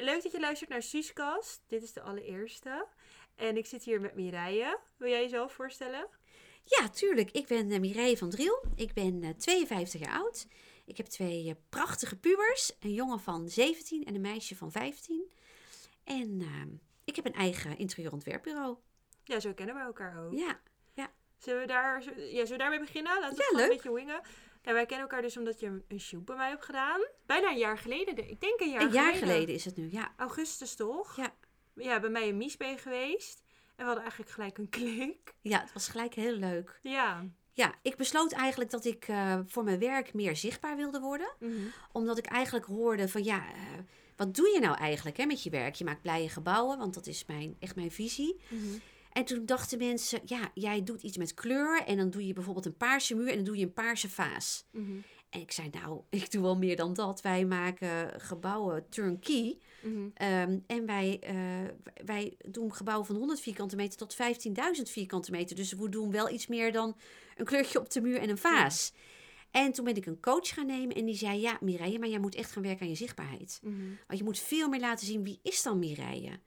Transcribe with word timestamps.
Leuk 0.00 0.22
dat 0.22 0.32
je 0.32 0.40
luistert 0.40 0.70
naar 0.70 0.82
Suuskast. 0.82 1.62
Dit 1.66 1.82
is 1.82 1.92
de 1.92 2.02
allereerste. 2.02 2.86
En 3.34 3.56
ik 3.56 3.66
zit 3.66 3.84
hier 3.84 4.00
met 4.00 4.14
Mireille. 4.14 4.78
Wil 4.96 5.08
jij 5.08 5.22
jezelf 5.22 5.52
voorstellen? 5.52 6.08
Ja, 6.64 6.88
tuurlijk. 6.88 7.30
Ik 7.30 7.46
ben 7.46 7.70
uh, 7.70 7.78
Mireille 7.78 8.16
van 8.16 8.30
Driel. 8.30 8.64
Ik 8.76 8.92
ben 8.92 9.22
uh, 9.22 9.30
52 9.30 10.00
jaar 10.00 10.14
oud. 10.14 10.46
Ik 10.84 10.96
heb 10.96 11.06
twee 11.06 11.44
uh, 11.44 11.52
prachtige 11.68 12.18
pubers. 12.18 12.72
Een 12.80 12.94
jongen 12.94 13.20
van 13.20 13.48
17 13.48 14.04
en 14.04 14.14
een 14.14 14.20
meisje 14.20 14.56
van 14.56 14.72
15. 14.72 15.30
En 16.04 16.40
ehm, 16.40 16.68
ik 17.04 17.16
heb 17.16 17.26
een 17.26 17.34
eigen 17.34 17.78
interieurontwerpbureau. 17.78 18.76
Ja, 19.24 19.40
zo 19.40 19.52
kennen 19.52 19.74
we 19.74 19.80
elkaar 19.80 20.24
ook. 20.24 20.32
Ja, 20.32 20.60
ja. 20.92 21.10
Zullen 21.38 21.60
we, 21.60 21.66
daar, 21.66 22.04
ja, 22.16 22.30
zullen 22.30 22.50
we 22.50 22.56
daarmee 22.56 22.80
beginnen? 22.80 23.20
Laten 23.20 23.36
we 23.36 23.52
Ja, 23.56 23.62
een 23.62 23.68
beetje 23.68 23.92
wingen. 23.92 24.20
Ja, 24.62 24.72
wij 24.72 24.86
kennen 24.86 25.08
elkaar 25.08 25.22
dus 25.22 25.36
omdat 25.36 25.60
je 25.60 25.66
een- 25.66 25.84
een 25.88 26.00
shoot 26.00 26.24
bij 26.24 26.36
mij 26.36 26.48
hebt 26.48 26.64
gedaan. 26.64 27.00
Bijna 27.26 27.50
een 27.50 27.58
jaar 27.58 27.78
geleden. 27.78 28.14
de- 28.16 28.26
Ik 28.28 28.40
denk 28.40 28.60
een 28.60 28.70
jaar 28.70 28.82
een 28.82 28.92
jaar 28.92 29.04
geleden. 29.12 29.28
geleden 29.28 29.54
is 29.54 29.64
het 29.64 29.76
nu, 29.76 29.88
ja. 29.90 30.12
Augustus 30.16 30.74
toch? 30.74 31.16
Ja. 31.16 31.34
Ja, 31.74 32.00
bij 32.00 32.10
mij 32.10 32.28
in 32.28 32.36
Mies 32.36 32.56
ben 32.56 32.70
je 32.70 32.76
geweest. 32.78 33.42
En 33.68 33.76
we 33.76 33.82
hadden 33.84 34.02
eigenlijk 34.02 34.30
gelijk 34.32 34.58
een 34.58 34.68
klik. 34.68 35.34
Ja, 35.40 35.60
het 35.60 35.72
was 35.72 35.88
gelijk 35.88 36.14
heel 36.14 36.32
leuk. 36.34 36.78
Ja. 36.82 37.24
Ja, 37.52 37.74
ik 37.82 37.96
besloot 37.96 38.32
eigenlijk 38.32 38.70
dat 38.70 38.84
ik 38.84 39.08
eh, 39.08 39.38
voor 39.46 39.64
mijn 39.64 39.78
werk 39.78 40.14
meer 40.14 40.36
zichtbaar 40.36 40.76
wilde 40.76 41.00
worden. 41.00 41.32
Mhm. 41.38 41.52
Omdat 41.92 42.18
ik 42.18 42.26
eigenlijk 42.26 42.66
hoorde 42.66 43.08
van 43.08 43.24
ja, 43.24 43.48
eh, 43.52 43.60
wat 44.16 44.34
doe 44.34 44.48
je 44.48 44.60
nou 44.60 44.76
eigenlijk 44.76 45.16
hè, 45.16 45.24
met 45.26 45.42
je 45.42 45.50
werk? 45.50 45.74
Je 45.74 45.84
maakt 45.84 46.02
blije 46.02 46.28
gebouwen, 46.28 46.78
want 46.78 46.94
dat 46.94 47.06
is 47.06 47.24
mijn, 47.26 47.56
echt 47.58 47.76
mijn 47.76 47.90
visie. 47.90 48.40
Mhm. 48.48 48.64
En 49.12 49.24
toen 49.24 49.46
dachten 49.46 49.78
mensen, 49.78 50.20
ja, 50.24 50.50
jij 50.54 50.82
doet 50.82 51.02
iets 51.02 51.16
met 51.16 51.34
kleur 51.34 51.82
en 51.82 51.96
dan 51.96 52.10
doe 52.10 52.26
je 52.26 52.32
bijvoorbeeld 52.32 52.66
een 52.66 52.76
paarse 52.76 53.14
muur 53.14 53.28
en 53.28 53.34
dan 53.34 53.44
doe 53.44 53.56
je 53.56 53.64
een 53.64 53.72
paarse 53.72 54.10
vaas. 54.10 54.64
Mhm. 54.70 54.96
En 55.30 55.40
ik 55.40 55.52
zei, 55.52 55.68
nou, 55.70 56.00
ik 56.10 56.30
doe 56.30 56.42
wel 56.42 56.56
meer 56.56 56.76
dan 56.76 56.94
dat. 56.94 57.20
Wij 57.20 57.44
maken 57.44 58.20
gebouwen 58.20 58.88
turnkey. 58.88 59.58
Mhm. 59.82 60.08
Ehm, 60.14 60.58
en 60.66 60.86
wij, 60.86 61.18
eh, 61.20 61.34
wij 62.04 62.36
doen 62.46 62.74
gebouwen 62.74 63.06
van 63.06 63.16
100 63.16 63.40
vierkante 63.40 63.76
meter 63.76 63.98
tot 63.98 64.14
15.000 64.14 64.90
vierkante 64.90 65.30
meter. 65.30 65.56
Dus 65.56 65.72
we 65.72 65.88
doen 65.88 66.10
wel 66.10 66.30
iets 66.30 66.46
meer 66.46 66.72
dan 66.72 66.96
een 67.36 67.44
kleurtje 67.44 67.80
op 67.80 67.90
de 67.90 68.00
muur 68.00 68.18
en 68.18 68.28
een 68.28 68.38
vaas. 68.38 68.92
En 69.50 69.72
toen 69.72 69.84
ben 69.84 69.96
ik 69.96 70.06
een 70.06 70.20
coach 70.20 70.48
gaan 70.48 70.66
nemen 70.66 70.96
en 70.96 71.04
die 71.04 71.16
zei, 71.16 71.40
ja, 71.40 71.58
Mireille, 71.60 71.98
maar 71.98 72.08
jij 72.08 72.18
moet 72.18 72.34
echt 72.34 72.52
gaan 72.52 72.62
werken 72.62 72.82
aan 72.82 72.88
je 72.88 72.94
zichtbaarheid. 72.94 73.60
Mhm. 73.62 73.74
Want 74.06 74.18
je 74.18 74.24
moet 74.24 74.38
veel 74.38 74.68
meer 74.68 74.80
laten 74.80 75.06
zien, 75.06 75.24
wie 75.24 75.40
is 75.42 75.62
dan 75.62 75.78
Mireille? 75.78 76.40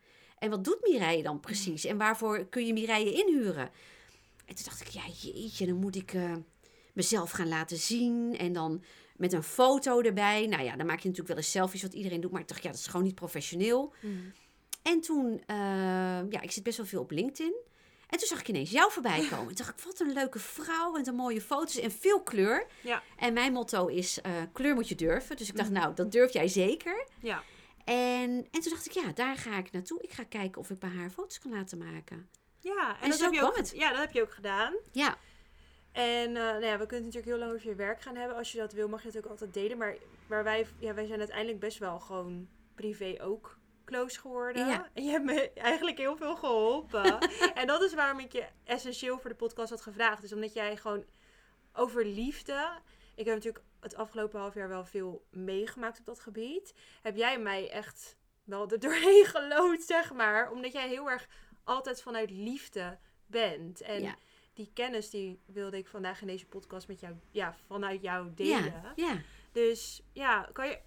En 0.44 0.49
wat 0.49 0.63
doet 0.63 0.77
Mireille 0.81 1.23
dan 1.23 1.39
precies? 1.39 1.86
En 1.86 1.97
waarvoor 1.97 2.45
kun 2.45 2.66
je 2.66 2.73
Mireille 2.73 3.11
inhuren? 3.13 3.69
En 4.45 4.55
toen 4.55 4.66
dacht 4.66 4.81
ik, 4.81 4.88
ja 4.88 5.02
jeetje, 5.22 5.66
dan 5.66 5.75
moet 5.75 5.95
ik 5.95 6.13
eh, 6.13 6.33
mezelf 6.94 7.31
gaan 7.31 7.47
laten 7.47 7.77
zien. 7.77 8.38
En 8.38 8.53
dan 8.53 8.83
met 9.17 9.33
een 9.33 9.44
foto 9.44 10.02
erbij. 10.02 10.47
Nou 10.47 10.64
ja, 10.64 10.75
dan 10.75 10.86
maak 10.86 10.99
je 10.99 11.08
natuurlijk 11.08 11.27
wel 11.27 11.38
eens 11.38 11.52
selfies, 11.52 11.81
wat 11.81 11.94
iedereen 11.94 12.21
doet. 12.21 12.31
Maar 12.31 12.41
ik 12.41 12.47
dacht, 12.47 12.64
ja, 12.64 12.69
dat 12.69 12.80
is 12.80 12.88
gewoon 12.88 13.05
niet 13.05 13.16
professioneel. 13.16 13.94
Mhm. 14.02 14.14
En 14.81 15.02
toen, 15.02 15.41
eh, 15.45 15.55
ja, 16.30 16.41
ik 16.41 16.52
zit 16.52 16.64
best 16.64 16.77
wel 16.77 16.86
veel 16.86 17.02
op 17.02 17.11
LinkedIn. 17.11 17.53
En 18.09 18.19
toen 18.19 18.27
zag 18.27 18.39
ik 18.39 18.47
ineens 18.47 18.71
jou 18.71 18.91
voorbij 18.91 19.19
komen. 19.30 19.49
En 19.49 19.55
toen 19.55 19.66
dacht 19.66 19.69
ik, 19.80 19.86
wat 19.86 19.99
een 19.99 20.14
leuke 20.14 20.39
vrouw. 20.39 20.91
Met 20.91 21.08
een 21.08 21.16
mooie 21.16 21.41
foto's 21.41 21.80
en 21.80 21.91
veel 21.91 22.21
kleur. 22.21 22.67
Ja. 22.81 23.03
En 23.17 23.33
mijn 23.33 23.53
motto 23.53 23.88
is, 23.88 24.21
eh, 24.21 24.31
kleur 24.52 24.75
moet 24.75 24.89
je 24.89 24.95
durven. 24.95 25.38
Dus 25.38 25.49
ik 25.49 25.55
dacht, 25.55 25.69
Mhm. 25.69 25.80
nou, 25.80 25.94
dat 25.95 26.11
durf 26.11 26.33
jij 26.33 26.47
zeker. 26.47 27.08
Ja. 27.19 27.44
En, 27.84 28.48
en 28.52 28.62
toen 28.62 28.72
dacht 28.72 28.86
ik, 28.86 28.92
ja, 28.92 29.12
daar 29.12 29.36
ga 29.38 29.58
ik 29.58 29.72
naartoe. 29.72 30.02
Ik 30.02 30.12
ga 30.12 30.23
kijken 30.23 30.62
of 30.62 30.70
ik 30.70 30.80
bij 30.80 30.89
haar 30.89 31.09
foto's 31.09 31.39
kan 31.39 31.52
laten 31.52 31.78
maken. 31.78 32.30
Ja, 32.59 32.95
en, 32.95 33.03
En 33.03 33.09
dat, 33.09 33.20
heb 33.20 33.34
je 33.34 33.44
ook, 33.44 33.56
het. 33.56 33.72
ja, 33.76 33.89
dat 33.89 34.00
heb 34.00 34.12
je 34.12 34.22
ook 34.22 34.34
gedaan. 34.34 34.73
Ja, 34.92 35.17
En 35.92 36.28
eh, 36.28 36.34
nou 36.34 36.66
ja, 36.66 36.78
we 36.78 36.86
kunnen 36.86 37.06
natuurlijk 37.06 37.26
heel 37.26 37.38
lang 37.38 37.54
over 37.54 37.70
je 37.70 37.76
werk 37.76 38.02
gaan 38.02 38.16
hebben. 38.16 38.38
Als 38.38 38.52
je 38.52 38.58
dat 38.58 38.73
wil, 38.73 38.88
mag 38.88 39.02
je 39.02 39.08
het 39.08 39.17
ook 39.17 39.26
altijd 39.26 39.54
delen. 39.54 39.78
Maar, 39.78 39.95
maar 40.28 40.44
wij, 40.44 40.67
ja, 40.80 40.94
wij 40.94 41.06
zijn 41.06 41.20
uiteindelijk 41.20 41.59
best 41.59 41.78
wel 41.78 42.00
gewoon 42.00 42.48
privé 42.76 43.17
ook 43.22 43.58
close 43.86 44.20
geworden. 44.20 44.67
Ja. 44.67 44.89
En 44.94 45.04
je 45.04 45.09
hebt 45.09 45.26
me 45.26 45.52
eigenlijk 45.54 45.98
heel 45.98 46.17
veel 46.17 46.36
geholpen. 46.36 47.20
en 47.54 47.67
dat 47.67 47.81
is 47.81 47.94
waarom 47.94 48.20
ik 48.20 48.31
je 48.31 48.48
essentieel 48.64 49.20
voor 49.20 49.30
de 49.30 49.36
podcast 49.36 49.70
had 49.70 49.81
gevraagd. 49.81 50.22
Dus 50.22 50.34
omdat 50.34 50.54
jij 50.54 50.77
gewoon 50.77 51.05
over 51.73 52.05
liefde... 52.05 52.82
Ik 53.16 53.26
heb 53.26 53.36
natuurlijk 53.36 53.64
het 53.83 53.95
afgelopen 53.95 54.39
half 54.39 54.54
jaar 54.54 54.67
wel 54.70 54.86
veel 54.86 55.26
meegemaakt 55.32 55.99
op 55.99 56.05
dat 56.05 56.20
gebied. 56.20 56.73
Heb 57.02 57.16
jij 57.16 57.39
mij 57.39 57.70
echt 57.70 58.17
wel 58.44 58.70
er 58.70 58.80
doorheen 58.80 59.26
gelood, 59.36 59.82
zeg 59.82 60.14
maar. 60.14 60.52
Omdat 60.52 60.71
jij 60.71 60.88
heel 60.88 61.10
erg 61.10 61.27
altijd 61.64 62.02
vanuit 62.02 62.30
liefde 62.32 62.98
bent. 63.26 63.82
En 63.82 64.02
Ja. 64.02 64.16
die 64.54 64.72
kennis 64.73 65.10
die 65.10 65.39
wilde 65.45 65.77
ik 65.77 65.88
vandaag 65.88 66.22
in 66.22 66.27
deze 66.27 66.48
podcast 66.48 66.88
met 66.88 66.99
jou, 66.99 67.16
ja, 67.32 67.55
vanuit 67.67 68.02
jou 68.02 68.33
delen. 68.33 68.64
ja, 68.64 68.93
ja. 68.95 69.22
Dus 69.52 70.02
ja, 70.14 70.49
kan 70.54 70.67
je, 70.67 70.80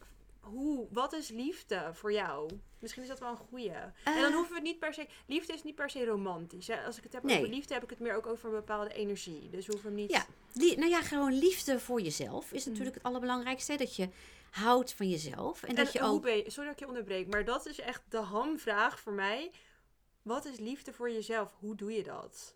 hoe, 0.47 0.87
wat 0.91 1.13
is 1.13 1.29
liefde 1.29 1.91
voor 1.93 2.13
jou? 2.13 2.51
Misschien 2.79 3.03
is 3.03 3.09
dat 3.09 3.19
wel 3.19 3.31
een 3.31 3.37
goeie. 3.37 3.71
en 3.71 3.93
dan 4.05 4.15
Eh. 4.15 4.23
hoeven 4.35 4.49
we 4.49 4.55
het 4.55 4.63
niet 4.63 4.79
per 4.79 4.95
se, 4.95 5.07
liefde 5.27 5.53
is 5.53 5.63
niet 5.63 5.75
per 5.75 5.91
se 5.91 6.05
romantisch. 6.05 6.67
Hè? 6.67 6.85
Als 6.85 6.97
ik 6.97 7.03
het 7.03 7.13
heb 7.13 7.23
Nee. 7.23 7.37
over 7.39 7.49
liefde, 7.49 7.75
heb 7.75 7.83
ik 7.83 7.91
het 7.91 7.99
meer 7.99 8.17
ook 8.17 8.27
over 8.27 8.49
een 8.49 8.55
bepaalde 8.55 8.95
energie. 8.95 9.49
Dus 9.51 9.67
we 9.67 9.73
hoeven 9.73 9.91
hem 9.91 9.99
niet... 10.01 10.11
Ja. 10.11 10.27
Die, 10.53 10.79
nou 10.79 10.91
ja, 10.91 11.03
gewoon 11.03 11.39
liefde 11.39 11.79
voor 11.81 12.01
jezelf 12.01 12.53
is 12.53 12.65
Mm. 12.65 12.71
natuurlijk 12.71 12.97
het 12.97 13.05
allerbelangrijkste. 13.05 13.77
Dat 13.77 13.97
je 13.97 14.09
houdt 14.51 14.93
van 14.93 15.09
jezelf. 15.09 15.63
En, 15.63 15.69
En 15.69 15.75
dat 15.75 15.93
je 15.93 16.01
ook... 16.03 16.27
je, 16.27 16.45
sorry 16.47 16.65
dat 16.69 16.73
ik 16.73 16.79
je 16.79 16.89
onderbreek, 16.89 17.27
maar 17.27 17.45
dat 17.45 17.67
is 17.67 17.81
echt 17.81 18.03
de 18.09 18.19
hamvraag 18.19 19.01
voor 19.01 19.13
mij. 19.13 19.51
Wat 20.23 20.45
is 20.45 20.59
liefde 20.59 20.93
voor 20.93 21.11
jezelf? 21.11 21.55
Hoe 21.59 21.75
doe 21.75 21.93
je 21.93 22.03
dat? 22.03 22.55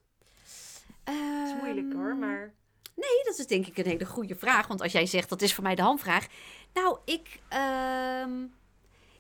Dat 1.05 1.15
is 1.47 1.55
moeilijk 1.63 1.93
hoor, 1.93 2.11
Ehm, 2.11 2.19
maar... 2.19 2.55
Nee, 2.97 3.25
dat 3.25 3.39
is 3.39 3.47
denk 3.47 3.67
ik 3.67 3.79
een 3.79 3.87
hele 3.87 4.07
goede 4.07 4.35
vraag. 4.37 4.67
Want 4.67 4.81
als 4.81 4.93
jij 4.93 5.07
zegt 5.07 5.29
dat 5.29 5.43
is 5.43 5.55
voor 5.55 5.63
mij 5.63 5.75
de 5.75 5.83
handvraag. 5.83 6.27
Nou, 6.73 6.99
ik. 7.05 7.41
ehm, 7.49 8.47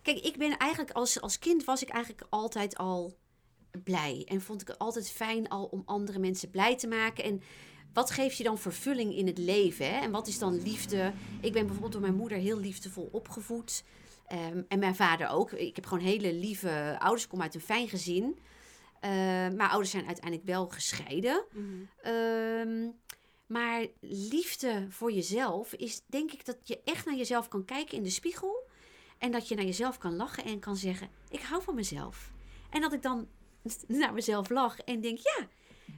kijk, 0.03 0.19
ik 0.19 0.37
ben 0.39 0.57
eigenlijk 0.57 0.91
als, 0.91 1.21
als 1.21 1.39
kind 1.39 1.65
was 1.65 1.83
ik 1.83 1.89
eigenlijk 1.89 2.27
altijd 2.31 2.77
al 2.77 3.17
blij. 3.85 4.25
En 4.29 4.41
vond 4.41 4.63
ik 4.63 4.69
het 4.69 4.79
altijd 4.79 5.11
fijn 5.11 5.49
al 5.49 5.65
om 5.65 5.83
andere 5.85 6.19
mensen 6.19 6.51
blij 6.51 6.77
te 6.77 6.87
maken. 6.89 7.25
En 7.25 7.43
wat 7.93 8.11
geeft 8.11 8.37
je 8.37 8.45
dan 8.45 8.59
vervulling 8.59 9.15
in 9.15 9.27
het 9.27 9.39
leven? 9.39 9.87
Hè? 9.87 10.01
En 10.01 10.11
wat 10.11 10.27
is 10.27 10.39
dan 10.39 10.63
liefde? 10.63 11.13
Ik 11.41 11.53
ben 11.53 11.63
bijvoorbeeld 11.63 11.93
door 11.93 12.01
mijn 12.01 12.15
moeder 12.15 12.39
heel 12.39 12.59
liefdevol 12.59 13.09
opgevoed. 13.13 13.85
Ehm, 14.27 14.63
en 14.69 14.79
mijn 14.79 14.95
vader 14.95 15.29
ook. 15.29 15.53
Ik 15.53 15.77
heb 15.77 15.87
gewoon 15.87 16.05
hele 16.05 16.33
lieve 16.33 16.97
ouders. 16.99 17.23
Ik 17.25 17.29
kom 17.29 17.43
uit 17.43 17.55
een 17.55 17.61
fijn 17.61 17.89
gezin. 17.89 18.39
Eh, 19.01 19.11
mijn 19.11 19.61
ouders 19.71 19.91
zijn 19.91 20.07
uiteindelijk 20.07 20.47
wel 20.49 20.69
gescheiden. 20.69 21.45
Ehm, 22.03 22.89
maar 23.51 23.87
liefde 24.01 24.87
voor 24.89 25.13
jezelf 25.13 25.73
is 25.73 26.03
denk 26.07 26.33
ik 26.33 26.45
dat 26.45 26.57
je 26.63 26.81
echt 26.85 27.07
naar 27.07 27.15
jezelf 27.15 27.49
kan 27.49 27.65
kijken 27.65 27.97
in 27.97 28.03
de 28.03 28.11
spiegel. 28.11 28.69
En 29.19 29.31
dat 29.31 29.49
je 29.49 29.55
naar 29.55 29.65
jezelf 29.65 29.99
kan 29.99 30.17
lachen 30.17 30.45
en 30.45 30.59
kan 30.59 30.77
zeggen: 30.77 31.09
Ik 31.29 31.41
hou 31.41 31.63
van 31.63 31.75
mezelf. 31.75 32.33
En 32.71 32.81
dat 32.81 32.93
ik 32.93 33.03
dan 33.03 33.29
naar 33.87 34.13
mezelf 34.13 34.49
lach 34.49 34.81
en 34.81 35.01
denk: 35.01 35.19
Ja, 35.19 35.49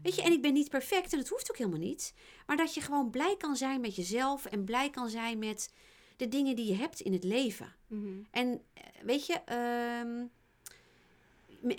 weet 0.02 0.14
je, 0.14 0.22
en 0.22 0.32
ik 0.32 0.42
ben 0.42 0.52
niet 0.52 0.70
perfect 0.70 1.12
en 1.12 1.18
dat 1.18 1.28
hoeft 1.28 1.50
ook 1.50 1.56
helemaal 1.56 1.78
niet. 1.78 2.14
Maar 2.46 2.56
dat 2.56 2.74
je 2.74 2.80
gewoon 2.80 3.10
blij 3.10 3.36
kan 3.36 3.56
zijn 3.56 3.80
met 3.80 3.96
jezelf 3.96 4.44
en 4.44 4.64
blij 4.64 4.90
kan 4.90 5.08
zijn 5.08 5.38
met 5.38 5.72
de 6.16 6.28
dingen 6.28 6.56
die 6.56 6.66
je 6.66 6.74
hebt 6.74 7.00
in 7.00 7.12
het 7.12 7.24
leven. 7.24 7.74
Mhm. 7.86 8.22
En 8.30 8.62
eh, 8.74 8.82
weet 9.02 9.26
je, 9.26 9.40
ehm, 9.44 10.26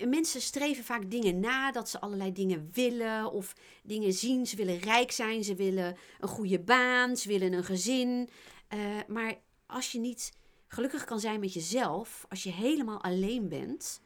mensen 0.07 0.41
streven 0.41 0.83
vaak 0.83 1.11
dingen 1.11 1.39
na, 1.39 1.71
dat 1.71 1.89
ze 1.89 1.99
allerlei 1.99 2.31
dingen 2.31 2.69
willen 2.73 3.31
of 3.31 3.55
dingen 3.83 4.13
zien. 4.13 4.47
Ze 4.47 4.55
willen 4.55 4.79
rijk 4.79 5.11
zijn, 5.11 5.43
ze 5.43 5.55
willen 5.55 5.97
een 6.19 6.27
goede 6.27 6.59
baan, 6.59 7.17
ze 7.17 7.27
willen 7.27 7.53
een 7.53 7.63
gezin. 7.63 8.29
Eh, 8.67 8.79
maar 9.07 9.35
als 9.65 9.91
je 9.91 9.99
niet 9.99 10.33
gelukkig 10.67 11.03
kan 11.03 11.19
zijn 11.19 11.39
met 11.39 11.53
jezelf, 11.53 12.25
als 12.29 12.43
je 12.43 12.51
helemaal 12.51 13.03
alleen 13.03 13.49
bent, 13.49 14.01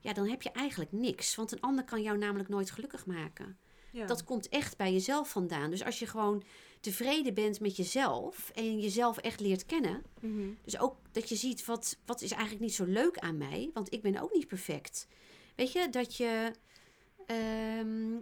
ja, 0.00 0.12
dan 0.12 0.28
heb 0.28 0.42
je 0.42 0.50
eigenlijk 0.50 0.92
niks. 0.92 1.34
Want 1.34 1.52
een 1.52 1.60
ander 1.60 1.84
kan 1.84 2.02
jou 2.02 2.18
namelijk 2.18 2.48
nooit 2.48 2.70
gelukkig 2.70 3.06
maken. 3.06 3.58
Ja. 3.94 4.06
Dat 4.06 4.24
komt 4.24 4.48
echt 4.48 4.76
bij 4.76 4.92
jezelf 4.92 5.30
vandaan. 5.30 5.70
Dus 5.70 5.84
als 5.84 5.98
je 5.98 6.06
gewoon 6.06 6.42
tevreden 6.80 7.34
bent 7.34 7.60
met 7.60 7.76
jezelf 7.76 8.50
en 8.54 8.80
jezelf 8.80 9.18
echt 9.18 9.40
leert 9.40 9.66
kennen, 9.66 10.02
Mhm. 10.20 10.48
dus 10.64 10.78
ook 10.78 10.96
dat 11.12 11.28
je 11.28 11.36
ziet 11.36 11.64
wat, 11.64 11.96
wat 12.06 12.22
is 12.22 12.30
eigenlijk 12.30 12.62
niet 12.62 12.74
zo 12.74 12.84
leuk 12.84 13.18
aan 13.18 13.38
mij, 13.38 13.70
want 13.74 13.92
ik 13.92 14.02
ben 14.02 14.20
ook 14.22 14.34
niet 14.34 14.46
perfect. 14.48 15.06
Weet 15.56 15.72
je, 15.72 15.88
dat 15.90 16.16
je, 16.16 16.52
ehm, 17.26 18.12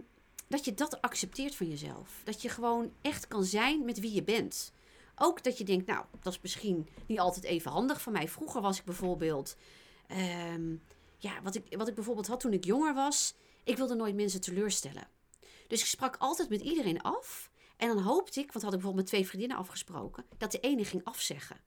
dat 0.47 0.65
je 0.65 0.73
dat 0.73 1.01
accepteert 1.01 1.55
van 1.55 1.69
jezelf. 1.69 2.21
Dat 2.23 2.41
je 2.41 2.49
gewoon 2.49 2.91
echt 3.01 3.27
kan 3.27 3.43
zijn 3.43 3.85
met 3.85 3.99
wie 3.99 4.13
je 4.13 4.23
bent. 4.23 4.71
Ook 5.15 5.43
dat 5.43 5.57
je 5.57 5.63
denkt, 5.63 5.85
nou, 5.85 6.05
dat 6.21 6.33
is 6.33 6.41
misschien 6.41 6.87
niet 7.07 7.19
altijd 7.19 7.45
even 7.45 7.71
handig 7.71 8.01
van 8.01 8.13
mij. 8.13 8.27
Vroeger 8.27 8.61
was 8.61 8.79
ik 8.79 8.85
bijvoorbeeld, 8.85 9.55
ehm, 10.07 10.75
ja, 11.17 11.41
wat 11.43 11.55
ik, 11.55 11.75
wat 11.77 11.87
ik 11.87 11.95
bijvoorbeeld 11.95 12.27
had 12.27 12.39
toen 12.39 12.53
ik 12.53 12.65
jonger 12.65 12.93
was, 12.93 13.33
ik 13.63 13.77
wilde 13.77 13.95
nooit 13.95 14.15
mensen 14.15 14.41
teleurstellen. 14.41 15.07
Dus 15.67 15.81
ik 15.81 15.87
sprak 15.87 16.15
altijd 16.19 16.49
met 16.49 16.61
iedereen 16.61 17.01
af. 17.01 17.51
En 17.77 17.87
dan 17.87 17.97
hoopte 17.97 18.39
ik, 18.39 18.51
want 18.51 18.65
had 18.65 18.73
ik 18.73 18.79
bijvoorbeeld 18.79 18.95
met 18.95 19.05
twee 19.05 19.27
vriendinnen 19.27 19.57
afgesproken, 19.57 20.25
dat 20.37 20.51
de 20.51 20.59
ene 20.59 20.85
ging 20.85 21.03
afzeggen 21.03 21.61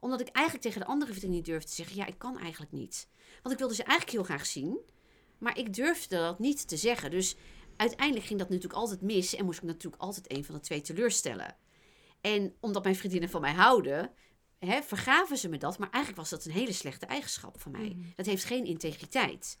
omdat 0.00 0.20
ik 0.20 0.28
eigenlijk 0.28 0.66
tegen 0.66 0.80
de 0.80 0.86
andere 0.86 1.12
vriendin 1.12 1.30
niet 1.30 1.44
durfde 1.44 1.68
te 1.68 1.74
zeggen: 1.74 1.96
Ja, 1.96 2.06
ik 2.06 2.18
kan 2.18 2.38
eigenlijk 2.38 2.72
niet. 2.72 3.08
Want 3.42 3.54
ik 3.54 3.58
wilde 3.58 3.74
ze 3.74 3.82
eigenlijk 3.82 4.16
heel 4.18 4.26
graag 4.36 4.46
zien. 4.46 4.78
Maar 5.38 5.58
ik 5.58 5.74
durfde 5.74 6.16
dat 6.16 6.38
niet 6.38 6.68
te 6.68 6.76
zeggen. 6.76 7.10
Dus 7.10 7.36
uiteindelijk 7.76 8.26
ging 8.26 8.38
dat 8.38 8.48
natuurlijk 8.48 8.80
altijd 8.80 9.00
mis. 9.00 9.34
En 9.34 9.44
moest 9.44 9.58
ik 9.58 9.64
natuurlijk 9.64 10.02
altijd 10.02 10.32
een 10.32 10.44
van 10.44 10.54
de 10.54 10.60
twee 10.60 10.80
teleurstellen. 10.80 11.56
En 12.20 12.54
omdat 12.60 12.82
mijn 12.82 12.96
vriendinnen 12.96 13.30
van 13.30 13.40
mij 13.40 13.52
houden, 13.52 14.10
hè, 14.58 14.82
vergaven 14.82 15.38
ze 15.38 15.48
me 15.48 15.58
dat. 15.58 15.78
Maar 15.78 15.90
eigenlijk 15.90 16.22
was 16.22 16.30
dat 16.30 16.44
een 16.44 16.52
hele 16.52 16.72
slechte 16.72 17.06
eigenschap 17.06 17.60
van 17.60 17.72
mij. 17.72 17.88
Mhm. 17.88 18.00
Dat 18.16 18.26
heeft 18.26 18.44
geen 18.44 18.64
integriteit. 18.64 19.58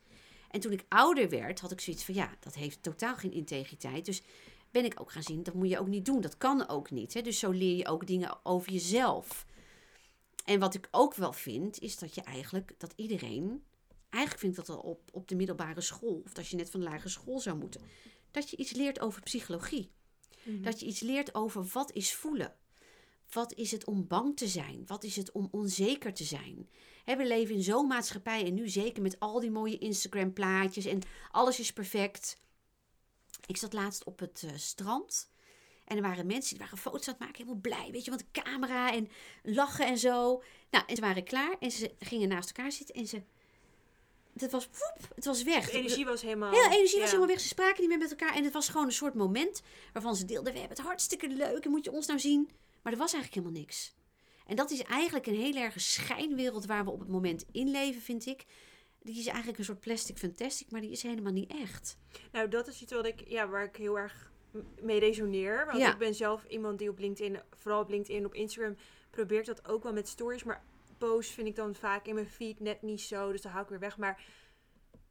En 0.50 0.60
toen 0.60 0.72
ik 0.72 0.84
ouder 0.88 1.28
werd, 1.28 1.60
had 1.60 1.72
ik 1.72 1.80
zoiets 1.80 2.04
van 2.04 2.14
ja, 2.14 2.36
dat 2.40 2.54
heeft 2.54 2.82
totaal 2.82 3.16
geen 3.16 3.32
integriteit. 3.32 4.04
Dus 4.04 4.22
ben 4.70 4.84
ik 4.84 5.00
ook 5.00 5.12
gaan 5.12 5.22
zien, 5.22 5.42
dat 5.42 5.54
moet 5.54 5.68
je 5.68 5.78
ook 5.78 5.88
niet 5.88 6.04
doen. 6.04 6.20
Dat 6.20 6.38
kan 6.38 6.68
ook 6.68 6.90
niet. 6.90 7.14
Hè? 7.14 7.22
Dus 7.22 7.38
zo 7.38 7.50
leer 7.50 7.76
je 7.76 7.86
ook 7.86 8.06
dingen 8.06 8.38
over 8.42 8.72
jezelf. 8.72 9.46
En 10.44 10.60
wat 10.60 10.74
ik 10.74 10.88
ook 10.90 11.14
wel 11.14 11.32
vind, 11.32 11.78
is 11.78 11.98
dat 11.98 12.14
je 12.14 12.20
eigenlijk, 12.20 12.74
dat 12.78 12.92
iedereen, 12.96 13.62
eigenlijk 14.08 14.42
vind 14.42 14.58
ik 14.58 14.66
dat 14.66 14.76
al 14.76 14.82
op, 14.82 15.00
op 15.12 15.28
de 15.28 15.36
middelbare 15.36 15.80
school, 15.80 16.22
of 16.24 16.36
als 16.36 16.50
je 16.50 16.56
net 16.56 16.70
van 16.70 16.80
de 16.80 16.86
lagere 16.86 17.08
school 17.08 17.40
zou 17.40 17.58
moeten, 17.58 17.80
dat 18.30 18.50
je 18.50 18.56
iets 18.56 18.72
leert 18.72 19.00
over 19.00 19.22
psychologie. 19.22 19.90
Mhm. 20.42 20.62
Dat 20.62 20.80
je 20.80 20.86
iets 20.86 21.00
leert 21.00 21.34
over 21.34 21.64
wat 21.72 21.92
is 21.92 22.14
voelen. 22.14 22.54
Wat 23.32 23.54
is 23.54 23.70
het 23.70 23.84
om 23.84 24.06
bang 24.06 24.36
te 24.36 24.48
zijn? 24.48 24.82
Wat 24.86 25.04
is 25.04 25.16
het 25.16 25.32
om 25.32 25.48
onzeker 25.50 26.14
te 26.14 26.24
zijn? 26.24 26.68
We 27.04 27.26
leven 27.26 27.54
in 27.54 27.62
zo'n 27.62 27.86
maatschappij 27.86 28.46
en 28.46 28.54
nu 28.54 28.68
zeker 28.68 29.02
met 29.02 29.20
al 29.20 29.40
die 29.40 29.50
mooie 29.50 29.78
Instagram 29.78 30.32
plaatjes 30.32 30.84
en 30.84 31.00
alles 31.30 31.60
is 31.60 31.72
perfect. 31.72 32.40
Ik 33.46 33.56
zat 33.56 33.72
laatst 33.72 34.04
op 34.04 34.18
het 34.18 34.42
eh, 34.46 34.50
strand 34.56 35.30
en 35.84 35.96
er 35.96 36.02
waren 36.02 36.26
mensen 36.26 36.50
die 36.50 36.64
waren 36.64 36.78
foto's 36.78 37.06
aan 37.06 37.14
het 37.14 37.22
maken, 37.22 37.36
helemaal 37.36 37.60
blij, 37.60 37.88
weet 37.92 38.04
je, 38.04 38.10
want 38.10 38.22
de 38.22 38.40
camera 38.40 38.92
en 38.92 39.08
lachen 39.42 39.86
en 39.86 39.98
zo. 39.98 40.42
Nou, 40.70 40.84
en 40.86 40.96
ze 40.96 41.00
waren 41.00 41.24
klaar 41.24 41.56
en 41.60 41.70
ze 41.70 41.94
gingen 41.98 42.28
naast 42.28 42.48
elkaar 42.48 42.72
zitten 42.72 42.94
en 42.94 43.06
ze, 43.06 43.22
het 44.36 44.50
was, 44.50 44.66
woep, 44.66 45.08
het 45.14 45.24
was 45.24 45.42
weg. 45.42 45.70
De 45.70 45.78
energie 45.78 46.04
was 46.04 46.22
helemaal... 46.22 46.52
Hele 46.52 46.76
energie 46.76 47.00
was 47.00 47.08
helemaal 47.08 47.28
weg. 47.28 47.40
Ze 47.40 47.48
spraken 47.48 47.80
niet 47.80 47.88
meer 47.88 47.98
met 47.98 48.10
elkaar. 48.10 48.34
En 48.34 48.44
het 48.44 48.52
was 48.52 48.68
gewoon 48.68 48.86
een 48.86 48.92
soort 48.92 49.14
moment 49.14 49.62
waarvan 49.92 50.16
ze 50.16 50.24
deelden. 50.24 50.52
We 50.52 50.58
hebben 50.58 50.76
het 50.76 50.86
hartstikke 50.86 51.28
leuk. 51.28 51.64
En 51.64 51.70
moet 51.70 51.84
je 51.84 51.92
ons 51.92 52.06
nou 52.06 52.18
zien? 52.18 52.50
Maar 52.82 52.92
er 52.92 52.98
was 52.98 53.12
eigenlijk 53.12 53.34
helemaal 53.44 53.62
niks. 53.64 53.96
En 54.46 54.56
dat 54.56 54.70
is 54.70 54.82
eigenlijk 54.82 55.26
een 55.26 55.34
heel 55.34 55.54
erg 55.56 55.80
schijnwereld 55.80 56.66
waar 56.66 56.84
we 56.84 56.90
op 56.90 57.00
het 57.00 57.08
moment 57.08 57.44
in 57.52 57.70
leven, 57.70 58.00
vind 58.00 58.26
ik. 58.26 58.44
Die 59.02 59.18
is 59.18 59.26
eigenlijk 59.26 59.58
een 59.58 59.64
soort 59.64 59.80
plastic 59.80 60.18
fantastic, 60.18 60.70
maar 60.70 60.80
die 60.80 60.90
is 60.90 61.02
helemaal 61.02 61.32
niet 61.32 61.50
echt. 61.50 61.96
Nou, 62.32 62.48
dat 62.48 62.66
is 62.68 62.82
iets 62.82 62.92
wat 62.92 63.06
ik, 63.06 63.28
ja, 63.28 63.48
waar 63.48 63.64
ik 63.64 63.76
heel 63.76 63.98
erg 63.98 64.32
mee 64.80 64.98
resoneer. 64.98 65.66
Want 65.66 65.78
Ja. 65.78 65.92
ik 65.92 65.98
ben 65.98 66.14
zelf 66.14 66.44
iemand 66.44 66.78
die 66.78 66.88
op 66.90 66.98
LinkedIn, 66.98 67.40
vooral 67.50 67.80
op 67.82 67.88
LinkedIn, 67.88 68.24
op 68.24 68.34
Instagram, 68.34 68.76
probeert 69.10 69.46
dat 69.46 69.68
ook 69.68 69.82
wel 69.82 69.92
met 69.92 70.08
stories. 70.08 70.44
Maar 70.44 70.64
posts 70.98 71.32
vind 71.34 71.46
ik 71.48 71.56
dan 71.56 71.74
vaak 71.74 72.06
in 72.06 72.14
mijn 72.14 72.28
feed 72.28 72.60
net 72.60 72.82
niet 72.82 73.00
zo. 73.00 73.32
Dus 73.32 73.42
dan 73.42 73.50
hou 73.52 73.64
ik 73.64 73.70
weer 73.70 73.78
weg. 73.78 73.96
Maar 73.98 74.24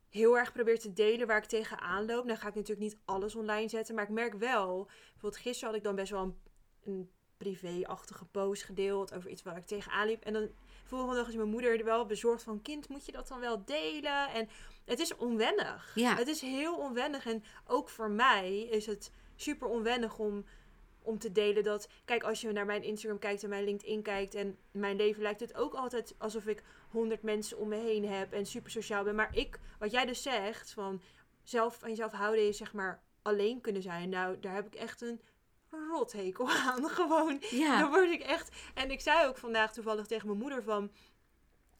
heel 0.09 0.37
erg 0.37 0.51
probeer 0.51 0.79
te 0.79 0.93
delen 0.93 1.27
waar 1.27 1.37
ik 1.37 1.45
tegenaan 1.45 2.05
loop. 2.05 2.27
Dan 2.27 2.37
ga 2.37 2.47
ik 2.47 2.55
natuurlijk 2.55 2.81
niet 2.91 2.97
alles 3.05 3.35
online 3.35 3.69
zetten. 3.69 3.95
Maar 3.95 4.03
ik 4.03 4.09
merk 4.09 4.33
wel, 4.33 4.85
bijvoorbeeld 4.85 5.41
gisteren 5.41 5.69
had 5.69 5.77
ik 5.77 5.83
dan 5.83 5.95
best 5.95 6.11
wel 6.11 6.21
een, 6.23 6.35
een 6.83 7.09
privé-achtige 7.37 8.25
post 8.25 8.63
gedeeld 8.63 9.13
over 9.13 9.29
iets 9.29 9.43
waar 9.43 9.57
ik 9.57 9.65
tegenaan 9.65 10.07
liep. 10.07 10.23
En 10.23 10.33
dan 10.33 10.49
volgende 10.83 11.15
dag 11.15 11.27
is 11.27 11.35
mijn 11.35 11.49
moeder 11.49 11.79
er 11.79 11.85
wel 11.85 12.05
bezorgd 12.05 12.43
van, 12.43 12.61
kind, 12.61 12.89
moet 12.89 13.05
je 13.05 13.11
dat 13.11 13.27
dan 13.27 13.39
wel 13.39 13.65
delen? 13.65 14.29
En 14.29 14.49
het 14.85 14.99
is 14.99 15.15
onwennig. 15.15 15.91
Ja. 15.95 16.15
Het 16.15 16.27
is 16.27 16.41
heel 16.41 16.77
onwennig. 16.77 17.25
En 17.25 17.43
ook 17.65 17.89
voor 17.89 18.09
mij 18.09 18.59
is 18.61 18.85
het 18.85 19.11
super 19.35 19.67
onwennig 19.67 20.17
om, 20.17 20.45
om 21.01 21.19
te 21.19 21.31
delen 21.31 21.63
dat... 21.63 21.89
Kijk, 22.05 22.23
als 22.23 22.41
je 22.41 22.51
naar 22.51 22.65
mijn 22.65 22.83
Instagram 22.83 23.19
kijkt 23.19 23.43
en 23.43 23.49
mijn 23.49 23.63
LinkedIn 23.63 24.01
kijkt... 24.01 24.35
en 24.35 24.57
mijn 24.71 24.95
leven 24.95 25.21
lijkt 25.21 25.39
het 25.39 25.55
ook 25.55 25.73
altijd 25.73 26.15
alsof 26.17 26.45
ik 26.45 26.63
honderd 26.89 27.21
mensen 27.21 27.57
om 27.57 27.67
me 27.67 27.75
heen 27.75 28.05
heb... 28.07 28.33
en 28.33 28.45
super 28.45 28.71
sociaal 28.71 29.03
ben. 29.03 29.15
Maar 29.15 29.35
ik, 29.35 29.59
wat 29.79 29.91
jij 29.91 30.05
dus 30.05 30.21
zegt, 30.21 30.71
van 30.71 31.01
zelf 31.43 31.79
van 31.79 31.89
jezelf 31.89 32.11
houden 32.11 32.47
is 32.47 32.57
zeg 32.57 32.73
maar 32.73 33.01
alleen 33.21 33.61
kunnen 33.61 33.81
zijn. 33.81 34.09
Nou, 34.09 34.39
daar 34.39 34.55
heb 34.55 34.65
ik 34.65 34.75
echt 34.75 35.01
een 35.01 35.21
rothekel 35.69 36.49
aan. 36.65 36.89
Gewoon 36.89 37.37
Ja, 37.49 37.79
dan 37.79 37.89
word 37.89 38.09
ik 38.09 38.21
echt. 38.21 38.55
En 38.73 38.91
ik 38.91 39.01
zei 39.01 39.27
ook 39.27 39.37
vandaag 39.37 39.73
toevallig 39.73 40.07
tegen 40.07 40.27
mijn 40.27 40.39
moeder 40.39 40.63
van. 40.63 40.91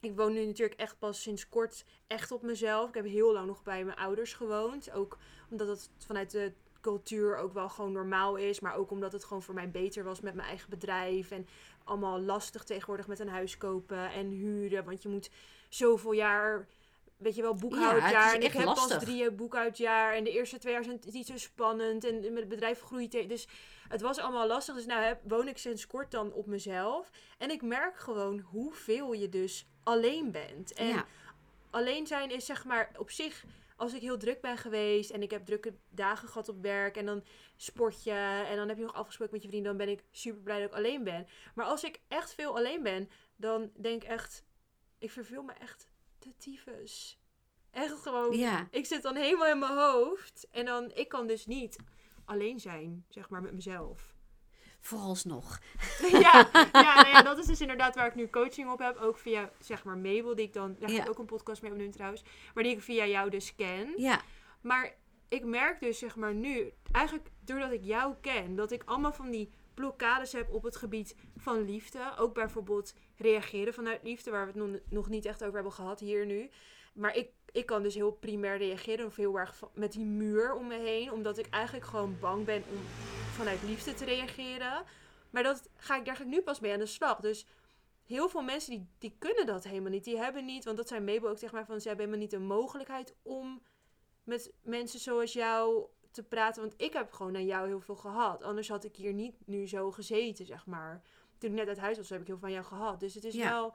Ik 0.00 0.16
woon 0.16 0.32
nu 0.32 0.46
natuurlijk 0.46 0.80
echt 0.80 0.98
pas 0.98 1.22
sinds 1.22 1.48
kort 1.48 1.84
echt 2.06 2.30
op 2.30 2.42
mezelf. 2.42 2.88
Ik 2.88 2.94
heb 2.94 3.04
heel 3.04 3.32
lang 3.32 3.46
nog 3.46 3.62
bij 3.62 3.84
mijn 3.84 3.98
ouders 3.98 4.32
gewoond. 4.32 4.92
Ook 4.92 5.18
omdat 5.50 5.68
het 5.68 5.90
vanuit 6.06 6.30
de 6.30 6.52
cultuur 6.80 7.36
ook 7.36 7.52
wel 7.52 7.68
gewoon 7.68 7.92
normaal 7.92 8.36
is. 8.36 8.60
Maar 8.60 8.74
ook 8.74 8.90
omdat 8.90 9.12
het 9.12 9.24
gewoon 9.24 9.42
voor 9.42 9.54
mij 9.54 9.70
beter 9.70 10.04
was 10.04 10.20
met 10.20 10.34
mijn 10.34 10.48
eigen 10.48 10.70
bedrijf. 10.70 11.30
En 11.30 11.46
allemaal 11.84 12.20
lastig 12.20 12.64
tegenwoordig 12.64 13.06
met 13.06 13.18
een 13.18 13.28
huis 13.28 13.58
kopen 13.58 14.12
en 14.12 14.28
huren. 14.28 14.84
Want 14.84 15.02
je 15.02 15.08
moet 15.08 15.30
zoveel 15.68 16.12
jaar, 16.12 16.66
weet 17.18 17.34
je 17.34 17.42
wel, 17.42 17.54
boekhoudjaar. 17.54 18.10
Ja, 18.10 18.24
het 18.24 18.34
en 18.34 18.42
ik 18.42 18.52
heb 18.52 18.64
lastig. 18.64 18.96
pas 18.96 19.04
drie 19.04 19.30
boekhoudjaar. 19.30 20.14
En 20.14 20.24
de 20.24 20.30
eerste 20.30 20.58
twee 20.58 20.72
jaar 20.72 20.84
zijn 20.84 20.96
het 20.96 21.12
niet 21.12 21.26
zo 21.26 21.36
spannend. 21.36 22.04
En 22.04 22.32
mijn 22.32 22.48
bedrijf 22.48 22.80
groeit. 22.80 23.12
Dus 23.12 23.48
het 23.88 24.00
was 24.00 24.18
allemaal 24.18 24.46
lastig. 24.46 24.74
Dus 24.74 24.86
nou 24.86 25.02
heb, 25.02 25.20
woon 25.24 25.48
ik 25.48 25.58
sinds 25.58 25.86
kort 25.86 26.10
dan 26.10 26.32
op 26.32 26.46
mezelf. 26.46 27.10
En 27.38 27.50
ik 27.50 27.62
merk 27.62 27.98
gewoon 27.98 28.38
hoeveel 28.40 29.12
je 29.12 29.28
dus 29.28 29.66
alleen 29.82 30.30
bent. 30.30 30.72
En 30.72 30.86
ja. 30.86 31.06
alleen 31.70 32.06
zijn 32.06 32.30
is 32.30 32.46
zeg 32.46 32.64
maar 32.64 32.90
op 32.96 33.10
zich... 33.10 33.44
Als 33.76 33.94
ik 33.94 34.00
heel 34.00 34.18
druk 34.18 34.40
ben 34.40 34.56
geweest 34.56 35.10
en 35.10 35.22
ik 35.22 35.30
heb 35.30 35.44
drukke 35.44 35.74
dagen 35.88 36.28
gehad 36.28 36.48
op 36.48 36.62
werk 36.62 36.96
en 36.96 37.06
dan 37.06 37.24
sport 37.56 38.04
je 38.04 38.44
en 38.48 38.56
dan 38.56 38.68
heb 38.68 38.76
je 38.76 38.82
nog 38.82 38.94
afgesproken 38.94 39.34
met 39.34 39.42
je 39.42 39.48
vrienden, 39.48 39.76
dan 39.76 39.86
ben 39.86 39.94
ik 39.94 40.04
super 40.10 40.40
blij 40.40 40.60
dat 40.60 40.68
ik 40.68 40.76
alleen 40.76 41.04
ben. 41.04 41.26
Maar 41.54 41.66
als 41.66 41.84
ik 41.84 42.00
echt 42.08 42.34
veel 42.34 42.56
alleen 42.56 42.82
ben, 42.82 43.10
dan 43.36 43.70
denk 43.76 44.02
ik 44.02 44.08
echt, 44.08 44.44
ik 44.98 45.10
verveel 45.10 45.42
me 45.42 45.52
echt 45.52 45.88
de 46.28 46.36
tyfus. 46.36 47.18
Echt 47.70 47.92
gewoon, 48.02 48.36
ja. 48.36 48.68
ik 48.70 48.86
zit 48.86 49.02
dan 49.02 49.16
helemaal 49.16 49.48
in 49.48 49.58
mijn 49.58 49.76
hoofd 49.78 50.46
en 50.50 50.64
dan, 50.64 50.90
ik 50.94 51.08
kan 51.08 51.26
dus 51.26 51.46
niet 51.46 51.76
alleen 52.24 52.60
zijn, 52.60 53.04
zeg 53.08 53.28
maar, 53.30 53.42
met 53.42 53.52
mezelf. 53.52 54.14
Vooralsnog. 54.80 55.58
ja, 56.10 56.48
ja, 56.52 56.68
nou 56.72 57.08
ja, 57.08 57.22
dat 57.30 57.38
is 57.38 57.46
dus 57.46 57.60
inderdaad 57.60 57.94
waar 57.94 58.06
ik 58.06 58.14
nu 58.14 58.28
coaching 58.30 58.70
op 58.70 58.78
heb. 58.78 58.96
Ook 58.96 59.18
via, 59.18 59.50
zeg 59.60 59.84
maar, 59.84 59.96
Mabel, 59.98 60.34
die 60.34 60.46
ik 60.46 60.52
dan... 60.52 60.76
Daar 60.78 60.90
Ja. 60.90 61.06
ook 61.08 61.18
een 61.18 61.26
podcast 61.26 61.62
mee 61.62 61.70
opnemen 61.70 61.92
trouwens. 61.92 62.22
Maar 62.54 62.62
die 62.64 62.72
ik 62.72 62.82
via 62.82 63.06
jou 63.06 63.30
dus 63.30 63.54
ken. 63.54 63.92
Ja, 63.96 64.20
Maar 64.60 64.94
ik 65.28 65.44
merk 65.44 65.80
dus, 65.80 65.98
zeg 65.98 66.16
maar, 66.16 66.34
nu... 66.34 66.72
Eigenlijk 66.92 67.30
doordat 67.44 67.72
ik 67.72 67.84
jou 67.84 68.14
ken, 68.20 68.54
dat 68.56 68.70
ik 68.70 68.82
allemaal 68.84 69.12
van 69.12 69.30
die 69.30 69.50
blokkades 69.78 70.32
heb 70.32 70.52
op 70.52 70.62
het 70.62 70.76
gebied 70.76 71.16
van 71.36 71.64
liefde. 71.64 72.12
Ook 72.16 72.34
bijvoorbeeld 72.34 72.94
reageren 73.16 73.74
vanuit 73.74 74.02
liefde, 74.02 74.30
waar 74.30 74.52
we 74.52 74.60
het 74.60 74.90
nog, 74.90 75.08
niet 75.08 75.24
echt 75.24 75.42
over 75.42 75.54
hebben 75.54 75.72
gehad 75.72 76.00
hier 76.00 76.26
nu. 76.26 76.50
Maar 76.92 77.16
ik, 77.16 77.30
ik 77.52 77.66
kan 77.66 77.82
dus 77.82 77.94
heel 77.94 78.12
primair 78.12 78.56
reageren 78.56 79.06
of 79.06 79.16
heel 79.16 79.38
erg 79.38 79.62
met 79.74 79.92
die 79.92 80.04
muur 80.04 80.54
om 80.54 80.66
me 80.66 80.78
heen. 80.78 81.12
Omdat 81.12 81.38
ik 81.38 81.46
eigenlijk 81.50 81.86
gewoon 81.86 82.16
bang 82.20 82.44
ben 82.44 82.64
om 82.70 82.78
vanuit 83.32 83.62
liefde 83.62 83.94
te 83.94 84.04
reageren. 84.04 84.84
Maar 85.30 85.42
dat 85.42 85.68
ga 85.76 85.96
ik, 85.96 86.06
ik 86.06 86.26
nu 86.26 86.42
pas 86.42 86.60
mee 86.60 86.72
aan 86.72 86.78
de 86.78 86.86
slag. 86.86 87.20
Dus 87.20 87.46
heel 88.06 88.28
veel 88.28 88.42
mensen 88.42 88.70
die, 88.70 88.88
die 88.98 89.16
kunnen 89.18 89.46
dat 89.46 89.64
helemaal 89.64 89.90
niet. 89.90 90.04
Die 90.04 90.18
hebben 90.18 90.44
niet, 90.44 90.64
want 90.64 90.76
dat 90.76 90.88
zei 90.88 91.00
Mabel 91.00 91.30
ook 91.30 91.38
tegen 91.38 91.54
mij 91.54 91.64
van... 91.64 91.80
ze 91.80 91.88
hebben 91.88 92.06
helemaal 92.06 92.26
niet 92.26 92.38
de 92.38 92.46
mogelijkheid 92.46 93.14
om 93.22 93.62
met 94.24 94.52
mensen 94.62 95.00
zoals 95.00 95.32
jou 95.32 95.86
te 96.10 96.22
praten. 96.22 96.62
Want 96.62 96.74
ik 96.76 96.92
heb 96.92 97.12
gewoon 97.12 97.36
aan 97.36 97.46
jou 97.46 97.66
heel 97.68 97.80
veel 97.80 97.96
gehad. 97.96 98.42
Anders 98.42 98.68
had 98.68 98.84
ik 98.84 98.96
hier 98.96 99.12
niet 99.12 99.34
nu 99.46 99.68
zo 99.68 99.90
gezeten, 99.92 100.46
zeg 100.46 100.66
maar. 100.66 101.02
Toen 101.38 101.50
ik 101.50 101.56
net 101.56 101.68
uit 101.68 101.78
huis 101.78 101.96
was, 101.96 102.08
heb 102.08 102.20
ik 102.20 102.26
heel 102.26 102.38
veel 102.38 102.48
van 102.48 102.56
jou 102.56 102.64
gehad. 102.66 103.00
Dus 103.00 103.14
het 103.14 103.24
is 103.24 103.34
Ja. 103.34 103.50
wel... 103.50 103.74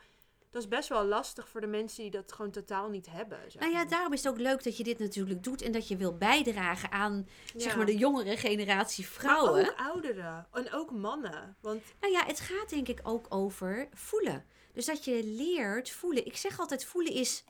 Dat 0.49 0.61
is 0.61 0.67
best 0.67 0.89
wel 0.89 1.05
lastig 1.05 1.49
voor 1.49 1.61
de 1.61 1.67
mensen 1.67 2.01
die 2.01 2.11
dat 2.11 2.31
gewoon 2.31 2.51
totaal 2.51 2.89
niet 2.89 3.09
hebben. 3.09 3.39
Zeg 3.51 3.61
nou 3.61 3.71
ja, 3.71 3.77
maar. 3.77 3.87
daarom 3.87 4.13
is 4.13 4.23
het 4.23 4.33
ook 4.33 4.39
leuk 4.39 4.63
dat 4.63 4.77
je 4.77 4.83
dit 4.83 4.99
natuurlijk 4.99 5.43
doet 5.43 5.61
en 5.61 5.71
dat 5.71 5.87
je 5.87 5.97
wil 5.97 6.17
bijdragen 6.17 6.91
aan 6.91 7.27
zeg 7.55 7.75
maar 7.75 7.85
de 7.85 7.97
jongere 7.97 8.37
generatie 8.37 9.03
Maar 9.03 9.13
vrouwen. 9.13 9.61
ook 9.69 9.75
ouderen. 9.79 10.47
En 10.51 10.71
ook 10.73 10.91
mannen. 10.91 11.57
Want 11.61 11.81
Nou 11.99 12.13
ja, 12.13 12.25
het 12.25 12.39
gaat 12.39 12.69
denk 12.69 12.87
ik 12.87 12.99
ook 13.03 13.25
over 13.29 13.89
voelen. 13.93 14.45
Dus 14.73 14.85
dat 14.85 15.05
je 15.05 15.23
leert 15.23 15.89
voelen. 15.89 16.25
Ik 16.25 16.37
zeg 16.37 16.59
altijd, 16.59 16.85
voelen 16.85 17.13
is 17.13 17.43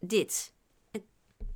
dit. 0.00 0.54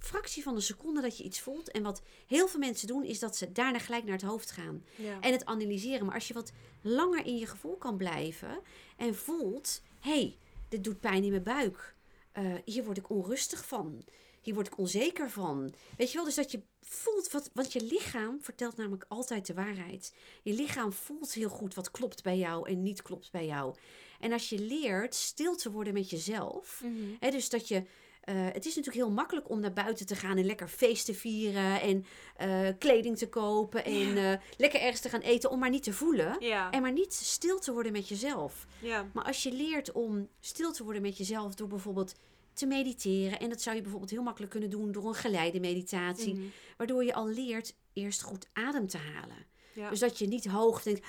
Fractie 0.00 0.42
van 0.42 0.54
een 0.54 0.62
seconde 0.62 1.00
dat 1.00 1.16
je 1.18 1.24
iets 1.24 1.40
voelt. 1.40 1.70
En 1.70 1.82
wat 1.82 2.02
heel 2.26 2.48
veel 2.48 2.60
mensen 2.60 2.86
doen, 2.86 3.04
is 3.04 3.18
dat 3.18 3.36
ze 3.36 3.52
daarna 3.52 3.78
gelijk 3.78 4.04
naar 4.04 4.12
het 4.12 4.22
hoofd 4.22 4.50
gaan. 4.50 4.84
ja. 4.96 5.20
En 5.20 5.32
het 5.32 5.44
analyseren. 5.44 6.06
Maar 6.06 6.14
als 6.14 6.28
je 6.28 6.34
wat 6.34 6.52
langer 6.82 7.26
in 7.26 7.36
je 7.36 7.46
gevoel 7.46 7.76
kan 7.76 7.96
blijven 7.96 8.60
en 8.96 9.14
voelt: 9.14 9.82
hé, 10.00 10.10
hey, 10.10 10.38
dit 10.68 10.84
doet 10.84 11.00
pijn 11.00 11.24
in 11.24 11.30
mijn 11.30 11.42
buik. 11.42 11.94
Eh, 12.32 12.54
hier 12.64 12.84
word 12.84 12.98
ik 12.98 13.10
onrustig 13.10 13.66
van. 13.66 14.04
Hier 14.40 14.54
word 14.54 14.66
ik 14.66 14.78
onzeker 14.78 15.30
van. 15.30 15.74
Weet 15.96 16.10
je 16.10 16.16
wel, 16.16 16.24
dus 16.24 16.34
dat 16.34 16.50
je 16.50 16.62
voelt 16.80 17.30
wat. 17.30 17.50
Want 17.54 17.72
je 17.72 17.84
lichaam 17.84 18.38
vertelt 18.40 18.76
namelijk 18.76 19.04
altijd 19.08 19.46
de 19.46 19.54
waarheid. 19.54 20.14
Je 20.42 20.52
lichaam 20.52 20.92
voelt 20.92 21.32
heel 21.32 21.48
goed 21.48 21.74
wat 21.74 21.90
klopt 21.90 22.22
bij 22.22 22.38
jou 22.38 22.68
en 22.68 22.82
niet 22.82 23.02
klopt 23.02 23.30
bij 23.30 23.46
jou. 23.46 23.74
En 24.20 24.32
als 24.32 24.48
je 24.48 24.58
leert 24.58 25.14
stil 25.14 25.56
te 25.56 25.70
worden 25.70 25.92
met 25.92 26.10
jezelf. 26.10 26.80
Mhm. 26.84 26.94
Hè, 27.20 27.30
dus 27.30 27.48
dat 27.48 27.68
je. 27.68 27.84
Eh, 28.20 28.34
het 28.44 28.66
is 28.66 28.74
natuurlijk 28.76 29.04
heel 29.04 29.10
makkelijk 29.14 29.50
om 29.50 29.60
naar 29.60 29.72
buiten 29.72 30.06
te 30.06 30.14
gaan 30.16 30.36
en 30.36 30.44
lekker 30.46 30.68
feest 30.68 31.04
te 31.06 31.14
vieren 31.14 31.80
en 31.80 32.04
eh, 32.36 32.68
kleding 32.78 33.18
te 33.18 33.28
kopen 33.28 33.84
en 33.84 34.16
eh, 34.16 34.40
lekker 34.56 34.80
ergens 34.80 35.00
te 35.00 35.08
gaan 35.08 35.20
eten 35.20 35.50
om 35.50 35.58
maar 35.58 35.70
niet 35.70 35.82
te 35.82 35.92
voelen 35.92 36.36
Ja. 36.40 36.70
en 36.70 36.82
maar 36.82 36.92
niet 36.92 37.12
stil 37.14 37.58
te 37.58 37.72
worden 37.72 37.92
met 37.92 38.08
jezelf. 38.08 38.66
ja. 38.80 39.10
Maar 39.12 39.24
als 39.24 39.42
je 39.42 39.52
leert 39.52 39.92
om 39.92 40.28
stil 40.40 40.72
te 40.72 40.84
worden 40.84 41.02
met 41.02 41.16
jezelf 41.16 41.54
door 41.54 41.68
bijvoorbeeld 41.68 42.14
te 42.52 42.66
mediteren 42.66 43.40
en 43.40 43.48
dat 43.48 43.62
zou 43.62 43.76
je 43.76 43.82
bijvoorbeeld 43.82 44.10
heel 44.12 44.22
makkelijk 44.22 44.52
kunnen 44.52 44.70
doen 44.70 44.92
door 44.92 45.06
een 45.08 45.14
geleide 45.14 45.60
meditatie, 45.60 46.34
Mhm. 46.34 46.44
waardoor 46.76 47.04
je 47.04 47.14
al 47.14 47.28
leert 47.28 47.74
eerst 47.92 48.22
goed 48.22 48.46
adem 48.52 48.86
te 48.88 48.98
halen. 48.98 49.46
Dus 49.90 49.98
dat 49.98 50.18
je 50.18 50.26
niet 50.26 50.46
hoog 50.46 50.82
denkt. 50.82 51.06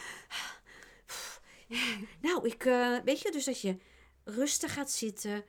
nou, 2.21 2.47
ik, 2.47 2.63
weet 3.03 3.21
je, 3.21 3.31
dus 3.31 3.45
dat 3.45 3.61
je 3.61 3.77
rustig 4.23 4.73
gaat 4.73 4.91
zitten, 4.91 5.43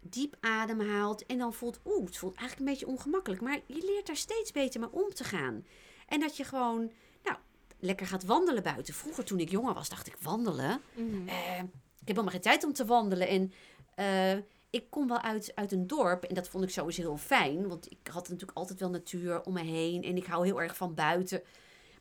diep 0.00 0.36
ademhaalt 0.40 1.26
en 1.26 1.38
dan 1.38 1.54
voelt, 1.54 1.80
oeh, 1.84 2.04
het 2.04 2.16
voelt 2.16 2.36
eigenlijk 2.36 2.68
een 2.68 2.74
beetje 2.74 2.92
ongemakkelijk. 2.92 3.42
Maar 3.42 3.60
je 3.66 3.84
leert 3.84 4.06
daar 4.06 4.16
steeds 4.16 4.52
beter 4.52 4.80
mee 4.80 4.92
om 4.92 5.14
te 5.14 5.24
gaan. 5.24 5.64
En 6.06 6.20
dat 6.20 6.36
je 6.36 6.44
gewoon, 6.44 6.92
nou, 7.22 7.36
lekker 7.78 8.06
gaat 8.06 8.24
wandelen 8.24 8.62
buiten. 8.62 8.94
Vroeger, 8.94 9.24
toen 9.24 9.40
ik 9.40 9.50
jonger 9.50 9.74
was, 9.74 9.88
dacht 9.88 10.06
ik, 10.06 10.16
wandelen? 10.22 10.80
Mhm. 10.94 11.28
Eh, 11.28 11.58
ik 12.00 12.06
heb 12.06 12.16
helemaal 12.16 12.32
geen 12.32 12.40
tijd 12.40 12.64
om 12.64 12.72
te 12.72 12.84
wandelen. 12.84 13.28
En 13.28 13.52
eh, 13.94 14.42
ik 14.70 14.90
kom 14.90 15.08
wel 15.08 15.20
uit, 15.20 15.52
uit 15.54 15.72
een 15.72 15.86
dorp 15.86 16.24
en 16.24 16.34
dat 16.34 16.48
vond 16.48 16.64
ik 16.64 16.70
sowieso 16.70 17.00
heel 17.02 17.16
fijn. 17.16 17.68
Want 17.68 17.90
ik 17.90 18.08
had 18.12 18.28
natuurlijk 18.28 18.58
altijd 18.58 18.80
wel 18.80 18.90
natuur 18.90 19.42
om 19.42 19.52
me 19.52 19.62
heen 19.62 20.02
en 20.02 20.16
ik 20.16 20.26
hou 20.26 20.46
heel 20.46 20.62
erg 20.62 20.76
van 20.76 20.94
buiten. 20.94 21.42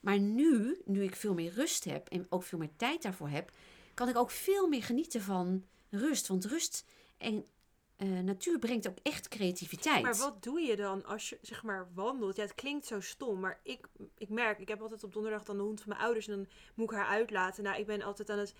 Maar 0.01 0.19
nu, 0.19 0.81
nu 0.85 1.03
ik 1.03 1.15
veel 1.15 1.33
meer 1.33 1.53
rust 1.53 1.83
heb 1.83 2.07
en 2.07 2.25
ook 2.29 2.43
veel 2.43 2.57
meer 2.57 2.75
tijd 2.75 3.01
daarvoor 3.01 3.29
heb, 3.29 3.51
kan 3.93 4.09
ik 4.09 4.17
ook 4.17 4.31
veel 4.31 4.67
meer 4.67 4.83
genieten 4.83 5.21
van 5.21 5.63
rust. 5.89 6.27
Want 6.27 6.45
rust 6.45 6.85
en 7.17 7.45
eh, 7.99 8.19
natuur 8.19 8.59
brengt 8.59 8.87
ook 8.87 8.97
echt 9.03 9.27
creativiteit. 9.27 10.03
Maar 10.03 10.17
wat 10.17 10.43
doe 10.43 10.59
je 10.59 10.75
dan 10.75 11.05
als 11.05 11.29
je 11.29 11.37
zeg 11.41 11.63
maar 11.63 11.87
wandelt? 11.93 12.35
Ja, 12.35 12.41
het 12.41 12.55
klinkt 12.55 12.85
zo 12.85 12.99
stom, 12.99 13.39
maar 13.39 13.59
ik, 13.63 13.87
ik 14.17 14.29
merk, 14.29 14.59
ik 14.59 14.67
heb 14.67 14.81
altijd 14.81 15.03
op 15.03 15.13
donderdag 15.13 15.43
dan 15.43 15.57
de 15.57 15.63
hond 15.63 15.79
van 15.81 15.89
mijn 15.89 16.01
ouders 16.01 16.27
en 16.27 16.35
dan 16.35 16.47
moet 16.73 16.91
ik 16.91 16.97
haar 16.97 17.07
uitlaten. 17.07 17.63
Nou, 17.63 17.79
ik 17.79 17.85
ben 17.85 18.01
altijd 18.01 18.29
aan 18.29 18.37
het 18.37 18.53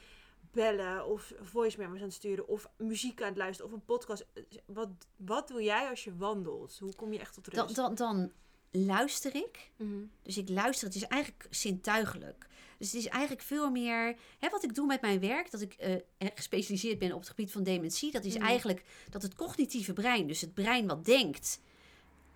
bellen 0.52 1.06
of 1.06 1.34
voice 1.42 1.78
memos 1.78 1.98
aan 1.98 2.04
het 2.04 2.14
sturen 2.14 2.48
of 2.48 2.70
muziek 2.78 3.22
aan 3.22 3.28
het 3.28 3.38
luisteren 3.38 3.72
of 3.72 3.78
een 3.78 3.86
podcast. 3.86 4.26
Wat, 4.66 4.90
wat 5.16 5.48
doe 5.48 5.64
jij 5.64 5.90
als 5.90 6.04
je 6.04 6.16
wandelt? 6.16 6.78
Hoe 6.80 6.96
kom 6.96 7.14
je 7.14 7.20
echt 7.20 7.34
tot 7.34 7.48
rust? 7.48 7.76
dan, 7.76 7.96
dan, 7.96 7.96
dan 7.96 8.32
luister 8.72 9.36
ik. 9.36 9.72
Mhm. 9.76 10.04
Dus 10.22 10.38
ik 10.38 10.50
luister, 10.50 10.88
het 10.88 10.96
is 10.96 11.08
eigenlijk 11.08 11.48
zintuigelijk. 11.50 12.48
Dus 12.80 12.92
het 12.92 13.02
is 13.02 13.08
eigenlijk 13.08 13.42
veel 13.42 13.70
meer. 13.72 14.16
Hè, 14.40 14.50
wat 14.50 14.64
ik 14.64 14.76
doe 14.76 14.86
met 14.86 15.02
mijn 15.02 15.20
werk, 15.20 15.52
dat 15.52 15.62
ik 15.62 15.74
eh, 15.74 15.92
erg 16.18 16.32
gespecialiseerd 16.36 17.00
ben 17.00 17.12
op 17.14 17.20
het 17.20 17.30
gebied 17.30 17.52
van 17.52 17.64
dementie, 17.64 18.12
dat 18.12 18.24
is 18.24 18.36
Mhm. 18.36 18.44
eigenlijk 18.46 18.84
dat 19.10 19.22
het 19.22 19.36
cognitieve 19.36 19.94
brein, 19.94 20.28
dus 20.28 20.42
het 20.42 20.54
brein 20.54 20.88
wat 20.88 21.06
denkt, 21.06 21.60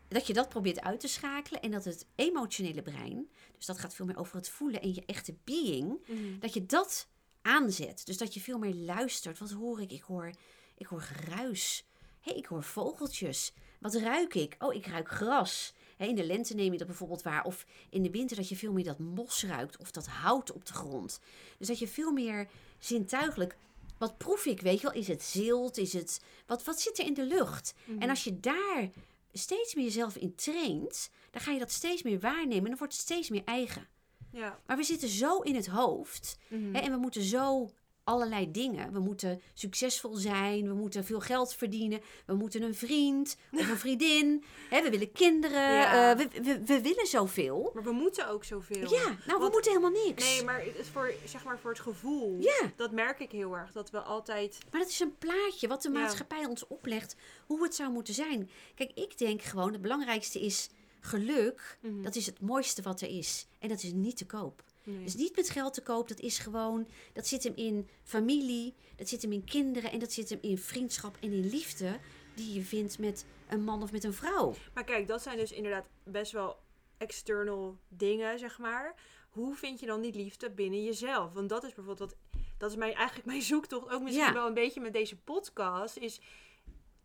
dat 0.08 0.28
je 0.28 0.34
dat 0.34 0.50
probeert 0.50 0.82
uit 0.82 1.00
te 1.00 1.08
schakelen. 1.08 1.62
En 1.62 1.72
dat 1.72 1.84
het 1.86 2.06
emotionele 2.16 2.82
brein, 2.82 3.30
dus 3.58 3.66
dat 3.66 3.80
gaat 3.80 3.94
veel 3.96 4.06
meer 4.06 4.18
over 4.18 4.36
het 4.36 4.50
voelen 4.50 4.82
en 4.82 4.94
je 4.94 5.04
echte 5.06 5.36
being, 5.44 5.98
Mhm. 6.08 6.40
dat 6.40 6.54
je 6.54 6.66
dat 6.66 7.08
aanzet. 7.42 8.06
Dus 8.06 8.18
dat 8.18 8.34
je 8.34 8.40
veel 8.40 8.58
meer 8.58 8.74
luistert. 8.76 9.38
Wat 9.38 9.52
hoor 9.52 9.82
ik? 9.82 9.92
Ik 9.92 10.02
hoor, 10.02 10.32
ik 10.78 10.86
hoor 10.86 11.02
geruis. 11.02 11.86
Hé, 12.20 12.32
ik 12.32 12.46
hoor 12.46 12.64
vogeltjes. 12.64 13.54
Wat 13.80 13.94
ruik 13.96 14.34
ik? 14.34 14.56
Oh, 14.60 14.74
ik 14.74 14.86
ruik 14.86 15.10
gras. 15.10 15.74
In 16.08 16.16
de 16.16 16.26
lente 16.26 16.56
neem 16.56 16.72
je 16.72 16.78
dat 16.78 16.88
bijvoorbeeld 16.88 17.22
waar. 17.22 17.44
Of 17.44 17.66
in 17.90 18.04
de 18.04 18.12
winter 18.12 18.38
dat 18.38 18.50
je 18.50 18.56
veel 18.56 18.72
meer 18.72 18.84
dat 18.84 19.00
mos 19.00 19.44
ruikt. 19.44 19.78
Of 19.78 19.92
dat 19.92 20.08
hout 20.08 20.52
op 20.52 20.66
de 20.66 20.74
grond. 20.74 21.20
Dus 21.58 21.68
dat 21.68 21.80
je 21.80 21.88
veel 21.88 22.12
meer 22.12 22.48
zintuigelijk... 22.80 23.58
Wat 23.98 24.18
proef 24.18 24.46
ik, 24.46 24.62
weet 24.62 24.82
je 24.82 24.88
wel? 24.88 24.96
Is 24.96 25.08
het 25.08 25.24
zilt? 25.24 25.78
Is 25.78 25.94
het... 25.94 26.22
Wat, 26.46 26.64
wat 26.64 26.82
zit 26.82 27.00
er 27.00 27.06
in 27.06 27.14
de 27.14 27.26
lucht? 27.26 27.74
Mhm. 27.86 28.02
En 28.02 28.10
als 28.10 28.24
je 28.24 28.40
daar 28.40 28.90
steeds 29.34 29.76
meer 29.76 29.84
jezelf 29.86 30.16
in 30.16 30.36
traint... 30.36 31.10
dan 31.32 31.42
ga 31.42 31.52
je 31.52 31.60
dat 31.60 31.72
steeds 31.72 32.04
meer 32.04 32.20
waarnemen. 32.20 32.64
En 32.64 32.70
dan 32.70 32.78
wordt 32.78 32.94
het 32.94 33.02
steeds 33.02 33.30
meer 33.30 33.44
eigen. 33.46 33.88
Ja. 34.32 34.60
Maar 34.66 34.78
we 34.78 34.84
zitten 34.84 35.10
zo 35.10 35.40
in 35.40 35.56
het 35.56 35.68
hoofd... 35.68 36.38
Mhm. 36.48 36.74
Hè, 36.74 36.80
en 36.80 36.92
we 36.92 36.98
moeten 36.98 37.24
zo 37.24 37.70
allerlei 38.04 38.52
dingen. 38.52 38.94
We 38.94 39.00
moeten 39.00 39.42
succesvol 39.54 40.16
zijn, 40.16 40.68
we 40.68 40.74
moeten 40.74 41.06
veel 41.06 41.20
geld 41.20 41.54
verdienen, 41.54 42.02
we 42.26 42.34
moeten 42.34 42.62
een 42.62 42.76
vriend 42.76 43.38
of 43.52 43.70
een 43.70 43.78
vriendin. 43.78 44.44
Hè, 44.70 44.82
we 44.82 44.90
willen 44.90 45.12
kinderen, 45.12 45.74
Ja. 45.74 46.12
eh, 46.12 46.18
we, 46.18 46.42
we, 46.44 46.62
we 46.66 46.82
willen 46.82 47.06
zoveel. 47.08 47.72
Maar 47.74 47.84
we 47.84 47.92
moeten 47.92 48.28
ook 48.28 48.44
zoveel. 48.44 48.92
Ja, 48.94 49.18
nou, 49.28 49.40
we 49.44 49.50
moeten 49.52 49.72
helemaal 49.72 50.04
niks. 50.06 50.24
Nee, 50.24 50.44
maar 50.44 50.64
het 50.66 50.78
is 50.78 50.88
voor, 50.88 51.14
zeg 51.26 51.44
maar 51.44 51.60
voor 51.60 51.70
het 51.72 51.80
gevoel. 51.80 52.38
Ja. 52.40 52.72
Dat 52.76 52.92
merk 52.92 53.20
ik 53.20 53.32
heel 53.32 53.58
erg. 53.58 53.72
Dat 53.72 53.90
we 53.90 54.00
altijd... 54.00 54.58
Maar 54.72 54.82
dat 54.82 54.90
is 54.90 55.00
een 55.00 55.18
plaatje 55.18 55.68
wat 55.68 55.82
de 55.82 55.92
Ja. 55.92 56.00
maatschappij 56.00 56.46
ons 56.46 56.68
oplegt, 56.68 57.16
hoe 57.46 57.64
het 57.64 57.76
zou 57.76 57.92
moeten 57.92 58.14
zijn. 58.14 58.50
Kijk, 58.76 58.92
ik 58.94 59.18
denk 59.18 59.42
gewoon, 59.42 59.72
het 59.74 59.82
belangrijkste 59.82 60.40
is 60.42 60.70
geluk. 61.00 61.78
Mhm. 61.82 62.02
Dat 62.02 62.16
is 62.16 62.26
het 62.26 62.42
mooiste 62.42 62.82
wat 62.82 63.02
er 63.02 63.10
is. 63.18 63.48
En 63.60 63.70
dat 63.70 63.84
is 63.84 63.92
niet 63.94 64.18
te 64.18 64.26
koop. 64.26 64.64
Nee. 64.84 65.04
Dus 65.04 65.16
niet 65.16 65.36
met 65.36 65.50
geld 65.50 65.74
te 65.74 65.82
koop, 65.82 66.08
dat 66.08 66.20
is 66.20 66.38
gewoon, 66.38 66.88
dat 67.14 67.28
zit 67.28 67.44
hem 67.44 67.54
in 67.56 67.90
familie, 68.04 68.74
dat 68.96 69.10
zit 69.10 69.22
hem 69.22 69.32
in 69.32 69.44
kinderen 69.44 69.92
en 69.92 70.00
dat 70.00 70.12
zit 70.12 70.30
hem 70.30 70.40
in 70.42 70.58
vriendschap 70.58 71.18
en 71.20 71.32
in 71.32 71.50
liefde 71.50 72.00
die 72.36 72.54
je 72.54 72.62
vindt 72.62 73.00
met 73.00 73.26
een 73.50 73.64
man 73.64 73.84
of 73.84 73.92
met 73.92 74.04
een 74.04 74.14
vrouw. 74.14 74.54
Maar 74.74 74.84
kijk, 74.84 75.08
dat 75.08 75.22
zijn 75.22 75.38
dus 75.38 75.52
inderdaad 75.52 75.88
best 76.04 76.32
wel 76.32 76.58
external 76.98 77.78
dingen, 77.88 78.40
zeg 78.40 78.58
maar. 78.60 78.96
Hoe 79.30 79.56
vind 79.56 79.80
je 79.80 79.86
dan 79.86 80.02
die 80.02 80.14
liefde 80.16 80.50
binnen 80.52 80.84
jezelf? 80.84 81.34
Want 81.34 81.50
dat 81.50 81.64
is 81.64 81.74
bijvoorbeeld 81.74 82.10
wat... 82.10 82.42
Dat 82.58 82.72
is 82.72 82.78
mijn, 82.78 82.94
eigenlijk 82.94 83.26
mijn 83.28 83.42
zoektocht, 83.42 83.90
ook 83.90 84.02
misschien 84.02 84.26
Ja. 84.26 84.34
wel 84.34 84.48
een 84.48 84.54
beetje 84.54 84.82
met 84.82 84.94
deze 84.94 85.16
podcast, 85.18 85.98
is... 85.98 86.22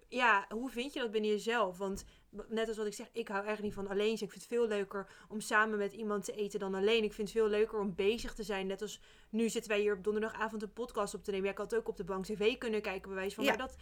Ja, 0.08 0.46
hoe 0.48 0.70
vind 0.70 0.92
je 0.92 1.00
dat 1.00 1.10
binnen 1.10 1.30
jezelf? 1.30 1.78
Want 1.78 2.04
net 2.48 2.68
als 2.68 2.76
wat 2.76 2.86
ik 2.86 2.94
zeg, 2.94 3.08
ik 3.12 3.28
hou 3.28 3.44
eigenlijk 3.44 3.76
niet 3.76 3.86
van 3.86 3.94
alleen 3.94 4.16
zijn. 4.18 4.30
Ik 4.30 4.36
vind 4.36 4.44
het 4.44 4.58
veel 4.58 4.66
leuker 4.66 5.10
om 5.28 5.40
samen 5.40 5.78
met 5.78 5.92
iemand 5.92 6.24
te 6.24 6.32
eten 6.32 6.60
dan 6.60 6.74
alleen. 6.74 7.04
Ik 7.04 7.12
vind 7.12 7.28
het 7.28 7.36
veel 7.36 7.48
leuker 7.48 7.78
om 7.78 7.94
bezig 7.94 8.34
te 8.34 8.42
zijn. 8.42 8.66
Net 8.66 8.82
als 8.82 9.00
nu 9.30 9.48
zitten 9.48 9.70
wij 9.70 9.80
hier 9.80 9.96
op 9.96 10.04
donderdagavond 10.04 10.62
een 10.62 10.72
podcast 10.72 11.14
op 11.14 11.24
te 11.24 11.30
nemen. 11.30 11.46
Ja, 11.46 11.52
ik 11.52 11.58
had 11.58 11.74
ook 11.74 11.88
op 11.88 11.96
de 11.96 12.04
bank 12.04 12.24
tv 12.24 12.58
kunnen 12.58 12.82
kijken, 12.82 13.08
bij 13.08 13.18
wijze 13.18 13.34
van. 13.34 13.44
Ja. 13.44 13.50
Maar 13.50 13.66
dat, 13.66 13.76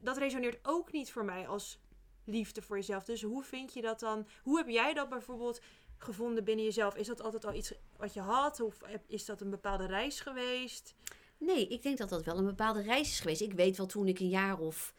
dat 0.00 0.18
resoneert 0.18 0.58
ook 0.62 0.92
niet 0.92 1.12
voor 1.12 1.24
mij 1.24 1.48
als 1.48 1.80
liefde 2.24 2.62
voor 2.62 2.76
jezelf. 2.76 3.04
Dus 3.04 3.22
hoe 3.22 3.42
vind 3.42 3.72
je 3.72 3.82
dat 3.82 4.00
dan? 4.00 4.26
Hoe 4.42 4.56
heb 4.56 4.68
jij 4.68 4.94
dat 4.94 5.08
bijvoorbeeld 5.08 5.60
gevonden 5.98 6.44
binnen 6.44 6.64
jezelf? 6.64 6.96
Is 6.96 7.06
dat 7.06 7.22
altijd 7.22 7.44
al 7.44 7.54
iets 7.54 7.74
wat 7.96 8.14
je 8.14 8.20
had? 8.20 8.60
Of 8.60 8.78
is 9.06 9.24
dat 9.24 9.40
een 9.40 9.50
bepaalde 9.50 9.86
reis 9.86 10.20
geweest? 10.20 10.94
Nee, 11.38 11.68
ik 11.68 11.82
denk 11.82 11.98
dat 11.98 12.08
dat 12.08 12.24
wel 12.24 12.38
een 12.38 12.44
bepaalde 12.44 12.82
reis 12.82 13.08
is 13.08 13.20
geweest. 13.20 13.40
Ik 13.40 13.52
weet 13.52 13.76
wel 13.76 13.86
toen 13.86 14.08
ik 14.08 14.20
een 14.20 14.28
jaar 14.28 14.58
of 14.58 14.94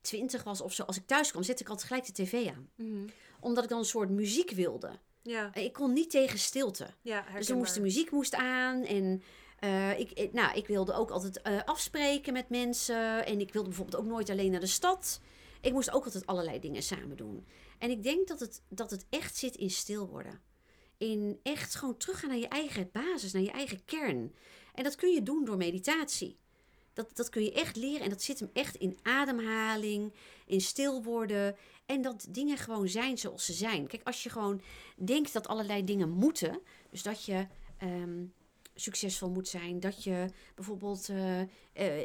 twintig 0.00 0.42
was 0.42 0.60
of 0.60 0.72
zo, 0.72 0.82
als 0.82 0.96
ik 0.96 1.06
thuis 1.06 1.30
kwam, 1.30 1.42
zette 1.42 1.62
ik 1.62 1.68
altijd 1.68 1.86
gelijk 1.88 2.06
de 2.06 2.12
tv 2.12 2.46
aan. 2.48 2.70
Omdat 3.40 3.64
ik 3.64 3.70
dan 3.70 3.78
een 3.78 3.84
soort 3.84 4.10
muziek 4.10 4.50
wilde. 4.50 4.98
Ja, 5.22 5.54
Ik 5.54 5.72
kon 5.72 5.92
niet 5.92 6.10
tegen 6.10 6.38
stilte. 6.38 6.86
ja 7.02 7.20
Dus 7.36 7.48
er 7.48 7.56
moest 7.56 7.74
de 7.74 7.80
muziek 7.80 8.10
moest 8.10 8.34
aan 8.34 8.84
en 8.84 9.22
eh, 9.58 9.98
ik, 9.98 10.10
ik- 10.12 10.32
nou, 10.32 10.56
ik 10.56 10.66
wilde 10.66 10.92
ook 10.92 11.10
altijd 11.10 11.42
eh, 11.42 11.60
afspreken 11.64 12.32
met 12.32 12.48
mensen. 12.48 13.26
En 13.26 13.40
ik 13.40 13.52
wilde 13.52 13.68
bijvoorbeeld 13.68 14.02
ook 14.02 14.08
nooit 14.08 14.30
alleen 14.30 14.50
naar 14.50 14.60
de 14.60 14.66
stad. 14.66 15.20
Ik 15.60 15.72
moest 15.72 15.90
ook 15.90 16.04
altijd 16.04 16.26
allerlei 16.26 16.60
dingen 16.60 16.82
samen 16.82 17.16
doen. 17.16 17.46
En 17.78 17.90
ik 17.90 18.02
denk 18.02 18.28
dat 18.28 18.40
het, 18.40 18.62
dat 18.68 18.90
het 18.90 19.06
echt 19.10 19.36
zit 19.36 19.56
in 19.56 19.70
stil 19.70 20.08
worden. 20.08 20.40
In 20.98 21.40
echt 21.42 21.74
gewoon 21.74 21.96
teruggaan 21.96 22.28
naar 22.28 22.38
je 22.38 22.48
eigen 22.48 22.88
basis, 22.92 23.32
naar 23.32 23.42
je 23.42 23.50
eigen 23.50 23.84
kern. 23.84 24.34
En 24.74 24.84
dat 24.84 24.94
kun 24.94 25.10
je 25.12 25.22
doen 25.22 25.44
door 25.44 25.56
meditatie. 25.56 26.38
Dat, 26.92 27.16
dat 27.16 27.28
kun 27.28 27.42
je 27.42 27.52
echt 27.52 27.76
leren 27.76 28.00
en 28.00 28.10
dat 28.10 28.22
zit 28.22 28.40
hem 28.40 28.50
echt 28.52 28.74
in 28.74 28.98
ademhaling, 29.02 30.12
in 30.46 30.60
stil 30.60 31.02
worden. 31.02 31.56
En 31.86 32.02
dat 32.02 32.26
dingen 32.28 32.56
gewoon 32.56 32.88
zijn 32.88 33.18
zoals 33.18 33.44
ze 33.44 33.52
zijn. 33.52 33.86
Kijk, 33.86 34.02
als 34.06 34.22
je 34.22 34.30
gewoon 34.30 34.62
denkt 34.96 35.32
dat 35.32 35.48
allerlei 35.48 35.84
dingen 35.84 36.10
moeten. 36.10 36.60
Dus 36.90 37.02
dat 37.02 37.24
je 37.24 37.46
ehm, 37.78 38.24
succesvol 38.80 39.30
moet 39.30 39.48
zijn. 39.48 39.80
Dat 39.80 40.04
je 40.04 40.26
bijvoorbeeld 40.54 41.08
eh, 41.08 41.40
eh, 41.40 41.48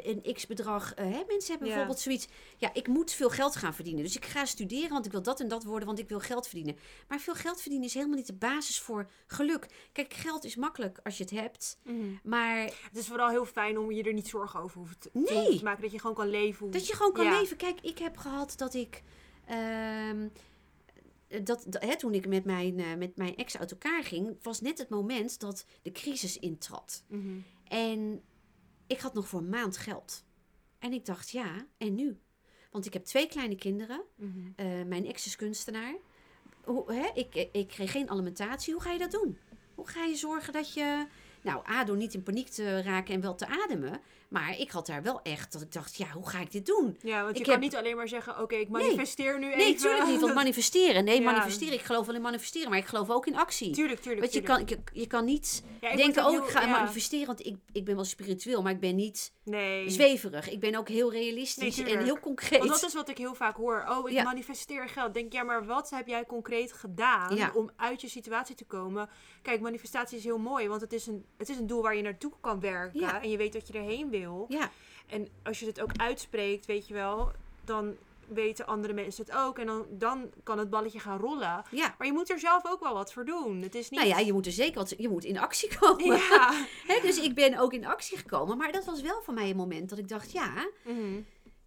een 0.06 0.32
x-bedrag... 0.34 0.94
eh, 0.94 1.04
hè, 1.04 1.22
mensen 1.26 1.50
hebben 1.50 1.68
Ja. 1.68 1.74
bijvoorbeeld 1.74 1.98
zoiets... 2.00 2.26
Ja, 2.56 2.70
ik 2.74 2.88
moet 2.88 3.12
veel 3.12 3.30
geld 3.30 3.56
gaan 3.56 3.74
verdienen. 3.74 4.02
Dus 4.02 4.16
ik 4.16 4.24
ga 4.24 4.44
studeren, 4.44 4.90
want 4.90 5.06
ik 5.06 5.12
wil 5.12 5.22
dat 5.22 5.40
en 5.40 5.48
dat 5.48 5.64
worden, 5.64 5.86
want 5.86 5.98
ik 5.98 6.08
wil 6.08 6.20
geld 6.20 6.46
verdienen. 6.46 6.76
Maar 7.08 7.18
veel 7.20 7.34
geld 7.34 7.60
verdienen 7.60 7.88
is 7.88 7.94
helemaal 7.94 8.16
niet 8.16 8.26
de 8.26 8.32
basis 8.34 8.80
voor 8.80 9.10
geluk. 9.26 9.66
Kijk, 9.92 10.14
geld 10.14 10.44
is 10.44 10.56
makkelijk 10.56 10.98
als 11.02 11.16
je 11.16 11.22
het 11.22 11.32
hebt. 11.32 11.78
Mhm. 11.84 11.96
Maar 12.22 12.58
Het 12.64 12.96
is 12.96 13.06
vooral 13.06 13.28
heel 13.28 13.46
fijn 13.46 13.78
om 13.78 13.92
je 13.92 14.02
er 14.02 14.12
niet 14.12 14.28
zorgen 14.28 14.60
over 14.60 14.78
hoeft 14.78 15.00
te, 15.00 15.10
Nee. 15.12 15.58
te 15.58 15.64
maken. 15.64 15.82
Dat 15.82 15.92
je 15.92 15.98
gewoon 16.00 16.16
kan 16.16 16.28
leven. 16.28 16.58
hoe- 16.64 16.70
Dat 16.72 16.86
je 16.86 16.94
gewoon 16.96 17.12
kan 17.12 17.24
Ja. 17.24 17.40
leven. 17.40 17.56
Kijk, 17.56 17.80
ik 17.80 17.98
heb 17.98 18.16
gehad 18.16 18.54
dat 18.56 18.74
ik. 18.74 19.02
ehm, 19.46 20.28
dat, 21.28 21.64
dat, 21.68 21.82
hè, 21.82 21.96
toen 21.96 22.14
ik 22.14 22.26
met 22.26 22.44
mijn, 22.44 22.80
eh, 22.80 22.94
met 22.94 23.16
mijn 23.16 23.36
ex 23.36 23.56
uit 23.56 23.70
elkaar 23.70 24.04
ging, 24.04 24.36
was 24.42 24.60
net 24.60 24.78
het 24.78 24.88
moment 24.88 25.40
dat 25.40 25.64
de 25.82 25.92
crisis 25.92 26.38
intrad. 26.38 27.04
Mhm. 27.08 27.38
En 27.64 28.22
ik 28.86 29.00
had 29.00 29.14
nog 29.14 29.28
voor 29.28 29.40
een 29.40 29.48
maand 29.48 29.76
geld. 29.76 30.24
En 30.78 30.92
ik 30.92 31.04
dacht, 31.04 31.30
ja, 31.30 31.66
en 31.78 31.94
nu? 31.94 32.18
Want 32.70 32.86
ik 32.86 32.92
heb 32.92 33.04
twee 33.04 33.28
kleine 33.28 33.56
kinderen. 33.56 34.04
Mhm. 34.16 34.50
Eh, 34.56 34.82
mijn 34.82 35.06
ex 35.06 35.26
is 35.26 35.36
kunstenaar. 35.36 35.96
Hoe, 36.64 36.92
hè? 36.92 37.10
Ik, 37.14 37.48
ik 37.52 37.68
kreeg 37.68 37.90
geen 37.90 38.10
alimentatie. 38.10 38.72
Hoe 38.72 38.82
ga 38.82 38.92
je 38.92 38.98
dat 38.98 39.10
doen? 39.10 39.38
Hoe 39.74 39.88
ga 39.88 40.04
je 40.04 40.16
zorgen 40.16 40.52
dat 40.52 40.74
je... 40.74 41.06
Nou, 41.46 41.68
A, 41.70 41.84
door 41.84 41.96
niet 41.96 42.14
in 42.14 42.22
paniek 42.22 42.48
te 42.48 42.82
raken 42.82 43.14
en 43.14 43.20
wel 43.20 43.34
te 43.34 43.46
ademen. 43.64 44.00
Maar 44.28 44.58
ik 44.58 44.70
had 44.70 44.86
daar 44.86 45.02
wel 45.02 45.20
echt 45.22 45.52
dat 45.52 45.62
ik 45.62 45.72
dacht, 45.72 45.96
ja, 45.96 46.06
hoe 46.08 46.28
ga 46.28 46.40
ik 46.40 46.52
dit 46.52 46.66
doen? 46.66 46.96
Ja, 47.02 47.22
want 47.22 47.32
je 47.32 47.38
Ik 47.38 47.42
kan 47.44 47.52
heb- 47.52 47.62
niet 47.62 47.76
alleen 47.76 47.96
maar 47.96 48.08
zeggen, 48.08 48.40
oké, 48.40 48.54
ik 48.54 48.68
manifesteer 48.68 49.38
nu 49.38 49.46
even. 49.46 49.58
Nee, 49.58 49.74
tuurlijk 49.74 50.06
niet. 50.06 50.20
Want 50.20 50.34
manifesteren. 50.44 51.04
Nee, 51.04 51.18
Ja. 51.20 51.24
manifesteren. 51.30 51.74
Ik 51.74 51.80
geloof 51.80 52.06
wel 52.06 52.14
in 52.14 52.20
manifesteren, 52.20 52.70
maar 52.70 52.78
ik 52.78 52.84
geloof 52.84 53.10
ook 53.10 53.26
in 53.26 53.36
actie. 53.36 53.70
Tuurlijk, 53.72 54.00
tuurlijk. 54.00 54.20
Want 54.20 54.32
je 54.34 54.40
tuurlijk. 54.42 54.66
kan, 54.66 54.78
je, 54.94 55.00
je 55.00 55.06
kan 55.06 55.24
niet 55.24 55.62
Ja, 55.80 55.96
denken, 55.96 56.26
oh, 56.26 56.34
ik 56.34 56.50
ga 56.50 56.60
ja. 56.60 56.66
manifesteren. 56.66 57.26
Want 57.26 57.46
ik, 57.46 57.56
ik 57.72 57.84
ben 57.84 57.94
wel 57.94 58.04
spiritueel, 58.04 58.62
maar 58.62 58.72
ik 58.72 58.80
ben 58.80 58.94
niet 58.94 59.32
Nee. 59.44 59.90
zweverig. 59.90 60.50
Ik 60.50 60.60
ben 60.60 60.74
ook 60.74 60.88
heel 60.88 61.12
realistisch 61.12 61.76
Nee, 61.76 61.96
en 61.96 62.04
heel 62.04 62.18
concreet. 62.20 62.58
Want 62.58 62.70
dat 62.70 62.82
is 62.84 62.94
wat 62.94 63.08
ik 63.08 63.18
heel 63.18 63.34
vaak 63.34 63.56
hoor. 63.56 63.84
Oh, 63.88 64.10
ik 64.10 64.22
manifesteer 64.24 64.88
geld. 64.88 65.14
Denk, 65.14 65.32
ja, 65.32 65.42
maar 65.42 65.66
wat 65.66 65.90
heb 65.90 66.06
jij 66.06 66.24
concreet 66.26 66.72
gedaan 66.72 67.54
om 67.54 67.70
uit 67.76 68.00
je 68.00 68.08
situatie 68.08 68.54
te 68.54 68.64
komen? 68.64 69.08
Kijk, 69.42 69.60
manifestatie 69.60 70.18
is 70.18 70.24
heel 70.24 70.38
mooi, 70.38 70.68
want 70.68 70.80
het 70.80 70.92
is 70.92 71.06
een 71.06 71.24
het 71.36 71.48
is 71.48 71.56
een 71.58 71.66
doel 71.66 71.82
waar 71.82 71.96
je 71.96 72.02
naartoe 72.02 72.32
kan 72.40 72.60
werken. 72.60 73.00
Ja. 73.00 73.22
En 73.22 73.30
je 73.30 73.36
weet 73.36 73.52
dat 73.52 73.66
je 73.66 73.72
erheen 73.72 74.10
wil. 74.10 74.44
Ja, 74.48 74.70
En 75.06 75.28
als 75.42 75.60
je 75.60 75.66
het 75.66 75.80
ook 75.80 75.90
uitspreekt, 75.96 76.66
weet 76.66 76.88
je 76.88 76.94
wel, 76.94 77.30
dan 77.64 77.96
weten 78.28 78.66
andere 78.66 78.92
mensen 78.92 79.24
het 79.24 79.34
ook. 79.36 79.58
En 79.58 79.66
dan, 79.66 79.86
dan 79.90 80.30
kan 80.42 80.58
het 80.58 80.70
balletje 80.70 80.98
gaan 80.98 81.18
rollen. 81.18 81.64
ja. 81.70 81.94
Maar 81.98 82.06
je 82.06 82.12
moet 82.12 82.30
er 82.30 82.38
zelf 82.38 82.62
ook 82.66 82.80
wel 82.82 82.94
wat 82.94 83.12
voor 83.12 83.24
doen. 83.24 83.62
Het 83.62 83.74
is 83.74 83.90
niet... 83.90 84.00
Nou 84.00 84.12
ja, 84.12 84.18
je 84.18 84.32
moet 84.32 84.46
er 84.46 84.52
zeker 84.52 84.74
wat, 84.74 84.94
je 84.98 85.08
moet 85.08 85.24
in 85.24 85.38
actie 85.38 85.78
komen. 85.78 86.04
Ja. 86.16 86.66
Dus 87.02 87.18
ik 87.20 87.34
ben 87.34 87.58
ook 87.58 87.72
in 87.72 87.86
actie 87.86 88.16
gekomen. 88.16 88.56
Maar 88.56 88.72
dat 88.72 88.84
was 88.84 89.00
wel 89.02 89.22
voor 89.22 89.34
mij 89.34 89.50
een 89.50 89.56
moment 89.56 89.88
dat 89.88 89.98
ik 89.98 90.08
dacht, 90.08 90.32
ja, 90.32 90.68
Mhm. 90.84 91.20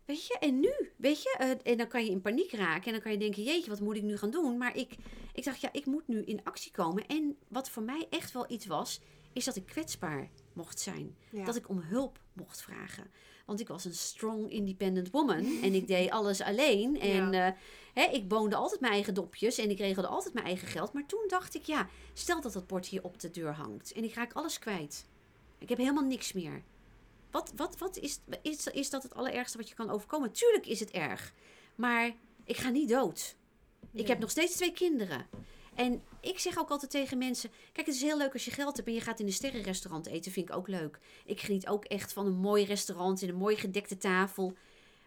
weet 0.05 0.27
je, 0.27 0.37
en 0.39 0.59
nu? 0.59 0.73
Weet 0.97 1.23
je, 1.23 1.35
eh, 1.39 1.71
en 1.71 1.77
dan 1.77 1.87
kan 1.87 2.05
je 2.05 2.11
in 2.11 2.21
paniek 2.21 2.51
raken. 2.51 2.85
En 2.85 2.91
dan 2.91 3.01
kan 3.01 3.11
je 3.11 3.17
denken, 3.17 3.43
jeetje, 3.43 3.69
wat 3.69 3.79
moet 3.79 3.95
ik 3.95 4.03
nu 4.03 4.17
gaan 4.17 4.29
doen? 4.31 4.57
Maar 4.57 4.75
ik, 4.77 4.95
ik 5.33 5.43
dacht, 5.43 5.61
ja, 5.61 5.69
ik 5.71 5.85
moet 5.85 6.07
nu 6.07 6.21
in 6.23 6.41
actie 6.43 6.71
komen. 6.71 7.05
En 7.07 7.37
wat 7.47 7.69
voor 7.69 7.83
mij 7.83 8.07
echt 8.09 8.31
wel 8.31 8.45
iets 8.51 8.65
was, 8.65 9.01
is 9.33 9.45
dat 9.45 9.55
ik 9.55 9.65
kwetsbaar 9.65 10.29
mocht 10.53 10.79
zijn. 10.79 11.15
Ja. 11.31 11.45
Dat 11.45 11.55
ik 11.55 11.69
om 11.69 11.79
hulp 11.79 12.19
mocht 12.33 12.61
vragen. 12.61 13.11
Want 13.45 13.59
ik 13.61 13.67
was 13.67 13.85
een 13.85 13.93
strong, 13.93 14.51
independent 14.51 15.09
woman. 15.11 15.45
en 15.63 15.73
ik 15.73 15.87
deed 15.87 16.09
alles 16.09 16.41
alleen. 16.41 16.99
En 16.99 17.31
Ja. 17.31 17.47
eh, 17.47 17.53
hè, 17.93 18.03
ik 18.11 18.25
woonde 18.27 18.55
altijd 18.55 18.81
mijn 18.81 18.93
eigen 18.93 19.13
dopjes. 19.13 19.57
En 19.57 19.69
ik 19.69 19.77
regelde 19.77 20.07
altijd 20.09 20.33
mijn 20.33 20.45
eigen 20.45 20.67
geld. 20.67 20.93
Maar 20.93 21.05
toen 21.05 21.23
dacht 21.27 21.55
ik, 21.55 21.63
ja, 21.63 21.89
stel 22.13 22.41
dat 22.41 22.53
dat 22.53 22.67
bord 22.67 22.85
hier 22.85 23.03
op 23.03 23.19
de 23.19 23.31
deur 23.31 23.53
hangt. 23.53 23.91
En 23.91 24.03
ik 24.03 24.13
raak 24.13 24.33
alles 24.33 24.59
kwijt. 24.59 25.05
Ik 25.57 25.69
heb 25.69 25.77
helemaal 25.77 26.03
niks 26.03 26.33
meer. 26.33 26.63
Wat, 27.31 27.51
wat, 27.55 27.77
wat 27.77 27.97
is, 27.97 28.19
is, 28.41 28.67
is 28.67 28.89
dat 28.89 29.03
het 29.03 29.15
allerergste 29.15 29.57
wat 29.57 29.69
je 29.69 29.75
kan 29.75 29.89
overkomen? 29.89 30.31
Tuurlijk 30.31 30.65
is 30.65 30.79
het 30.79 30.91
erg. 30.91 31.33
Maar 31.75 32.11
ik 32.43 32.57
ga 32.57 32.69
niet 32.69 32.89
dood. 32.89 33.35
Ik 33.91 34.07
heb 34.07 34.19
nog 34.19 34.29
steeds 34.29 34.55
twee 34.55 34.71
kinderen. 34.71 35.27
En 35.75 36.03
ik 36.21 36.39
zeg 36.39 36.57
ook 36.59 36.69
altijd 36.69 36.91
tegen 36.91 37.17
mensen: 37.17 37.51
Kijk, 37.71 37.85
het 37.87 37.95
is 37.95 38.01
heel 38.01 38.17
leuk 38.17 38.33
als 38.33 38.45
je 38.45 38.51
geld 38.51 38.75
hebt 38.75 38.87
en 38.87 38.93
je 38.93 39.01
gaat 39.01 39.19
in 39.19 39.25
een 39.25 39.33
sterrenrestaurant 39.33 40.07
eten. 40.07 40.31
Vind 40.31 40.49
ik 40.49 40.55
ook 40.55 40.67
leuk. 40.67 40.99
Ik 41.25 41.39
geniet 41.39 41.67
ook 41.67 41.85
echt 41.85 42.13
van 42.13 42.25
een 42.25 42.37
mooi 42.37 42.63
restaurant 42.65 43.21
in 43.21 43.29
een 43.29 43.35
mooi 43.35 43.55
gedekte 43.55 43.97
tafel. 43.97 44.53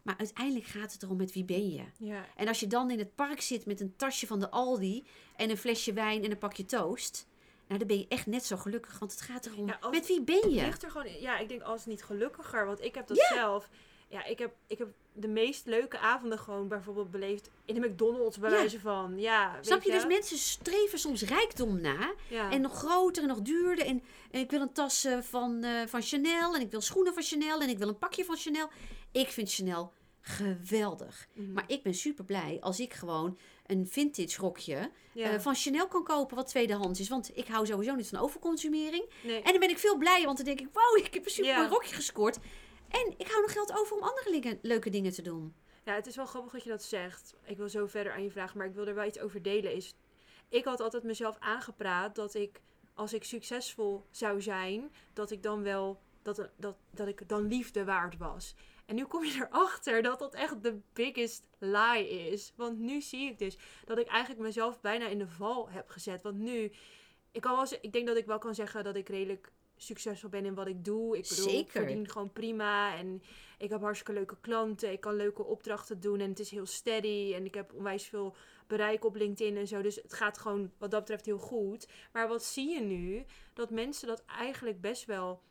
Maar 0.02 0.14
uiteindelijk 0.18 0.66
gaat 0.66 0.92
het 0.92 1.02
erom 1.02 1.16
met 1.16 1.32
wie 1.32 1.44
ben 1.44 1.70
je. 1.70 1.84
Ja. 1.98 2.24
En 2.36 2.48
als 2.48 2.60
je 2.60 2.66
dan 2.66 2.90
in 2.90 2.98
het 2.98 3.14
park 3.14 3.40
zit 3.40 3.66
met 3.66 3.80
een 3.80 3.96
tasje 3.96 4.26
van 4.26 4.40
de 4.40 4.50
Aldi 4.50 5.06
en 5.36 5.50
een 5.50 5.56
flesje 5.56 5.92
wijn 5.92 6.24
en 6.24 6.30
een 6.30 6.38
pakje 6.38 6.64
toast. 6.64 7.26
Nou, 7.66 7.78
dan 7.78 7.88
ben 7.88 7.98
je 7.98 8.06
echt 8.08 8.26
net 8.26 8.44
zo 8.44 8.56
gelukkig. 8.56 8.98
Want 8.98 9.10
het 9.12 9.20
gaat 9.20 9.46
erom 9.46 9.66
Ja, 9.66 9.78
als- 9.80 9.92
met 9.96 10.06
wie 10.06 10.22
ben 10.22 10.50
je. 10.50 10.64
ligt 10.64 10.82
er 10.82 10.90
gewoon, 10.90 11.20
ja, 11.20 11.38
ik 11.38 11.48
denk 11.48 11.62
als 11.62 11.86
niet 11.86 12.04
gelukkiger. 12.04 12.66
Want 12.66 12.80
ik 12.80 12.94
heb 12.94 13.06
dat 13.06 13.26
zelf. 13.34 13.68
Ja, 14.12 14.24
ik 14.24 14.38
heb, 14.38 14.54
ik 14.66 14.78
heb 14.78 14.88
de 15.12 15.28
meest 15.28 15.66
leuke 15.66 15.98
avonden 15.98 16.38
gewoon 16.38 16.68
bijvoorbeeld 16.68 17.10
beleefd 17.10 17.50
in 17.64 17.74
de 17.80 17.88
McDonald's, 17.88 18.38
bij 18.38 18.50
Ja. 18.50 18.56
wijze 18.56 18.80
van. 18.80 19.18
Ja, 19.18 19.58
Snap 19.60 19.82
je? 19.82 19.90
Dus 19.90 20.06
mensen 20.06 20.38
streven 20.38 20.98
soms 20.98 21.22
rijkdom 21.22 21.80
na. 21.80 22.12
Ja. 22.28 22.50
En 22.50 22.60
nog 22.60 22.74
groter 22.78 23.22
en 23.22 23.28
nog 23.28 23.40
duurder. 23.42 23.86
En, 23.86 24.02
en 24.30 24.40
ik 24.40 24.50
wil 24.50 24.60
een 24.60 24.72
tas 24.72 25.04
eh, 25.04 25.18
van, 25.20 25.62
eh, 25.64 25.86
van 25.86 26.02
Chanel. 26.02 26.54
En 26.54 26.60
ik 26.60 26.70
wil 26.70 26.80
schoenen 26.80 27.14
van 27.14 27.22
Chanel. 27.22 27.60
En 27.60 27.68
ik 27.68 27.78
wil 27.78 27.88
een 27.88 27.98
pakje 27.98 28.24
van 28.24 28.36
Chanel. 28.36 28.68
Ik 29.12 29.28
vind 29.28 29.52
Chanel 29.52 29.92
geweldig. 30.20 31.28
Mhm. 31.32 31.52
Maar 31.52 31.64
ik 31.66 31.82
ben 31.82 31.94
super 31.94 32.24
blij 32.24 32.58
als 32.60 32.80
ik 32.80 32.92
gewoon 32.92 33.38
een 33.66 33.86
vintage 33.90 34.40
rokje 34.40 34.90
ja. 35.12 35.30
eh, 35.30 35.40
van 35.40 35.54
Chanel 35.54 35.88
kan 35.88 36.04
kopen 36.04 36.36
wat 36.36 36.46
tweedehands 36.48 37.00
is. 37.00 37.08
Want 37.08 37.30
ik 37.36 37.46
hou 37.46 37.66
sowieso 37.66 37.94
niet 37.94 38.08
van 38.08 38.18
overconsumering. 38.18 39.04
nee. 39.22 39.42
En 39.42 39.50
dan 39.50 39.60
ben 39.60 39.70
ik 39.70 39.78
veel 39.78 39.96
blijer, 39.96 40.24
want 40.24 40.36
dan 40.36 40.46
denk 40.46 40.60
ik, 40.60 40.68
wauw, 40.72 40.96
ik 40.96 41.14
heb 41.14 41.24
een 41.24 41.30
super 41.30 41.50
Ja. 41.50 41.68
rokje 41.68 41.94
gescoord. 41.94 42.38
En 42.92 43.14
ik 43.16 43.28
hou 43.28 43.40
nog 43.40 43.52
geld 43.52 43.72
over 43.78 43.96
om 43.96 44.02
andere 44.02 44.58
leuke 44.62 44.90
dingen 44.90 45.12
te 45.12 45.22
doen. 45.22 45.54
Ja, 45.84 45.94
het 45.94 46.06
is 46.06 46.16
wel 46.16 46.26
grappig 46.26 46.52
dat 46.52 46.62
je 46.62 46.68
dat 46.68 46.82
zegt. 46.82 47.34
Ik 47.44 47.56
wil 47.56 47.68
zo 47.68 47.86
verder 47.86 48.12
aan 48.12 48.22
je 48.22 48.30
vragen, 48.30 48.58
maar 48.58 48.66
ik 48.66 48.74
wil 48.74 48.86
er 48.86 48.94
wel 48.94 49.06
iets 49.06 49.18
over 49.20 49.42
delen. 49.42 49.74
Is, 49.74 49.94
ik 50.48 50.64
had 50.64 50.80
altijd 50.80 51.02
mezelf 51.02 51.36
aangepraat 51.38 52.14
dat 52.14 52.34
ik, 52.34 52.60
als 52.94 53.12
ik 53.12 53.24
succesvol 53.24 54.06
zou 54.10 54.42
zijn, 54.42 54.92
dat 55.12 55.30
ik 55.30 55.42
dan 55.42 55.62
wel, 55.62 56.00
dat, 56.22 56.50
dat, 56.56 56.76
dat 56.90 57.08
ik 57.08 57.28
dan 57.28 57.46
liefde 57.46 57.84
waard 57.84 58.16
was. 58.16 58.54
En 58.86 58.94
nu 58.94 59.04
kom 59.04 59.24
je 59.24 59.46
erachter 59.50 60.02
dat 60.02 60.18
dat 60.18 60.34
echt 60.34 60.62
de 60.62 60.80
biggest 60.92 61.44
lie 61.58 62.08
is. 62.08 62.52
Want 62.56 62.78
nu 62.78 63.00
zie 63.00 63.30
ik 63.30 63.38
dus 63.38 63.58
dat 63.84 63.98
ik 63.98 64.06
eigenlijk 64.06 64.42
mezelf 64.42 64.80
bijna 64.80 65.06
in 65.06 65.18
de 65.18 65.28
val 65.28 65.70
heb 65.70 65.88
gezet. 65.88 66.22
Want 66.22 66.38
nu, 66.38 66.72
ik, 67.30 67.40
kan 67.40 67.56
wel, 67.56 67.66
ik 67.80 67.92
denk 67.92 68.06
dat 68.06 68.16
ik 68.16 68.26
wel 68.26 68.38
kan 68.38 68.54
zeggen 68.54 68.84
dat 68.84 68.96
ik 68.96 69.08
redelijk 69.08 69.52
succesvol 69.82 70.28
ben 70.30 70.44
in 70.44 70.54
wat 70.54 70.66
ik 70.66 70.84
doe. 70.84 71.16
Ik 71.16 71.28
bedoel, 71.28 71.58
ik 71.58 71.70
verdien 71.70 72.08
gewoon 72.08 72.32
prima 72.32 72.96
en 72.96 73.22
ik 73.58 73.70
heb 73.70 73.80
hartstikke 73.80 74.12
leuke 74.12 74.36
klanten. 74.40 74.92
Ik 74.92 75.00
kan 75.00 75.16
leuke 75.16 75.44
opdrachten 75.44 76.00
doen 76.00 76.20
en 76.20 76.28
het 76.28 76.38
is 76.38 76.50
heel 76.50 76.66
steady. 76.66 77.32
En 77.34 77.44
ik 77.44 77.54
heb 77.54 77.72
onwijs 77.72 78.06
veel 78.06 78.36
bereik 78.66 79.04
op 79.04 79.16
LinkedIn 79.16 79.56
en 79.56 79.66
zo. 79.66 79.82
Dus 79.82 79.96
het 79.96 80.12
gaat 80.12 80.38
gewoon 80.38 80.72
wat 80.78 80.90
dat 80.90 81.00
betreft 81.00 81.26
heel 81.26 81.38
goed. 81.38 81.88
Maar 82.12 82.28
wat 82.28 82.44
zie 82.44 82.70
je 82.70 82.80
nu? 82.80 83.24
Dat 83.54 83.70
mensen 83.70 84.08
dat 84.08 84.24
eigenlijk 84.24 84.80
best 84.80 85.04
wel 85.04 85.42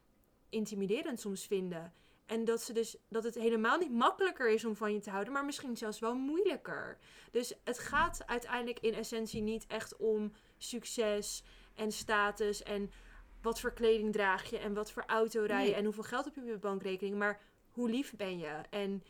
intimiderend 0.49 1.19
soms 1.19 1.45
vinden. 1.45 1.93
En 2.25 2.45
dat, 2.45 2.61
ze 2.61 2.73
dus, 2.73 2.97
dat 3.09 3.23
het 3.23 3.35
helemaal 3.35 3.77
niet 3.77 3.91
makkelijker 3.91 4.49
is 4.49 4.65
om 4.65 4.75
van 4.75 4.93
je 4.93 4.99
te 4.99 5.09
houden, 5.09 5.33
maar 5.33 5.45
misschien 5.45 5.77
zelfs 5.77 5.99
wel 5.99 6.15
moeilijker. 6.15 6.97
Dus 7.31 7.53
het 7.63 7.79
gaat 7.79 8.23
uiteindelijk 8.25 8.79
in 8.79 8.93
essentie 8.93 9.41
niet 9.41 9.65
echt 9.67 9.97
om 9.97 10.31
succes 10.57 11.43
en 11.75 11.91
status 11.91 12.63
en 12.63 12.91
wat 13.41 13.59
voor 13.59 13.73
kleding 13.73 14.11
draag 14.13 14.49
je 14.49 14.57
en 14.57 14.73
wat 14.73 14.91
voor 14.91 15.03
auto 15.07 15.43
rij 15.43 15.61
je 15.63 15.65
Nee. 15.69 15.75
en 15.75 15.83
hoeveel 15.83 16.03
geld 16.03 16.25
heb 16.25 16.35
je 16.35 16.41
op 16.41 16.47
je 16.47 16.57
bankrekening. 16.57 17.17
Maar 17.17 17.39
hoe 17.71 17.89
lief 17.89 18.13
ben 18.15 18.39
je? 18.39 18.61
En 18.69 19.03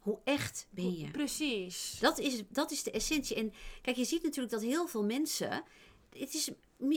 Hoe 0.00 0.18
echt 0.24 0.66
ben 0.70 0.98
je? 0.98 1.10
Precies. 1.10 1.98
Dat 2.00 2.18
is, 2.18 2.42
dat 2.48 2.70
is 2.70 2.82
de 2.82 2.90
essentie. 2.90 3.36
En 3.36 3.52
kijk, 3.82 3.96
je 3.96 4.04
ziet 4.04 4.22
natuurlijk 4.22 4.52
dat 4.52 4.62
heel 4.62 4.86
veel 4.86 5.04
mensen. 5.04 5.62
Het 6.18 6.34
is 6.34 6.50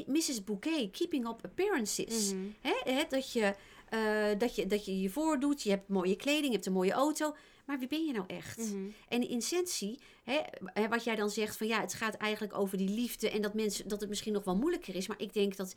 Mrs. 0.06 0.44
Bouquet, 0.44 0.92
keeping 0.92 1.28
up 1.28 1.40
appearances. 1.44 2.34
Hè, 2.62 2.92
hè, 2.94 3.04
dat, 3.10 3.32
je, 3.32 3.56
eh, 3.90 4.28
dat, 4.38 4.56
je, 4.56 4.68
dat 4.68 4.86
je 4.86 5.02
je 5.02 5.10
voordoet, 5.10 5.64
je 5.64 5.70
hebt 5.70 5.88
mooie 5.88 6.16
kleding, 6.16 6.46
je 6.46 6.52
hebt 6.52 6.66
een 6.66 6.74
mooie 6.74 6.92
auto. 6.92 7.36
Maar 7.66 7.80
wie 7.80 7.88
ben 7.88 8.06
je 8.06 8.14
nou 8.14 8.26
echt? 8.28 8.58
Mhm. 8.58 8.88
En 9.08 9.22
de 9.22 9.28
essentie, 9.28 10.00
hè, 10.24 10.42
wat 10.90 11.04
jij 11.04 11.16
dan 11.16 11.30
zegt 11.30 11.58
van 11.58 11.68
ja, 11.68 11.82
het 11.82 11.94
gaat 11.94 12.16
eigenlijk 12.16 12.58
over 12.58 12.78
die 12.78 12.90
liefde 12.90 13.30
en 13.30 13.42
dat, 13.42 13.54
mensen, 13.54 13.88
dat 13.88 14.00
het 14.00 14.10
misschien 14.10 14.34
nog 14.34 14.44
wel 14.44 14.56
moeilijker 14.56 14.96
is. 14.96 15.08
Maar 15.08 15.22
ik 15.22 15.34
denk 15.34 15.56
dat 15.56 15.76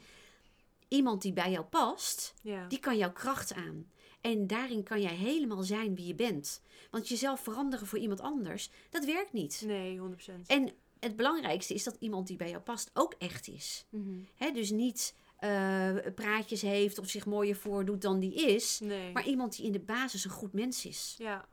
iemand 0.88 1.22
die 1.22 1.32
bij 1.32 1.50
jou 1.50 1.64
past, 1.64 2.34
Ja. 2.42 2.66
die 2.66 2.78
kan 2.78 2.96
jouw 2.96 3.12
kracht 3.12 3.54
aan. 3.54 3.90
En 4.20 4.46
daarin 4.46 4.82
kan 4.82 5.00
jij 5.00 5.14
helemaal 5.14 5.62
zijn 5.62 5.94
wie 5.94 6.06
je 6.06 6.14
bent. 6.14 6.62
Want 6.90 7.08
jezelf 7.08 7.40
veranderen 7.40 7.86
voor 7.86 7.98
iemand 7.98 8.20
anders, 8.20 8.70
dat 8.90 9.04
werkt 9.04 9.32
niet. 9.32 9.62
Nee, 9.66 9.98
100%. 9.98 10.46
En 10.46 10.72
het 11.00 11.16
belangrijkste 11.16 11.74
is 11.74 11.84
dat 11.84 11.96
iemand 11.98 12.26
die 12.26 12.36
bij 12.36 12.50
jou 12.50 12.62
past 12.62 12.90
ook 12.94 13.14
echt 13.18 13.48
is. 13.48 13.84
Mhm. 13.90 14.18
Hè, 14.34 14.50
dus 14.50 14.70
niet 14.70 15.14
eh, 15.38 15.94
praatjes 16.14 16.62
heeft 16.62 16.98
of 16.98 17.08
zich 17.08 17.26
mooier 17.26 17.56
voordoet 17.56 18.02
dan 18.02 18.18
die 18.18 18.34
is. 18.34 18.80
Nee. 18.80 19.12
Maar 19.12 19.26
iemand 19.26 19.56
die 19.56 19.66
in 19.66 19.72
de 19.72 19.80
basis 19.80 20.24
een 20.24 20.30
goed 20.30 20.52
mens 20.52 20.86
is. 20.86 21.14
Ja. 21.18 21.48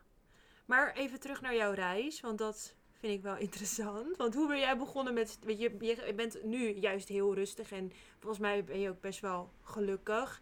Maar 0.65 0.93
even 0.93 1.19
terug 1.19 1.41
naar 1.41 1.55
jouw 1.55 1.71
reis, 1.73 2.19
want 2.19 2.37
dat 2.37 2.73
vind 3.05 3.17
ik 3.17 3.23
wel 3.23 3.37
interessant. 3.37 4.17
Want 4.17 4.33
hoe 4.33 4.47
ben 4.47 4.59
jij 4.59 4.77
begonnen 4.77 5.13
met... 5.13 5.39
Weet 5.43 5.59
je, 5.59 5.75
je 5.79 6.13
bent 6.15 6.43
nu 6.43 6.73
juist 6.73 7.07
heel 7.07 7.33
rustig 7.33 7.71
en 7.71 7.91
volgens 8.19 8.41
mij 8.41 8.63
ben 8.63 8.79
je 8.79 8.89
ook 8.89 9.01
best 9.01 9.19
wel 9.19 9.51
gelukkig. 9.61 10.41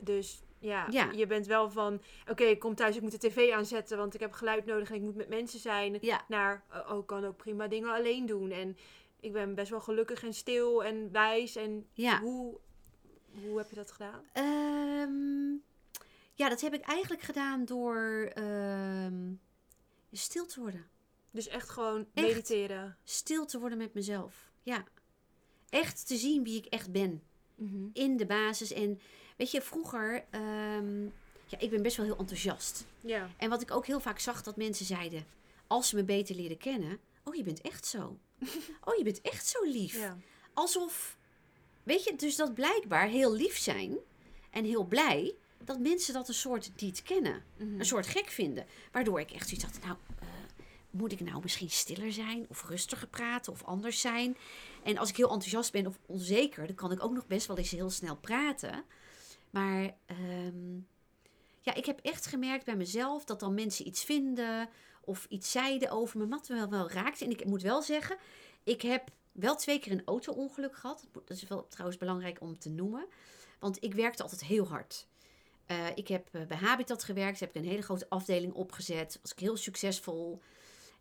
Dus 0.00 0.42
ja, 0.58 0.86
Ja. 0.90 1.10
je 1.10 1.26
bent 1.26 1.46
wel 1.46 1.70
van... 1.70 2.02
Oké, 2.30 2.44
ik 2.44 2.58
kom 2.58 2.74
thuis, 2.74 2.96
ik 2.96 3.02
moet 3.02 3.20
de 3.20 3.28
tv 3.28 3.52
aanzetten, 3.52 3.98
want 3.98 4.14
ik 4.14 4.20
heb 4.20 4.32
geluid 4.32 4.64
nodig 4.66 4.88
en 4.90 4.94
ik 4.94 5.02
moet 5.02 5.16
met 5.16 5.28
mensen 5.28 5.60
zijn. 5.60 5.98
Ja, 6.00 6.24
Naar, 6.28 6.64
oh, 6.72 6.96
oh, 6.96 7.06
kan 7.06 7.24
ook 7.24 7.36
prima 7.36 7.68
dingen 7.68 7.94
alleen 7.94 8.26
doen. 8.26 8.50
En 8.50 8.76
ik 9.20 9.32
ben 9.32 9.54
best 9.54 9.70
wel 9.70 9.80
gelukkig 9.80 10.22
en 10.22 10.34
stil 10.34 10.84
en 10.84 11.12
wijs. 11.12 11.56
En 11.56 11.86
ja. 11.92 12.20
hoe, 12.20 12.58
hoe 13.42 13.58
heb 13.58 13.68
je 13.68 13.76
dat 13.76 13.92
gedaan? 13.92 14.24
Ehm, 14.32 15.52
ja, 16.34 16.48
dat 16.48 16.60
heb 16.60 16.74
ik 16.74 16.82
eigenlijk 16.84 17.22
gedaan 17.22 17.64
door 17.64 18.30
ehm, 18.34 19.32
stil 20.12 20.46
te 20.46 20.60
worden. 20.60 20.90
Dus 21.32 21.48
echt 21.48 21.68
gewoon 21.68 22.06
Echt? 22.14 22.26
mediteren. 22.26 22.96
Stil 23.04 23.46
te 23.46 23.58
worden 23.58 23.78
met 23.78 23.94
mezelf. 23.94 24.50
Ja. 24.62 24.84
Echt 25.68 26.06
te 26.06 26.16
zien 26.16 26.42
wie 26.44 26.56
ik 26.56 26.66
echt 26.66 26.92
ben. 26.92 27.22
Mhm. 27.54 27.86
In 27.92 28.16
de 28.16 28.26
basis. 28.26 28.72
En 28.72 29.00
weet 29.36 29.50
je, 29.50 29.62
vroeger... 29.62 30.24
ehm, 30.30 31.02
ja, 31.46 31.58
ik 31.58 31.70
ben 31.70 31.82
best 31.82 31.96
wel 31.96 32.06
heel 32.06 32.16
enthousiast. 32.18 32.84
Ja. 33.00 33.28
En 33.36 33.50
wat 33.50 33.62
ik 33.62 33.70
ook 33.70 33.86
heel 33.86 34.00
vaak 34.00 34.18
zag, 34.18 34.42
dat 34.42 34.56
mensen 34.56 34.86
zeiden... 34.86 35.26
Als 35.66 35.88
ze 35.88 35.96
me 35.96 36.04
beter 36.04 36.34
leren 36.34 36.58
kennen... 36.58 36.98
Oh, 37.24 37.34
je 37.34 37.42
bent 37.42 37.60
echt 37.60 37.86
zo. 37.86 38.18
Oh, 38.84 38.96
je 38.96 39.04
bent 39.04 39.20
echt 39.20 39.46
zo 39.46 39.64
lief. 39.64 39.94
ja. 39.94 40.16
Alsof... 40.54 41.16
Weet 41.82 42.04
je, 42.04 42.16
dus 42.16 42.36
dat 42.36 42.54
blijkbaar 42.54 43.08
heel 43.08 43.32
lief 43.34 43.58
zijn... 43.58 43.98
En 44.50 44.64
heel 44.64 44.84
blij... 44.84 45.34
Dat 45.64 45.78
mensen 45.78 46.14
dat 46.14 46.28
een 46.28 46.34
soort 46.34 46.70
niet 46.80 47.02
kennen. 47.02 47.42
Mhm. 47.56 47.78
Een 47.78 47.84
soort 47.86 48.06
gek 48.06 48.28
vinden. 48.28 48.66
Waardoor 48.92 49.20
ik 49.20 49.30
echt 49.30 49.48
zoiets 49.48 49.64
had... 49.64 49.78
Nou, 49.84 49.96
moet 50.92 51.12
ik 51.12 51.20
nou 51.20 51.42
misschien 51.42 51.70
stiller 51.70 52.12
zijn? 52.12 52.46
Of 52.48 52.68
rustiger 52.68 53.08
praten? 53.08 53.52
Of 53.52 53.64
anders 53.64 54.00
zijn? 54.00 54.36
En 54.82 54.98
als 54.98 55.08
ik 55.08 55.16
heel 55.16 55.30
enthousiast 55.30 55.72
ben 55.72 55.86
of 55.86 55.98
onzeker... 56.06 56.66
Dan 56.66 56.76
kan 56.76 56.92
ik 56.92 57.04
ook 57.04 57.12
nog 57.12 57.26
best 57.26 57.46
wel 57.46 57.58
eens 57.58 57.70
heel 57.70 57.90
snel 57.90 58.16
praten. 58.16 58.84
Maar... 59.50 59.94
ehm, 60.06 60.80
ja, 61.62 61.74
ik 61.74 61.86
heb 61.86 62.00
echt 62.02 62.26
gemerkt 62.26 62.64
bij 62.64 62.76
mezelf 62.76 63.24
dat 63.24 63.40
dan 63.40 63.54
mensen 63.54 63.86
iets 63.86 64.04
vinden 64.04 64.68
of 65.04 65.26
iets 65.28 65.50
zeiden 65.50 65.90
over 65.90 66.18
me, 66.18 66.28
wat 66.28 66.48
me 66.48 66.54
wel, 66.54 66.68
wel 66.68 66.90
raakte. 66.90 67.24
En 67.24 67.30
ik 67.30 67.44
moet 67.44 67.62
wel 67.62 67.82
zeggen, 67.82 68.16
ik 68.62 68.82
heb 68.82 69.10
wel 69.32 69.56
twee 69.56 69.78
keer 69.78 69.92
een 69.92 70.04
auto-ongeluk 70.04 70.76
gehad. 70.76 71.06
Dat 71.12 71.36
is 71.36 71.48
wel 71.48 71.66
trouwens 71.68 71.98
belangrijk 71.98 72.40
om 72.40 72.58
te 72.58 72.70
noemen. 72.70 73.06
Want 73.58 73.84
ik 73.84 73.94
werkte 73.94 74.22
altijd 74.22 74.44
heel 74.44 74.68
hard. 74.68 75.06
Eh, 75.66 75.86
ik 75.94 76.08
heb 76.08 76.28
eh, 76.32 76.46
bij 76.46 76.56
Habitat 76.56 77.04
gewerkt, 77.04 77.40
heb 77.40 77.48
ik 77.48 77.62
een 77.62 77.68
hele 77.68 77.82
grote 77.82 78.08
afdeling 78.08 78.52
opgezet. 78.52 79.18
Was 79.22 79.32
ik 79.32 79.38
heel 79.38 79.56
succesvol. 79.56 80.42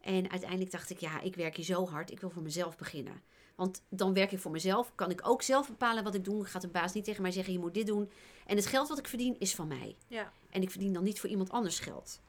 En 0.02 0.30
uiteindelijk 0.30 0.72
dacht 0.72 0.90
ik, 0.90 1.00
ja, 1.00 1.22
ik 1.22 1.36
werk 1.36 1.56
hier 1.56 1.66
zo 1.66 1.88
hard. 1.88 2.12
Ik 2.12 2.20
wil 2.20 2.30
voor 2.30 2.42
mezelf 2.42 2.78
beginnen. 2.78 3.22
Want 3.56 3.84
dan 3.90 4.14
werk 4.14 4.32
ik 4.32 4.40
voor 4.40 4.52
mezelf. 4.52 4.96
Kan 4.96 5.10
ik 5.12 5.28
ook 5.28 5.42
zelf 5.42 5.68
bepalen 5.68 6.04
wat 6.04 6.16
ik 6.16 6.24
doe. 6.24 6.46
Gaat 6.46 6.62
de 6.62 6.68
baas 6.68 6.94
niet 6.94 7.04
tegen 7.04 7.22
mij 7.22 7.32
zeggen, 7.32 7.54
je 7.54 7.60
moet 7.60 7.74
dit 7.74 7.88
doen. 7.88 8.12
En 8.46 8.56
het 8.56 8.66
geld 8.66 8.88
wat 8.88 8.98
ik 9.00 9.08
verdien 9.08 9.36
is 9.40 9.56
van 9.56 9.68
mij. 9.68 9.96
Ja. 10.08 10.34
En 10.50 10.62
ik 10.62 10.72
verdien 10.72 10.94
dan 10.94 11.04
niet 11.04 11.20
voor 11.20 11.30
iemand 11.30 11.50
anders 11.50 11.80
geld. 11.80 12.22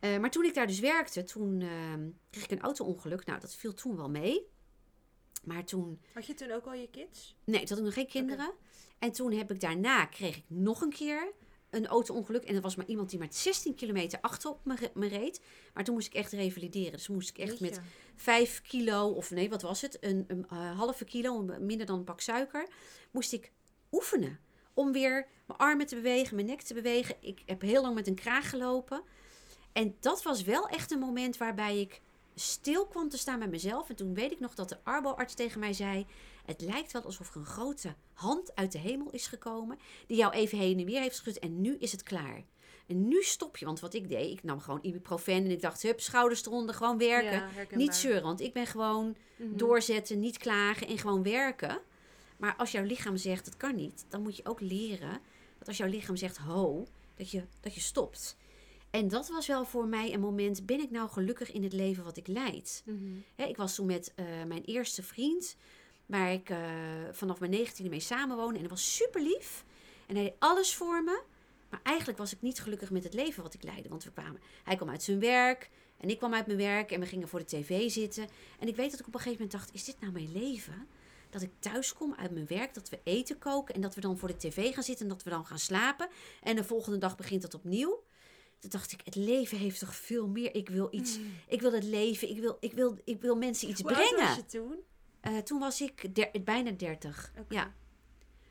Eh, 0.00 0.18
maar 0.18 0.30
toen 0.30 0.44
ik 0.44 0.54
daar 0.54 0.66
dus 0.66 0.80
werkte, 0.80 1.24
toen 1.24 1.60
eh, 1.60 1.68
kreeg 2.30 2.44
ik 2.44 2.50
een 2.50 2.60
auto-ongeluk. 2.60 3.26
Nou, 3.26 3.40
dat 3.40 3.54
viel 3.54 3.74
toen 3.74 3.96
wel 3.96 4.10
mee. 4.10 4.46
Maar 5.44 5.64
toen, 5.64 6.00
Had 6.14 6.26
je 6.26 6.34
toen 6.34 6.50
ook 6.50 6.66
al 6.66 6.74
je 6.74 6.88
kids? 6.90 7.36
nee, 7.44 7.58
toen 7.58 7.68
had 7.68 7.78
ik 7.78 7.84
nog 7.84 7.94
geen 7.94 8.08
kinderen. 8.08 8.52
En 8.98 9.12
toen 9.12 9.32
heb 9.32 9.50
ik 9.50 9.60
daarna, 9.60 10.06
kreeg 10.06 10.36
ik 10.36 10.44
nog 10.46 10.80
een 10.80 10.92
keer 10.92 11.32
een 11.70 11.86
auto-ongeluk. 11.86 12.44
En 12.44 12.54
er 12.54 12.60
was 12.60 12.76
maar 12.76 12.86
iemand 12.86 13.10
die 13.10 13.18
maar 13.18 13.28
16 13.30 13.74
kilometer 13.74 14.18
achterop 14.20 14.64
me, 14.64 14.74
re- 14.74 14.90
me 14.94 15.06
reed. 15.08 15.40
Maar 15.74 15.84
toen 15.84 15.94
moest 15.94 16.06
ik 16.06 16.14
echt 16.14 16.32
revalideren. 16.32 16.92
Dus 16.92 17.08
moest 17.08 17.28
ik 17.28 17.38
echt 17.38 17.60
met 17.60 17.74
Jeetje. 17.74 17.82
5 18.16 18.62
kilo, 18.62 19.08
of 19.08 19.30
nee, 19.30 19.48
wat 19.50 19.62
was 19.62 19.80
het? 19.80 19.96
Een, 20.00 20.24
een 20.28 20.46
eh, 20.50 20.78
halve 20.78 21.04
kilo, 21.04 21.42
minder 21.60 21.86
dan 21.86 21.98
een 21.98 22.04
pak 22.04 22.20
suiker. 22.20 22.68
Moest 23.10 23.32
ik 23.32 23.52
oefenen. 23.92 24.40
Om 24.74 24.92
weer 24.92 25.26
mijn 25.46 25.58
armen 25.58 25.86
te 25.86 25.94
bewegen, 25.94 26.34
mijn 26.34 26.46
nek 26.46 26.62
te 26.62 26.74
bewegen. 26.74 27.14
Ik 27.20 27.42
heb 27.46 27.60
heel 27.60 27.82
lang 27.82 27.94
met 27.94 28.06
een 28.06 28.14
kraag 28.14 28.50
gelopen. 28.50 29.02
En 29.72 29.96
dat 30.00 30.22
was 30.22 30.42
wel 30.42 30.68
echt 30.68 30.90
een 30.90 30.98
moment 30.98 31.36
waarbij 31.36 31.80
ik 31.80 32.00
stil 32.38 32.86
kwam 32.86 33.08
te 33.08 33.18
staan 33.18 33.38
met 33.38 33.50
mezelf. 33.50 33.88
En 33.88 33.96
toen 33.96 34.14
weet 34.14 34.32
ik 34.32 34.40
nog 34.40 34.54
dat 34.54 34.68
de 34.68 34.78
arboarts 34.82 35.34
tegen 35.34 35.60
mij 35.60 35.72
zei... 35.72 36.06
Het 36.44 36.60
lijkt 36.60 36.92
wel 36.92 37.02
alsof 37.02 37.30
er 37.30 37.36
een 37.40 37.46
grote 37.46 37.94
hand 38.12 38.54
uit 38.54 38.72
de 38.72 38.78
hemel 38.78 39.10
is 39.10 39.26
gekomen... 39.26 39.78
die 40.06 40.16
jou 40.16 40.32
even 40.32 40.58
heen 40.58 40.78
en 40.78 40.84
weer 40.84 41.00
heeft 41.00 41.16
geschud 41.16 41.38
en 41.38 41.60
nu 41.60 41.76
is 41.78 41.92
het 41.92 42.02
klaar. 42.02 42.44
En 42.86 43.08
nu 43.08 43.22
stop 43.22 43.56
je, 43.56 43.64
want 43.64 43.80
wat 43.80 43.94
ik 43.94 44.08
deed, 44.08 44.30
ik 44.30 44.42
nam 44.42 44.60
gewoon 44.60 44.78
ibuprofen... 44.82 45.32
en 45.32 45.50
ik 45.50 45.60
dacht, 45.60 45.82
hup, 45.82 46.00
schouders 46.00 46.46
eronder, 46.46 46.74
gewoon 46.74 46.98
werken. 46.98 47.32
Ja. 47.70 47.76
Niet 47.76 47.94
zeuren, 47.94 48.22
want 48.22 48.40
ik 48.40 48.52
ben 48.52 48.66
gewoon 48.66 49.16
Mhm. 49.38 49.56
doorzetten, 49.56 50.20
niet 50.20 50.38
klagen 50.38 50.86
en 50.86 50.98
gewoon 50.98 51.22
werken. 51.22 51.80
Maar 52.36 52.54
als 52.56 52.72
jouw 52.72 52.84
lichaam 52.84 53.16
zegt, 53.16 53.44
het 53.44 53.56
kan 53.56 53.74
niet, 53.74 54.04
dan 54.08 54.22
moet 54.22 54.36
je 54.36 54.44
ook 54.44 54.60
leren... 54.60 55.20
dat 55.58 55.68
als 55.68 55.76
jouw 55.76 55.88
lichaam 55.88 56.16
zegt, 56.16 56.36
ho, 56.36 56.86
dat 57.14 57.30
je, 57.30 57.42
dat 57.60 57.74
je 57.74 57.80
stopt... 57.80 58.36
En 58.90 59.08
dat 59.08 59.28
was 59.28 59.46
wel 59.46 59.64
voor 59.64 59.86
mij 59.86 60.14
een 60.14 60.20
moment, 60.20 60.66
ben 60.66 60.80
ik 60.80 60.90
nou 60.90 61.08
gelukkig 61.08 61.52
in 61.52 61.62
het 61.62 61.72
leven 61.72 62.04
wat 62.04 62.16
ik 62.16 62.26
leid? 62.26 62.82
Mhm. 62.84 63.48
Ik 63.48 63.56
was 63.56 63.74
toen 63.74 63.86
met 63.86 64.12
eh, 64.14 64.24
mijn 64.46 64.64
eerste 64.64 65.02
vriend, 65.02 65.56
waar 66.06 66.32
ik 66.32 66.50
eh, 66.50 66.58
vanaf 67.12 67.40
mijn 67.40 67.50
negentiende 67.50 67.90
mee 67.90 68.00
samenwoonde. 68.00 68.54
En 68.54 68.60
hij 68.60 68.68
was 68.68 68.94
super 68.94 69.22
lief. 69.22 69.64
En 70.06 70.14
hij 70.14 70.24
deed 70.24 70.34
alles 70.38 70.74
voor 70.74 71.04
me. 71.04 71.22
Maar 71.70 71.80
eigenlijk 71.82 72.18
was 72.18 72.32
ik 72.32 72.42
niet 72.42 72.60
gelukkig 72.60 72.90
met 72.90 73.04
het 73.04 73.14
leven 73.14 73.42
wat 73.42 73.54
ik 73.54 73.62
leidde. 73.62 73.88
Want 73.88 74.04
we 74.04 74.12
kwamen, 74.12 74.40
hij 74.64 74.76
kwam 74.76 74.90
uit 74.90 75.02
zijn 75.02 75.20
werk 75.20 75.70
en 75.98 76.08
ik 76.08 76.18
kwam 76.18 76.34
uit 76.34 76.46
mijn 76.46 76.58
werk. 76.58 76.90
En 76.90 77.00
we 77.00 77.06
gingen 77.06 77.28
voor 77.28 77.38
de 77.38 77.44
tv 77.44 77.90
zitten. 77.90 78.28
En 78.58 78.68
ik 78.68 78.76
weet 78.76 78.90
dat 78.90 79.00
ik 79.00 79.06
op 79.06 79.14
een 79.14 79.20
gegeven 79.20 79.44
moment 79.44 79.60
dacht, 79.60 79.74
is 79.74 79.84
dit 79.84 80.00
nou 80.00 80.12
mijn 80.12 80.32
leven? 80.32 80.86
Dat 81.30 81.42
ik 81.42 81.50
thuis 81.58 81.92
kom 81.92 82.14
uit 82.14 82.30
mijn 82.30 82.46
werk, 82.46 82.74
dat 82.74 82.88
we 82.88 83.00
eten 83.04 83.38
koken 83.38 83.74
en 83.74 83.80
dat 83.80 83.94
we 83.94 84.00
dan 84.00 84.18
voor 84.18 84.28
de 84.28 84.36
tv 84.36 84.74
gaan 84.74 84.82
zitten 84.82 85.06
en 85.06 85.12
dat 85.12 85.22
we 85.22 85.30
dan 85.30 85.46
gaan 85.46 85.58
slapen. 85.58 86.08
En 86.42 86.56
de 86.56 86.64
volgende 86.64 86.98
dag 86.98 87.16
begint 87.16 87.42
het 87.42 87.54
opnieuw. 87.54 88.02
Toen 88.58 88.70
dacht 88.70 88.92
ik, 88.92 89.00
het 89.04 89.14
leven 89.14 89.58
heeft 89.58 89.78
toch 89.78 89.94
veel 89.96 90.28
meer. 90.28 90.54
Ik 90.54 90.68
wil 90.68 90.88
iets, 90.90 91.18
ik 91.48 91.60
wil 91.60 91.72
het 91.72 91.84
leven, 91.84 92.28
ik 92.30 92.38
wil, 92.40 92.56
ik 92.60 92.72
wil, 92.72 92.98
ik 93.04 93.20
wil 93.20 93.36
mensen 93.36 93.68
iets 93.68 93.80
Hoe 93.82 93.92
brengen. 93.92 94.26
was 94.26 94.36
je 94.36 94.44
toen? 94.46 94.76
Eh, 95.20 95.36
toen 95.38 95.58
was 95.58 95.80
ik 95.80 96.14
der- 96.14 96.42
bijna 96.44 96.70
30. 96.70 97.32
Oké. 97.38 97.54
Ja. 97.54 97.74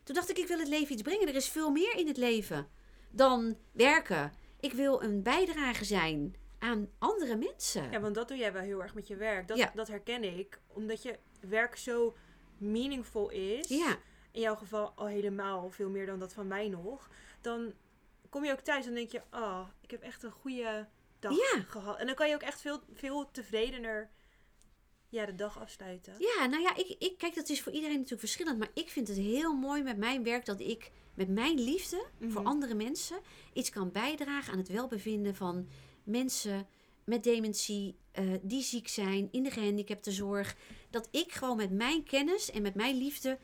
Toen 0.03 0.15
dacht 0.15 0.29
ik, 0.29 0.37
ik 0.37 0.47
wil 0.47 0.59
het 0.59 0.67
leven 0.67 0.93
iets 0.93 1.01
brengen. 1.01 1.27
Er 1.27 1.35
is 1.35 1.49
veel 1.49 1.69
meer 1.71 1.95
in 1.95 2.07
het 2.07 2.17
leven 2.17 2.67
dan 3.11 3.57
werken. 3.71 4.33
Ik 4.59 4.73
wil 4.73 5.01
een 5.03 5.23
bijdrage 5.23 5.85
zijn 5.85 6.35
aan 6.59 6.89
andere 6.97 7.35
mensen. 7.35 7.91
Ja, 7.91 7.99
want 7.99 8.15
dat 8.15 8.27
doe 8.27 8.37
jij 8.37 8.53
wel 8.53 8.61
heel 8.61 8.81
erg 8.81 8.93
met 8.93 9.07
je 9.07 9.15
werk. 9.15 9.47
Dat, 9.47 9.57
Ja. 9.57 9.71
dat 9.75 9.87
herken 9.87 10.37
ik. 10.37 10.59
Omdat 10.67 11.03
je 11.03 11.19
werk 11.39 11.75
zo 11.75 12.15
meaningful 12.57 13.29
is. 13.29 13.67
Ja, 13.67 13.97
In 14.31 14.41
jouw 14.41 14.55
geval 14.55 14.91
al 14.95 15.05
helemaal 15.05 15.69
veel 15.69 15.89
meer 15.89 16.05
dan 16.05 16.19
dat 16.19 16.33
van 16.33 16.47
mij 16.47 16.67
nog. 16.69 17.09
Dan 17.41 17.73
kom 18.29 18.45
je 18.45 18.51
ook 18.51 18.59
thuis 18.59 18.85
en 18.85 18.93
denk 18.93 19.11
je, 19.11 19.21
oh, 19.31 19.67
ik 19.81 19.91
heb 19.91 20.01
echt 20.01 20.23
een 20.23 20.31
goede 20.31 20.87
dag 21.19 21.31
Ja. 21.35 21.61
gehad. 21.67 21.97
En 21.99 22.05
dan 22.05 22.15
kan 22.15 22.29
je 22.29 22.35
ook 22.35 22.41
echt 22.41 22.61
veel, 22.61 22.79
veel 22.93 23.31
tevredener 23.31 24.09
ja, 25.09 25.25
de 25.25 25.35
dag 25.35 25.59
afsluiten. 25.59 26.13
ja 26.17 26.45
nou 26.45 26.61
ja, 26.61 26.75
ik, 26.75 26.95
ik, 26.99 27.17
kijk, 27.17 27.35
dat 27.35 27.49
is 27.49 27.61
voor 27.61 27.71
iedereen 27.71 27.93
natuurlijk 27.95 28.19
verschillend. 28.21 28.57
Maar 28.57 28.69
ik 28.73 28.89
vind 28.89 29.07
het 29.07 29.17
heel 29.17 29.53
mooi 29.53 29.83
met 29.83 29.97
mijn 29.97 30.23
werk 30.23 30.45
dat 30.45 30.59
ik 30.59 30.91
met 31.13 31.27
mijn 31.29 31.59
liefde 31.59 32.05
voor 32.19 32.41
Mhm. 32.41 32.47
andere 32.47 32.73
mensen 32.73 33.19
iets 33.53 33.69
kan 33.69 33.91
bijdragen 33.91 34.51
aan 34.53 34.57
het 34.59 34.67
welbevinden 34.67 35.35
van 35.35 35.67
mensen 36.03 36.67
met 37.03 37.23
dementie, 37.23 37.95
eh, 38.11 38.25
die 38.41 38.63
ziek 38.63 38.87
zijn, 38.87 39.27
in 39.31 39.43
de 39.43 39.51
gehandicaptenzorg. 39.51 40.55
Dat 40.89 41.07
ik 41.11 41.31
gewoon 41.31 41.57
met 41.57 41.71
mijn 41.71 42.03
kennis 42.03 42.51
en 42.51 42.61
met 42.61 42.75
mijn 42.75 42.95
liefde 42.97 43.37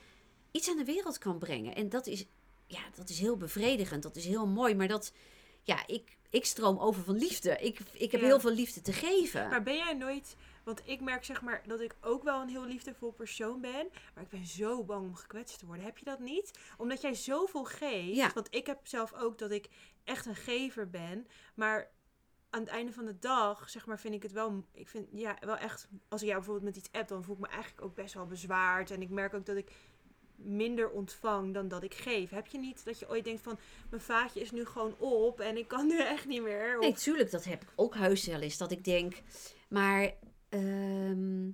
iets 0.52 0.70
aan 0.70 0.78
de 0.78 0.84
wereld 0.86 1.18
kan 1.18 1.38
brengen. 1.40 1.76
En 1.76 1.90
dat 1.90 2.08
is, 2.08 2.26
ja, 2.68 2.82
dat 2.96 3.10
is 3.10 3.20
heel 3.20 3.38
bevredigend, 3.38 4.04
dat 4.04 4.16
is 4.16 4.26
heel 4.26 4.48
mooi. 4.48 4.76
Maar 4.76 4.88
dat, 4.88 5.14
ja, 5.62 5.88
ik, 5.88 6.18
ik 6.30 6.46
stroom 6.46 6.78
over 6.78 7.04
van 7.04 7.16
liefde. 7.18 7.58
Ik, 7.58 7.80
ik 7.92 8.12
heb 8.12 8.22
Ja. 8.22 8.28
heel 8.28 8.40
veel 8.40 8.52
liefde 8.52 8.82
te 8.82 8.94
geven. 8.94 9.50
Maar 9.50 9.64
ben 9.64 9.76
jij 9.78 9.94
nooit... 9.94 10.36
Want 10.64 10.82
ik 10.86 11.02
merk 11.02 11.26
zeg 11.26 11.42
maar 11.42 11.62
dat 11.68 11.80
ik 11.80 11.96
ook 12.02 12.24
wel 12.24 12.42
een 12.42 12.50
heel 12.50 12.66
liefdevol 12.66 13.12
persoon 13.12 13.62
ben. 13.62 13.88
Maar 14.14 14.24
ik 14.24 14.30
ben 14.30 14.46
zo 14.46 14.84
bang 14.84 15.08
om 15.08 15.16
gekwetst 15.16 15.60
te 15.60 15.66
worden. 15.66 15.86
Heb 15.86 15.98
je 15.98 16.06
dat 16.06 16.20
niet? 16.20 16.52
Omdat 16.78 17.02
jij 17.02 17.14
zoveel 17.14 17.64
geeft. 17.64 18.16
Ja. 18.16 18.32
Want 18.34 18.48
ik 18.56 18.66
heb 18.68 18.80
zelf 18.84 19.14
ook 19.14 19.38
dat 19.38 19.52
ik 19.52 19.70
echt 20.04 20.26
een 20.26 20.36
gever 20.36 20.90
ben. 20.90 21.28
Maar 21.56 21.92
aan 22.50 22.60
het 22.62 22.70
einde 22.70 22.92
van 22.94 23.06
de 23.06 23.20
dag, 23.20 23.70
zeg 23.70 23.86
maar, 23.86 24.00
vind 24.00 24.14
ik 24.14 24.24
het 24.24 24.32
wel... 24.32 24.66
Ik 24.74 24.88
vind 24.88 25.08
ja, 25.12 25.38
wel 25.40 25.58
echt... 25.58 25.88
Als 26.10 26.22
ik 26.22 26.28
jou 26.28 26.40
bijvoorbeeld 26.40 26.76
met 26.76 26.86
iets 26.86 26.92
app, 26.92 27.08
dan 27.08 27.24
voel 27.24 27.36
ik 27.36 27.42
me 27.42 27.48
eigenlijk 27.48 27.82
ook 27.86 27.96
best 27.96 28.14
wel 28.14 28.26
bezwaard. 28.26 28.92
En 28.92 29.02
ik 29.02 29.10
merk 29.10 29.34
ook 29.34 29.46
dat 29.46 29.56
ik 29.58 29.72
minder 30.44 30.90
ontvang 30.90 31.54
dan 31.54 31.68
dat 31.68 31.84
ik 31.84 31.94
geef. 31.94 32.30
Heb 32.30 32.48
je 32.48 32.58
niet 32.58 32.86
dat 32.86 33.00
je 33.00 33.10
ooit 33.10 33.24
denkt 33.24 33.42
van... 33.42 33.60
Mijn 33.90 34.02
vaatje 34.02 34.42
is 34.42 34.52
nu 34.52 34.66
gewoon 34.66 34.96
op 34.98 35.40
en 35.40 35.58
ik 35.58 35.68
kan 35.68 35.88
nu 35.92 36.00
echt 36.00 36.26
niet 36.26 36.42
meer? 36.42 36.78
Of, 36.78 36.84
Nee, 36.84 36.94
tuurlijk, 36.94 37.32
dat 37.32 37.44
heb 37.44 37.62
ik 37.62 37.74
ook 37.76 37.96
heus 37.96 38.26
wel 38.26 38.40
eens. 38.40 38.58
Dat 38.58 38.72
ik 38.72 38.84
denk, 38.84 39.22
maar 39.70 40.14
ehm, 40.50 41.46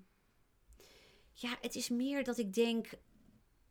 ja, 1.34 1.58
het 1.62 1.76
is 1.76 1.90
meer 1.90 2.24
dat 2.24 2.38
ik 2.38 2.54
denk, 2.54 2.88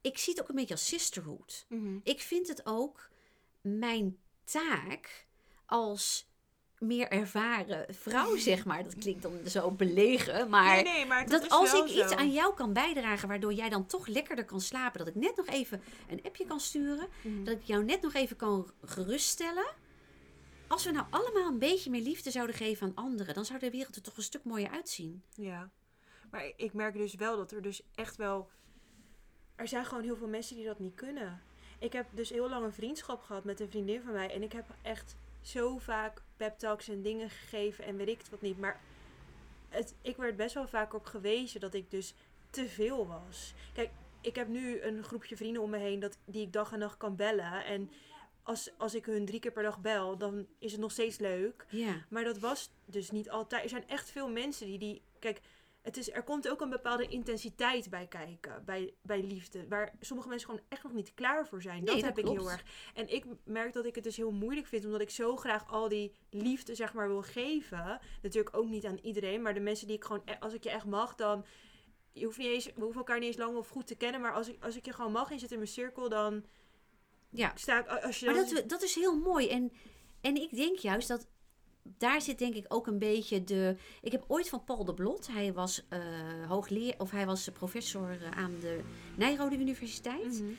ik 0.00 0.18
zie 0.18 0.32
het 0.32 0.42
ook 0.42 0.48
een 0.48 0.54
beetje 0.54 0.74
als 0.74 0.86
sisterhood. 0.86 1.66
Mhm. 1.68 1.98
Ik 2.02 2.20
vind 2.20 2.48
het 2.48 2.66
ook 2.66 3.10
mijn 3.60 4.18
taak 4.44 5.26
als 5.66 6.27
meer 6.78 7.08
ervaren 7.08 7.94
vrouw, 7.94 8.36
zeg 8.36 8.64
maar. 8.64 8.82
Dat 8.82 8.94
klinkt 8.98 9.22
dan 9.22 9.32
zo 9.46 9.70
belegen, 9.70 10.48
maar 10.48 10.74
nee, 10.74 10.82
nee, 10.84 11.06
maar 11.06 11.28
dat, 11.28 11.48
als 11.48 11.72
ik 11.74 11.84
iets 11.84 12.12
zo. 12.12 12.14
aan 12.18 12.32
jou 12.32 12.54
kan 12.54 12.72
bijdragen, 12.72 13.28
waardoor 13.28 13.52
jij 13.52 13.68
dan 13.68 13.86
toch 13.86 14.06
lekkerder 14.06 14.44
kan 14.44 14.60
slapen, 14.60 14.98
dat 14.98 15.08
ik 15.08 15.14
net 15.14 15.36
nog 15.36 15.46
even 15.46 15.82
een 16.08 16.20
appje 16.22 16.46
kan 16.46 16.60
sturen, 16.60 17.08
Mhm. 17.22 17.44
dat 17.44 17.54
ik 17.54 17.62
jou 17.62 17.84
net 17.84 18.02
nog 18.02 18.14
even 18.14 18.36
kan 18.36 18.70
geruststellen. 18.84 19.66
Als 20.66 20.84
we 20.84 20.90
nou 20.90 21.06
allemaal 21.10 21.48
een 21.48 21.58
beetje 21.58 21.90
meer 21.90 22.02
liefde 22.02 22.30
zouden 22.30 22.56
geven 22.56 22.86
aan 22.86 23.04
anderen, 23.04 23.34
dan 23.34 23.44
zou 23.44 23.58
de 23.58 23.70
wereld 23.70 23.96
er 23.96 24.02
toch 24.02 24.16
een 24.16 24.22
stuk 24.22 24.44
mooier 24.44 24.70
uitzien. 24.70 25.22
Ja, 25.34 25.70
maar 26.30 26.52
ik 26.56 26.72
merk 26.72 26.96
dus 26.96 27.14
wel 27.14 27.36
dat 27.36 27.52
er 27.52 27.62
dus 27.62 27.82
echt 27.94 28.16
wel... 28.16 28.48
Er 29.56 29.68
zijn 29.68 29.84
gewoon 29.84 30.02
heel 30.04 30.16
veel 30.16 30.28
mensen 30.28 30.56
die 30.56 30.64
dat 30.66 30.78
niet 30.78 30.94
kunnen. 30.94 31.42
Ik 31.78 31.92
heb 31.92 32.06
dus 32.10 32.30
heel 32.30 32.48
lang 32.48 32.64
een 32.64 32.72
vriendschap 32.72 33.22
gehad 33.22 33.44
met 33.44 33.60
een 33.60 33.68
vriendin 33.70 34.00
van 34.02 34.12
mij. 34.12 34.30
En 34.34 34.42
ik 34.42 34.52
heb 34.52 34.64
echt 34.82 35.16
zo 35.48 35.78
vaak 35.78 36.22
pep 36.36 36.58
talks 36.58 36.88
en 36.88 37.02
dingen 37.02 37.30
gegeven 37.30 37.84
en 37.84 37.96
weet 37.96 38.08
ik 38.08 38.18
het 38.18 38.30
wat 38.30 38.40
niet. 38.40 38.58
Maar 38.58 38.80
het, 39.68 39.94
ik 40.02 40.16
werd 40.16 40.36
best 40.36 40.54
wel 40.54 40.68
vaak 40.68 40.94
op 40.94 41.04
gewezen 41.04 41.60
dat 41.60 41.74
ik 41.74 41.90
dus 41.90 42.14
te 42.50 42.68
veel 42.68 43.06
was. 43.06 43.54
Kijk, 43.74 43.90
ik 44.20 44.34
heb 44.34 44.48
nu 44.48 44.80
een 44.80 45.02
groepje 45.02 45.36
vrienden 45.36 45.62
om 45.62 45.70
me 45.70 45.78
heen 45.78 46.00
dat, 46.00 46.18
die 46.24 46.42
ik 46.42 46.52
dag 46.52 46.72
en 46.72 46.78
nacht 46.78 46.96
kan 46.96 47.16
bellen. 47.16 47.64
En 47.64 47.90
als, 48.42 48.70
als 48.76 48.94
ik 48.94 49.04
hun 49.06 49.26
drie 49.26 49.40
keer 49.40 49.52
per 49.52 49.62
dag 49.62 49.80
bel, 49.80 50.16
dan 50.16 50.46
is 50.58 50.72
het 50.72 50.80
nog 50.80 50.90
steeds 50.90 51.18
leuk. 51.18 51.66
Ja, 51.68 52.04
Maar 52.08 52.24
dat 52.24 52.38
was 52.38 52.70
dus 52.84 53.10
niet 53.10 53.30
altijd. 53.30 53.62
Er 53.62 53.68
zijn 53.68 53.88
echt 53.88 54.10
veel 54.10 54.30
mensen 54.30 54.66
die 54.66 54.78
die. 54.78 55.02
Kijk, 55.18 55.40
het 55.82 55.96
is, 55.96 56.10
er 56.10 56.22
komt 56.22 56.48
ook 56.48 56.60
een 56.60 56.68
bepaalde 56.70 57.06
intensiteit 57.06 57.90
bij 57.90 58.06
kijken. 58.06 58.64
Bij, 58.64 58.94
bij 59.02 59.22
liefde. 59.22 59.68
Waar 59.68 59.94
sommige 60.00 60.28
mensen 60.28 60.48
gewoon 60.48 60.64
echt 60.68 60.82
nog 60.82 60.92
niet 60.92 61.14
klaar 61.14 61.46
voor 61.46 61.62
zijn. 61.62 61.84
Nee, 61.84 61.94
dat 61.94 62.04
heb 62.04 62.18
ik 62.18 62.28
heel 62.28 62.50
erg. 62.50 62.64
En 62.94 63.08
ik 63.08 63.24
merk 63.44 63.72
dat 63.72 63.84
ik 63.84 63.94
het 63.94 64.04
dus 64.04 64.16
heel 64.16 64.30
moeilijk 64.30 64.66
vind. 64.66 64.84
Omdat 64.84 65.00
ik 65.00 65.10
zo 65.10 65.36
graag 65.36 65.70
al 65.70 65.88
die 65.88 66.14
liefde, 66.30 66.74
zeg 66.74 66.92
maar, 66.92 67.08
wil 67.08 67.22
geven. 67.22 68.00
Natuurlijk 68.22 68.56
ook 68.56 68.68
niet 68.68 68.86
aan 68.86 68.98
iedereen. 69.02 69.42
Maar 69.42 69.54
de 69.54 69.60
mensen 69.60 69.86
die 69.86 69.96
ik 69.96 70.04
gewoon. 70.04 70.22
e- 70.24 70.36
Als 70.40 70.52
ik 70.52 70.64
je 70.64 70.70
echt 70.70 70.84
mag, 70.84 71.14
dan. 71.14 71.44
Je 72.12 72.24
hoeft 72.24 72.38
niet 72.38 72.46
eens, 72.46 72.66
we 72.66 72.80
hoeven 72.80 72.98
elkaar 72.98 73.18
niet 73.18 73.28
eens 73.28 73.36
lang 73.36 73.56
of 73.56 73.68
goed 73.68 73.86
te 73.86 73.94
kennen. 73.94 74.20
Maar 74.20 74.32
als 74.32 74.48
ik, 74.48 74.64
als 74.64 74.76
ik 74.76 74.84
je 74.84 74.92
gewoon 74.92 75.12
mag 75.12 75.28
en 75.28 75.34
je 75.34 75.40
zit 75.40 75.50
in 75.50 75.58
mijn 75.58 75.70
cirkel, 75.70 76.08
dan 76.08 76.44
ja. 77.30 77.52
sta 77.54 77.78
ik. 77.78 78.04
Als 78.04 78.20
je 78.20 78.26
Maar 78.26 78.34
dat, 78.34 78.68
dat 78.68 78.82
is 78.82 78.94
heel 78.94 79.18
mooi. 79.18 79.48
En, 79.48 79.72
en 80.20 80.36
ik 80.36 80.56
denk 80.56 80.78
juist 80.78 81.08
dat 81.08 81.26
daar 81.98 82.22
zit 82.22 82.38
denk 82.38 82.54
ik 82.54 82.64
ook 82.68 82.86
een 82.86 82.98
beetje 82.98 83.44
de. 83.44 83.76
Ik 84.02 84.12
heb 84.12 84.24
ooit 84.26 84.48
van 84.48 84.64
Paul 84.64 84.84
de 84.84 84.94
Blot, 84.94 85.28
hij 85.32 85.52
was 85.52 85.82
eh, 85.88 85.98
hoogleer 86.48 86.94
of 86.98 87.10
hij 87.10 87.26
was 87.26 87.48
professor 87.48 88.10
eh, 88.10 88.30
aan 88.30 88.54
de 88.60 88.80
Nijrode 89.16 89.56
Universiteit. 89.56 90.40
Mhm. 90.40 90.52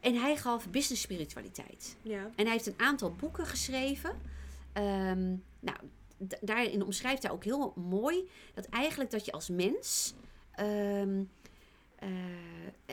En 0.00 0.14
hij 0.14 0.36
gaf 0.36 0.70
business 0.70 1.02
spiritualiteit. 1.02 1.96
Ja. 2.02 2.30
En 2.36 2.44
hij 2.44 2.52
heeft 2.52 2.66
een 2.66 2.74
aantal 2.78 3.14
boeken 3.14 3.46
geschreven. 3.46 4.20
Ehm, 4.72 5.36
nou, 5.60 5.76
daarin 6.40 6.84
omschrijft 6.84 7.22
hij 7.22 7.32
ook 7.32 7.44
heel 7.44 7.72
mooi 7.76 8.28
dat 8.54 8.66
eigenlijk 8.66 9.10
dat 9.10 9.24
je 9.24 9.32
als 9.32 9.48
mens 9.48 10.14
ehm, 10.52 11.22
eh, 11.96 12.08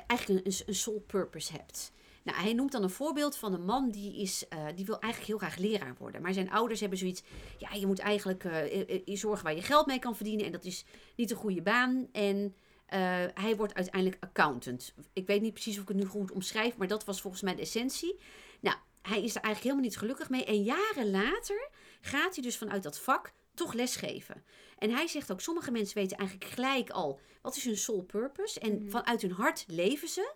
eigenlijk 0.07 0.45
een, 0.45 0.53
een 0.65 0.75
soul 0.75 1.03
purpose 1.07 1.51
hebt. 1.51 1.91
Nou, 2.23 2.37
hij 2.41 2.53
noemt 2.53 2.71
dan 2.71 2.83
een 2.83 2.89
voorbeeld 2.89 3.37
van 3.37 3.53
een 3.53 3.65
man 3.65 3.89
die, 3.91 4.21
is, 4.21 4.47
eh, 4.47 4.65
die 4.75 4.85
wil 4.85 4.99
eigenlijk 4.99 5.31
heel 5.31 5.49
graag 5.49 5.57
leraar 5.57 5.95
worden. 5.97 6.21
Maar 6.21 6.33
zijn 6.33 6.51
ouders 6.51 6.79
hebben 6.79 6.97
zoiets, 6.97 7.23
ja, 7.57 7.73
je 7.73 7.87
moet 7.87 7.99
eigenlijk 7.99 8.43
eh, 8.43 9.15
zorgen 9.17 9.43
waar 9.43 9.55
je 9.55 9.61
geld 9.61 9.85
mee 9.85 9.99
kan 9.99 10.15
verdienen. 10.15 10.45
En 10.45 10.51
dat 10.51 10.65
is 10.65 10.85
niet 11.15 11.31
een 11.31 11.37
goede 11.37 11.61
baan. 11.61 12.07
En 12.11 12.55
hij 13.33 13.55
wordt 13.57 13.73
uiteindelijk 13.73 14.23
accountant. 14.23 14.93
Ik 15.13 15.27
weet 15.27 15.41
niet 15.41 15.53
precies 15.53 15.75
of 15.75 15.81
ik 15.81 15.87
het 15.87 15.97
nu 15.97 16.05
goed 16.05 16.31
omschrijf, 16.31 16.77
maar 16.77 16.87
dat 16.87 17.05
was 17.05 17.21
volgens 17.21 17.41
mij 17.41 17.55
de 17.55 17.61
essentie. 17.61 18.19
Nou, 18.59 18.77
hij 19.01 19.23
is 19.23 19.35
er 19.35 19.41
eigenlijk 19.41 19.63
helemaal 19.63 19.83
niet 19.83 19.97
gelukkig 19.97 20.29
mee. 20.29 20.45
En 20.45 20.63
jaren 20.63 21.11
later 21.11 21.69
gaat 22.01 22.35
hij 22.35 22.43
dus 22.43 22.57
vanuit 22.57 22.83
dat 22.83 22.99
vak 22.99 23.33
toch 23.53 23.73
lesgeven. 23.73 24.43
En 24.77 24.89
hij 24.91 25.07
zegt 25.07 25.31
ook, 25.31 25.41
sommige 25.41 25.71
mensen 25.71 25.97
weten 25.97 26.17
eigenlijk 26.17 26.51
gelijk 26.51 26.89
al, 26.89 27.19
wat 27.41 27.55
is 27.55 27.63
hun 27.63 27.77
soul 27.77 28.01
purpose? 28.01 28.59
En 28.59 28.81
Mhm. 28.81 28.89
vanuit 28.89 29.21
hun 29.21 29.31
hart 29.31 29.65
leven 29.67 30.07
ze. 30.07 30.33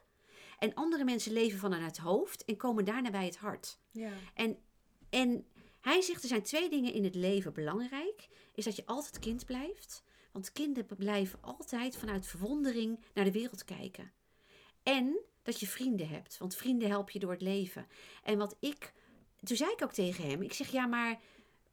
En 0.63 0.73
andere 0.73 1.04
mensen 1.04 1.32
leven 1.32 1.60
vanuit 1.60 1.86
het 1.86 1.97
hoofd 1.97 2.45
en 2.45 2.58
komen 2.58 2.86
daarna 2.86 3.10
bij 3.10 3.26
het 3.26 3.38
hart. 3.38 3.80
Ja. 3.91 4.12
En, 4.34 4.58
en 5.10 5.45
hij 5.82 6.02
zegt, 6.02 6.21
er 6.21 6.28
zijn 6.28 6.43
twee 6.43 6.69
dingen 6.69 6.93
in 6.93 7.04
het 7.04 7.15
leven 7.15 7.54
belangrijk. 7.54 8.28
Is 8.56 8.63
dat 8.65 8.76
je 8.76 8.86
altijd 8.86 9.19
kind 9.19 9.45
blijft. 9.45 10.04
Want 10.32 10.52
kinderen 10.52 10.97
blijven 10.97 11.39
altijd 11.41 11.97
vanuit 11.97 12.28
verwondering 12.28 12.99
naar 13.13 13.26
de 13.26 13.32
wereld 13.32 13.65
kijken. 13.65 14.12
En 14.84 15.19
dat 15.41 15.60
je 15.60 15.67
vrienden 15.67 16.08
hebt. 16.08 16.38
Want 16.38 16.56
vrienden 16.56 16.89
helpen 16.89 17.13
je 17.13 17.19
door 17.19 17.32
het 17.32 17.41
leven. 17.41 17.88
En 18.23 18.38
wat 18.38 18.56
ik... 18.60 18.93
Toen 19.43 19.58
zei 19.58 19.71
ik 19.71 19.84
ook 19.84 19.93
tegen 19.93 20.30
hem. 20.30 20.41
Ik 20.41 20.54
zeg, 20.54 20.71
ja, 20.71 20.86
maar 20.86 21.19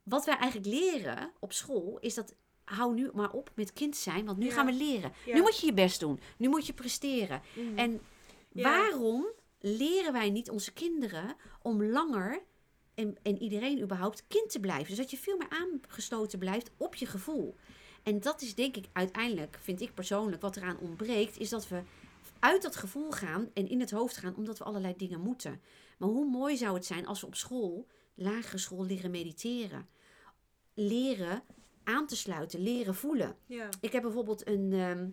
wat 0.03 0.25
wij 0.25 0.37
eigenlijk 0.37 0.69
leren 0.75 1.31
op 1.39 1.53
school... 1.53 1.97
is 1.99 2.13
dat 2.13 2.35
hou 2.63 2.93
nu 2.93 3.09
maar 3.13 3.31
op 3.31 3.51
met 3.55 3.73
kind 3.73 3.95
zijn. 3.95 4.25
Want 4.25 4.37
nu 4.37 4.45
Ja. 4.45 4.51
gaan 4.51 4.65
we 4.65 4.73
leren. 4.73 5.13
Ja. 5.25 5.33
Nu 5.33 5.41
moet 5.41 5.59
je 5.59 5.65
je 5.65 5.73
best 5.73 5.99
doen. 5.99 6.19
Nu 6.37 6.49
moet 6.49 6.65
je 6.65 6.73
presteren. 6.73 7.41
Mhm. 7.53 7.77
En 7.77 8.01
Ja. 8.51 8.63
waarom 8.63 9.27
leren 9.59 10.13
wij 10.13 10.29
niet 10.29 10.49
onze 10.49 10.73
kinderen 10.73 11.35
om 11.61 11.83
langer 11.83 12.43
en, 12.93 13.15
en 13.21 13.41
iedereen 13.41 13.81
überhaupt 13.81 14.27
kind 14.27 14.49
te 14.49 14.59
blijven? 14.59 14.87
Dus 14.87 14.97
dat 14.97 15.11
je 15.11 15.17
veel 15.17 15.37
meer 15.37 15.49
aangesloten 15.49 16.39
blijft 16.39 16.71
op 16.77 16.95
je 16.95 17.05
gevoel. 17.05 17.55
En 18.03 18.19
dat 18.19 18.41
is 18.41 18.55
denk 18.55 18.75
ik 18.75 18.85
uiteindelijk, 18.93 19.57
vind 19.61 19.81
ik 19.81 19.93
persoonlijk, 19.93 20.41
wat 20.41 20.55
eraan 20.55 20.79
ontbreekt, 20.79 21.37
is 21.37 21.49
dat 21.49 21.67
we 21.67 21.81
uit 22.39 22.61
dat 22.61 22.75
gevoel 22.75 23.11
gaan 23.11 23.49
en 23.53 23.69
in 23.69 23.79
het 23.79 23.91
hoofd 23.91 24.17
gaan, 24.17 24.35
omdat 24.35 24.57
we 24.57 24.63
allerlei 24.63 24.93
dingen 24.97 25.19
moeten. 25.19 25.61
Maar 25.97 26.09
hoe 26.09 26.29
mooi 26.29 26.57
zou 26.57 26.73
het 26.73 26.85
zijn 26.85 27.07
als 27.07 27.21
we 27.21 27.27
op 27.27 27.35
school, 27.35 27.87
lagere 28.15 28.57
school, 28.57 28.85
leren 28.85 29.11
mediteren. 29.11 29.87
Leren 30.73 31.43
aan 31.83 32.07
te 32.07 32.15
sluiten, 32.15 32.61
leren 32.61 32.95
voelen. 32.95 33.35
Ja. 33.45 33.69
Ik 33.81 33.91
heb 33.91 34.01
bijvoorbeeld 34.01 34.47
een 34.47 34.73
ehm, 34.73 35.09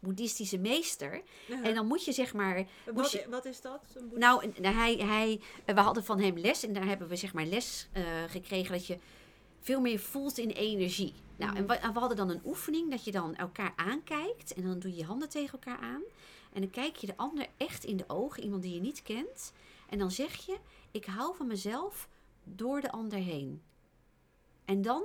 boeddhistische 0.00 0.58
meester. 0.58 1.22
En 1.62 1.74
dan 1.74 1.86
moet 1.86 2.04
je 2.04 2.12
zeg 2.12 2.34
maar 2.34 2.66
wat, 2.84 2.94
moest 2.94 3.12
je- 3.12 3.26
wat 3.30 3.44
is 3.44 3.60
dat? 3.60 3.80
Nou, 4.14 4.50
hij, 4.60 4.94
hij, 4.96 5.40
we 5.74 5.80
hadden 5.80 6.04
van 6.04 6.20
hem 6.20 6.38
les 6.38 6.62
en 6.66 6.72
daar 6.72 6.86
hebben 6.86 7.08
we 7.08 7.16
zeg 7.16 7.32
maar 7.32 7.44
les 7.46 7.88
eh, 7.92 8.04
gekregen 8.28 8.72
dat 8.72 8.86
je 8.86 8.98
veel 9.60 9.80
meer 9.80 9.98
voelt 9.98 10.38
in 10.38 10.50
energie. 10.50 11.14
Nou, 11.36 11.56
en 11.56 11.66
we, 11.66 11.74
en 11.74 11.92
we 11.92 11.98
hadden 11.98 12.16
dan 12.16 12.30
een 12.30 12.42
oefening 12.44 12.90
dat 12.90 13.04
je 13.04 13.10
dan 13.12 13.36
elkaar 13.36 13.72
aankijkt 13.76 14.54
en 14.54 14.62
dan 14.62 14.78
doe 14.78 14.90
je 14.90 14.96
je 14.96 15.04
handen 15.04 15.28
tegen 15.28 15.52
elkaar 15.52 15.78
aan. 15.78 16.02
En 16.52 16.60
dan 16.60 16.70
kijk 16.70 16.96
je 16.96 17.06
de 17.06 17.16
ander 17.16 17.46
echt 17.56 17.84
in 17.84 17.96
de 17.96 18.04
ogen, 18.08 18.42
iemand 18.42 18.62
die 18.62 18.74
je 18.74 18.80
niet 18.80 19.02
kent. 19.02 19.52
En 19.88 19.98
dan 19.98 20.10
zeg 20.10 20.46
je, 20.46 20.56
ik 20.90 21.04
hou 21.04 21.36
van 21.36 21.46
mezelf 21.46 22.08
door 22.44 22.80
de 22.80 22.90
ander 22.90 23.18
heen. 23.18 23.62
En 24.64 24.82
dan 24.82 25.02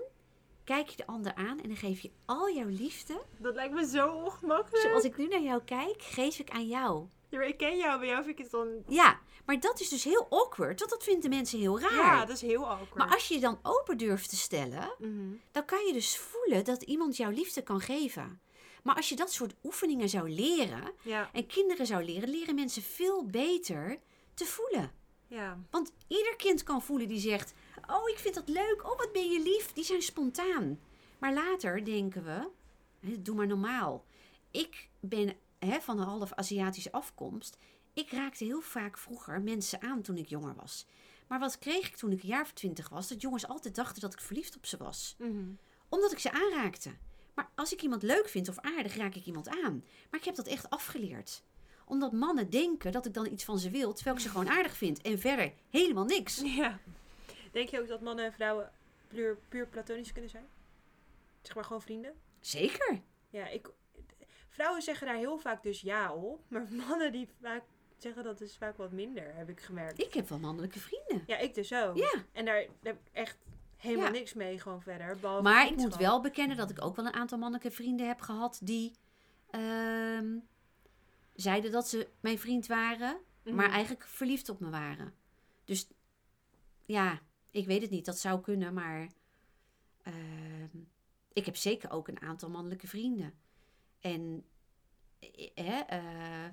kijk 0.63 0.89
je 0.89 0.95
de 0.97 1.06
ander 1.08 1.36
aan 1.36 1.60
en 1.62 1.67
dan 1.67 1.78
geef 1.78 1.99
je 1.99 2.12
al 2.26 2.52
jouw 2.54 2.67
liefde. 2.67 3.21
Dat 3.38 3.56
lijkt 3.56 3.73
me 3.73 3.86
zo 3.88 4.08
ongemakkelijk. 4.12 4.84
Zoals 4.88 5.04
ik 5.04 5.17
nu 5.17 5.28
naar 5.28 5.41
jou 5.41 5.62
kijk, 5.63 6.02
geef 6.02 6.39
ik 6.39 6.49
aan 6.49 6.67
jou. 6.67 7.08
Ja, 7.30 7.38
maar 7.39 7.47
ik 7.47 7.58
ken 7.58 7.78
jou, 7.78 7.99
bij 7.99 8.08
jou 8.08 8.23
vind 8.23 8.38
ik 8.38 8.43
het 8.43 8.52
dan... 8.52 8.67
Ja, 8.88 9.19
maar 9.45 9.60
dat 9.60 9.80
is 9.80 9.89
dus 9.89 10.04
heel 10.04 10.28
awkward, 10.30 10.80
want 10.80 10.91
dat 10.91 11.04
vinden 11.04 11.30
mensen 11.30 11.60
heel 11.60 11.80
raar. 11.80 11.91
Ja, 11.93 12.26
dat 12.26 12.36
is 12.36 12.41
heel 12.41 12.67
awkward. 12.69 12.95
Maar 12.95 13.13
als 13.13 13.28
je 13.28 13.34
je 13.34 13.39
dan 13.39 13.60
open 13.63 13.97
durft 13.97 14.30
te 14.30 14.36
stellen, 14.36 14.93
Mhm. 14.99 15.34
dan 15.52 15.65
kan 15.65 15.86
je 15.86 15.93
dus 15.93 16.17
voelen 16.17 16.63
dat 16.65 16.82
iemand 16.82 17.17
jouw 17.17 17.30
liefde 17.32 17.62
kan 17.62 17.80
geven. 17.82 18.41
Maar 18.84 18.95
als 18.95 19.10
je 19.10 19.15
dat 19.15 19.32
soort 19.34 19.54
oefeningen 19.63 20.10
zou 20.10 20.30
leren 20.30 20.91
Ja, 21.02 21.30
en 21.34 21.47
kinderen 21.47 21.86
zou 21.86 22.04
leren, 22.04 22.30
leren 22.30 22.56
mensen 22.56 22.82
veel 22.82 23.26
beter 23.26 23.99
te 24.34 24.45
voelen. 24.45 24.91
ja. 25.28 25.60
Want 25.71 25.93
ieder 26.08 26.36
kind 26.36 26.63
kan 26.63 26.82
voelen 26.82 27.08
die 27.08 27.19
zegt: 27.19 27.54
Oh, 27.87 28.09
ik 28.09 28.17
vind 28.17 28.35
dat 28.35 28.49
leuk. 28.49 28.81
Oh, 28.83 28.97
wat 28.97 29.11
ben 29.11 29.29
je 29.29 29.39
lief. 29.39 29.73
Die 29.73 29.83
zijn 29.83 30.01
spontaan. 30.01 30.79
Maar 31.17 31.33
later 31.33 31.85
denken 31.85 32.23
we: 32.23 32.49
hè, 32.99 33.21
Doe 33.21 33.35
maar 33.35 33.47
normaal. 33.47 34.05
Ik 34.51 34.89
ben 34.99 35.35
hè, 35.59 35.81
van 35.81 35.99
een 35.99 36.07
half 36.07 36.33
Aziatische 36.33 36.91
afkomst. 36.91 37.57
Ik 37.93 38.11
raakte 38.11 38.43
heel 38.43 38.61
vaak 38.61 38.97
vroeger 38.97 39.41
mensen 39.41 39.81
aan 39.81 40.01
toen 40.01 40.17
ik 40.17 40.29
jonger 40.29 40.55
was. 40.55 40.85
Maar 41.27 41.39
wat 41.39 41.59
kreeg 41.59 41.87
ik 41.87 41.95
toen 41.95 42.11
ik 42.11 42.21
een 42.21 42.29
jaar 42.29 42.41
of 42.41 42.51
twintig 42.51 42.89
was? 42.89 43.07
Dat 43.07 43.21
jongens 43.21 43.47
altijd 43.47 43.75
dachten 43.75 44.01
dat 44.01 44.13
ik 44.13 44.21
verliefd 44.21 44.55
op 44.55 44.65
ze 44.65 44.77
was. 44.77 45.15
Mhm. 45.17 45.43
Omdat 45.89 46.11
ik 46.11 46.19
ze 46.19 46.31
aanraakte. 46.31 46.91
Maar 47.33 47.49
als 47.55 47.73
ik 47.73 47.81
iemand 47.81 48.03
leuk 48.03 48.29
vind 48.29 48.49
of 48.49 48.59
aardig, 48.59 48.95
raak 48.95 49.15
ik 49.15 49.25
iemand 49.25 49.49
aan. 49.49 49.83
Maar 50.09 50.19
ik 50.19 50.25
heb 50.25 50.35
dat 50.35 50.47
echt 50.47 50.69
afgeleerd. 50.69 51.43
Omdat 51.85 52.11
mannen 52.11 52.49
denken 52.49 52.91
dat 52.91 53.05
ik 53.05 53.13
dan 53.13 53.31
iets 53.31 53.43
van 53.43 53.59
ze 53.59 53.69
wil, 53.69 53.93
terwijl 53.93 54.15
ik 54.15 54.21
ze 54.21 54.29
gewoon 54.29 54.49
aardig 54.49 54.77
vind. 54.77 55.01
En 55.01 55.19
verder 55.19 55.53
helemaal 55.69 56.05
niks. 56.05 56.41
Ja. 56.43 56.79
Denk 57.53 57.69
je 57.69 57.79
ook 57.81 57.87
dat 57.87 58.01
mannen 58.01 58.25
en 58.25 58.33
vrouwen 58.33 58.71
puur, 59.07 59.37
puur 59.49 59.67
platonisch 59.67 60.11
kunnen 60.11 60.29
zijn? 60.29 60.45
Zeg 61.41 61.55
maar 61.55 61.63
gewoon 61.63 61.81
vrienden? 61.81 62.13
Zeker. 62.39 63.01
Ja, 63.29 63.47
ik... 63.47 63.69
Vrouwen 64.49 64.81
zeggen 64.81 65.07
daar 65.07 65.15
heel 65.15 65.37
vaak 65.37 65.63
dus 65.63 65.81
ja 65.81 66.13
op. 66.13 66.43
Maar 66.47 66.67
mannen 66.87 67.11
die 67.11 67.27
vaak 67.41 67.63
zeggen 67.97 68.23
dat 68.23 68.41
is 68.41 68.57
vaak 68.57 68.77
wat 68.77 68.91
minder, 68.91 69.35
heb 69.35 69.49
ik 69.49 69.59
gemerkt. 69.61 69.99
Ik 70.01 70.13
heb 70.13 70.29
wel 70.29 70.39
mannelijke 70.39 70.79
vrienden. 70.79 71.23
Ja, 71.27 71.37
ik 71.37 71.53
dus 71.53 71.73
ook. 71.73 71.97
Ja. 71.97 72.13
En 72.31 72.45
daar 72.45 72.65
heb 72.81 72.95
ik 73.05 73.11
echt 73.11 73.37
helemaal 73.77 74.05
Ja. 74.05 74.11
niks 74.11 74.33
mee 74.33 74.59
gewoon 74.59 74.81
verder. 74.81 75.17
Maar 75.41 75.67
ik 75.67 75.75
moet 75.75 75.95
wel 75.95 76.21
bekennen 76.21 76.57
dat 76.57 76.69
ik 76.69 76.83
ook 76.83 76.95
wel 76.95 77.05
een 77.05 77.13
aantal 77.13 77.37
mannelijke 77.37 77.71
vrienden 77.75 78.07
heb 78.07 78.21
gehad 78.21 78.59
die 78.63 78.91
ehm, 79.49 80.37
zeiden 81.33 81.71
dat 81.71 81.87
ze 81.87 82.09
mijn 82.19 82.39
vriend 82.39 82.67
waren, 82.67 83.17
Mhm. 83.43 83.55
maar 83.55 83.69
eigenlijk 83.69 84.03
verliefd 84.03 84.49
op 84.49 84.59
me 84.59 84.69
waren. 84.69 85.13
Dus 85.65 85.87
ja, 86.85 87.19
ik 87.53 87.65
weet 87.65 87.81
het 87.81 87.89
niet. 87.91 88.05
Dat 88.05 88.17
zou 88.17 88.41
kunnen, 88.41 88.73
maar 88.73 89.07
ehm, 90.01 90.77
ik 91.33 91.45
heb 91.45 91.55
zeker 91.55 91.91
ook 91.91 92.07
een 92.07 92.21
aantal 92.21 92.49
mannelijke 92.49 92.87
vrienden. 92.87 93.33
En 93.99 94.45
eh, 95.19 95.49
hè, 95.55 95.79
eh, 95.79 96.51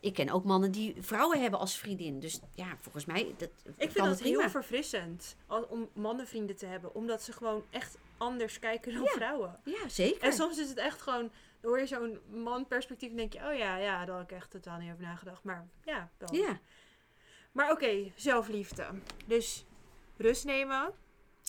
ik 0.00 0.14
ken 0.14 0.30
ook 0.30 0.44
mannen 0.44 0.72
die 0.72 1.02
vrouwen 1.02 1.40
hebben 1.40 1.60
als 1.60 1.76
vriendin. 1.78 2.20
Dus 2.20 2.40
ja, 2.54 2.76
volgens 2.80 3.04
mij 3.04 3.34
dat, 3.38 3.50
Ik 3.76 3.90
vind 3.90 4.06
dat 4.06 4.20
heel 4.20 4.48
verfrissend 4.50 5.36
om 5.68 5.88
mannenvrienden 5.92 6.56
te 6.56 6.66
hebben. 6.66 6.94
Omdat 6.94 7.22
ze 7.22 7.32
gewoon 7.32 7.64
echt 7.70 7.98
anders 8.16 8.58
kijken 8.58 8.92
dan 8.92 9.02
Ja. 9.02 9.10
vrouwen. 9.10 9.60
Ja, 9.64 9.88
zeker. 9.88 10.22
En 10.22 10.32
soms 10.32 10.58
is 10.58 10.68
het 10.68 10.78
echt 10.78 11.02
gewoon, 11.02 11.30
dan 11.60 11.70
hoor 11.70 11.78
je 11.78 11.86
zo'n 11.86 12.18
man-perspectief 12.30 13.10
en 13.10 13.16
denk 13.16 13.32
je, 13.32 13.38
oh 13.38 13.56
ja, 13.56 13.76
ja, 13.76 14.04
daar 14.04 14.14
had 14.16 14.24
ik 14.30 14.32
echt 14.36 14.50
totaal 14.50 14.78
niet 14.78 14.90
over 14.92 15.02
nagedacht. 15.04 15.44
Maar 15.44 15.68
ja, 15.84 16.10
wel. 16.18 16.34
Ja. 16.34 16.60
Maar 17.52 17.70
oké, 17.70 18.12
zelfliefde. 18.16 18.86
Dus 19.26 19.64
rust 20.22 20.44
nemen, 20.44 20.92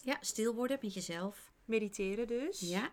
ja, 0.03 0.17
stil 0.21 0.53
worden 0.53 0.77
met 0.81 0.93
jezelf. 0.93 1.51
mediteren 1.65 2.27
dus. 2.27 2.59
Ja. 2.59 2.91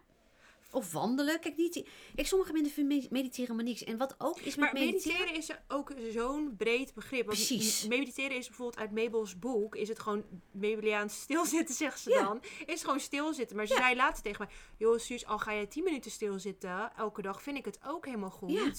Of 0.72 0.92
wandelen. 0.92 1.40
Kijk, 1.40 1.56
niet, 1.56 1.84
kijk 2.14 2.26
sommige 2.26 2.52
mensen 2.52 2.72
vinden 2.72 3.06
mediteren 3.10 3.54
maar 3.56 3.64
niks. 3.64 3.84
En 3.84 3.96
wat 3.98 4.14
ook 4.18 4.38
is 4.40 4.56
met 4.56 4.72
Maar 4.72 4.82
mediteren... 4.82 5.18
mediteren 5.18 5.34
is 5.38 5.50
ook 5.68 5.92
zo'n 6.12 6.54
breed 6.56 6.94
begrip. 6.94 7.26
Want 7.26 7.36
Precies. 7.36 7.86
Mediteren 7.86 8.36
is 8.36 8.46
bijvoorbeeld 8.46 8.78
uit 8.78 8.90
Mabel's 8.90 9.38
boek, 9.38 9.76
is 9.76 9.88
het 9.88 9.98
gewoon 9.98 10.24
Mabeliaans 10.52 11.20
stilzitten, 11.20 11.74
zegt 11.84 12.00
ze 12.00 12.10
Ja. 12.10 12.22
dan. 12.22 12.42
Is 12.66 12.82
gewoon 12.82 13.00
stilzitten. 13.00 13.56
Maar 13.56 13.66
ze 13.66 13.74
Ja. 13.74 13.80
zei 13.80 13.96
laatst 13.96 14.22
tegen 14.22 14.44
mij, 14.46 14.56
joh 14.76 14.98
Suus, 14.98 15.26
al 15.26 15.38
ga 15.38 15.52
je 15.52 15.68
10 15.68 15.84
minuten 15.84 16.10
stilzitten 16.10 16.92
elke 16.96 17.22
dag, 17.22 17.42
vind 17.42 17.58
ik 17.58 17.64
het 17.64 17.78
ook 17.86 18.04
helemaal 18.06 18.30
goed. 18.30 18.50
Ja. 18.52 18.72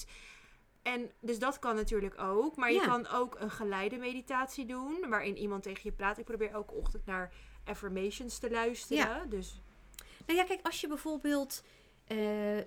En 0.82 1.10
dus 1.20 1.38
dat 1.38 1.58
kan 1.58 1.74
natuurlijk 1.74 2.20
ook. 2.20 2.56
Maar 2.56 2.72
je 2.72 2.78
Ja. 2.78 2.86
kan 2.86 3.06
ook 3.08 3.36
een 3.40 3.50
geleide 3.50 3.96
meditatie 3.96 4.66
doen, 4.66 5.04
waarin 5.08 5.36
iemand 5.36 5.62
tegen 5.62 5.80
je 5.84 5.92
praat. 5.92 6.18
Ik 6.18 6.24
probeer 6.24 6.50
elke 6.50 6.74
ochtend 6.74 7.06
naar 7.06 7.32
affirmations 7.64 8.38
te 8.38 8.50
luisteren. 8.50 8.96
Ja. 9.06 9.24
Dus 9.28 9.60
Nou 10.26 10.38
ja, 10.38 10.44
kijk, 10.44 10.60
als 10.62 10.80
je 10.80 10.88
bijvoorbeeld 10.88 11.62
eh, 12.06 12.18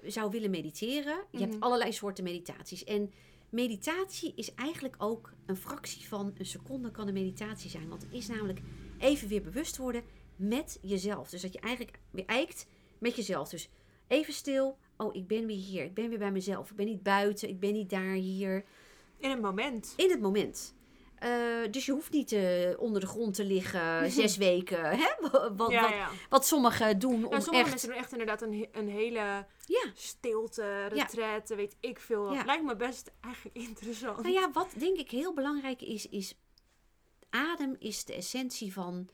zou 0.04 0.32
willen 0.32 0.50
mediteren. 0.50 1.18
Je 1.32 1.40
hebt 1.40 1.54
Mhm. 1.54 1.64
allerlei 1.64 1.94
soorten 1.94 2.24
meditaties. 2.24 2.84
En 2.84 3.12
meditatie 3.50 4.34
is 4.36 4.54
eigenlijk 4.54 4.96
ook 4.98 5.34
een 5.46 5.56
fractie 5.58 6.08
van 6.08 6.34
een 6.38 6.46
seconde 6.46 6.92
kan 6.92 7.08
een 7.08 7.14
meditatie 7.14 7.70
zijn. 7.70 7.90
Want 7.90 8.02
het 8.02 8.14
is 8.14 8.28
namelijk 8.28 8.60
even 9.00 9.28
weer 9.28 9.42
bewust 9.42 9.78
worden 9.78 10.04
met 10.36 10.80
jezelf. 10.82 11.30
Dus 11.30 11.42
dat 11.42 11.54
je 11.54 11.60
eigenlijk 11.60 12.00
weer 12.12 12.26
eikt 12.26 12.68
met 13.00 13.16
jezelf. 13.16 13.50
Dus 13.50 13.70
even 14.08 14.34
stil. 14.34 14.78
Oh, 14.98 15.16
ik 15.16 15.28
ben 15.28 15.46
weer 15.46 15.58
hier. 15.58 15.84
Ik 15.84 15.94
ben 15.94 16.10
weer 16.10 16.20
bij 16.20 16.32
mezelf. 16.32 16.70
Ik 16.70 16.76
ben 16.76 16.86
niet 16.86 17.04
buiten. 17.04 17.50
Ik 17.50 17.60
ben 17.60 17.74
niet 17.74 17.90
daar, 17.90 18.14
hier. 18.14 18.66
in 19.18 19.32
een 19.32 19.42
moment. 19.42 19.94
In 19.98 20.10
het 20.10 20.22
moment. 20.22 20.76
Eh, 21.16 21.72
dus 21.72 21.86
je 21.86 21.92
hoeft 21.92 22.12
niet 22.12 22.32
eh, 22.32 22.80
onder 22.80 23.02
de 23.02 23.08
grond 23.08 23.34
te 23.34 23.44
liggen 23.44 24.12
zes 24.12 24.38
weken. 24.38 24.86
Hè? 24.86 25.10
Wat, 25.20 25.52
wat, 25.56 25.72
ja, 25.72 25.82
wat, 25.82 25.90
ja. 25.90 26.10
wat 26.30 26.46
sommigen 26.46 27.00
doen 27.00 27.26
om 27.26 27.34
Ja, 27.34 27.40
sommige 27.40 27.58
echt... 27.58 27.70
mensen 27.70 27.90
doen 27.90 27.98
echt 27.98 28.12
inderdaad 28.12 28.42
een, 28.42 28.68
een 28.72 28.90
hele 28.90 29.46
Ja. 29.66 29.92
stilte, 29.94 30.86
retraite, 30.86 31.56
weet 31.56 31.76
ik 31.80 32.00
veel. 32.00 32.24
wat. 32.24 32.46
Lijkt 32.46 32.64
me 32.64 32.76
best 32.76 33.12
eigenlijk 33.22 33.56
interessant. 33.68 34.22
Nou 34.22 34.34
ja, 34.34 34.52
wat 34.52 34.74
denk 34.78 34.98
ik 34.98 35.12
heel 35.12 35.34
belangrijk 35.34 35.82
is, 35.82 36.10
is... 36.10 36.38
Adem 37.30 37.76
is 37.80 38.06
de 38.06 38.14
essentie 38.14 38.74
van 38.74 39.10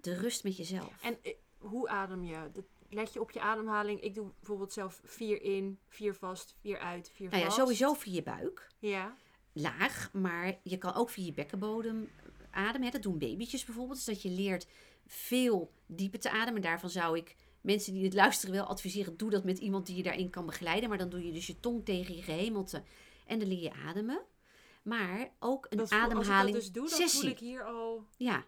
de 0.00 0.14
rust 0.14 0.44
met 0.44 0.56
jezelf. 0.56 1.02
En 1.02 1.18
eh, 1.22 1.34
hoe 1.58 1.88
adem 1.88 2.24
je? 2.24 2.36
Let 2.94 3.12
je 3.12 3.20
op 3.20 3.30
je 3.30 3.40
ademhaling. 3.40 4.00
Ik 4.00 4.14
doe 4.14 4.30
bijvoorbeeld 4.38 4.72
zelf 4.72 5.00
vier 5.04 5.42
in, 5.42 5.78
vier 5.88 6.14
vast, 6.14 6.54
vier 6.60 6.78
uit, 6.78 7.10
vier 7.14 7.28
nou 7.28 7.40
ja, 7.40 7.46
vast. 7.46 7.58
sowieso 7.58 7.94
via 7.94 8.14
je 8.14 8.22
buik. 8.22 8.68
Ja. 8.78 9.16
laag, 9.52 10.10
maar 10.12 10.58
je 10.62 10.78
kan 10.78 10.94
ook 10.94 11.10
via 11.10 11.24
je 11.24 11.32
bekkenbodem 11.32 12.10
ademen. 12.50 12.90
Dat 12.90 13.02
doen 13.02 13.18
babytjes 13.18 13.64
bijvoorbeeld. 13.64 13.96
Dus 13.96 14.06
dat 14.14 14.22
je 14.22 14.30
leert 14.30 14.66
veel 15.06 15.72
dieper 15.86 16.20
te 16.20 16.30
ademen. 16.30 16.62
Daarvan 16.62 16.90
zou 16.90 17.16
ik 17.16 17.36
mensen 17.60 17.92
die 17.92 18.04
het 18.04 18.14
luisteren 18.14 18.54
wel 18.54 18.64
adviseren. 18.64 19.16
Doe 19.16 19.30
dat 19.30 19.44
met 19.44 19.58
iemand 19.58 19.86
die 19.86 19.96
je 19.96 20.02
daarin 20.02 20.30
kan 20.30 20.46
begeleiden. 20.46 20.88
Maar 20.88 20.98
dan 20.98 21.08
doe 21.08 21.26
je 21.26 21.32
dus 21.32 21.46
je 21.46 21.60
tong 21.60 21.84
tegen 21.84 22.16
je 22.16 22.22
gehemelte. 22.22 22.82
En 23.26 23.38
dan 23.38 23.48
leer 23.48 23.62
je 23.62 23.72
ademen. 23.72 24.22
Maar 24.82 25.32
ook 25.38 25.66
een 25.70 25.76
Dat 25.78 25.90
ademhaling 25.90 26.28
Als 26.28 26.36
ik 26.38 26.52
dat 26.52 26.54
dus 26.54 26.72
doe, 26.72 26.88
dan 26.88 26.98
sessie. 26.98 27.20
voel 27.20 27.30
ik 27.30 27.38
hier 27.38 27.64
al 27.64 28.06
Ja, 28.16 28.44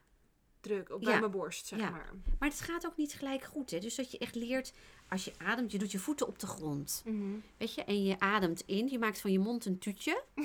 druk 0.69 0.91
op 0.91 1.01
Ja. 1.03 1.11
bij 1.11 1.19
mijn 1.21 1.31
borst, 1.31 1.67
zeg 1.67 1.79
Ja. 1.79 1.91
maar. 1.91 2.11
maar 2.39 2.49
het 2.49 2.61
gaat 2.61 2.87
ook 2.87 2.97
niet 2.97 3.13
gelijk 3.13 3.45
goed. 3.45 3.71
Hè. 3.71 3.79
Dus 3.79 3.95
dat 3.95 4.11
je 4.11 4.19
echt 4.19 4.35
leert, 4.35 4.73
als 5.09 5.25
je 5.25 5.33
ademt, 5.39 5.73
je 5.73 5.79
doet 5.79 5.93
je 5.93 5.99
voeten 5.99 6.27
op 6.27 6.39
de 6.39 6.47
grond. 6.47 7.03
Mhm. 7.05 7.35
Weet 7.57 7.75
je, 7.75 7.85
en 7.85 8.05
je 8.05 8.19
ademt 8.21 8.63
in. 8.67 8.89
Je 8.89 8.99
maakt 8.99 9.21
van 9.21 9.33
je 9.33 9.39
mond 9.39 9.65
een 9.65 9.79
tuutje. 9.79 10.23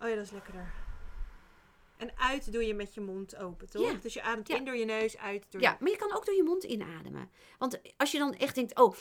Oh 0.00 0.08
ja, 0.10 0.14
dat 0.16 0.24
is 0.24 0.30
lekkerder. 0.30 0.72
En 1.96 2.10
uit 2.18 2.52
doe 2.52 2.66
je 2.66 2.74
met 2.74 2.94
je 2.94 3.00
mond 3.00 3.36
open, 3.36 3.70
toch? 3.70 3.90
Ja. 3.92 3.98
Dus 4.02 4.14
je 4.14 4.22
ademt 4.22 4.48
Ja. 4.48 4.56
in 4.56 4.64
door 4.64 4.76
je 4.76 4.84
neus, 4.84 5.16
uit 5.16 5.46
door 5.50 5.60
Ja, 5.60 5.76
maar 5.80 5.90
je 5.90 5.96
kan 5.96 6.14
ook 6.16 6.26
door 6.26 6.34
je 6.34 6.42
mond 6.42 6.64
inademen. 6.64 7.30
Want 7.58 7.80
als 7.96 8.12
je 8.12 8.18
dan 8.18 8.34
echt 8.34 8.54
denkt, 8.54 8.78
oh, 8.78 8.94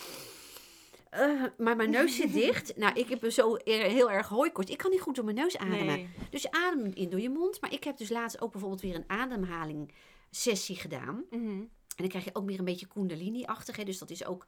eh, 1.14 1.44
maar 1.58 1.76
mijn 1.76 1.90
neus 1.90 2.16
zit 2.16 2.34
dicht. 2.44 2.78
Nou, 2.78 2.94
ik 3.00 3.10
heb 3.10 3.32
zo 3.32 3.58
heel 3.64 4.12
erg 4.12 4.28
hooikoorts. 4.28 4.72
Ik 4.72 4.78
kan 4.78 4.92
niet 4.92 5.02
goed 5.02 5.16
door 5.16 5.26
mijn 5.26 5.38
neus 5.38 5.58
ademen. 5.58 5.86
Nee. 5.86 6.10
Dus 6.30 6.42
je 6.42 6.52
ademt 6.52 6.96
in 6.96 7.10
door 7.10 7.20
je 7.20 7.30
mond. 7.30 7.62
Maar 7.62 7.74
ik 7.74 7.84
heb 7.84 7.98
dus 7.98 8.10
laatst 8.10 8.42
ook 8.42 8.52
bijvoorbeeld 8.52 8.82
weer 8.82 8.96
een 8.96 9.04
ademhaling 9.08 9.94
sessie 10.30 10.76
gedaan. 10.76 11.24
Mhm. 11.30 11.48
En 11.48 11.70
dan 11.96 12.08
krijg 12.08 12.26
je 12.26 12.36
ook 12.36 12.46
weer 12.46 12.60
een 12.60 12.66
beetje 12.66 12.88
kundalini-achtig. 12.88 13.76
Dus 13.76 13.98
dat 13.98 14.10
is 14.10 14.26
ook 14.26 14.46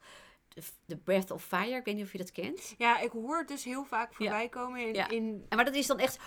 de, 0.86 0.96
breath 0.96 1.30
of 1.30 1.44
fire. 1.44 1.76
Ik 1.76 1.84
weet 1.84 1.94
niet 1.94 2.04
of 2.04 2.12
je 2.12 2.18
dat 2.18 2.32
kent. 2.32 2.74
Ja, 2.78 3.00
ik 3.00 3.10
hoor 3.10 3.38
het 3.38 3.48
dus 3.48 3.64
heel 3.64 3.84
vaak 3.84 4.14
voorbij 4.14 4.48
komen 4.48 4.80
in, 4.80 4.94
Ja. 4.94 5.08
in 5.08 5.46
maar 5.48 5.64
dat 5.64 5.74
is 5.74 5.86
dan 5.86 5.98
echt 5.98 6.18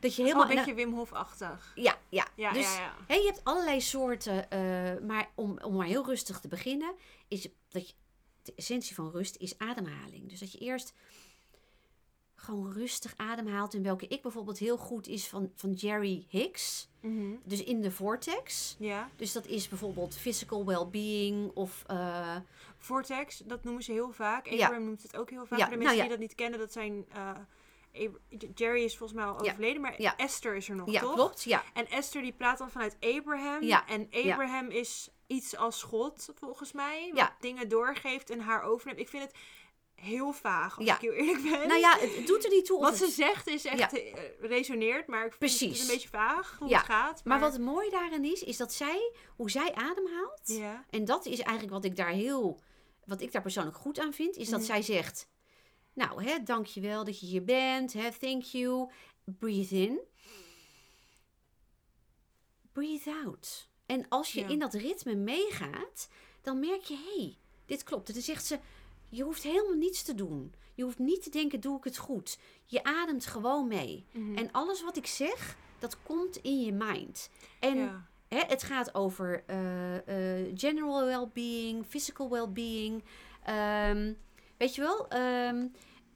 dat 0.00 0.14
je 0.14 0.22
oh, 0.22 0.26
helemaal... 0.26 0.50
een 0.50 0.56
beetje 0.56 0.74
Wim 0.74 0.92
Hof-achtig. 0.92 1.72
ja, 1.74 1.98
ja. 2.08 2.26
Ja, 2.36 2.52
dus, 2.52 2.74
ja, 2.74 2.80
ja. 2.80 2.94
Hè, 3.06 3.14
je 3.14 3.26
hebt 3.26 3.44
allerlei 3.44 3.80
soorten, 3.80 4.50
eh, 4.50 5.06
maar 5.06 5.30
om, 5.34 5.58
om 5.62 5.76
maar 5.76 5.86
heel 5.86 6.06
rustig 6.06 6.40
te 6.40 6.48
beginnen, 6.48 6.94
is 7.28 7.48
dat 7.68 7.88
je, 7.88 7.94
de 8.50 8.56
essentie 8.56 8.94
van 8.94 9.10
rust 9.10 9.36
is 9.36 9.58
ademhaling. 9.58 10.28
Dus 10.28 10.40
dat 10.40 10.52
je 10.52 10.58
eerst 10.58 10.92
gewoon 12.34 12.72
rustig 12.72 13.14
ademhaalt. 13.16 13.74
En 13.74 13.82
welke 13.82 14.06
ik 14.08 14.22
bijvoorbeeld 14.22 14.58
heel 14.58 14.76
goed 14.76 15.06
is 15.06 15.28
van, 15.28 15.52
van 15.54 15.72
Jerry 15.72 16.26
Hicks. 16.28 16.88
Mhm. 17.00 17.34
Dus 17.44 17.64
in 17.64 17.80
de 17.80 17.90
vortex. 17.90 18.76
Ja. 18.78 19.10
Dus 19.16 19.32
dat 19.32 19.46
is 19.46 19.68
bijvoorbeeld 19.68 20.16
physical 20.16 20.64
well-being 20.66 21.50
of... 21.54 21.84
eh, 21.86 22.36
Vortex, 22.82 23.38
dat 23.38 23.64
noemen 23.64 23.82
ze 23.82 23.92
heel 23.92 24.12
vaak. 24.12 24.46
Ja. 24.46 24.64
Abraham 24.64 24.84
noemt 24.84 25.02
het 25.02 25.16
ook 25.16 25.30
heel 25.30 25.46
vaak. 25.46 25.58
Ja, 25.58 25.66
Voor 25.68 25.76
de 25.76 25.82
nou 25.82 25.96
mensen 25.96 25.96
ja. 25.96 26.02
die 26.02 26.10
dat 26.10 26.18
niet 26.18 26.34
kennen, 26.34 26.58
dat 26.58 26.72
zijn... 26.72 27.04
eh, 27.12 27.30
Jerry 28.54 28.82
is 28.84 28.96
volgens 28.96 29.18
mij 29.18 29.28
al 29.28 29.44
Ja. 29.44 29.50
overleden, 29.50 29.80
maar 29.82 30.02
Ja. 30.02 30.16
Esther 30.16 30.54
is 30.56 30.68
er 30.68 30.76
nog, 30.76 30.90
ja, 30.90 31.00
toch? 31.00 31.14
klopt. 31.14 31.42
Ja, 31.44 31.62
En 31.74 31.86
Esther 31.90 32.22
die 32.22 32.32
praat 32.32 32.58
dan 32.58 32.70
vanuit 32.70 32.96
Abraham. 33.00 33.62
Ja. 33.62 33.86
En. 33.86 34.08
Abraham 34.10 34.70
is 34.70 35.08
iets 35.26 35.56
als 35.56 35.82
God, 35.82 36.28
volgens 36.38 36.72
mij. 36.72 37.10
Wat 37.14 37.32
dingen 37.40 37.68
doorgeeft 37.68 38.30
en 38.30 38.40
haar 38.40 38.62
overneemt. 38.62 39.00
Ik 39.00 39.08
vind 39.08 39.22
het 39.22 39.34
heel 39.94 40.32
vaag, 40.32 40.78
als 40.78 40.88
ik 40.88 40.96
heel 41.00 41.12
eerlijk 41.12 41.42
ben. 41.42 41.68
nou 41.68 41.80
ja, 41.80 41.96
het, 41.98 42.26
doet 42.26 42.44
er 42.44 42.50
niet 42.50 42.64
toe. 42.66 42.80
Wat 42.80 42.90
het- 42.90 42.98
ze 42.98 43.14
zegt 43.14 43.46
is 43.46 43.64
echt 43.64 43.92
eh, 43.98 44.14
resoneert, 44.40 45.06
maar 45.06 45.26
ik 45.26 45.32
vind 45.38 45.60
het 45.60 45.80
een 45.80 45.86
beetje 45.86 46.08
vaag 46.08 46.56
hoe 46.58 46.74
het 46.74 46.84
gaat. 46.84 47.24
Maar 47.24 47.40
wat 47.40 47.58
mooi 47.58 47.90
daarin 47.90 48.24
is, 48.24 48.42
is 48.42 48.56
dat 48.56 48.72
zij, 48.72 49.12
hoe 49.36 49.50
zij 49.50 49.74
ademhaalt... 49.74 50.60
En 50.90 51.04
dat 51.04 51.26
is 51.26 51.38
eigenlijk 51.38 51.70
wat 51.70 51.84
ik 51.84 51.96
daar 51.96 52.08
heel, 52.10 52.60
wat 53.04 53.20
ik 53.20 53.32
daar 53.32 53.42
persoonlijk 53.42 53.76
goed 53.76 53.98
aan 53.98 54.12
vind, 54.12 54.36
is 54.36 54.48
dat 54.48 54.58
Mhm. 54.60 54.68
zij 54.68 54.82
zegt, 54.82 55.28
nou, 55.92 56.24
hè, 56.24 56.42
dankjewel 56.42 57.04
dat 57.04 57.20
je 57.20 57.26
hier 57.26 57.44
bent, 57.44 57.92
hè, 57.92 58.12
thank 58.18 58.42
you, 58.42 58.90
breathe 59.24 59.74
in, 59.76 60.00
breathe 62.72 63.10
out. 63.24 63.68
En 63.86 64.06
als 64.08 64.32
je 64.32 64.40
Ja. 64.40 64.48
in 64.48 64.58
dat 64.58 64.74
ritme 64.74 65.14
meegaat, 65.14 66.08
dan 66.42 66.58
merk 66.60 66.82
je, 66.82 66.94
hé, 66.96 67.20
hey, 67.22 67.36
dit 67.66 67.82
klopt. 67.82 68.08
En 68.08 68.14
dan 68.14 68.22
zegt 68.22 68.44
ze, 68.46 68.58
je 69.08 69.22
hoeft 69.22 69.42
helemaal 69.42 69.76
niets 69.76 70.02
te 70.02 70.14
doen. 70.14 70.54
Je 70.74 70.82
hoeft 70.82 70.98
niet 70.98 71.22
te 71.22 71.30
denken, 71.30 71.60
doe 71.60 71.76
ik 71.78 71.84
het 71.84 71.96
goed. 71.98 72.38
Je 72.66 72.84
ademt 72.84 73.26
gewoon 73.26 73.68
mee. 73.68 74.06
Mhm. 74.12 74.36
En 74.36 74.52
alles 74.52 74.82
wat 74.82 74.96
ik 74.96 75.06
zeg, 75.06 75.56
dat 75.78 76.02
komt 76.02 76.36
in 76.36 76.60
je 76.60 76.72
mind. 76.72 77.30
En 77.60 77.76
ja. 77.76 78.08
Hè, 78.28 78.38
het 78.46 78.62
gaat 78.62 78.94
over 78.94 79.42
eh, 79.46 79.96
eh, 80.40 80.52
general 80.54 81.04
well-being, 81.04 81.86
physical 81.86 82.30
well-being. 82.30 83.04
ehm, 83.44 84.12
weet 84.60 84.74
je 84.74 84.80
wel? 84.80 85.08
Ehm, 85.08 85.66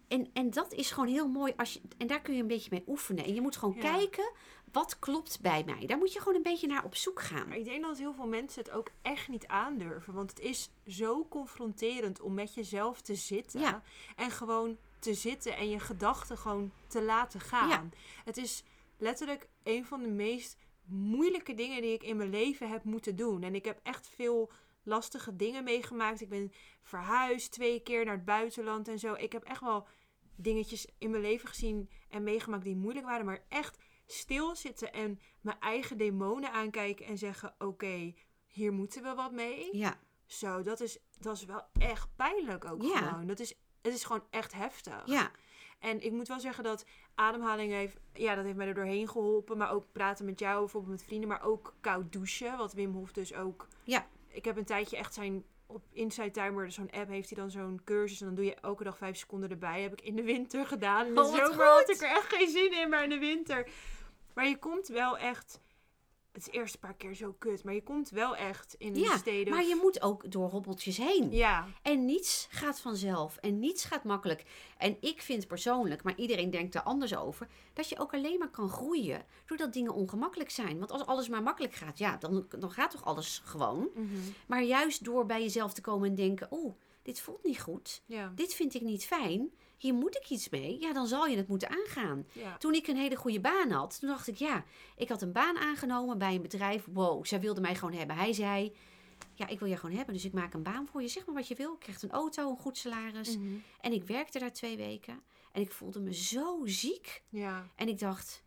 en, 0.08 0.28
en 0.32 0.50
dat 0.50 0.72
is 0.72 0.90
gewoon 0.90 1.08
heel 1.08 1.28
mooi. 1.28 1.52
Als 1.56 1.72
je, 1.72 1.80
en 1.98 2.06
daar 2.06 2.20
kun 2.20 2.34
je 2.34 2.40
een 2.40 2.46
beetje 2.46 2.70
mee 2.72 2.84
oefenen. 2.86 3.24
En 3.24 3.34
je 3.34 3.40
moet 3.40 3.56
gewoon 3.56 3.74
Ja. 3.74 3.80
kijken, 3.80 4.32
wat 4.72 4.98
klopt 4.98 5.40
bij 5.40 5.62
mij? 5.66 5.86
Daar 5.86 5.98
moet 5.98 6.12
je 6.12 6.18
gewoon 6.18 6.34
een 6.34 6.42
beetje 6.42 6.66
naar 6.66 6.84
op 6.84 6.94
zoek 6.94 7.20
gaan. 7.22 7.48
Maar 7.48 7.56
ik 7.56 7.64
denk 7.64 7.82
dat 7.82 7.98
heel 7.98 8.14
veel 8.14 8.26
mensen 8.26 8.62
het 8.62 8.70
ook 8.72 8.90
echt 9.02 9.28
niet 9.28 9.46
aandurven. 9.46 10.14
Want 10.14 10.30
het 10.30 10.40
is 10.40 10.70
zo 10.86 11.26
confronterend 11.28 12.20
om 12.20 12.34
met 12.34 12.54
jezelf 12.54 13.00
te 13.00 13.14
zitten. 13.14 13.60
Ja. 13.60 13.82
En 14.16 14.30
gewoon 14.30 14.76
te 14.98 15.14
zitten 15.14 15.56
en 15.56 15.68
je 15.68 15.78
gedachten 15.78 16.38
gewoon 16.38 16.72
te 16.86 17.02
laten 17.02 17.40
gaan. 17.40 17.68
Ja. 17.68 17.84
Het 18.24 18.36
is 18.36 18.62
letterlijk 18.98 19.48
een 19.62 19.84
van 19.86 20.02
de 20.02 20.08
meest 20.10 20.56
moeilijke 20.84 21.54
dingen 21.54 21.82
die 21.82 21.92
ik 21.92 22.02
in 22.02 22.16
mijn 22.16 22.30
leven 22.30 22.68
heb 22.68 22.84
moeten 22.84 23.16
doen. 23.16 23.42
En 23.42 23.54
ik 23.54 23.64
heb 23.64 23.80
echt 23.82 24.08
veel 24.14 24.50
lastige 24.84 25.36
dingen 25.36 25.64
meegemaakt. 25.64 26.20
Ik 26.20 26.28
ben 26.28 26.52
verhuisd 26.82 27.52
twee 27.52 27.80
keer 27.82 28.04
naar 28.04 28.14
het 28.14 28.24
buitenland 28.24 28.88
en 28.88 28.98
zo. 28.98 29.14
Ik 29.14 29.32
heb 29.32 29.42
echt 29.44 29.60
wel 29.60 29.86
dingetjes 30.36 30.86
in 30.98 31.10
mijn 31.10 31.22
leven 31.22 31.48
gezien 31.48 31.90
en 32.08 32.22
meegemaakt 32.22 32.64
die 32.64 32.76
moeilijk 32.76 33.06
waren. 33.06 33.26
Maar 33.26 33.44
echt 33.48 33.78
stilzitten 34.06 34.92
en 34.92 35.20
mijn 35.40 35.60
eigen 35.60 35.96
demonen 35.98 36.52
aankijken 36.52 37.06
en 37.06 37.18
zeggen: 37.18 37.54
Oké, 37.58 38.14
hier 38.46 38.72
moeten 38.72 39.02
we 39.02 39.14
wat 39.14 39.32
mee. 39.32 39.76
Ja, 39.76 39.98
Zo, 40.26 40.62
dat 40.62 40.80
is, 40.80 40.98
dat 41.20 41.36
is 41.36 41.44
wel 41.44 41.62
echt 41.78 42.08
pijnlijk 42.16 42.64
ook 42.64 42.82
Ja. 42.82 42.96
gewoon. 42.98 43.26
Dat 43.26 43.38
is, 43.40 43.54
het 43.82 43.94
is 43.94 44.04
gewoon 44.04 44.24
echt 44.30 44.52
heftig. 44.52 45.02
ja, 45.06 45.30
En 45.78 46.00
ik 46.04 46.12
moet 46.12 46.28
wel 46.28 46.40
zeggen 46.40 46.64
dat 46.64 46.86
ademhaling 47.14 47.72
heeft, 47.72 47.96
ja, 48.12 48.34
dat 48.34 48.44
heeft 48.44 48.56
mij 48.56 48.66
er 48.66 48.74
doorheen 48.74 49.08
geholpen. 49.08 49.56
Maar 49.58 49.70
ook 49.70 49.92
praten 49.92 50.24
met 50.24 50.38
jou, 50.38 50.58
bijvoorbeeld 50.60 50.92
met 50.92 51.04
vrienden, 51.04 51.28
maar 51.28 51.42
ook 51.42 51.74
koud 51.80 52.12
douchen. 52.12 52.56
Wat 52.58 52.72
Wim 52.72 52.92
Hof 52.92 53.12
dus 53.12 53.34
ook. 53.34 53.68
Ja. 53.84 54.06
Ik 54.34 54.44
heb 54.44 54.56
een 54.56 54.64
tijdje 54.64 54.96
echt 54.96 55.14
zijn 55.14 55.44
op 55.66 55.82
Inside 55.92 56.30
Timer, 56.30 56.70
zo'n 56.70 56.90
app, 56.90 57.08
heeft 57.08 57.30
hij 57.30 57.38
dan 57.38 57.50
zo'n 57.50 57.80
cursus. 57.84 58.20
En 58.20 58.26
dan 58.26 58.34
doe 58.34 58.44
je 58.44 58.54
elke 58.54 58.84
dag 58.84 58.96
vijf 58.96 59.16
seconden 59.16 59.50
erbij. 59.50 59.82
Heb 59.82 59.92
ik 59.92 60.00
in 60.00 60.16
de 60.16 60.22
winter 60.22 60.66
gedaan. 60.66 61.06
In 61.06 61.14
de 61.14 61.20
Oh, 61.20 61.34
zomer 61.34 61.66
had 61.66 61.90
ik 61.90 62.00
er 62.00 62.08
echt 62.08 62.34
geen 62.34 62.48
zin 62.48 62.72
in, 62.72 62.88
maar 62.88 63.02
in 63.02 63.08
de 63.08 63.18
winter. 63.18 63.68
Maar 64.34 64.46
je 64.48 64.58
komt 64.58 64.88
wel 64.88 65.18
echt. 65.18 65.60
Het 66.34 66.46
is 66.46 66.52
eerst 66.52 66.74
een 66.74 66.80
paar 66.80 66.94
keer 66.94 67.14
zo 67.14 67.34
kut, 67.38 67.64
maar 67.64 67.74
je 67.74 67.82
komt 67.82 68.10
wel 68.10 68.36
echt 68.36 68.74
in 68.78 68.94
Ja, 68.94 69.12
een 69.12 69.18
steden. 69.18 69.52
maar 69.52 69.64
je 69.64 69.78
moet 69.82 70.02
ook 70.02 70.30
door 70.30 70.50
hobbeltjes 70.50 70.96
heen. 70.96 71.30
Ja, 71.32 71.66
En 71.82 72.04
niets 72.04 72.46
gaat 72.50 72.80
vanzelf 72.80 73.36
en 73.36 73.58
niets 73.58 73.84
gaat 73.84 74.04
makkelijk. 74.04 74.44
En 74.78 74.96
ik 75.00 75.22
vind 75.22 75.46
persoonlijk, 75.46 76.02
maar 76.02 76.16
iedereen 76.16 76.50
denkt 76.50 76.74
er 76.74 76.82
anders 76.82 77.16
over, 77.16 77.48
dat 77.72 77.88
je 77.88 77.98
ook 77.98 78.14
alleen 78.14 78.38
maar 78.38 78.50
kan 78.50 78.68
groeien 78.68 79.24
doordat 79.46 79.72
dingen 79.72 79.94
ongemakkelijk 79.94 80.50
zijn. 80.50 80.78
Want 80.78 80.90
als 80.90 81.06
alles 81.06 81.28
maar 81.28 81.42
makkelijk 81.42 81.74
gaat, 81.74 81.98
ja, 81.98 82.16
dan, 82.16 82.46
dan 82.58 82.70
gaat 82.70 82.90
toch 82.90 83.04
alles 83.04 83.42
gewoon. 83.44 83.88
Mhm. 83.94 84.06
Maar 84.46 84.62
juist 84.62 85.04
door 85.04 85.26
bij 85.26 85.42
jezelf 85.42 85.72
te 85.74 85.80
komen 85.80 86.08
en 86.08 86.14
denken, 86.14 86.48
oeh, 86.50 86.74
dit 87.02 87.20
voelt 87.20 87.44
niet 87.44 87.60
goed, 87.60 88.02
ja, 88.06 88.32
dit 88.34 88.54
vind 88.54 88.74
ik 88.74 88.82
niet 88.82 89.04
fijn, 89.06 89.50
hier 89.76 89.94
moet 89.94 90.16
ik 90.16 90.30
iets 90.30 90.48
mee, 90.48 90.80
ja, 90.80 90.92
dan 90.92 91.06
zal 91.06 91.26
je 91.26 91.36
het 91.36 91.48
moeten 91.48 91.70
aangaan. 91.70 92.26
ja. 92.32 92.56
Toen 92.56 92.74
ik 92.74 92.86
een 92.86 92.96
hele 92.96 93.16
goede 93.16 93.40
baan 93.40 93.70
had, 93.70 94.00
toen 94.00 94.08
dacht 94.08 94.28
ik, 94.28 94.36
ja, 94.36 94.64
ik 94.96 95.08
had 95.08 95.22
een 95.22 95.32
baan 95.32 95.56
aangenomen 95.56 96.18
bij 96.18 96.34
een 96.34 96.42
bedrijf. 96.42 96.86
Wow, 96.92 97.26
zij 97.26 97.40
wilde 97.40 97.60
mij 97.60 97.74
gewoon 97.74 97.94
hebben. 97.94 98.16
Hij 98.16 98.32
zei, 98.32 98.72
ja, 99.34 99.46
ik 99.46 99.58
wil 99.58 99.68
je 99.68 99.76
gewoon 99.76 99.96
hebben, 99.96 100.14
dus 100.14 100.24
ik 100.24 100.32
maak 100.32 100.54
een 100.54 100.62
baan 100.62 100.86
voor 100.86 101.02
je. 101.02 101.08
Zeg 101.08 101.26
maar 101.26 101.34
wat 101.34 101.48
je 101.48 101.54
wil. 101.54 101.72
Ik 101.72 101.78
krijg 101.78 102.02
een 102.02 102.10
auto, 102.10 102.50
een 102.50 102.56
goed 102.56 102.78
salaris. 102.78 103.36
Mhm. 103.36 103.54
En 103.80 103.92
ik 103.92 104.04
werkte 104.04 104.38
daar 104.38 104.52
twee 104.52 104.76
weken. 104.76 105.22
En 105.52 105.60
ik 105.60 105.72
voelde 105.72 106.00
me 106.00 106.14
zo 106.14 106.60
ziek. 106.64 107.22
Ja. 107.28 107.68
En 107.74 107.88
ik 107.88 107.98
dacht, 107.98 108.42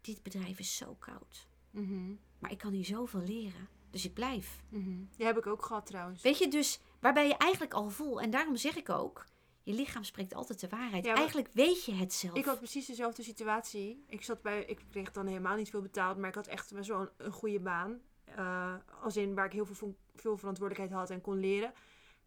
dit 0.00 0.22
bedrijf 0.22 0.58
is 0.58 0.76
zo 0.76 0.96
koud. 0.98 1.46
Mhm. 1.70 2.14
Maar 2.38 2.50
ik 2.50 2.58
kan 2.58 2.72
hier 2.72 2.84
zoveel 2.84 3.20
leren. 3.20 3.68
Dus 3.90 4.04
ik 4.04 4.14
blijf. 4.14 4.62
Mhm. 4.68 5.04
Die 5.16 5.26
heb 5.26 5.38
ik 5.38 5.46
ook 5.46 5.64
gehad 5.64 5.86
trouwens. 5.86 6.22
Weet 6.22 6.38
je, 6.38 6.48
dus 6.48 6.80
waarbij 7.00 7.26
je 7.26 7.36
eigenlijk 7.36 7.74
al 7.74 7.90
vol. 7.90 8.20
En 8.20 8.30
daarom 8.30 8.56
zeg 8.56 8.76
ik 8.76 8.88
ook, 8.88 9.24
Je 9.64 9.72
lichaam 9.72 10.04
spreekt 10.04 10.34
altijd 10.34 10.60
de 10.60 10.68
waarheid. 10.68 11.04
Ja, 11.04 11.14
Eigenlijk 11.14 11.48
weet 11.52 11.84
je 11.84 11.94
het 11.94 12.12
zelf. 12.12 12.36
Ik 12.36 12.44
had 12.44 12.58
precies 12.58 12.86
dezelfde 12.86 13.22
situatie. 13.22 14.04
Ik 14.06 14.22
zat 14.22 14.42
bij, 14.42 14.64
ik 14.64 14.80
kreeg 14.90 15.12
dan 15.12 15.26
helemaal 15.26 15.56
niet 15.56 15.70
veel 15.70 15.82
betaald, 15.82 16.18
maar 16.18 16.28
ik 16.28 16.34
had 16.34 16.46
echt 16.46 16.70
wel 16.70 17.08
een, 17.16 17.32
goede 17.32 17.60
baan. 17.60 18.00
Eh, 18.24 18.74
als 19.02 19.16
in 19.16 19.34
waar 19.34 19.46
ik 19.46 19.52
heel 19.52 19.66
veel, 19.66 19.96
veel 20.14 20.36
verantwoordelijkheid 20.36 21.00
had 21.00 21.10
en 21.10 21.20
kon 21.20 21.40
leren. 21.40 21.72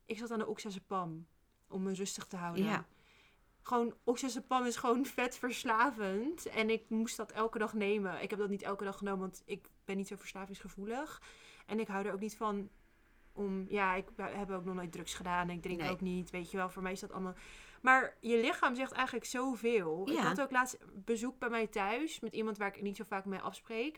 Ik 0.06 0.18
zat 0.18 0.32
aan 0.32 0.40
de 0.40 0.48
oxazepam 0.48 1.28
om 1.68 1.84
me 1.84 1.94
rustig 1.94 2.26
te 2.26 2.36
houden. 2.36 2.64
Ja. 2.64 2.86
Gewoon, 3.62 3.94
oxazepam 4.04 4.66
is 4.66 4.76
gewoon 4.76 5.06
vet 5.06 5.38
verslavend. 5.38 6.46
En 6.46 6.70
ik 6.70 6.90
moest 6.90 7.18
dat 7.18 7.32
elke 7.32 7.58
dag 7.58 7.74
nemen. 7.74 8.22
Ik 8.22 8.30
heb 8.30 8.40
dat 8.40 8.50
niet 8.50 8.62
elke 8.62 8.84
dag 8.84 8.98
genomen, 8.98 9.20
want 9.20 9.42
ik 9.46 9.70
ben 9.86 9.98
niet 9.98 10.08
zo 10.08 10.16
verslavingsgevoelig. 10.16 11.22
En 11.66 11.80
ik 11.80 11.88
hou 11.88 12.06
er 12.06 12.14
ook 12.14 12.20
niet 12.20 12.36
van 12.36 12.70
om... 13.36 13.66
Ja, 13.70 13.94
ik 13.96 14.08
heb 14.18 14.52
ook 14.52 14.66
nog 14.66 14.76
nooit 14.76 14.92
drugs 14.92 15.14
gedaan. 15.14 15.50
Ik 15.50 15.62
drink 15.62 15.82
Nee. 15.82 15.90
ook 15.90 16.02
niet. 16.02 16.30
Weet 16.30 16.52
je 16.52 16.58
wel, 16.58 16.70
voor 16.70 16.82
mij 16.84 16.92
is 16.92 17.00
dat 17.00 17.12
allemaal... 17.12 17.36
Maar 17.82 18.18
je 18.22 18.38
lichaam 18.38 18.76
zegt 18.76 18.92
eigenlijk 18.92 19.26
zoveel. 19.26 20.10
Ik 20.10 20.18
had 20.18 20.42
ook 20.42 20.52
laatst 20.52 20.78
bezoek 20.94 21.40
bij 21.40 21.50
mij 21.50 21.68
thuis 21.68 22.20
met 22.20 22.34
iemand 22.34 22.58
waar 22.58 22.68
ik 22.76 22.82
niet 22.82 22.96
zo 22.98 23.04
vaak 23.08 23.26
mee 23.26 23.40
afspreek. 23.40 23.98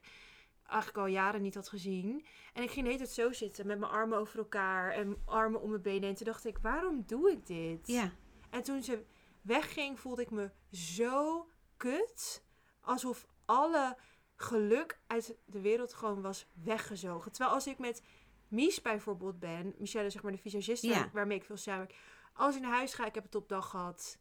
Eigenlijk 0.65 0.97
al 0.97 1.05
jaren 1.05 1.41
niet 1.41 1.55
had 1.55 1.69
gezien. 1.69 2.25
En 2.53 2.63
ik 2.63 2.69
ging 2.71 2.85
de 2.85 2.91
hele 2.91 3.03
tijd 3.03 3.15
zo 3.15 3.31
zitten 3.33 3.67
met 3.67 3.79
mijn 3.79 3.91
armen 3.91 4.17
over 4.17 4.39
elkaar 4.39 4.91
en 4.91 5.21
armen 5.25 5.61
om 5.61 5.69
mijn 5.69 5.81
benen. 5.81 6.09
En 6.09 6.15
toen 6.15 6.25
dacht 6.25 6.45
ik, 6.45 6.57
waarom 6.61 7.03
doe 7.05 7.31
ik 7.31 7.45
dit? 7.45 7.88
Ja, 7.88 8.11
En 8.49 8.63
toen 8.63 8.83
ze 8.83 9.03
wegging, 9.41 9.99
voelde 9.99 10.21
ik 10.21 10.31
me 10.31 10.51
zo 10.71 11.47
kut. 11.77 12.43
Alsof 12.81 13.25
alle 13.45 13.97
geluk 14.35 14.99
uit 15.07 15.38
de 15.45 15.61
wereld 15.61 15.93
gewoon 15.93 16.21
was 16.21 16.47
weggezogen. 16.63 17.31
Terwijl 17.31 17.55
als 17.55 17.67
ik 17.67 17.77
met 17.77 18.03
Mies 18.48 18.82
bijvoorbeeld 18.82 19.39
ben, 19.39 19.76
Michelle 19.78 20.06
is 20.06 20.14
zeg 20.14 20.24
maar 20.24 20.32
de 20.32 20.38
visagiste 20.38 20.88
Ja. 20.88 21.10
waarmee 21.14 21.38
ik 21.38 21.43
veel 21.43 21.58
samenwerk. 21.58 21.95
Als 22.34 22.56
ik 22.56 22.62
naar 22.62 22.72
huis 22.72 22.93
ga, 22.93 23.06
ik 23.06 23.16
heb 23.16 23.24
een 23.24 23.30
topdag 23.30 23.70
gehad. 23.70 24.18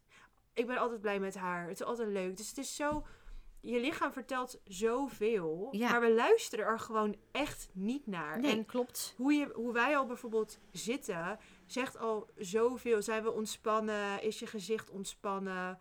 Ik 0.53 0.67
ben 0.67 0.77
altijd 0.77 1.01
blij 1.01 1.19
met 1.19 1.35
haar. 1.35 1.61
Het 1.67 1.79
is 1.79 1.85
altijd 1.85 2.07
leuk. 2.09 2.37
Dus 2.37 2.47
het 2.49 2.57
is 2.57 2.75
zo... 2.75 3.05
Je 3.61 3.79
lichaam 3.79 4.11
vertelt 4.13 4.61
zoveel. 4.65 5.67
Ja. 5.71 5.89
Maar 5.91 6.01
we 6.01 6.11
luisteren 6.13 6.65
er 6.65 6.79
gewoon 6.79 7.15
echt 7.31 7.69
niet 7.73 8.07
naar. 8.07 8.39
nee, 8.39 8.51
En 8.51 8.65
klopt. 8.65 9.13
hoe, 9.17 9.33
je, 9.33 9.49
hoe 9.53 9.73
wij 9.73 9.97
al 9.97 10.05
bijvoorbeeld 10.05 10.59
zitten, 10.71 11.39
zegt 11.65 11.97
al 11.97 12.29
zoveel. 12.37 13.01
Zijn 13.01 13.23
we 13.23 13.31
ontspannen? 13.31 14.21
Is 14.23 14.39
je 14.39 14.47
gezicht 14.47 14.89
ontspannen? 14.89 15.79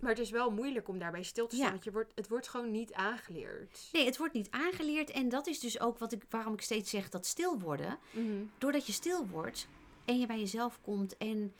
Maar 0.00 0.10
het 0.10 0.20
is 0.20 0.30
wel 0.30 0.50
moeilijk 0.50 0.88
om 0.88 0.98
daarbij 0.98 1.22
stil 1.22 1.46
te 1.46 1.54
staan. 1.54 1.66
Ja. 1.66 1.72
Want 1.72 1.84
je 1.84 1.92
wordt, 1.92 2.12
het 2.14 2.28
wordt 2.28 2.48
gewoon 2.48 2.70
niet 2.70 2.92
aangeleerd. 2.92 3.88
Nee, 3.92 4.04
het 4.04 4.16
wordt 4.16 4.34
niet 4.34 4.50
aangeleerd. 4.50 5.10
En 5.10 5.28
dat 5.28 5.46
is 5.46 5.60
dus 5.60 5.80
ook 5.80 5.98
wat 5.98 6.12
ik, 6.12 6.22
waarom 6.30 6.52
ik 6.52 6.60
steeds 6.62 6.90
zeg 6.90 7.08
dat 7.08 7.26
stil 7.26 7.58
worden. 7.58 7.98
Mhm. 8.10 8.44
Doordat 8.58 8.86
je 8.86 8.92
stil 8.92 9.26
wordt 9.26 9.68
en 10.04 10.18
je 10.18 10.26
bij 10.26 10.38
jezelf 10.38 10.78
komt 10.80 11.16
en 11.16 11.54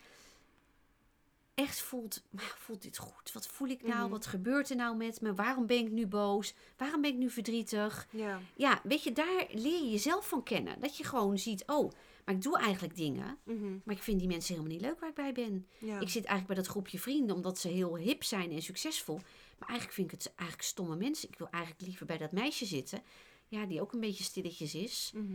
echt 1.54 1.80
voelt, 1.80 2.22
"Maar 2.30 2.54
voelt 2.58 2.82
dit 2.82 2.98
goed? 2.98 3.32
Wat 3.32 3.46
voel 3.46 3.68
ik 3.68 3.82
nou? 3.82 4.00
Mhm. 4.00 4.10
Wat 4.10 4.26
gebeurt 4.26 4.70
er 4.70 4.76
nou 4.76 4.96
met 4.96 5.20
me? 5.20 5.34
Waarom 5.34 5.66
ben 5.66 5.78
ik 5.78 5.90
nu 5.90 6.06
boos? 6.06 6.54
Waarom 6.76 7.00
ben 7.00 7.10
ik 7.10 7.16
nu 7.16 7.30
verdrietig? 7.30 8.06
Ja. 8.10 8.40
Ja, 8.54 8.80
weet 8.82 9.02
je, 9.02 9.12
daar 9.12 9.46
leer 9.50 9.82
je 9.82 9.90
jezelf 9.90 10.28
van 10.28 10.42
kennen. 10.42 10.80
Dat 10.80 10.96
je 10.96 11.04
gewoon 11.04 11.38
ziet, 11.38 11.62
oh, 11.66 11.92
maar 12.26 12.34
ik 12.34 12.42
doe 12.42 12.58
eigenlijk 12.58 12.96
dingen. 12.96 13.38
Mhm. 13.44 13.78
Maar 13.84 13.94
ik 13.94 14.02
vind 14.02 14.18
die 14.18 14.28
mensen 14.28 14.54
helemaal 14.54 14.76
niet 14.76 14.84
leuk 14.86 15.00
waar 15.00 15.08
ik 15.08 15.14
bij 15.14 15.32
ben. 15.32 15.66
ja. 15.78 15.94
Ik 16.00 16.08
zit 16.08 16.24
eigenlijk 16.24 16.46
bij 16.46 16.56
dat 16.56 16.66
groepje 16.66 16.98
vrienden 16.98 17.36
omdat 17.36 17.58
ze 17.58 17.68
heel 17.68 17.96
hip 17.96 18.24
zijn 18.24 18.50
en 18.52 18.62
succesvol. 18.62 19.14
Maar 19.58 19.68
eigenlijk 19.68 19.92
vind 19.98 20.12
ik 20.12 20.18
het 20.18 20.34
eigenlijk 20.34 20.68
stomme 20.68 20.96
mensen. 20.96 21.28
Ik 21.28 21.38
wil 21.38 21.48
eigenlijk 21.50 21.82
liever 21.86 22.06
bij 22.06 22.18
dat 22.18 22.32
meisje 22.32 22.64
zitten. 22.64 23.02
Ja, 23.48 23.66
die 23.66 23.80
ook 23.80 23.92
een 23.92 24.00
beetje 24.00 24.24
stilletjes 24.24 24.74
is. 24.74 25.12
Mhm. 25.14 25.32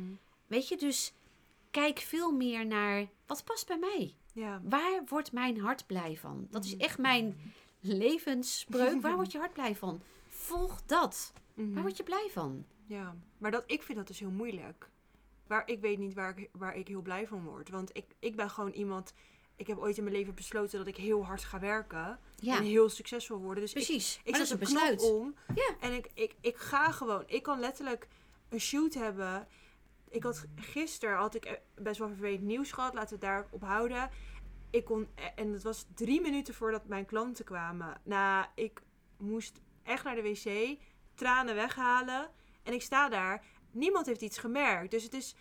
Weet 0.47 0.67
je, 0.67 0.77
dus 0.77 1.13
kijk 1.71 1.99
veel 1.99 2.31
meer 2.31 2.65
naar 2.65 3.07
wat 3.25 3.43
past 3.43 3.67
bij 3.67 3.77
mij. 3.79 4.15
ja. 4.33 4.61
Waar 4.63 5.01
wordt 5.07 5.31
mijn 5.31 5.59
hart 5.59 5.85
blij 5.87 6.17
van? 6.17 6.47
Dat 6.49 6.65
is 6.65 6.73
Mhm. 6.73 6.81
echt 6.81 6.97
mijn 6.97 7.53
levensspreuk. 7.79 9.01
Waar 9.01 9.15
word 9.15 9.31
je 9.31 9.37
hart 9.37 9.53
blij 9.53 9.75
van? 9.75 10.01
Volg 10.29 10.81
dat. 10.85 11.33
Waar 11.53 11.81
word 11.81 11.97
je 11.97 12.03
blij 12.03 12.27
van? 12.31 12.65
Ja, 12.85 13.15
maar 13.37 13.51
dat, 13.51 13.63
ik 13.67 13.83
vind 13.83 13.97
dat 13.97 14.07
dus 14.07 14.19
heel 14.19 14.29
moeilijk. 14.31 14.89
Waar, 15.51 15.67
ik 15.67 15.81
weet 15.81 15.97
niet 15.97 16.13
waar 16.13 16.37
ik, 16.37 16.49
waar 16.51 16.75
ik 16.75 16.87
heel 16.87 17.01
blij 17.01 17.27
van 17.27 17.43
word. 17.43 17.69
Want 17.69 17.89
ik, 17.97 18.05
ik 18.19 18.35
ben 18.35 18.49
gewoon 18.49 18.71
iemand... 18.71 19.13
Ik 19.55 19.67
heb 19.67 19.77
ooit 19.77 19.97
in 19.97 20.03
mijn 20.03 20.15
leven 20.15 20.33
besloten 20.33 20.77
dat 20.77 20.87
ik 20.87 20.97
heel 20.97 21.25
hard 21.25 21.43
ga 21.43 21.59
werken. 21.59 22.19
Ja, 22.35 22.57
En 22.57 22.63
heel 22.63 22.89
succesvol 22.89 23.37
worden. 23.37 23.63
Dus 23.63 23.73
ik, 23.73 23.83
precies. 23.83 24.19
Ik 24.23 24.33
dat 24.33 24.41
is 24.41 24.47
zet 24.47 24.59
een 24.61 24.63
besluit. 24.63 25.11
om. 25.11 25.35
Ja. 25.55 25.75
En 25.79 25.93
ik, 25.93 26.09
ik, 26.13 26.35
ik 26.41 26.57
ga 26.57 26.91
gewoon. 26.91 27.23
Ik 27.27 27.43
kan 27.43 27.59
letterlijk 27.59 28.07
een 28.49 28.59
shoot 28.59 28.93
hebben. 28.93 29.47
Ik 30.09 30.23
had 30.23 30.45
gisteren 30.55 31.17
had 31.17 31.35
ik 31.35 31.61
best 31.75 31.99
wel 31.99 32.07
vervelend 32.07 32.41
nieuws 32.41 32.71
gehad. 32.71 32.93
Laten 32.93 33.19
we 33.19 33.25
het 33.25 33.33
daarop 33.35 33.61
houden. 33.61 34.09
Ik 34.69 34.85
kon, 34.85 35.07
en 35.35 35.53
het 35.53 35.63
was 35.63 35.85
drie 35.95 36.21
minuten 36.21 36.53
voordat 36.53 36.87
mijn 36.87 37.05
klanten 37.05 37.45
kwamen. 37.45 38.01
Nou, 38.03 38.45
ik 38.55 38.81
moest 39.17 39.61
echt 39.83 40.03
naar 40.03 40.15
de 40.15 40.21
wc. 40.21 40.77
Tranen 41.15 41.55
weghalen. 41.55 42.29
En 42.63 42.73
ik 42.73 42.81
sta 42.81 43.09
daar. 43.09 43.43
Niemand 43.71 44.05
heeft 44.05 44.21
iets 44.21 44.37
gemerkt. 44.37 44.91
Dus 44.91 45.03
het 45.03 45.13
is, 45.13 45.35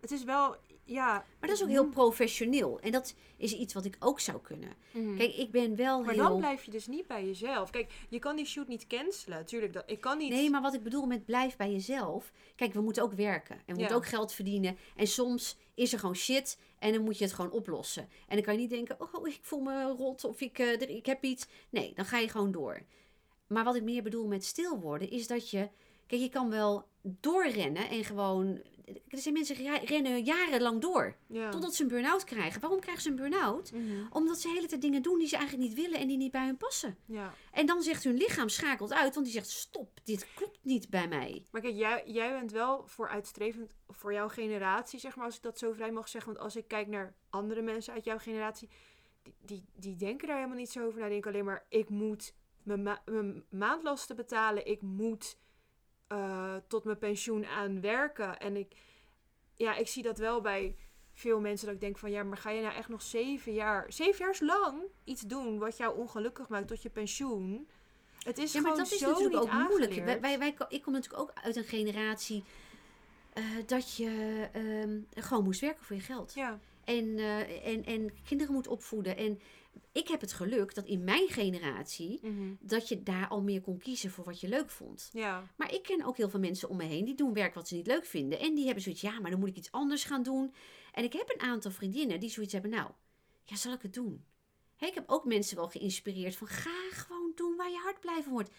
het 0.00 0.10
is 0.10 0.24
wel, 0.24 0.56
ja. 0.84 1.12
Maar 1.12 1.48
dat 1.48 1.58
is 1.58 1.62
ook 1.62 1.68
heel 1.68 1.88
professioneel. 1.88 2.80
En 2.80 2.92
dat 2.92 3.14
is 3.36 3.54
iets 3.54 3.74
wat 3.74 3.84
ik 3.84 3.96
ook 3.98 4.20
zou 4.20 4.40
kunnen. 4.40 4.74
Mhm. 4.90 5.16
Kijk, 5.16 5.34
ik 5.34 5.50
ben 5.50 5.76
wel 5.76 6.02
maar 6.02 6.14
heel... 6.14 6.28
dan 6.28 6.38
blijf 6.38 6.64
je 6.64 6.70
dus 6.70 6.86
niet 6.86 7.06
bij 7.06 7.26
jezelf. 7.26 7.70
Kijk, 7.70 7.92
je 8.08 8.18
kan 8.18 8.36
die 8.36 8.46
shoot 8.46 8.68
niet 8.68 8.86
cancelen. 8.86 9.46
Tuurlijk, 9.46 9.72
dat, 9.72 9.82
ik 9.86 10.00
kan 10.00 10.18
niet. 10.18 10.30
Nee, 10.30 10.50
maar 10.50 10.62
wat 10.62 10.74
ik 10.74 10.82
bedoel 10.82 11.06
met 11.06 11.24
blijf 11.24 11.56
bij 11.56 11.72
jezelf. 11.72 12.32
Kijk, 12.56 12.72
we 12.72 12.80
moeten 12.80 13.02
ook 13.02 13.12
werken. 13.12 13.56
En 13.56 13.74
we 13.74 13.78
moeten 13.78 13.96
ook 13.96 14.06
geld 14.06 14.32
verdienen. 14.32 14.76
En 14.96 15.06
soms 15.06 15.56
is 15.74 15.92
er 15.92 15.98
gewoon 15.98 16.16
shit. 16.16 16.58
En 16.78 16.92
dan 16.92 17.02
moet 17.02 17.18
je 17.18 17.24
het 17.24 17.32
gewoon 17.32 17.50
oplossen. 17.50 18.08
En 18.28 18.34
dan 18.36 18.44
kan 18.44 18.54
je 18.54 18.60
niet 18.60 18.70
denken, 18.70 18.96
oh, 19.00 19.28
ik 19.28 19.38
voel 19.42 19.60
me 19.60 19.84
rot. 19.84 20.24
Of 20.24 20.40
ik, 20.40 20.58
eh, 20.58 20.80
ik 20.80 21.06
heb 21.06 21.24
iets. 21.24 21.46
Nee, 21.70 21.92
dan 21.94 22.04
ga 22.04 22.18
je 22.18 22.28
gewoon 22.28 22.52
door. 22.52 22.82
Maar 23.46 23.64
wat 23.64 23.74
ik 23.74 23.82
meer 23.82 24.02
bedoel 24.02 24.26
met 24.26 24.44
stil 24.44 24.80
worden, 24.80 25.10
is 25.10 25.26
dat 25.26 25.50
je... 25.50 25.68
Kijk, 26.06 26.20
je 26.20 26.28
kan 26.28 26.50
wel 26.50 26.86
doorrennen 27.02 27.88
en 27.88 28.04
gewoon... 28.04 28.60
Er 29.08 29.18
zijn 29.18 29.34
mensen 29.34 29.56
die 29.56 29.70
rennen 29.84 30.24
jarenlang 30.24 30.80
door. 30.80 31.16
ja. 31.26 31.48
Totdat 31.50 31.74
ze 31.74 31.82
een 31.82 31.88
burn-out 31.88 32.24
krijgen. 32.24 32.60
Waarom 32.60 32.80
krijgen 32.80 33.02
ze 33.02 33.08
een 33.08 33.16
burn-out? 33.16 33.72
Mhm. 33.72 34.06
Omdat 34.10 34.40
ze 34.40 34.48
de 34.48 34.54
hele 34.54 34.66
tijd 34.66 34.80
dingen 34.82 35.02
doen 35.02 35.18
die 35.18 35.28
ze 35.28 35.36
eigenlijk 35.36 35.68
niet 35.68 35.78
willen 35.78 35.98
en 36.00 36.08
die 36.08 36.16
niet 36.16 36.30
bij 36.32 36.44
hun 36.46 36.56
passen. 36.56 36.96
ja. 37.06 37.34
En 37.52 37.66
dan 37.66 37.82
zegt 37.82 38.04
hun 38.04 38.14
lichaam 38.16 38.48
schakelt 38.48 38.92
uit, 38.92 39.14
want 39.14 39.26
die 39.26 39.34
zegt 39.34 39.48
stop, 39.50 40.00
dit 40.04 40.26
klopt 40.34 40.58
niet 40.62 40.90
bij 40.90 41.08
mij. 41.08 41.42
Maar 41.50 41.60
kijk, 41.60 41.74
jij, 41.74 42.02
jij 42.06 42.32
bent 42.32 42.52
wel 42.52 42.86
vooruitstrevend 42.86 43.74
voor 43.88 44.12
jouw 44.12 44.28
generatie, 44.28 44.98
zeg 44.98 45.16
maar, 45.16 45.24
als 45.24 45.36
ik 45.36 45.42
dat 45.42 45.58
zo 45.58 45.72
vrij 45.72 45.92
mag 45.92 46.08
zeggen. 46.08 46.32
Want 46.32 46.44
als 46.44 46.56
ik 46.56 46.68
kijk 46.68 46.86
naar 46.86 47.14
andere 47.30 47.62
mensen 47.62 47.92
uit 47.94 48.04
jouw 48.04 48.18
generatie, 48.18 48.68
die, 49.22 49.32
die, 49.42 49.64
die 49.74 49.96
denken 49.96 50.26
daar 50.26 50.36
helemaal 50.36 50.58
niet 50.58 50.70
zo 50.70 50.86
over 50.86 50.98
na. 50.98 51.04
Die 51.04 51.12
denken 51.12 51.30
alleen 51.32 51.44
maar, 51.44 51.66
ik 51.68 51.88
moet 51.88 52.34
mijn, 52.62 52.82
ma- 52.82 53.02
mijn 53.04 53.44
maandlasten 53.50 54.16
betalen. 54.16 54.66
Ik 54.66 54.80
moet 54.82 55.36
eh, 56.12 56.54
tot 56.66 56.84
mijn 56.84 56.98
pensioen 56.98 57.46
aan 57.46 57.80
werken. 57.80 58.38
En 58.38 58.56
ik, 58.56 58.72
ja, 59.56 59.76
ik 59.76 59.88
zie 59.88 60.02
dat 60.02 60.18
wel 60.18 60.40
bij 60.40 60.76
veel 61.14 61.40
mensen 61.40 61.66
dat 61.66 61.74
ik 61.74 61.80
denk 61.80 61.98
van, 61.98 62.10
ja, 62.10 62.22
maar 62.22 62.36
ga 62.36 62.50
je 62.50 62.62
nou 62.62 62.74
echt 62.74 62.88
nog 62.88 63.02
zeven 63.02 63.52
jaar, 63.52 63.92
zeven 63.92 64.24
jaar 64.24 64.36
lang 64.40 64.82
iets 65.04 65.22
doen 65.22 65.58
wat 65.58 65.76
jou 65.76 65.96
ongelukkig 65.96 66.48
maakt 66.48 66.68
tot 66.68 66.82
je 66.82 66.90
pensioen? 66.90 67.68
Het 68.18 68.38
is 68.38 68.52
Ja, 68.52 68.60
maar 68.60 68.70
gewoon 68.70 68.84
dat 68.84 68.92
is 68.92 68.98
zo 69.00 69.10
natuurlijk 69.10 69.42
ook 69.42 69.52
moeilijk. 69.68 70.20
wij, 70.20 70.38
wij- 70.38 70.54
ik 70.68 70.82
kom 70.82 70.92
natuurlijk 70.92 71.22
ook 71.22 71.32
uit 71.34 71.56
een 71.56 71.64
generatie 71.64 72.44
eh, 73.32 73.44
dat 73.66 73.96
je 73.96 74.48
ehm, 74.52 75.24
gewoon 75.24 75.44
moest 75.44 75.60
werken 75.60 75.84
voor 75.84 75.96
je 75.96 76.02
geld. 76.02 76.34
Ja. 76.34 76.58
En, 76.84 77.18
eh, 77.18 77.66
en, 77.66 77.84
en 77.84 78.10
kinderen 78.24 78.54
moet 78.54 78.66
opvoeden. 78.66 79.16
En 79.16 79.40
ik 79.92 80.08
heb 80.08 80.20
het 80.20 80.32
geluk 80.32 80.74
dat 80.74 80.86
in 80.86 81.04
mijn 81.04 81.28
generatie, 81.28 82.18
Mhm. 82.22 82.54
dat 82.60 82.88
je 82.88 83.02
daar 83.02 83.28
al 83.28 83.42
meer 83.42 83.60
kon 83.60 83.78
kiezen 83.78 84.10
voor 84.10 84.24
wat 84.24 84.40
je 84.40 84.48
leuk 84.48 84.70
vond. 84.70 85.08
Ja. 85.12 85.50
Maar 85.56 85.74
ik 85.74 85.82
ken 85.82 86.04
ook 86.04 86.16
heel 86.16 86.28
veel 86.30 86.40
mensen 86.40 86.68
om 86.68 86.76
me 86.76 86.84
heen 86.84 87.04
die 87.04 87.14
doen 87.14 87.32
werk 87.32 87.54
wat 87.54 87.68
ze 87.68 87.74
niet 87.74 87.86
leuk 87.86 88.04
vinden. 88.06 88.38
En 88.38 88.54
die 88.54 88.64
hebben 88.64 88.82
zoiets, 88.82 89.00
ja, 89.00 89.20
maar 89.20 89.30
dan 89.30 89.40
moet 89.40 89.48
ik 89.48 89.56
iets 89.56 89.72
anders 89.72 90.04
gaan 90.04 90.22
doen. 90.22 90.54
En 90.92 91.04
ik 91.04 91.12
heb 91.12 91.30
een 91.34 91.40
aantal 91.40 91.70
vriendinnen 91.70 92.20
die 92.20 92.30
zoiets 92.30 92.52
hebben, 92.52 92.70
nou, 92.70 92.90
ja, 93.44 93.56
zal 93.56 93.72
ik 93.72 93.82
het 93.82 93.94
doen? 93.94 94.24
Ik 94.78 94.94
heb 94.94 95.04
ook 95.06 95.24
mensen 95.24 95.56
wel 95.56 95.68
geïnspireerd 95.68 96.36
van, 96.36 96.46
ga 96.46 96.90
gewoon 96.90 97.32
doen 97.34 97.56
waar 97.56 97.70
je 97.70 97.76
hart 97.82 98.00
blij 98.00 98.22
van 98.22 98.32
wordt. 98.32 98.50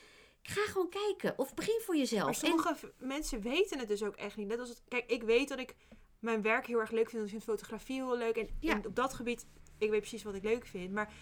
Ga 0.41 0.61
gewoon 0.66 0.89
kijken 0.89 1.38
of 1.38 1.53
begin 1.53 1.80
voor 1.82 1.95
jezelf. 1.97 2.24
Maar 2.26 2.36
sommige 2.36 2.93
mensen 2.99 3.41
weten 3.41 3.80
het 3.80 3.88
dus 3.88 4.03
ook 4.03 4.16
echt 4.16 4.38
niet. 4.38 4.47
Net 4.47 4.59
als 4.59 4.70
het, 4.70 4.82
kijk, 4.88 5.09
ik 5.11 5.24
weet 5.24 5.47
dat 5.49 5.59
ik 5.59 5.76
mijn 6.20 6.41
werk 6.41 6.68
heel 6.68 6.80
erg 6.80 6.91
leuk 6.91 7.09
vind. 7.09 7.24
Ik 7.24 7.30
vind 7.30 7.43
fotografie 7.43 7.95
heel 7.95 8.18
leuk. 8.18 8.36
En, 8.36 8.49
Ja. 8.59 8.74
en 8.74 8.86
op 8.88 8.95
dat 8.95 9.14
gebied, 9.14 9.45
ik 9.84 9.89
weet 9.89 9.99
precies 9.99 10.23
wat 10.23 10.36
ik 10.36 10.43
leuk 10.43 10.65
vind. 10.65 10.91
Maar 10.91 11.13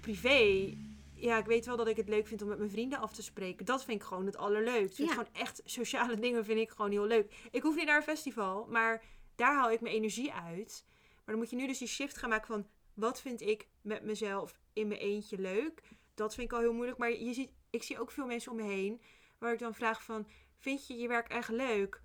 privé, 0.00 0.74
ja, 1.14 1.38
ik 1.38 1.46
weet 1.46 1.66
wel 1.66 1.76
dat 1.76 1.88
ik 1.88 1.96
het 1.96 2.08
leuk 2.08 2.26
vind 2.26 2.42
om 2.42 2.48
met 2.48 2.58
mijn 2.58 2.70
vrienden 2.70 2.98
af 2.98 3.12
te 3.12 3.22
spreken. 3.22 3.66
Dat 3.66 3.84
vind 3.84 4.00
ik 4.00 4.06
gewoon 4.06 4.26
het 4.26 4.36
allerleukst. 4.36 4.96
Gewoon 4.96 5.28
echt 5.32 5.60
sociale 5.64 6.18
dingen 6.26 6.44
vind 6.44 6.60
ik 6.60 6.70
gewoon 6.70 6.90
heel 6.90 7.06
leuk. 7.06 7.34
Ik 7.50 7.62
hoef 7.62 7.76
niet 7.76 7.86
naar 7.86 7.96
een 7.96 8.02
festival, 8.02 8.66
maar 8.66 9.04
daar 9.34 9.54
haal 9.54 9.70
ik 9.70 9.80
mijn 9.80 9.94
energie 9.94 10.32
uit. 10.32 10.84
Maar 11.14 11.34
dan 11.34 11.36
moet 11.36 11.50
je 11.50 11.56
nu 11.56 11.66
dus 11.66 11.78
die 11.78 11.88
shift 11.88 12.16
gaan 12.16 12.30
maken 12.30 12.46
van... 12.46 12.66
Wat 12.94 13.20
vind 13.20 13.40
ik 13.40 13.68
met 13.80 14.02
mezelf 14.02 14.58
in 14.72 14.88
mijn 14.88 15.00
eentje 15.00 15.38
leuk? 15.38 15.82
Dat 16.14 16.34
vind 16.34 16.46
ik 16.46 16.52
al 16.52 16.60
heel 16.62 16.72
moeilijk. 16.72 16.98
Maar 16.98 17.12
je 17.12 17.32
ziet, 17.32 17.50
ik 17.70 17.82
zie 17.82 18.00
ook 18.00 18.10
veel 18.10 18.26
mensen 18.26 18.50
om 18.50 18.56
me 18.56 18.62
heen... 18.62 19.00
waar 19.38 19.52
ik 19.52 19.58
dan 19.58 19.74
vraag 19.74 20.02
van... 20.02 20.26
Vind 20.58 20.86
je 20.86 20.96
je 20.96 21.08
werk 21.08 21.28
echt 21.28 21.48
leuk? 21.48 22.02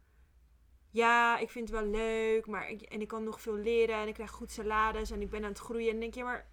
Ja, 0.91 1.37
ik 1.37 1.49
vind 1.49 1.69
het 1.69 1.79
wel 1.79 1.89
leuk. 1.89 2.45
Maar 2.47 2.69
ik, 2.69 2.81
en 2.81 3.01
ik 3.01 3.07
kan 3.07 3.23
nog 3.23 3.41
veel 3.41 3.55
leren. 3.57 3.95
En 3.95 4.07
ik 4.07 4.13
krijg 4.13 4.31
goed 4.31 4.51
salaris. 4.51 5.11
En 5.11 5.21
ik 5.21 5.29
ben 5.29 5.43
aan 5.43 5.49
het 5.49 5.59
groeien. 5.59 5.85
En 5.85 5.91
dan 5.91 5.99
denk 6.01 6.13
je, 6.15 6.23
maar 6.23 6.47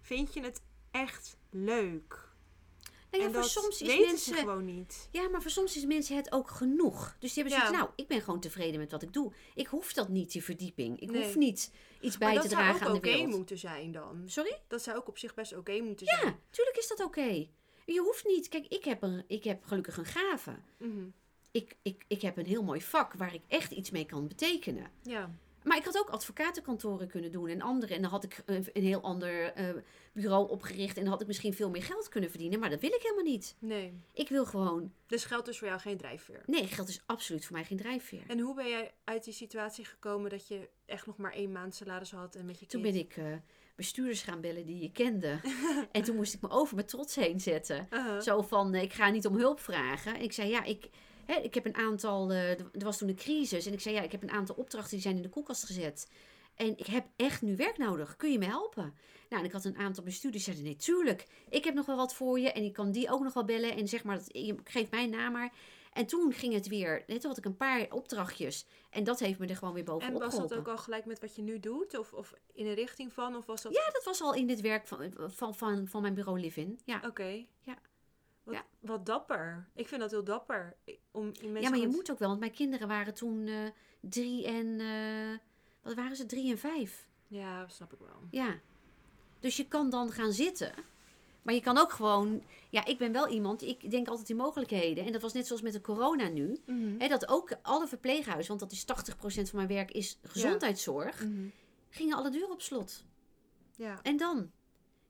vind 0.00 0.34
je 0.34 0.40
het 0.42 0.62
echt 0.90 1.36
leuk? 1.50 2.28
Nou 3.10 3.22
ja, 3.22 3.28
en 3.28 3.34
voor 3.34 3.42
dat 3.42 3.50
soms 3.50 3.80
is 3.82 3.86
weten 3.88 4.06
mensen... 4.06 4.34
ze 4.34 4.40
gewoon 4.40 4.64
niet. 4.64 5.08
Ja, 5.12 5.28
maar 5.28 5.42
voor 5.42 5.50
soms 5.50 5.76
is 5.76 5.84
mensen 5.84 6.16
het 6.16 6.32
ook 6.32 6.50
genoeg. 6.50 7.16
Dus 7.18 7.32
die 7.32 7.42
hebben 7.42 7.60
Ja. 7.60 7.66
zoiets, 7.66 7.82
nou, 7.84 7.92
ik 7.96 8.06
ben 8.06 8.20
gewoon 8.20 8.40
tevreden 8.40 8.80
met 8.80 8.90
wat 8.90 9.02
ik 9.02 9.12
doe. 9.12 9.32
Ik 9.54 9.66
hoef 9.66 9.92
dat 9.92 10.08
niet, 10.08 10.32
die 10.32 10.44
verdieping. 10.44 11.00
Ik 11.00 11.10
Nee. 11.10 11.22
hoef 11.24 11.36
niet 11.36 11.72
iets 12.00 12.18
bij 12.18 12.34
te 12.34 12.40
dat 12.40 12.50
zou 12.50 12.62
dragen 12.62 12.80
ook 12.80 12.88
aan 12.88 12.96
oké 12.96 13.08
de 13.10 13.14
wereld. 13.16 13.36
moeten 13.36 13.58
zijn 13.58 13.92
dan. 13.92 14.22
Sorry? 14.26 14.58
Dat 14.68 14.82
zou 14.82 14.96
ook 14.96 15.08
op 15.08 15.18
zich 15.18 15.34
best 15.34 15.56
oké 15.56 15.80
moeten 15.80 16.06
zijn. 16.06 16.26
Ja, 16.26 16.38
tuurlijk 16.50 16.76
is 16.76 16.88
dat 16.88 17.00
oké. 17.04 17.46
Je 17.86 18.00
hoeft 18.00 18.26
niet... 18.26 18.48
Kijk, 18.48 18.66
ik 18.66 18.84
heb, 18.84 19.02
een, 19.02 19.24
ik 19.26 19.44
heb 19.44 19.64
gelukkig 19.64 19.96
een 19.96 20.04
gave. 20.04 20.56
Mhm. 20.78 21.04
Ik, 21.50 21.76
ik, 21.82 22.04
ik 22.08 22.22
heb 22.22 22.36
een 22.36 22.46
heel 22.46 22.62
mooi 22.62 22.82
vak 22.82 23.12
waar 23.12 23.34
ik 23.34 23.42
echt 23.48 23.70
iets 23.70 23.90
mee 23.90 24.04
kan 24.04 24.28
betekenen. 24.28 24.90
ja. 25.02 25.30
Maar 25.64 25.76
ik 25.76 25.84
had 25.84 25.98
ook 25.98 26.08
advocatenkantoren 26.08 27.08
kunnen 27.08 27.32
doen 27.32 27.48
en 27.48 27.60
andere. 27.60 27.94
En 27.94 28.02
dan 28.02 28.10
had 28.10 28.24
ik 28.24 28.42
een, 28.46 28.66
een 28.72 28.82
heel 28.82 29.00
ander 29.00 29.52
eh, 29.52 29.68
bureau 30.12 30.50
opgericht. 30.50 30.96
En 30.96 31.02
dan 31.02 31.12
had 31.12 31.20
ik 31.20 31.26
misschien 31.26 31.54
veel 31.54 31.70
meer 31.70 31.82
geld 31.82 32.08
kunnen 32.08 32.30
verdienen. 32.30 32.58
Maar 32.60 32.70
dat 32.70 32.80
wil 32.80 32.90
ik 32.90 33.02
helemaal 33.02 33.24
niet. 33.24 33.56
Nee. 33.58 33.92
Ik 34.12 34.28
wil 34.28 34.44
gewoon... 34.46 34.92
Dus 35.06 35.24
geld 35.24 35.48
is 35.48 35.58
voor 35.58 35.68
jou 35.68 35.80
geen 35.80 35.96
drijfveer. 35.96 36.42
Nee, 36.46 36.66
geld 36.66 36.88
is 36.88 37.02
absoluut 37.06 37.44
voor 37.44 37.56
mij 37.56 37.64
geen 37.64 37.76
drijfveer. 37.78 38.22
En 38.26 38.38
hoe 38.38 38.54
ben 38.54 38.68
jij 38.68 38.94
uit 39.04 39.24
die 39.24 39.32
situatie 39.32 39.84
gekomen 39.84 40.30
dat 40.30 40.48
je 40.48 40.68
echt 40.86 41.06
nog 41.06 41.16
maar 41.16 41.32
één 41.32 41.52
maand 41.52 41.74
salaris 41.74 42.10
had 42.10 42.34
en 42.34 42.46
met 42.46 42.60
je 42.60 42.66
Toen 42.66 42.82
kind? 42.82 42.94
ben 42.94 43.02
ik 43.02 43.16
eh, 43.16 43.38
bestuurders 43.76 44.22
gaan 44.22 44.40
bellen 44.40 44.66
die 44.66 44.82
je 44.82 44.92
kende. 44.92 45.40
en 45.92 46.02
toen 46.02 46.16
moest 46.16 46.34
ik 46.34 46.40
me 46.40 46.50
over 46.50 46.74
mijn 46.74 46.86
trots 46.86 47.14
heen 47.14 47.40
zetten. 47.40 47.86
Uh-huh. 47.90 48.20
Zo 48.20 48.42
van, 48.42 48.74
eh, 48.74 48.82
ik 48.82 48.92
ga 48.92 49.10
niet 49.10 49.26
om 49.26 49.36
hulp 49.36 49.60
vragen. 49.60 50.14
En 50.14 50.22
ik 50.22 50.32
zei, 50.32 50.48
ja, 50.48 50.64
ik, 50.64 50.88
hè, 51.30 51.40
ik 51.40 51.54
heb 51.54 51.66
een 51.66 51.76
aantal... 51.76 52.30
eh, 52.30 52.50
er 52.50 52.70
was 52.72 52.98
toen 52.98 53.08
een 53.08 53.16
crisis. 53.16 53.66
En 53.66 53.72
ik 53.72 53.80
zei, 53.80 53.94
ja, 53.94 54.02
ik 54.02 54.12
heb 54.12 54.22
een 54.22 54.30
aantal 54.30 54.54
opdrachten 54.54 54.90
die 54.90 55.00
zijn 55.00 55.16
in 55.16 55.22
de 55.22 55.28
koelkast 55.28 55.64
gezet. 55.64 56.10
En 56.54 56.78
ik 56.78 56.86
heb 56.86 57.06
echt 57.16 57.42
nu 57.42 57.56
werk 57.56 57.78
nodig. 57.78 58.16
Kun 58.16 58.32
je 58.32 58.38
me 58.38 58.44
helpen? 58.44 58.94
Nou, 59.28 59.42
en 59.42 59.48
ik 59.48 59.52
had 59.52 59.64
een 59.64 59.78
aantal 59.78 60.04
bestuurders 60.04 60.44
die 60.44 60.54
zeiden, 60.54 60.74
nee, 60.74 60.84
tuurlijk. 60.84 61.26
Ik 61.48 61.64
heb 61.64 61.74
nog 61.74 61.86
wel 61.86 61.96
wat 61.96 62.14
voor 62.14 62.40
je. 62.40 62.52
En 62.52 62.64
ik 62.64 62.72
kan 62.72 62.90
die 62.90 63.10
ook 63.10 63.22
nog 63.22 63.32
wel 63.32 63.44
bellen. 63.44 63.76
En 63.76 63.88
zeg 63.88 64.04
maar, 64.04 64.16
dat, 64.16 64.28
je 64.32 64.56
geeft 64.64 64.90
mijn 64.90 65.10
naam 65.10 65.32
maar. 65.32 65.52
En 65.92 66.06
toen 66.06 66.32
ging 66.32 66.54
het 66.54 66.68
weer... 66.68 67.04
Toen 67.06 67.18
had 67.22 67.38
ik 67.38 67.44
een 67.44 67.56
paar 67.56 67.86
opdrachtjes. 67.90 68.66
En 68.90 69.04
dat 69.04 69.18
heeft 69.18 69.38
me 69.38 69.46
er 69.46 69.56
gewoon 69.56 69.74
weer 69.74 69.82
En 69.82 69.90
bovenop 69.90 70.20
was 70.20 70.36
dat 70.36 70.54
ook 70.54 70.68
al 70.68 70.78
gelijk 70.78 71.04
met 71.04 71.20
wat 71.20 71.36
je 71.36 71.42
nu 71.42 71.60
doet? 71.60 71.98
Of, 71.98 72.12
of 72.12 72.34
in 72.52 72.66
een 72.66 72.74
richting 72.74 73.12
van? 73.12 73.36
Of 73.36 73.46
was 73.46 73.62
dat... 73.62 73.74
Ja, 73.74 73.90
dat 73.92 74.04
was 74.04 74.20
al 74.20 74.34
in 74.34 74.46
dit 74.46 74.60
werk 74.60 74.86
van, 74.86 75.12
van, 75.16 75.54
van, 75.54 75.88
van 75.88 76.02
mijn 76.02 76.14
bureau 76.14 76.40
Livin. 76.40 76.80
Ja. 76.84 77.02
Oké. 77.06 77.46
Ja. 77.60 77.78
Wat, 78.42 78.54
Ja. 78.54 78.64
wat 78.80 79.06
dapper. 79.06 79.68
Ik 79.74 79.88
vind 79.88 80.00
dat 80.00 80.10
heel 80.10 80.24
dapper. 80.24 80.76
Om 81.10 81.24
mensen 81.24 81.60
ja, 81.60 81.70
maar 81.70 81.78
je 81.78 81.88
moet 81.88 82.10
ook 82.10 82.18
wel, 82.18 82.28
want 82.28 82.40
mijn 82.40 82.52
kinderen 82.52 82.88
waren 82.88 83.14
toen 83.14 83.46
eh, 83.46 83.54
drie 84.00 84.46
en. 84.46 84.80
eh, 84.80 85.38
wat 85.82 85.94
waren 85.94 86.16
ze? 86.16 86.26
Drie 86.26 86.50
en 86.50 86.58
vijf. 86.58 87.08
Ja, 87.26 87.68
snap 87.68 87.92
ik 87.92 87.98
wel. 87.98 88.22
Ja. 88.30 88.58
Dus 89.40 89.56
je 89.56 89.68
kan 89.68 89.90
dan 89.90 90.12
gaan 90.12 90.32
zitten. 90.32 90.72
Maar 91.42 91.54
je 91.54 91.60
kan 91.60 91.78
ook 91.78 91.92
gewoon. 91.92 92.42
Ja, 92.70 92.84
ik 92.84 92.98
ben 92.98 93.12
wel 93.12 93.28
iemand. 93.28 93.62
Ik 93.62 93.90
denk 93.90 94.08
altijd 94.08 94.30
in 94.30 94.36
mogelijkheden. 94.36 95.04
En 95.04 95.12
dat 95.12 95.22
was 95.22 95.32
net 95.32 95.46
zoals 95.46 95.62
met 95.62 95.72
de 95.72 95.80
corona 95.80 96.28
nu. 96.28 96.60
Hè, 96.98 97.08
dat 97.08 97.28
ook 97.28 97.56
alle 97.62 97.86
verpleeghuizen, 97.86 98.48
want 98.48 98.60
dat 98.60 98.72
is 98.72 98.84
80% 98.84 99.48
van 99.48 99.56
mijn 99.56 99.68
werk, 99.68 99.90
is 99.90 100.18
gezondheidszorg. 100.22 101.24
Mhm. 101.24 101.46
Gingen 101.90 102.16
alle 102.16 102.30
deuren 102.30 102.50
op 102.50 102.60
slot. 102.62 103.04
Ja. 103.76 104.00
En 104.02 104.16
dan? 104.16 104.50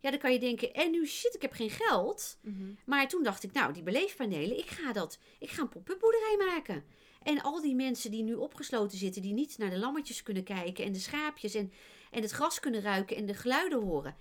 Ja, 0.00 0.10
dan 0.10 0.18
kan 0.18 0.32
je 0.32 0.38
denken, 0.38 0.72
en 0.72 0.90
nu 0.90 1.06
shit, 1.06 1.34
ik 1.34 1.42
heb 1.42 1.52
geen 1.52 1.70
geld. 1.70 2.38
Mhm. 2.42 2.72
Maar 2.84 3.08
toen 3.08 3.22
dacht 3.22 3.42
ik, 3.42 3.52
nou, 3.52 3.72
die 3.72 3.82
beleefpanelen, 3.82 4.58
ik 4.58 4.66
ga 4.70 4.92
dat. 4.92 5.18
Ik 5.38 5.50
ga 5.50 5.62
een 5.62 5.68
pop-up 5.68 5.98
boerderij 5.98 6.36
maken. 6.48 6.84
En 7.22 7.42
al 7.42 7.60
die 7.60 7.74
mensen 7.74 8.10
die 8.10 8.22
nu 8.22 8.34
opgesloten 8.34 8.98
zitten, 8.98 9.22
die 9.22 9.32
niet 9.32 9.58
naar 9.58 9.70
de 9.70 9.78
lammetjes 9.78 10.22
kunnen 10.22 10.44
kijken 10.44 10.84
en 10.84 10.92
de 10.92 10.98
schaapjes 10.98 11.54
en, 11.54 11.72
en 12.10 12.22
het 12.22 12.30
gras 12.30 12.60
kunnen 12.60 12.80
ruiken 12.82 13.16
en 13.16 13.26
de 13.26 13.34
geluiden 13.34 13.82
horen. 13.82 14.16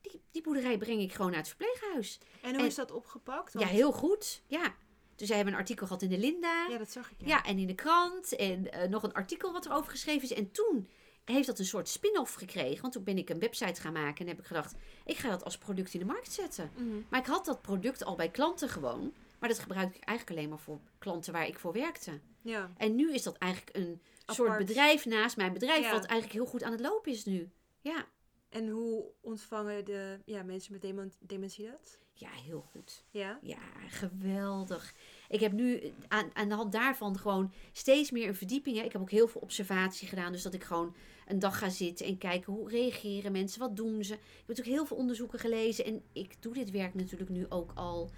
Die, 0.00 0.22
die 0.30 0.42
boerderij 0.42 0.78
breng 0.78 1.00
ik 1.00 1.12
gewoon 1.12 1.30
naar 1.30 1.40
het 1.40 1.48
verpleeghuis. 1.48 2.18
En 2.42 2.50
hoe 2.50 2.58
En- 2.58 2.66
is 2.66 2.74
dat 2.74 2.90
opgepakt? 2.92 3.52
Ja, 3.58 3.66
heel 3.66 3.92
goed. 3.92 4.42
Ja. 4.46 4.74
Dus 5.16 5.26
zij 5.26 5.36
hebben 5.36 5.54
een 5.54 5.60
artikel 5.60 5.86
gehad 5.86 6.02
in 6.02 6.08
de 6.08 6.18
Linda. 6.18 6.66
Ja, 6.70 6.78
dat 6.78 6.90
zag 6.90 7.10
ik. 7.10 7.26
Ja, 7.26 7.44
en 7.44 7.58
in 7.58 7.66
de 7.66 7.74
krant. 7.74 8.36
En 8.36 8.72
eh, 8.72 8.88
nog 8.88 9.02
een 9.02 9.12
artikel 9.12 9.52
wat 9.52 9.66
erover 9.66 9.90
geschreven 9.90 10.22
is. 10.22 10.32
En 10.32 10.50
toen 10.50 10.88
heeft 11.24 11.46
dat 11.46 11.58
een 11.58 11.64
soort 11.64 11.88
spin-off 11.88 12.34
gekregen. 12.34 12.80
Want 12.80 12.92
toen 12.92 13.04
ben 13.04 13.18
ik 13.18 13.30
een 13.30 13.38
website 13.38 13.80
gaan 13.80 13.92
maken. 13.92 14.20
En 14.24 14.26
heb 14.30 14.38
ik 14.38 14.46
gedacht, 14.46 14.74
ik 15.04 15.16
ga 15.16 15.30
dat 15.30 15.44
als 15.44 15.58
product 15.58 15.92
in 15.94 16.00
de 16.00 16.06
markt 16.06 16.32
zetten. 16.32 16.70
Mhm. 16.76 16.86
Maar 17.08 17.20
ik 17.20 17.26
had 17.26 17.44
dat 17.44 17.62
product 17.62 18.04
al 18.04 18.14
bij 18.16 18.30
klanten 18.30 18.68
gewoon. 18.68 19.12
Maar 19.38 19.48
dat 19.48 19.58
gebruik 19.58 19.94
ik 19.94 20.04
eigenlijk 20.04 20.38
alleen 20.38 20.50
maar 20.50 20.58
voor 20.64 20.80
klanten 20.98 21.32
waar 21.32 21.46
ik 21.46 21.58
voor 21.58 21.72
werkte. 21.72 22.20
Ja. 22.42 22.70
En 22.76 22.94
nu 22.94 23.12
is 23.14 23.22
dat 23.22 23.36
eigenlijk 23.36 23.76
een 23.76 24.00
Apart. 24.20 24.36
soort 24.36 24.58
bedrijf 24.58 25.04
naast 25.04 25.36
mijn 25.36 25.52
bedrijf. 25.52 25.84
Ja. 25.84 25.90
Wat 25.92 26.04
eigenlijk 26.04 26.32
heel 26.32 26.46
goed 26.46 26.62
aan 26.62 26.72
het 26.72 26.80
lopen 26.80 27.12
is 27.12 27.24
nu. 27.24 27.50
Ja, 27.80 28.06
En 28.48 28.68
hoe 28.68 29.04
ontvangen 29.20 29.84
de 29.84 30.18
ja, 30.24 30.42
mensen 30.42 30.72
met 30.72 30.82
demen- 30.82 31.12
dementie 31.20 31.66
dat? 31.70 31.98
ja 32.12 32.28
heel 32.30 32.60
goed. 32.70 33.04
Ja. 33.10 33.38
Ja, 33.42 33.58
geweldig. 33.88 34.94
Ik 35.28 35.40
heb 35.40 35.52
nu 35.52 35.92
aan, 36.08 36.30
aan 36.32 36.48
de 36.48 36.54
hand 36.54 36.72
daarvan 36.72 37.18
gewoon 37.18 37.52
steeds 37.72 38.10
meer 38.10 38.28
een 38.28 38.34
verdieping. 38.36 38.76
hè. 38.76 38.82
Ik 38.82 38.92
heb 38.92 39.00
ook 39.00 39.10
heel 39.10 39.28
veel 39.28 39.40
observatie 39.40 40.08
gedaan. 40.08 40.32
Dus 40.32 40.42
dat 40.42 40.54
ik 40.54 40.64
gewoon 40.64 40.94
een 41.26 41.38
dag 41.38 41.58
ga 41.58 41.68
zitten 41.68 42.06
en 42.06 42.18
kijken 42.18 42.52
hoe 42.52 42.70
reageren 42.70 43.32
mensen, 43.32 43.60
wat 43.60 43.76
doen 43.76 44.04
ze. 44.04 44.12
Ik 44.14 44.20
heb 44.20 44.46
natuurlijk 44.46 44.76
heel 44.76 44.86
veel 44.86 44.96
onderzoeken 44.96 45.38
gelezen. 45.38 45.84
En 45.84 46.02
ik 46.12 46.42
doe 46.42 46.54
dit 46.54 46.70
werk 46.70 46.94
natuurlijk 46.94 47.30
nu 47.30 47.46
ook 47.48 47.72
al 47.74 48.10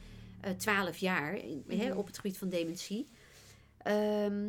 twaalf 0.56 0.96
jaar 0.98 1.34
in- 1.36 1.64
hè, 1.68 1.88
Mhm. 1.88 1.98
op 1.98 2.06
het 2.06 2.16
gebied 2.16 2.38
van 2.38 2.48
dementie. 2.48 3.08
Ehm, 3.78 4.48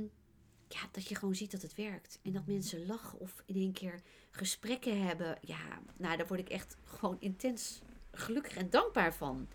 ja, 0.68 0.80
dat 0.92 1.08
je 1.08 1.16
gewoon 1.16 1.36
ziet 1.36 1.52
dat 1.52 1.62
het 1.62 1.76
werkt. 1.76 2.20
En 2.24 2.32
dat 2.32 2.46
mensen 2.46 2.86
lachen 2.86 3.20
of 3.20 3.44
in 3.46 3.56
één 3.56 3.74
keer 3.74 4.02
gesprekken 4.32 5.02
hebben. 5.06 5.38
Ja, 5.42 5.82
nou, 5.98 6.18
daar 6.18 6.28
word 6.28 6.40
ik 6.40 6.50
echt 6.50 6.78
gewoon 6.84 7.18
intens 7.20 7.82
gelukkig 8.12 8.56
en 8.58 8.70
dankbaar 8.70 9.14
van. 9.14 9.48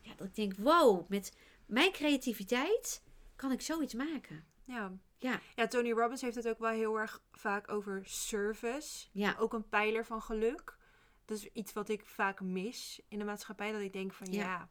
Ja, 0.00 0.12
dat 0.16 0.26
ik 0.26 0.34
denk, 0.34 0.54
wow, 0.56 1.08
met 1.08 1.32
mijn 1.66 1.92
creativiteit 1.92 3.02
kan 3.36 3.52
ik 3.52 3.60
zoiets 3.60 3.94
maken. 3.94 4.44
Ja. 4.66 4.92
Ja, 5.18 5.40
Ja, 5.54 5.66
Tony 5.66 5.92
Robbins 5.92 6.20
heeft 6.20 6.34
het 6.36 6.48
ook 6.48 6.58
wel 6.58 6.70
heel 6.70 6.98
erg 6.98 7.22
vaak 7.32 7.70
over 7.70 8.00
service. 8.04 9.08
ja, 9.12 9.34
Ook 9.38 9.52
een 9.52 9.68
pijler 9.68 10.04
van 10.04 10.22
geluk. 10.22 10.76
Dat 11.24 11.36
is 11.36 11.44
iets 11.52 11.72
wat 11.72 11.88
ik 11.88 12.06
vaak 12.06 12.40
mis 12.40 13.02
in 13.08 13.18
de 13.18 13.24
maatschappij. 13.24 13.72
Dat 13.72 13.80
ik 13.80 13.92
denk 13.92 14.12
van 14.12 14.32
ja, 14.32 14.42
Ja. 14.44 14.68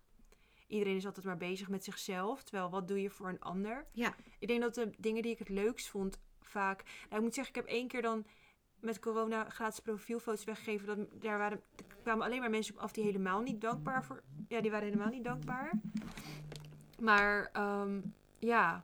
iedereen 0.67 0.95
is 0.95 1.05
altijd 1.05 1.25
maar 1.25 1.37
bezig 1.37 1.69
met 1.69 1.83
zichzelf. 1.83 2.43
Terwijl 2.43 2.69
wat 2.69 2.87
doe 2.87 3.01
je 3.01 3.09
voor 3.09 3.27
een 3.29 3.39
ander? 3.41 3.85
ja, 3.91 4.15
Ik 4.39 4.47
denk 4.47 4.61
dat 4.61 4.73
de 4.75 4.89
dingen 4.97 5.21
die 5.21 5.31
ik 5.31 5.39
het 5.39 5.49
leukst 5.49 5.89
vond 5.89 6.19
vaak... 6.41 6.83
Nou, 6.83 7.15
ik 7.15 7.21
moet 7.21 7.33
zeggen, 7.33 7.55
ik 7.55 7.61
heb 7.61 7.69
één 7.69 7.87
keer 7.87 8.01
dan 8.01 8.25
met 8.79 8.99
corona 8.99 9.49
gratis 9.49 9.79
profielfoto's 9.79 10.43
weggegeven. 10.43 10.87
Dat, 10.87 11.21
daar 11.21 11.37
waren, 11.37 11.61
er 11.75 11.95
kwamen 12.01 12.25
alleen 12.25 12.39
maar 12.39 12.49
mensen 12.49 12.75
op 12.75 12.81
af 12.81 12.91
die 12.91 13.03
helemaal 13.03 13.41
niet 13.41 13.61
dankbaar 13.61 14.03
voor... 14.05 14.23
Ja, 14.47 14.61
die 14.61 14.71
waren 14.71 14.87
helemaal 14.87 15.09
niet 15.09 15.23
dankbaar. 15.23 15.71
Maar 16.99 17.49
ehm, 17.53 18.01
ja, 18.39 18.83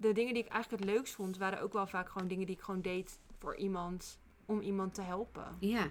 de 0.00 0.12
dingen 0.12 0.34
die 0.34 0.42
ik 0.42 0.48
eigenlijk 0.48 0.82
het 0.84 0.92
leukst 0.94 1.14
vond... 1.14 1.36
waren 1.36 1.60
ook 1.60 1.72
wel 1.72 1.86
vaak 1.86 2.08
gewoon 2.08 2.28
dingen 2.28 2.46
die 2.46 2.56
ik 2.56 2.62
gewoon 2.62 2.80
deed 2.82 3.18
voor 3.38 3.56
iemand... 3.56 4.18
om 4.46 4.60
iemand 4.60 4.94
te 4.94 5.02
helpen. 5.02 5.56
ja. 5.60 5.90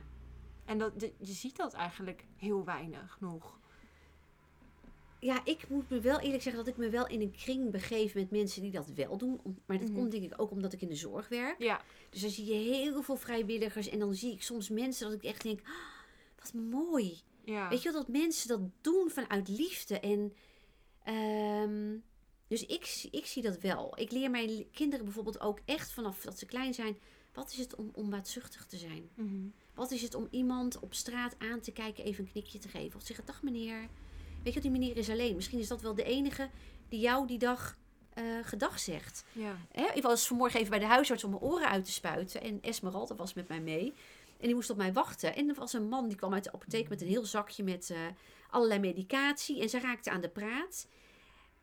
En 0.65 0.77
dat, 0.77 0.99
de- 0.99 1.13
je 1.17 1.33
ziet 1.33 1.55
dat 1.55 1.73
eigenlijk 1.73 2.25
heel 2.37 2.63
weinig 2.65 3.17
nog. 3.19 3.57
Ja, 5.19 5.45
ik 5.45 5.69
moet 5.69 5.89
me 5.89 5.99
wel 5.99 6.19
eerlijk 6.19 6.43
zeggen 6.43 6.65
dat 6.65 6.73
ik 6.73 6.79
me 6.79 6.89
wel 6.89 7.07
in 7.07 7.21
een 7.21 7.31
kring 7.31 7.71
begeef 7.71 8.13
met 8.15 8.31
mensen 8.31 8.61
die 8.61 8.71
dat 8.71 8.87
wel 8.95 9.17
doen. 9.17 9.39
Maar 9.65 9.77
dat 9.77 9.87
Mhm. 9.87 9.97
komt 9.97 10.11
denk 10.11 10.23
ik 10.23 10.41
ook 10.41 10.51
omdat 10.51 10.73
ik 10.73 10.81
in 10.81 10.87
de 10.87 10.95
zorg 10.95 11.27
werk. 11.29 11.59
Ja, 11.59 11.81
Dus 12.09 12.21
dan 12.21 12.29
zie 12.29 12.45
je 12.45 12.53
heel 12.75 13.01
veel 13.03 13.15
vrijwilligers 13.15 13.89
en 13.89 13.99
dan 13.99 14.13
zie 14.13 14.31
ik 14.31 14.41
soms 14.43 14.69
mensen 14.69 15.09
dat 15.09 15.17
ik 15.17 15.23
echt 15.23 15.43
denk, 15.43 15.59
"Ah, 15.63 15.69
wat 16.39 16.53
mooi. 16.53 17.19
ja. 17.43 17.69
Weet 17.69 17.81
je 17.81 17.91
wel, 17.91 18.01
dat 18.01 18.11
mensen 18.11 18.47
dat 18.47 18.61
doen 18.81 19.09
vanuit 19.09 19.47
liefde. 19.47 19.99
En, 19.99 20.33
ehm, 21.03 21.97
dus 22.49 22.65
ik, 22.65 23.07
ik 23.11 23.25
zie 23.25 23.41
dat 23.41 23.59
wel. 23.59 23.93
Ik 23.95 24.11
leer 24.11 24.29
mijn 24.29 24.71
kinderen 24.71 25.05
bijvoorbeeld 25.05 25.39
ook 25.39 25.59
echt 25.65 25.91
vanaf 25.91 26.21
dat 26.21 26.39
ze 26.39 26.45
klein 26.45 26.73
zijn. 26.73 26.97
Wat 27.33 27.51
is 27.51 27.57
het 27.57 27.75
om 27.75 27.91
onbaatzuchtig 27.93 28.65
te 28.65 28.77
zijn? 28.77 29.09
Mhm. 29.13 29.47
Wat 29.73 29.91
is 29.91 30.01
het 30.01 30.15
om 30.15 30.27
iemand 30.31 30.79
op 30.79 30.93
straat 30.93 31.35
aan 31.37 31.59
te 31.59 31.71
kijken, 31.71 32.03
even 32.03 32.23
een 32.23 32.31
knikje 32.31 32.59
te 32.59 32.67
geven? 32.67 32.95
Of 32.95 33.01
te 33.01 33.07
zeggen, 33.07 33.25
dag 33.25 33.43
meneer. 33.43 33.87
Weet 34.43 34.53
je, 34.53 34.61
die 34.61 34.71
meneer 34.71 34.97
is 34.97 35.09
alleen. 35.09 35.35
Misschien 35.35 35.59
is 35.59 35.67
dat 35.67 35.81
wel 35.81 35.95
de 35.95 36.03
enige 36.03 36.49
die 36.87 36.99
jou 36.99 37.27
die 37.27 37.37
dag 37.37 37.77
eh, 38.13 38.23
gedag 38.41 38.79
zegt. 38.79 39.23
Ja. 39.31 39.57
Hè, 39.71 39.85
ik 39.93 40.03
was 40.03 40.27
vanmorgen 40.27 40.59
even 40.59 40.71
bij 40.71 40.79
de 40.79 40.85
huisarts 40.85 41.23
om 41.23 41.29
mijn 41.29 41.41
oren 41.41 41.69
uit 41.69 41.85
te 41.85 41.91
spuiten. 41.91 42.41
En 42.41 42.61
Esmeralda 42.61 43.15
was 43.15 43.33
met 43.33 43.47
mij 43.47 43.61
mee. 43.61 43.93
En 44.39 44.45
die 44.45 44.55
moest 44.55 44.69
op 44.69 44.77
mij 44.77 44.93
wachten. 44.93 45.35
En 45.35 45.49
er 45.49 45.55
was 45.55 45.73
een 45.73 45.87
man 45.87 46.07
die 46.07 46.17
kwam 46.17 46.33
uit 46.33 46.43
de 46.43 46.51
apotheek 46.51 46.89
met 46.89 47.01
een 47.01 47.07
heel 47.07 47.25
zakje 47.25 47.63
met 47.63 47.89
eh, 47.89 47.97
allerlei 48.49 48.79
medicatie. 48.79 49.61
En 49.61 49.69
ze 49.69 49.79
raakte 49.79 50.09
aan 50.09 50.21
de 50.21 50.29
praat. 50.29 50.87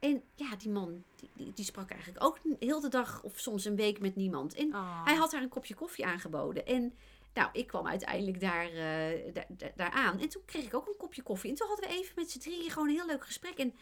En 0.06 0.22
ja, 0.34 0.56
die 0.56 0.70
man, 0.70 1.04
die, 1.16 1.30
die, 1.34 1.52
die 1.52 1.64
sprak 1.64 1.90
eigenlijk 1.90 2.24
ook 2.24 2.38
heel 2.58 2.80
de 2.80 2.88
dag 2.88 3.22
of 3.22 3.38
soms 3.38 3.64
een 3.64 3.76
week 3.76 4.00
met 4.00 4.16
niemand. 4.16 4.54
En 4.54 4.72
Ah. 4.72 5.04
hij 5.04 5.14
had 5.14 5.32
haar 5.32 5.42
een 5.42 5.48
kopje 5.48 5.74
koffie 5.74 6.06
aangeboden. 6.06 6.66
En 6.66 6.94
nou, 7.34 7.48
ik 7.52 7.66
kwam 7.66 7.86
uiteindelijk 7.86 8.40
daar, 8.40 8.66
eh, 8.66 9.34
daar, 9.48 9.72
daar 9.76 9.90
aan. 9.90 10.18
En 10.18 10.28
toen 10.28 10.42
kreeg 10.44 10.64
ik 10.64 10.74
ook 10.74 10.86
een 10.86 10.96
kopje 10.96 11.22
koffie. 11.22 11.50
En 11.50 11.56
toen 11.56 11.68
hadden 11.68 11.88
we 11.88 11.94
even 11.96 12.12
met 12.16 12.30
z'n 12.30 12.38
drieën 12.38 12.70
gewoon 12.70 12.88
een 12.88 12.94
heel 12.94 13.06
leuk 13.06 13.24
gesprek. 13.24 13.58
En 13.58 13.74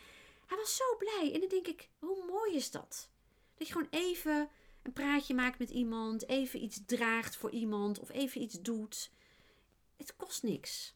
hij 0.47 0.57
was 0.59 0.77
zo 0.77 0.85
blij. 0.99 1.31
En 1.35 1.41
dan 1.41 1.49
denk 1.49 1.67
ik, 1.67 1.89
hoe 1.99 2.25
mooi 2.27 2.55
is 2.55 2.71
dat? 2.71 3.11
Dat 3.55 3.67
je 3.67 3.73
gewoon 3.73 3.89
even 3.91 4.49
een 4.83 4.93
praatje 4.93 5.35
maakt 5.35 5.59
met 5.59 5.71
iemand. 5.71 6.29
Even 6.29 6.63
iets 6.63 6.81
draagt 6.87 7.37
voor 7.37 7.51
iemand. 7.51 7.99
Of 8.01 8.11
even 8.11 8.41
iets 8.43 8.61
doet. 8.63 9.11
Het 9.97 10.17
kost 10.17 10.43
niks. 10.43 10.95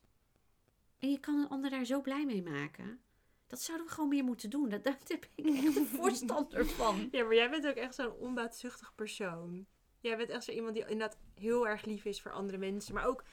En 0.98 1.10
je 1.10 1.20
kan 1.20 1.38
een 1.38 1.48
ander 1.48 1.70
daar 1.70 1.84
zo 1.84 2.00
blij 2.00 2.24
mee 2.26 2.42
maken. 2.42 3.00
Dat 3.48 3.60
zouden 3.60 3.86
we 3.86 3.92
gewoon 3.92 4.08
meer 4.08 4.24
moeten 4.24 4.50
doen. 4.50 4.68
Dat, 4.68 4.84
daar 4.84 4.98
heb 5.06 5.26
ik 5.34 5.46
echt 5.46 5.76
een 5.76 5.86
voorstander 5.86 6.66
van. 6.66 7.08
Ja, 7.10 7.24
maar 7.24 7.34
jij 7.34 7.50
bent 7.50 7.66
ook 7.66 7.74
echt 7.74 7.94
zo'n 7.94 8.12
onbaatzuchtig 8.12 8.94
persoon. 8.94 9.66
Jij 10.00 10.16
bent 10.16 10.30
echt 10.30 10.44
zo 10.44 10.52
iemand 10.52 10.74
die 10.74 10.82
inderdaad 10.82 11.18
heel 11.34 11.68
erg 11.68 11.84
lief 11.84 12.04
is 12.04 12.20
voor 12.20 12.32
andere 12.32 12.58
mensen. 12.58 12.94
Maar 12.94 13.06
ook 13.06 13.24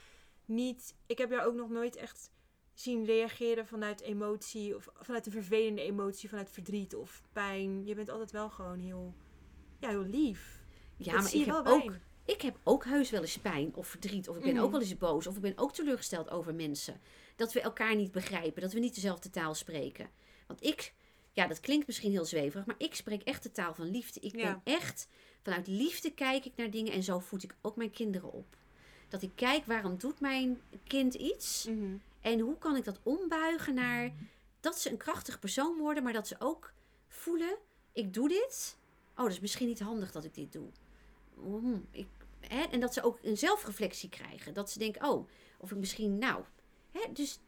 niet... 0.45 0.95
Ik 1.05 1.17
heb 1.17 1.29
jou 1.29 1.47
ook 1.47 1.55
nog 1.55 1.69
nooit 1.69 1.95
echt 1.95 2.31
zien 2.73 3.05
reageren 3.05 3.67
vanuit 3.67 4.01
emotie. 4.01 4.75
Of 4.75 4.87
vanuit 4.95 5.25
een 5.25 5.31
vervelende 5.31 5.81
emotie. 5.81 6.29
Vanuit 6.29 6.49
verdriet 6.49 6.95
of 6.95 7.21
pijn. 7.33 7.85
Je 7.85 7.95
bent 7.95 8.09
altijd 8.09 8.31
wel 8.31 8.49
gewoon 8.49 8.79
heel... 8.79 9.13
Ja, 9.79 9.89
heel 9.89 10.05
lief. 10.05 10.63
Ja, 10.97 11.13
Dat 11.13 11.23
maar 11.23 11.33
ik 11.33 11.45
heb, 11.45 11.65
ook. 11.65 11.93
Ik 12.25 12.41
heb 12.41 12.59
ook 12.63 12.85
heus 12.85 13.09
wel 13.09 13.21
eens 13.21 13.37
pijn 13.37 13.75
of 13.75 13.87
verdriet. 13.87 14.29
Of 14.29 14.35
ik 14.37 14.43
ben 14.43 14.57
ook 14.57 14.71
wel 14.71 14.81
eens 14.81 14.97
boos. 14.97 15.27
Of 15.27 15.35
ik 15.35 15.41
ben 15.41 15.57
ook 15.57 15.73
teleurgesteld 15.73 16.29
over 16.29 16.55
mensen. 16.55 17.01
Dat 17.35 17.53
we 17.53 17.61
elkaar 17.61 17.95
niet 17.95 18.11
begrijpen. 18.11 18.61
Dat 18.61 18.73
we 18.73 18.79
niet 18.79 18.95
dezelfde 18.95 19.29
taal 19.29 19.53
spreken. 19.55 20.09
Want 20.47 20.63
ik, 20.63 20.93
ja, 21.31 21.47
dat 21.47 21.59
klinkt 21.59 21.87
misschien 21.87 22.11
heel 22.11 22.25
zweverig. 22.25 22.65
Maar 22.65 22.75
ik 22.77 22.95
spreek 22.95 23.21
echt 23.23 23.43
de 23.43 23.51
taal 23.51 23.73
van 23.73 23.91
liefde. 23.91 24.19
Ik 24.19 24.35
Ja. 24.35 24.43
ben 24.63 24.73
echt, 24.73 25.07
vanuit 25.41 25.67
liefde 25.67 26.11
kijk 26.11 26.45
ik 26.45 26.53
naar 26.55 26.69
dingen. 26.69 26.93
En 26.93 27.03
zo 27.03 27.19
voed 27.19 27.43
ik 27.43 27.55
ook 27.61 27.75
mijn 27.75 27.91
kinderen 27.91 28.31
op. 28.31 28.57
Dat 29.07 29.21
ik 29.21 29.31
kijk, 29.35 29.65
waarom 29.65 29.97
doet 29.97 30.19
mijn 30.19 30.61
kind 30.87 31.13
iets? 31.13 31.65
Mhm. 31.69 31.95
En 32.21 32.39
hoe 32.39 32.57
kan 32.57 32.75
ik 32.75 32.83
dat 32.83 32.99
ombuigen 33.03 33.73
naar 33.73 34.13
dat 34.59 34.79
ze 34.79 34.91
een 34.91 34.97
krachtig 34.97 35.39
persoon 35.39 35.77
worden, 35.77 36.03
maar 36.03 36.13
dat 36.13 36.27
ze 36.27 36.35
ook 36.39 36.73
voelen: 37.07 37.57
ik 37.93 38.13
doe 38.13 38.27
dit. 38.29 38.77
Oh, 39.15 39.23
dat 39.23 39.31
is 39.31 39.39
misschien 39.39 39.67
niet 39.67 39.79
handig 39.79 40.11
dat 40.11 40.23
ik 40.23 40.33
dit 40.33 40.51
doe. 40.51 40.67
Hmm, 41.35 41.85
ik, 41.91 42.07
hè? 42.39 42.63
En 42.63 42.79
dat 42.79 42.93
ze 42.93 43.03
ook 43.03 43.19
een 43.21 43.37
zelfreflectie 43.37 44.09
krijgen. 44.09 44.53
Dat 44.53 44.71
ze 44.71 44.79
denken: 44.79 45.09
oh, 45.09 45.27
of 45.59 45.71
ik 45.71 45.77
misschien, 45.77 46.17
nou. 46.17 46.43
Hè? 46.91 47.11
Dus 47.13 47.39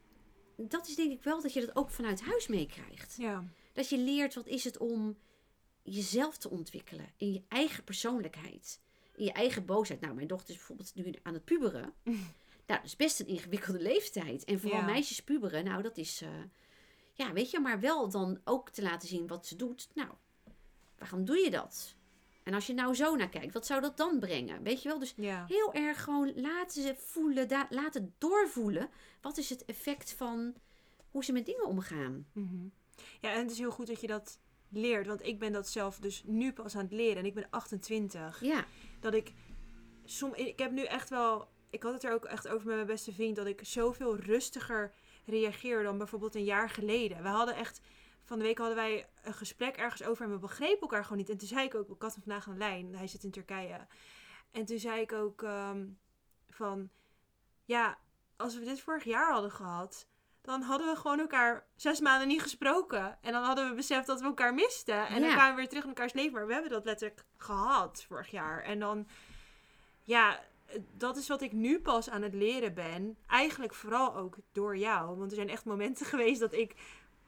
dat 0.56 0.88
is 0.88 0.94
denk 0.94 1.12
ik 1.12 1.22
wel 1.22 1.42
dat 1.42 1.52
je 1.52 1.60
dat 1.66 1.76
ook 1.76 1.90
vanuit 1.90 2.20
huis 2.22 2.46
meekrijgt. 2.46 3.14
Ja. 3.18 3.44
Dat 3.72 3.88
je 3.88 3.98
leert 3.98 4.34
wat 4.34 4.46
is 4.46 4.64
het 4.64 4.78
om 4.78 5.16
jezelf 5.82 6.36
te 6.38 6.50
ontwikkelen 6.50 7.12
in 7.16 7.32
je 7.32 7.42
eigen 7.48 7.84
persoonlijkheid. 7.84 8.80
In 9.14 9.24
je 9.24 9.32
eigen 9.32 9.64
boosheid. 9.64 10.00
Nou, 10.00 10.14
mijn 10.14 10.26
dochter 10.26 10.50
is 10.50 10.56
bijvoorbeeld 10.56 10.94
nu 10.94 11.12
aan 11.22 11.34
het 11.34 11.44
puberen. 11.44 11.92
Nou, 12.66 12.80
dat 12.80 12.88
is 12.90 12.96
best 12.96 13.20
een 13.20 13.26
ingewikkelde 13.26 13.80
leeftijd. 13.80 14.44
En 14.44 14.60
vooral 14.60 14.78
Ja. 14.80 14.84
meisjes 14.86 15.22
puberen, 15.22 15.64
nou, 15.64 15.82
dat 15.82 15.96
is... 15.96 16.20
eh, 16.22 16.28
ja, 17.12 17.32
weet 17.32 17.50
je, 17.50 17.60
maar 17.60 17.80
wel 17.80 18.08
dan 18.10 18.40
ook 18.44 18.70
te 18.70 18.82
laten 18.82 19.08
zien 19.08 19.26
wat 19.26 19.46
ze 19.46 19.56
doet. 19.56 19.88
Nou, 19.94 20.08
waarom 20.98 21.24
doe 21.24 21.36
je 21.36 21.50
dat? 21.50 21.94
En 22.48 22.54
als 22.54 22.66
je 22.66 22.74
nou 22.74 22.94
zo 22.94 23.16
naar 23.16 23.28
kijkt, 23.28 23.52
wat 23.52 23.66
zou 23.66 23.80
dat 23.80 23.96
dan 23.96 24.18
brengen? 24.18 24.62
Weet 24.62 24.82
je 24.82 24.88
wel? 24.88 24.98
Dus 24.98 25.12
Ja. 25.16 25.44
heel 25.48 25.72
erg 25.74 26.02
gewoon 26.04 26.32
laten 26.40 26.82
ze 26.82 26.94
voelen, 26.98 27.66
laten 27.70 28.14
doorvoelen. 28.18 28.88
Wat 29.20 29.36
is 29.36 29.50
het 29.50 29.64
effect 29.64 30.12
van 30.12 30.54
hoe 31.10 31.24
ze 31.24 31.32
met 31.32 31.46
dingen 31.46 31.64
omgaan? 31.66 32.26
Mhm. 32.32 32.66
Ja, 33.20 33.32
en 33.32 33.38
het 33.40 33.50
is 33.50 33.58
heel 33.58 33.70
goed 33.70 33.86
dat 33.86 34.00
je 34.00 34.06
dat 34.06 34.38
leert. 34.68 35.06
Want 35.06 35.26
ik 35.26 35.38
ben 35.38 35.52
dat 35.52 35.68
zelf 35.68 35.98
dus 35.98 36.22
nu 36.26 36.52
pas 36.52 36.76
aan 36.76 36.82
het 36.84 36.92
leren. 36.92 37.16
En 37.16 37.24
ik 37.24 37.34
ben 37.34 37.46
28. 37.50 38.40
Ja, 38.42 38.64
Dat 39.00 39.14
ik... 39.14 39.32
Som, 40.04 40.34
ik 40.34 40.58
heb 40.58 40.70
nu 40.72 40.84
echt 40.84 41.10
wel... 41.10 41.48
Ik 41.70 41.82
had 41.82 41.92
het 41.92 42.04
er 42.04 42.12
ook 42.12 42.24
echt 42.24 42.48
over 42.48 42.66
met 42.66 42.74
mijn 42.74 42.86
beste 42.86 43.12
vriend. 43.12 43.36
Dat 43.36 43.46
ik 43.46 43.60
zoveel 43.62 44.16
rustiger 44.16 44.92
reageer 45.26 45.82
dan 45.82 45.98
bijvoorbeeld 45.98 46.34
een 46.34 46.44
jaar 46.44 46.70
geleden. 46.70 47.22
We 47.22 47.28
hadden 47.28 47.54
echt... 47.54 47.80
Van 48.28 48.38
de 48.38 48.44
week 48.44 48.58
hadden 48.58 48.76
wij 48.76 49.08
een 49.22 49.34
gesprek 49.34 49.76
ergens 49.76 50.02
over 50.02 50.24
en 50.24 50.30
we 50.30 50.38
begrepen 50.38 50.80
elkaar 50.80 51.02
gewoon 51.02 51.18
niet. 51.18 51.28
En 51.28 51.38
toen 51.38 51.48
zei 51.48 51.66
ik 51.66 51.74
ook, 51.74 51.88
ik 51.88 52.02
had 52.02 52.14
hem 52.14 52.22
vandaag 52.22 52.46
aan 52.46 52.52
de 52.52 52.58
lijn. 52.58 52.94
Hij 52.94 53.06
zit 53.06 53.24
in 53.24 53.30
Turkije. 53.30 53.86
En 54.50 54.64
toen 54.64 54.78
zei 54.78 55.00
ik 55.00 55.12
ook 55.12 55.42
ehm, 55.42 55.86
van... 56.48 56.90
Ja, 57.64 57.98
als 58.36 58.58
we 58.58 58.64
dit 58.64 58.80
vorig 58.80 59.04
jaar 59.04 59.32
hadden 59.32 59.50
gehad... 59.50 60.06
Dan 60.40 60.62
hadden 60.62 60.86
we 60.86 60.96
gewoon 60.96 61.18
elkaar 61.18 61.66
zes 61.76 62.00
maanden 62.00 62.28
niet 62.28 62.42
gesproken. 62.42 63.18
En 63.22 63.32
dan 63.32 63.42
hadden 63.42 63.68
we 63.68 63.74
beseft 63.74 64.06
dat 64.06 64.20
we 64.20 64.26
elkaar 64.26 64.54
misten. 64.54 65.06
En 65.06 65.20
dan 65.20 65.30
kwamen 65.30 65.50
we 65.50 65.56
weer 65.56 65.68
terug 65.68 65.82
in 65.82 65.88
elkaars 65.88 66.12
leven. 66.12 66.32
Maar 66.32 66.46
we 66.46 66.52
hebben 66.52 66.70
dat 66.70 66.84
letterlijk 66.84 67.24
gehad 67.36 68.04
vorig 68.08 68.30
jaar. 68.30 68.62
En 68.62 68.78
dan... 68.78 69.08
Ja, 70.04 70.40
dat 70.92 71.16
is 71.16 71.28
wat 71.28 71.42
ik 71.42 71.52
nu 71.52 71.80
pas 71.80 72.10
aan 72.10 72.22
het 72.22 72.34
leren 72.34 72.74
ben. 72.74 73.16
Eigenlijk 73.26 73.74
vooral 73.74 74.16
ook 74.16 74.36
door 74.52 74.76
jou. 74.76 75.18
Want 75.18 75.30
er 75.30 75.36
zijn 75.36 75.48
echt 75.48 75.64
momenten 75.64 76.06
geweest 76.12 76.40
dat 76.40 76.52
ik 76.52 76.74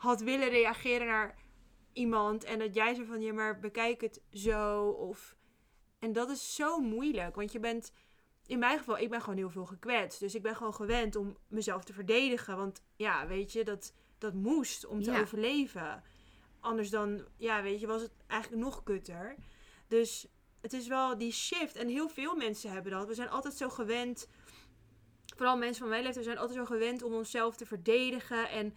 had 0.01 0.20
willen 0.20 0.48
reageren 0.48 1.07
naar 1.07 1.34
iemand. 1.92 2.44
En 2.44 2.59
dat 2.59 2.74
jij 2.74 2.94
zo 2.94 3.05
van, 3.05 3.20
ja 3.20 3.32
maar 3.32 3.59
bekijk 3.59 4.01
het 4.01 4.20
zo. 4.32 4.88
Of... 4.88 5.36
En 5.98 6.12
dat 6.12 6.30
is 6.30 6.55
zo 6.55 6.78
moeilijk. 6.78 7.34
Want 7.34 7.53
je 7.53 7.61
bent, 7.61 7.92
in 8.46 8.59
mijn 8.59 8.78
geval, 8.78 8.98
ik 8.98 9.11
ben 9.11 9.20
gewoon 9.20 9.38
heel 9.38 9.51
veel 9.51 9.66
gekwetst. 9.66 10.20
Dus 10.20 10.34
ik 10.34 10.42
ben 10.42 10.57
gewoon 10.57 10.74
gewend 10.74 11.16
om 11.16 11.36
mezelf 11.48 11.84
te 11.84 11.92
verdedigen. 11.92 12.57
Want 12.57 12.82
ja, 12.96 13.26
weet 13.26 13.53
je, 13.53 13.64
dat, 13.64 13.94
dat 14.18 14.34
moest 14.34 14.86
om 14.86 15.03
te 15.03 15.11
Ja. 15.11 15.20
overleven. 15.20 16.03
Anders 16.61 16.90
dan, 16.90 17.26
ja, 17.36 17.62
weet 17.62 17.80
je, 17.80 17.86
was 17.86 18.03
het 18.03 18.12
eigenlijk 18.26 18.62
nog 18.62 18.82
kutter. 18.82 19.36
Dus 19.88 20.26
het 20.61 20.72
is 20.72 20.86
wel 20.86 21.18
die 21.18 21.32
shift. 21.32 21.76
En 21.76 21.88
heel 21.88 22.09
veel 22.09 22.34
mensen 22.34 22.70
hebben 22.70 22.92
dat. 22.92 23.07
We 23.07 23.14
zijn 23.14 23.30
altijd 23.30 23.55
zo 23.55 23.68
gewend. 23.68 24.28
Vooral 25.36 25.57
mensen 25.57 25.80
van 25.80 25.88
mijn 25.88 26.03
leeftijd 26.03 26.24
zijn 26.24 26.38
altijd 26.38 26.59
zo 26.59 26.64
gewend 26.64 27.03
om 27.03 27.12
onszelf 27.14 27.57
te 27.57 27.66
verdedigen. 27.66 28.48
En 28.51 28.74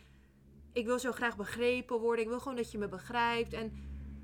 ik 0.74 0.86
wil 0.86 1.00
zo 1.00 1.12
graag 1.12 1.36
begrepen 1.38 2.00
worden. 2.00 2.24
Ik 2.24 2.30
wil 2.30 2.40
gewoon 2.40 2.58
dat 2.58 2.72
je 2.72 2.78
me 2.78 2.88
begrijpt. 2.88 3.54
En, 3.54 3.74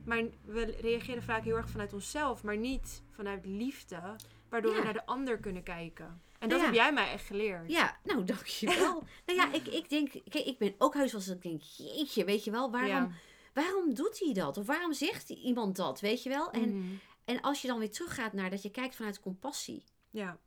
maar 0.06 0.24
we 0.46 0.64
reageren 0.82 1.24
vaak 1.24 1.44
heel 1.44 1.56
erg 1.56 1.70
vanuit 1.70 1.94
onszelf, 1.94 2.44
maar 2.44 2.58
niet 2.58 3.04
vanuit 3.12 3.46
liefde. 3.46 4.16
Waardoor 4.50 4.72
Ja. 4.72 4.78
we 4.78 4.84
naar 4.84 4.94
de 4.94 5.06
ander 5.06 5.40
kunnen 5.40 5.64
kijken. 5.64 6.06
En 6.40 6.48
Nou 6.48 6.52
dat 6.52 6.60
ja. 6.60 6.66
heb 6.66 6.76
jij 6.76 6.94
mij 6.94 7.12
echt 7.12 7.26
geleerd. 7.26 7.72
Ja, 7.72 7.98
nou 8.04 8.24
dankjewel. 8.24 9.04
nou 9.26 9.40
ja, 9.40 9.54
ik, 9.54 9.68
ik 9.68 9.90
denk, 9.90 10.12
kijk, 10.12 10.46
ik 10.46 10.58
ben 10.58 10.76
ook 10.78 10.94
huis 10.94 11.16
als 11.16 11.28
ik 11.28 11.42
denk, 11.42 11.62
jeetje, 11.62 12.26
weet 12.26 12.44
je 12.44 12.52
wel, 12.52 12.72
waarom, 12.72 12.90
Ja. 12.90 13.10
waarom 13.54 13.94
doet 13.94 14.20
hij 14.20 14.34
dat? 14.34 14.58
Of 14.58 14.66
waarom 14.66 14.94
zegt 14.94 15.30
iemand 15.30 15.76
dat, 15.76 16.00
weet 16.00 16.24
je 16.24 16.30
wel? 16.30 16.52
En, 16.52 16.78
Mhm. 16.78 16.88
en 17.26 17.42
als 17.42 17.62
je 17.62 17.68
dan 17.68 17.80
weer 17.80 17.92
teruggaat 17.92 18.34
naar 18.34 18.50
dat 18.50 18.62
je 18.62 18.70
kijkt 18.72 18.96
vanuit 18.96 19.20
compassie, 19.20 19.84
ja. 20.10 20.40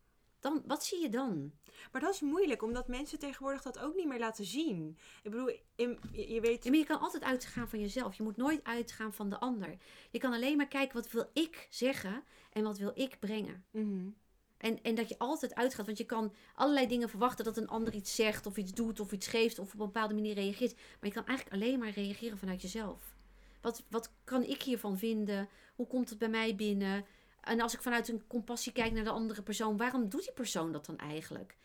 Dan, 0.43 0.63
wat 0.67 0.85
zie 0.85 1.01
je 1.01 1.09
dan? 1.09 1.53
Maar 1.93 2.01
dat 2.01 2.15
is 2.15 2.21
moeilijk, 2.21 2.63
omdat 2.63 2.89
mensen 2.89 3.19
tegenwoordig 3.19 3.63
dat 3.63 3.79
ook 3.79 3.95
niet 3.95 4.07
meer 4.07 4.19
laten 4.19 4.45
zien. 4.45 4.97
Ik 5.23 5.31
bedoel, 5.31 5.51
in- 5.75 5.99
je, 6.13 6.33
je 6.33 6.41
weet... 6.41 6.65
Ja, 6.65 6.71
maar 6.71 6.79
je 6.79 6.85
kan 6.87 7.01
altijd 7.01 7.23
uitgaan 7.23 7.69
van 7.69 7.81
jezelf. 7.81 8.17
Je 8.17 8.23
moet 8.23 8.37
nooit 8.37 8.65
uitgaan 8.65 9.13
van 9.13 9.31
de 9.31 9.41
ander. 9.41 9.77
Je 10.11 10.19
kan 10.19 10.33
alleen 10.33 10.57
maar 10.57 10.69
kijken, 10.69 10.95
wat 10.95 11.11
wil 11.11 11.31
ik 11.33 11.67
zeggen 11.71 12.25
en 12.53 12.63
wat 12.63 12.79
wil 12.79 12.91
ik 12.95 13.19
brengen? 13.21 13.65
Mhm. 13.71 14.09
En, 14.57 14.83
en 14.83 14.95
dat 14.95 15.09
je 15.09 15.19
altijd 15.19 15.55
uitgaat, 15.55 15.87
want 15.87 15.99
je 15.99 16.05
kan 16.05 16.35
allerlei 16.55 16.87
dingen 16.87 17.09
verwachten 17.09 17.45
dat 17.45 17.57
een 17.57 17.69
ander 17.69 17.95
iets 17.95 18.15
zegt 18.15 18.47
of 18.47 18.57
iets 18.57 18.73
doet 18.73 19.01
of 19.01 19.13
iets 19.13 19.27
geeft 19.27 19.59
of 19.59 19.67
op 19.75 19.81
een 19.81 19.87
bepaalde 19.87 20.15
manier 20.15 20.35
reageert. 20.35 20.75
Maar 20.75 21.09
je 21.09 21.15
kan 21.15 21.27
eigenlijk 21.27 21.57
alleen 21.63 21.79
maar 21.79 21.91
reageren 21.91 22.39
vanuit 22.39 22.63
jezelf. 22.63 23.17
Wat, 23.61 23.85
wat 23.89 24.13
kan 24.25 24.43
ik 24.43 24.63
hiervan 24.63 24.99
vinden? 24.99 25.49
Hoe 25.75 25.87
komt 25.87 26.11
het 26.11 26.19
bij 26.19 26.29
mij 26.29 26.55
binnen? 26.57 27.05
En 27.43 27.61
als 27.61 27.75
ik 27.75 27.83
vanuit 27.83 28.09
een 28.09 28.27
compassie 28.27 28.73
kijk 28.73 28.93
naar 28.93 29.05
de 29.05 29.11
andere 29.11 29.43
persoon, 29.43 29.77
waarom 29.77 30.09
doet 30.09 30.23
die 30.25 30.33
persoon 30.33 30.73
dat 30.73 30.87
dan 30.87 30.99
eigenlijk? 30.99 31.57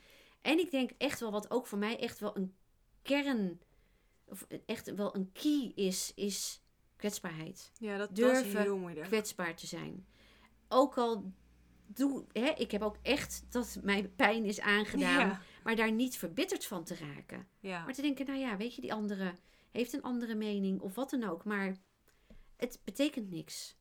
En 0.41 0.59
ik 0.59 0.71
denk 0.71 0.91
echt 0.97 1.19
wel, 1.19 1.31
wat 1.31 1.51
ook 1.51 1.67
voor 1.67 1.77
mij 1.77 1.99
echt 1.99 2.19
wel 2.19 2.37
een 2.37 2.55
kern, 3.01 3.61
of 4.25 4.47
echt 4.65 4.95
wel 4.95 5.15
een 5.15 5.31
key 5.31 5.71
is, 5.75 6.11
is 6.15 6.61
kwetsbaarheid 6.95 7.71
Ja, 7.79 7.97
dat, 7.97 8.15
dat 8.15 8.31
is 8.31 8.41
Durven 8.41 8.61
heel 8.61 8.77
moeilijk. 8.77 9.07
kwetsbaar 9.07 9.55
te 9.55 9.67
zijn. 9.67 10.07
Ook 10.67 10.97
al 10.97 11.31
doe, 11.85 12.25
hè, 12.31 12.49
ik 12.49 12.71
heb 12.71 12.81
ook 12.81 12.97
echt 13.01 13.45
dat 13.49 13.79
mij 13.83 14.07
pijn 14.09 14.45
is 14.45 14.59
aangedaan, 14.59 15.27
Ja. 15.27 15.41
maar 15.63 15.75
daar 15.75 15.91
niet 15.91 16.17
verbitterd 16.17 16.65
van 16.65 16.83
te 16.83 16.95
raken. 16.95 17.47
Ja. 17.59 17.83
Maar 17.83 17.93
te 17.93 18.01
denken, 18.01 18.25
nou 18.25 18.39
ja, 18.39 18.57
weet 18.57 18.75
je, 18.75 18.81
die 18.81 18.93
andere 18.93 19.33
heeft 19.71 19.93
een 19.93 20.01
andere 20.03 20.35
mening 20.35 20.81
of 20.81 20.95
wat 20.95 21.09
dan 21.09 21.23
ook, 21.23 21.43
maar 21.43 21.75
het 22.55 22.81
betekent 22.83 23.29
niks. 23.29 23.75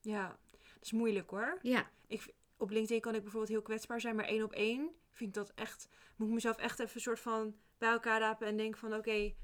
ja, 0.00 0.28
dat 0.28 0.45
is 0.86 0.92
moeilijk 0.92 1.30
hoor. 1.30 1.58
Ja, 1.62 1.90
Op 2.56 2.70
LinkedIn 2.70 3.00
kan 3.00 3.14
ik 3.14 3.22
bijvoorbeeld 3.22 3.52
heel 3.52 3.62
kwetsbaar 3.62 4.00
zijn, 4.00 4.16
maar 4.16 4.24
één 4.24 4.42
op 4.42 4.52
één 4.52 4.90
vind 5.12 5.28
ik 5.28 5.34
dat 5.34 5.52
echt... 5.54 5.88
Moet 6.16 6.28
ik 6.28 6.34
mezelf 6.34 6.56
echt 6.56 6.78
even 6.78 6.94
een 6.94 7.00
soort 7.00 7.20
van 7.20 7.54
bij 7.78 7.90
elkaar 7.90 8.20
rapen 8.20 8.46
en 8.46 8.56
denken 8.56 8.80
van 8.80 8.94
oké... 8.94 9.34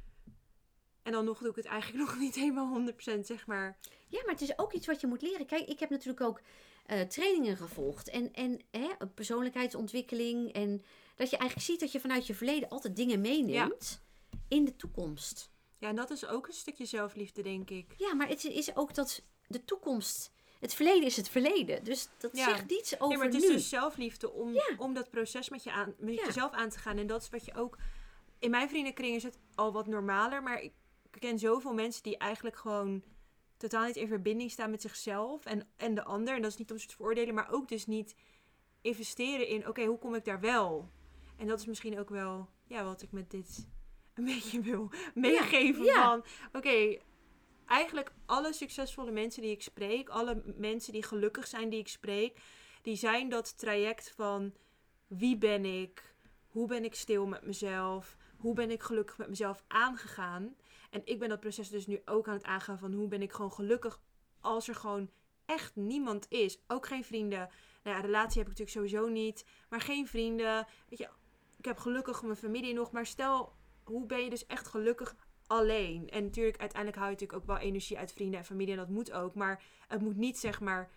en 1.02 1.12
dan 1.12 1.24
nog 1.24 1.38
doe 1.38 1.50
ik 1.50 1.56
het 1.56 1.64
eigenlijk 1.64 2.02
nog 2.08 2.18
niet 2.18 2.34
helemaal 2.34 2.92
100% 2.92 2.94
zeg 3.20 3.46
maar. 3.46 3.78
ja, 4.08 4.22
maar 4.24 4.32
het 4.32 4.42
is 4.42 4.58
ook 4.58 4.72
iets 4.72 4.86
wat 4.86 5.00
je 5.00 5.06
moet 5.06 5.22
leren. 5.22 5.46
Kijk, 5.46 5.68
ik 5.68 5.80
heb 5.80 5.90
natuurlijk 5.90 6.20
ook 6.20 6.40
eh, 6.86 7.00
trainingen 7.00 7.56
gevolgd 7.56 8.08
en, 8.08 8.32
en 8.32 8.60
hè, 8.70 9.06
persoonlijkheidsontwikkeling 9.14 10.52
en 10.52 10.82
dat 11.16 11.30
je 11.30 11.36
eigenlijk 11.36 11.68
ziet 11.70 11.80
dat 11.80 11.92
je 11.92 12.00
vanuit 12.00 12.26
je 12.26 12.34
verleden 12.34 12.68
altijd 12.68 12.96
dingen 12.96 13.20
meeneemt 13.20 14.02
in 14.48 14.64
de 14.64 14.76
toekomst. 14.76 15.50
Ja, 15.78 15.88
en 15.88 15.96
dat 15.96 16.10
is 16.10 16.26
ook 16.26 16.46
een 16.46 16.52
stukje 16.52 16.84
zelfliefde 16.84 17.42
denk 17.42 17.70
ik. 17.70 17.94
Ja, 17.96 18.14
maar 18.14 18.28
het 18.28 18.44
is 18.44 18.76
ook 18.76 18.94
dat 18.94 19.22
de 19.46 19.64
toekomst. 19.64 20.32
Het 20.62 20.74
verleden 20.74 21.04
is 21.04 21.16
het 21.16 21.28
verleden. 21.28 21.84
Dus 21.84 22.08
dat 22.18 22.36
Ja. 22.36 22.44
zegt 22.48 22.68
niets 22.70 22.94
over 22.94 23.08
Nee, 23.08 23.16
maar 23.16 23.26
het 23.26 23.34
is 23.42 23.48
nu. 23.48 23.52
dus 23.54 23.68
zelfliefde 23.68 24.30
om, 24.32 24.54
om 24.76 24.94
dat 24.94 25.10
proces 25.10 25.48
met, 25.48 25.62
je 25.64 25.72
aan, 25.72 25.94
met 25.98 26.14
Ja. 26.14 26.24
jezelf 26.24 26.52
aan 26.52 26.68
te 26.68 26.78
gaan. 26.78 26.98
En 26.98 27.06
dat 27.06 27.22
is 27.22 27.30
wat 27.30 27.44
je 27.44 27.54
ook... 27.54 27.78
In 28.38 28.50
mijn 28.50 28.68
vriendenkring 28.68 29.14
is 29.16 29.22
het 29.22 29.38
al 29.54 29.72
wat 29.72 29.86
normaler. 29.86 30.42
Maar 30.42 30.62
ik 30.62 30.72
ken 31.10 31.38
zoveel 31.38 31.72
mensen 31.74 32.02
die 32.02 32.16
eigenlijk 32.18 32.56
gewoon 32.56 33.02
totaal 33.56 33.86
niet 33.86 33.96
in 33.96 34.08
verbinding 34.08 34.50
staan 34.50 34.70
met 34.70 34.80
zichzelf 34.80 35.44
en, 35.44 35.68
en 35.76 35.94
de 35.94 36.04
ander. 36.04 36.34
En 36.34 36.42
dat 36.42 36.50
is 36.50 36.56
niet 36.56 36.70
om 36.70 36.78
ze 36.78 36.86
te 36.86 36.94
veroordelen, 36.94 37.34
maar 37.34 37.50
ook 37.52 37.68
dus 37.68 37.86
niet 37.86 38.14
investeren 38.80 39.46
in... 39.46 39.68
Oké, 39.68 39.84
hoe 39.84 39.98
kom 39.98 40.14
ik 40.14 40.24
daar 40.24 40.40
wel? 40.40 40.88
En 41.36 41.46
dat 41.46 41.58
is 41.60 41.66
misschien 41.66 41.98
ook 41.98 42.08
wel... 42.10 42.48
ja, 42.66 42.84
wat 42.84 43.02
ik 43.02 43.12
met 43.12 43.30
dit 43.30 43.68
een 44.14 44.24
beetje 44.34 44.60
wil 44.60 44.90
meegeven. 45.14 45.84
ja. 45.84 46.02
Van, 46.02 46.24
oké, 46.52 46.98
eigenlijk 47.72 48.12
alle 48.26 48.52
succesvolle 48.52 49.10
mensen 49.10 49.42
die 49.42 49.50
ik 49.50 49.62
spreek, 49.62 50.08
alle 50.08 50.42
mensen 50.56 50.92
die 50.92 51.02
gelukkig 51.02 51.46
zijn 51.46 51.68
die 51.68 51.78
ik 51.78 51.88
spreek, 51.88 52.40
die 52.82 52.96
zijn 52.96 53.28
dat 53.28 53.58
traject 53.58 54.12
van 54.16 54.54
wie 55.06 55.38
ben 55.38 55.64
ik, 55.64 56.14
hoe 56.46 56.66
ben 56.66 56.84
ik 56.84 56.94
stil 56.94 57.26
met 57.26 57.42
mezelf, 57.42 58.16
hoe 58.36 58.54
ben 58.54 58.70
ik 58.70 58.82
gelukkig 58.82 59.18
met 59.18 59.28
mezelf 59.28 59.64
aangegaan. 59.68 60.56
En 60.90 61.00
ik 61.04 61.18
ben 61.18 61.28
dat 61.28 61.40
proces 61.40 61.68
dus 61.68 61.86
nu 61.86 62.02
ook 62.04 62.28
aan 62.28 62.34
het 62.34 62.44
aangaan 62.44 62.78
van 62.78 62.92
hoe 62.92 63.08
ben 63.08 63.22
ik 63.22 63.32
gewoon 63.32 63.52
gelukkig 63.52 64.00
als 64.40 64.68
er 64.68 64.74
gewoon 64.74 65.10
echt 65.46 65.76
niemand 65.76 66.26
is. 66.28 66.58
Ook 66.66 66.86
geen 66.86 67.04
vrienden. 67.04 67.48
Nou 67.82 67.96
ja, 67.96 68.02
relatie 68.02 68.42
heb 68.42 68.50
ik 68.50 68.58
natuurlijk 68.58 68.90
sowieso 68.90 69.08
niet. 69.08 69.44
Maar 69.68 69.80
geen 69.80 70.06
vrienden. 70.06 70.66
Weet 70.88 70.98
je, 70.98 71.08
ik 71.58 71.64
heb 71.64 71.78
gelukkig 71.78 72.22
mijn 72.22 72.36
familie 72.36 72.74
nog. 72.74 72.92
Maar 72.92 73.06
stel, 73.06 73.52
hoe 73.84 74.06
ben 74.06 74.24
je 74.24 74.30
dus 74.30 74.46
echt 74.46 74.68
gelukkig 74.68 75.16
alleen? 75.52 76.10
En 76.10 76.24
natuurlijk, 76.24 76.58
uiteindelijk 76.58 77.00
haal 77.00 77.10
je 77.10 77.12
natuurlijk 77.12 77.40
ook 77.40 77.46
wel 77.46 77.58
energie 77.58 77.98
uit 77.98 78.12
vrienden 78.12 78.38
en 78.38 78.44
familie. 78.44 78.72
En 78.72 78.78
dat 78.78 78.88
moet 78.88 79.12
ook. 79.12 79.34
Maar 79.34 79.62
het 79.88 80.00
moet 80.00 80.16
niet 80.16 80.38
zeg 80.38 80.60
maar 80.60 80.90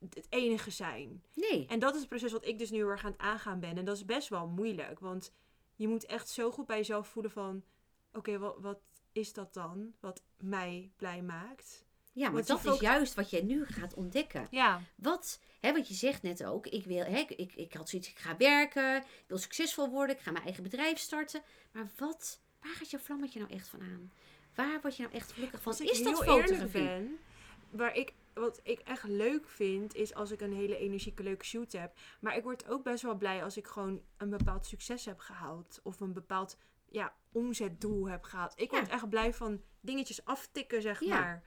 het 0.00 0.26
enige 0.28 0.70
zijn. 0.70 1.22
Nee. 1.34 1.66
En 1.66 1.78
dat 1.78 1.94
is 1.94 2.00
het 2.00 2.08
proces 2.08 2.32
wat 2.32 2.46
ik 2.46 2.58
dus 2.58 2.70
nu 2.70 2.76
heel 2.76 2.88
erg 2.88 3.04
aan 3.04 3.12
het 3.12 3.20
aangaan 3.20 3.60
ben. 3.60 3.76
En 3.76 3.84
dat 3.84 3.96
is 3.96 4.04
best 4.04 4.28
wel 4.28 4.46
moeilijk. 4.46 5.00
Want 5.00 5.32
je 5.74 5.88
moet 5.88 6.06
echt 6.06 6.28
zo 6.28 6.50
goed 6.50 6.66
bij 6.66 6.76
jezelf 6.76 7.08
voelen 7.08 7.32
van... 7.32 7.64
Oké, 8.12 8.38
wat, 8.38 8.56
wat 8.58 8.78
is 9.12 9.32
dat 9.32 9.54
dan? 9.54 9.94
Wat 10.00 10.22
mij 10.36 10.90
blij 10.96 11.22
maakt? 11.22 11.84
Ja, 12.12 12.30
maar 12.30 12.44
dat 12.44 12.64
is 12.64 12.80
juist 12.80 13.14
wat 13.14 13.30
jij 13.30 13.42
nu 13.42 13.66
gaat 13.66 13.94
ontdekken. 13.94 14.46
Ja. 14.50 14.80
Wat, 14.96 15.40
hè, 15.60 15.72
want 15.72 15.88
je 15.88 15.94
zegt 15.94 16.22
net 16.22 16.44
ook, 16.44 16.66
ik, 16.66 16.84
wil, 16.84 17.04
hè, 17.04 17.18
ik, 17.18 17.54
ik 17.54 17.72
had 17.72 17.88
zoiets, 17.88 18.08
ik 18.08 18.18
ga 18.18 18.36
werken, 18.36 18.96
ik 18.96 19.24
wil 19.26 19.38
succesvol 19.38 19.90
worden, 19.90 20.16
ik 20.16 20.22
ga 20.22 20.30
mijn 20.30 20.44
eigen 20.44 20.62
bedrijf 20.62 20.98
starten. 20.98 21.42
Maar 21.72 21.88
wat, 21.96 22.40
waar 22.66 22.74
gaat 22.76 22.90
jouw 22.90 23.00
vlammetje 23.00 23.38
nou 23.38 23.52
echt 23.52 23.68
van 23.68 23.80
aan? 23.80 24.12
Waar 24.54 24.80
word 24.80 24.96
je 24.96 25.02
nou 25.02 25.14
echt 25.14 25.32
gelukkig 25.32 25.62
van? 25.62 25.72
Als 25.72 25.80
ik 25.80 25.90
Is 25.90 26.02
dat 26.02 26.24
heel 26.24 26.32
eerlijk 26.32 26.48
fotografie? 26.48 26.82
ben, 26.84 27.18
waar 27.70 27.94
ik, 27.96 28.14
wat 28.34 28.60
ik 28.62 28.78
echt 28.78 29.04
leuk 29.04 29.48
vind, 29.48 29.94
is 29.94 30.14
als 30.14 30.30
ik 30.30 30.40
een 30.40 30.52
hele 30.52 30.76
energieke 30.76 31.22
leuke 31.22 31.44
shoot 31.44 31.72
heb. 31.72 31.98
Maar 32.20 32.36
ik 32.36 32.42
word 32.42 32.68
ook 32.68 32.82
best 32.82 33.02
wel 33.02 33.14
blij 33.16 33.44
als 33.44 33.56
ik 33.56 33.66
gewoon 33.66 34.02
een 34.16 34.30
bepaald 34.30 34.66
succes 34.66 35.04
heb 35.04 35.18
gehaald. 35.18 35.80
Of 35.82 36.00
een 36.00 36.12
bepaald 36.12 36.58
ja, 36.88 37.14
omzetdoel 37.32 38.08
heb 38.08 38.22
gehaald. 38.24 38.52
Ik 38.60 38.70
word 38.70 38.88
echt 38.88 39.08
blij 39.08 39.34
van 39.34 39.62
dingetjes 39.80 40.24
aftikken, 40.24 40.82
zeg 40.82 41.00
Ja. 41.00 41.20
maar. 41.20 41.44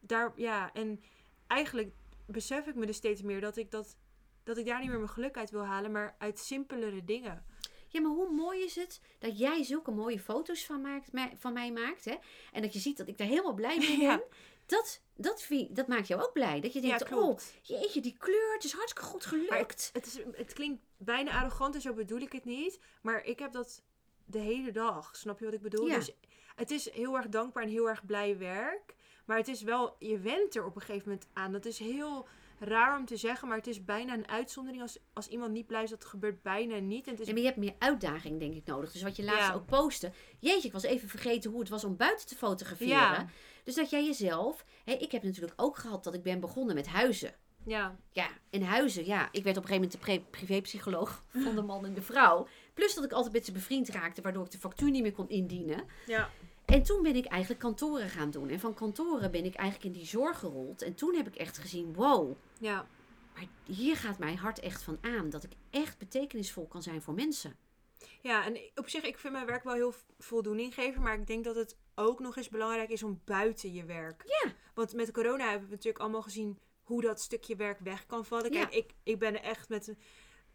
Daar, 0.00 0.32
ja, 0.36 0.72
en 0.72 1.02
eigenlijk 1.46 1.94
besef 2.26 2.66
ik 2.66 2.74
me 2.74 2.86
dus 2.86 2.96
steeds 2.96 3.22
meer 3.22 3.40
dat 3.40 3.56
ik, 3.56 3.70
dat, 3.70 3.96
dat 4.42 4.56
ik 4.56 4.66
daar 4.66 4.80
niet 4.80 4.88
meer 4.88 4.98
mijn 4.98 5.10
geluk 5.10 5.36
uit 5.36 5.50
wil 5.50 5.64
halen, 5.64 5.92
maar 5.92 6.14
uit 6.18 6.38
simpelere 6.38 7.04
dingen. 7.04 7.44
Ja, 7.92 8.00
maar 8.00 8.10
hoe 8.10 8.30
mooi 8.32 8.62
is 8.62 8.74
het 8.74 9.00
dat 9.18 9.38
jij 9.38 9.62
zulke 9.64 9.90
mooie 9.90 10.18
foto's 10.20 10.64
van, 10.66 10.80
maakt, 10.80 11.12
mij- 11.12 11.32
van 11.38 11.52
mij 11.52 11.72
maakt. 11.72 12.04
Hè? 12.04 12.16
En 12.52 12.62
dat 12.62 12.72
je 12.72 12.78
ziet 12.78 12.96
dat 12.96 13.08
ik 13.08 13.18
daar 13.18 13.26
helemaal 13.26 13.54
blij 13.54 13.78
mee 13.78 13.88
ben. 13.96 14.06
Ja. 14.06 14.22
Dat, 14.66 15.00
dat, 15.16 15.42
vind, 15.42 15.76
dat 15.76 15.86
maakt 15.88 16.06
jou 16.06 16.22
ook 16.22 16.32
blij. 16.32 16.60
Dat 16.60 16.72
je 16.72 16.80
Ja, 16.82 16.88
denkt, 16.88 17.02
oh, 17.02 17.08
klopt. 17.08 17.54
jeetje, 17.62 18.00
die 18.00 18.16
kleur, 18.18 18.52
het 18.54 18.64
is 18.64 18.72
hartstikke 18.72 19.08
goed 19.08 19.26
gelukt. 19.26 19.90
Het, 19.92 20.06
is, 20.06 20.18
het 20.36 20.52
klinkt 20.52 20.82
bijna 20.96 21.38
arrogant 21.40 21.74
en 21.74 21.80
zo 21.80 21.92
bedoel 21.92 22.18
ik 22.20 22.32
het 22.32 22.44
niet. 22.44 22.78
Maar 23.02 23.24
ik 23.24 23.38
heb 23.38 23.52
dat 23.52 23.82
de 24.24 24.38
hele 24.38 24.70
dag. 24.70 25.16
Snap 25.16 25.38
je 25.38 25.44
wat 25.44 25.54
ik 25.54 25.62
bedoel? 25.62 25.86
Ja. 25.86 25.94
Dus 25.96 26.12
het 26.54 26.70
is 26.70 26.90
heel 26.90 27.16
erg 27.16 27.28
dankbaar 27.28 27.62
en 27.62 27.68
heel 27.68 27.88
erg 27.88 28.06
blij 28.06 28.38
werk. 28.38 28.94
Maar 29.24 29.36
het 29.36 29.48
is 29.48 29.62
wel, 29.62 29.96
je 29.98 30.18
went 30.18 30.54
er 30.54 30.64
op 30.64 30.74
een 30.76 30.80
gegeven 30.82 31.08
moment 31.08 31.28
aan. 31.32 31.52
Dat 31.52 31.64
is 31.64 31.78
heel 31.78 32.26
raar 32.60 32.98
om 32.98 33.04
te 33.06 33.16
zeggen, 33.16 33.48
maar 33.48 33.56
het 33.56 33.66
is 33.66 33.84
bijna 33.84 34.14
een 34.14 34.28
uitzondering. 34.28 34.82
Als, 34.82 34.98
als 35.12 35.28
iemand 35.28 35.52
niet 35.52 35.66
blij 35.66 35.82
is, 35.82 35.90
dat 35.90 36.04
gebeurt 36.04 36.42
bijna 36.42 36.78
niet. 36.78 37.04
En 37.06 37.10
het 37.10 37.20
is 37.20 37.26
Ja, 37.26 37.32
maar 37.32 37.40
je 37.42 37.46
hebt 37.48 37.60
meer 37.60 37.74
uitdaging, 37.78 38.38
denk 38.38 38.54
ik, 38.54 38.66
nodig. 38.66 38.92
Dus 38.92 39.02
wat 39.02 39.16
je 39.16 39.24
laatst 39.24 39.46
Ja. 39.48 39.54
ook 39.54 39.66
postte. 39.66 40.12
Jeetje, 40.38 40.66
ik 40.66 40.72
was 40.72 40.82
even 40.82 41.08
vergeten 41.08 41.50
hoe 41.50 41.60
het 41.60 41.68
was 41.68 41.84
om 41.84 41.96
buiten 41.96 42.26
te 42.26 42.36
fotograferen. 42.36 42.90
Ja. 42.96 43.26
Dus 43.64 43.74
dat 43.74 43.90
jij 43.90 44.04
jezelf... 44.04 44.64
Hè, 44.84 44.92
ik 44.92 45.12
heb 45.12 45.22
natuurlijk 45.22 45.52
ook 45.56 45.76
gehad 45.76 46.04
dat 46.04 46.14
ik 46.14 46.22
ben 46.22 46.40
begonnen 46.40 46.74
met 46.74 46.86
huizen. 46.86 47.34
Ja, 47.66 47.96
Ja, 48.12 48.28
en 48.50 48.62
huizen, 48.62 49.06
ja. 49.06 49.28
Ik 49.32 49.42
werd 49.44 49.56
op 49.56 49.62
een 49.62 49.68
gegeven 49.68 49.98
moment 50.06 50.24
de 50.24 50.30
privépsycholoog 50.38 51.24
van 51.44 51.54
de 51.54 51.62
man 51.62 51.84
en 51.84 51.94
de 51.94 52.02
vrouw. 52.02 52.46
Plus 52.74 52.94
dat 52.94 53.04
ik 53.04 53.12
altijd 53.12 53.32
met 53.32 53.44
ze 53.44 53.52
bevriend 53.52 53.88
raakte, 53.88 54.22
waardoor 54.22 54.44
ik 54.44 54.50
de 54.50 54.58
factuur 54.58 54.90
niet 54.90 55.02
meer 55.02 55.12
kon 55.12 55.28
indienen. 55.28 55.84
ja. 56.06 56.30
En 56.70 56.82
toen 56.82 57.02
ben 57.02 57.16
ik 57.16 57.24
eigenlijk 57.26 57.60
kantoren 57.60 58.08
gaan 58.08 58.30
doen. 58.30 58.48
En 58.48 58.60
van 58.60 58.74
kantoren 58.74 59.30
ben 59.30 59.44
ik 59.44 59.54
eigenlijk 59.54 59.94
in 59.94 60.00
die 60.00 60.08
zorg 60.08 60.38
gerold. 60.38 60.82
En 60.82 60.94
toen 60.94 61.14
heb 61.14 61.26
ik 61.26 61.34
echt 61.36 61.58
gezien, 61.58 61.94
wow, 61.94 62.36
ja. 62.58 62.86
maar 63.34 63.44
hier 63.64 63.96
gaat 63.96 64.18
mijn 64.18 64.36
hart 64.36 64.60
echt 64.60 64.82
van 64.82 64.98
aan. 65.00 65.30
Dat 65.30 65.44
ik 65.44 65.52
echt 65.70 65.98
betekenisvol 65.98 66.66
kan 66.66 66.82
zijn 66.82 67.02
voor 67.02 67.14
mensen. 67.14 67.56
Ja, 68.22 68.44
en 68.44 68.58
op 68.74 68.88
zich, 68.88 69.02
ik 69.02 69.18
vind 69.18 69.32
mijn 69.32 69.46
werk 69.46 69.64
wel 69.64 69.74
heel 69.74 69.94
voldoening 70.18 70.74
geven. 70.74 71.02
Maar 71.02 71.14
ik 71.18 71.26
denk 71.26 71.44
dat 71.44 71.56
het 71.56 71.76
ook 71.94 72.20
nog 72.20 72.36
eens 72.36 72.48
belangrijk 72.48 72.90
is 72.90 73.02
om 73.02 73.20
buiten 73.24 73.72
je 73.72 73.84
werk. 73.84 74.22
Ja. 74.26 74.52
Want 74.74 74.94
met 74.94 75.10
corona 75.12 75.48
hebben 75.48 75.68
we 75.68 75.74
natuurlijk 75.74 76.02
allemaal 76.02 76.22
gezien 76.22 76.58
hoe 76.82 77.00
dat 77.00 77.20
stukje 77.20 77.56
werk 77.56 77.78
weg 77.80 78.06
kan 78.06 78.24
vallen. 78.24 78.50
Kijk, 78.50 78.72
Ja. 78.72 78.78
ik, 78.78 78.90
ik 79.02 79.18
ben 79.18 79.34
er 79.34 79.42
echt 79.42 79.68
met 79.68 79.94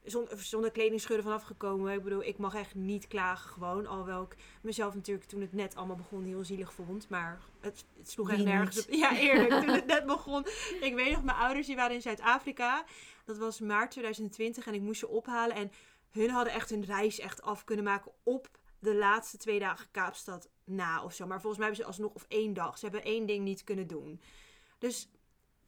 zonder, 0.06 0.39
zonder 0.39 0.72
kledingscheuren 0.72 1.24
vanaf 1.24 1.43
gekomen. 1.43 1.93
Ik 1.93 2.03
bedoel, 2.03 2.24
ik 2.24 2.38
mag 2.38 2.56
echt 2.56 2.76
niet 2.76 3.08
klagen 3.08 3.49
gewoon. 3.49 3.88
Alhoewel 3.88 4.22
ik 4.22 4.36
mezelf 4.62 4.93
natuurlijk 4.93 5.28
toen 5.28 5.41
het 5.41 5.53
net 5.53 5.76
allemaal 5.76 5.95
begon 5.95 6.24
heel 6.24 6.43
zielig 6.43 6.74
vond. 6.74 7.10
Maar 7.10 7.39
het, 7.60 7.86
het 7.97 8.10
sloeg 8.10 8.32
echt 8.32 8.43
nergens 8.43 8.86
op. 8.86 8.93
Ja, 8.93 9.18
eerlijk. 9.18 9.49
toen 9.49 9.70
het 9.70 9.86
net 9.86 10.06
begon. 10.06 10.45
Ik 10.82 10.93
weet 10.95 11.12
nog, 11.12 11.24
mijn 11.24 11.38
ouders 11.38 11.68
die 11.68 11.76
waren 11.76 11.95
in 11.95 12.01
Zuid-Afrika. 12.01 12.86
Dat 13.26 13.38
was 13.38 13.60
maart 13.60 13.91
2020 13.91 14.68
en 14.68 14.74
ik 14.74 14.82
moest 14.82 14.99
ze 14.99 15.08
ophalen. 15.08 15.56
En 15.56 15.72
hun 16.12 16.30
hadden 16.30 16.53
echt 16.53 16.70
hun 16.70 16.86
reis 16.86 17.20
echt 17.20 17.41
af 17.41 17.64
kunnen 17.64 17.86
maken 17.86 18.12
op 18.24 18.49
de 18.80 18.95
laatste 18.95 19.38
twee 19.38 19.60
dagen 19.60 19.88
Kaapstad 19.91 20.49
na 20.64 21.03
of 21.03 21.14
zo. 21.14 21.28
Maar 21.28 21.41
volgens 21.41 21.58
mij 21.58 21.68
hebben 21.68 21.86
ze 21.86 21.91
alsnog 21.91 22.14
of 22.14 22.26
één 22.28 22.53
dag. 22.53 22.78
Ze 22.78 22.86
hebben 22.86 23.03
één 23.03 23.26
ding 23.26 23.43
niet 23.43 23.64
kunnen 23.64 23.88
doen. 23.88 24.22
Dus 24.78 25.10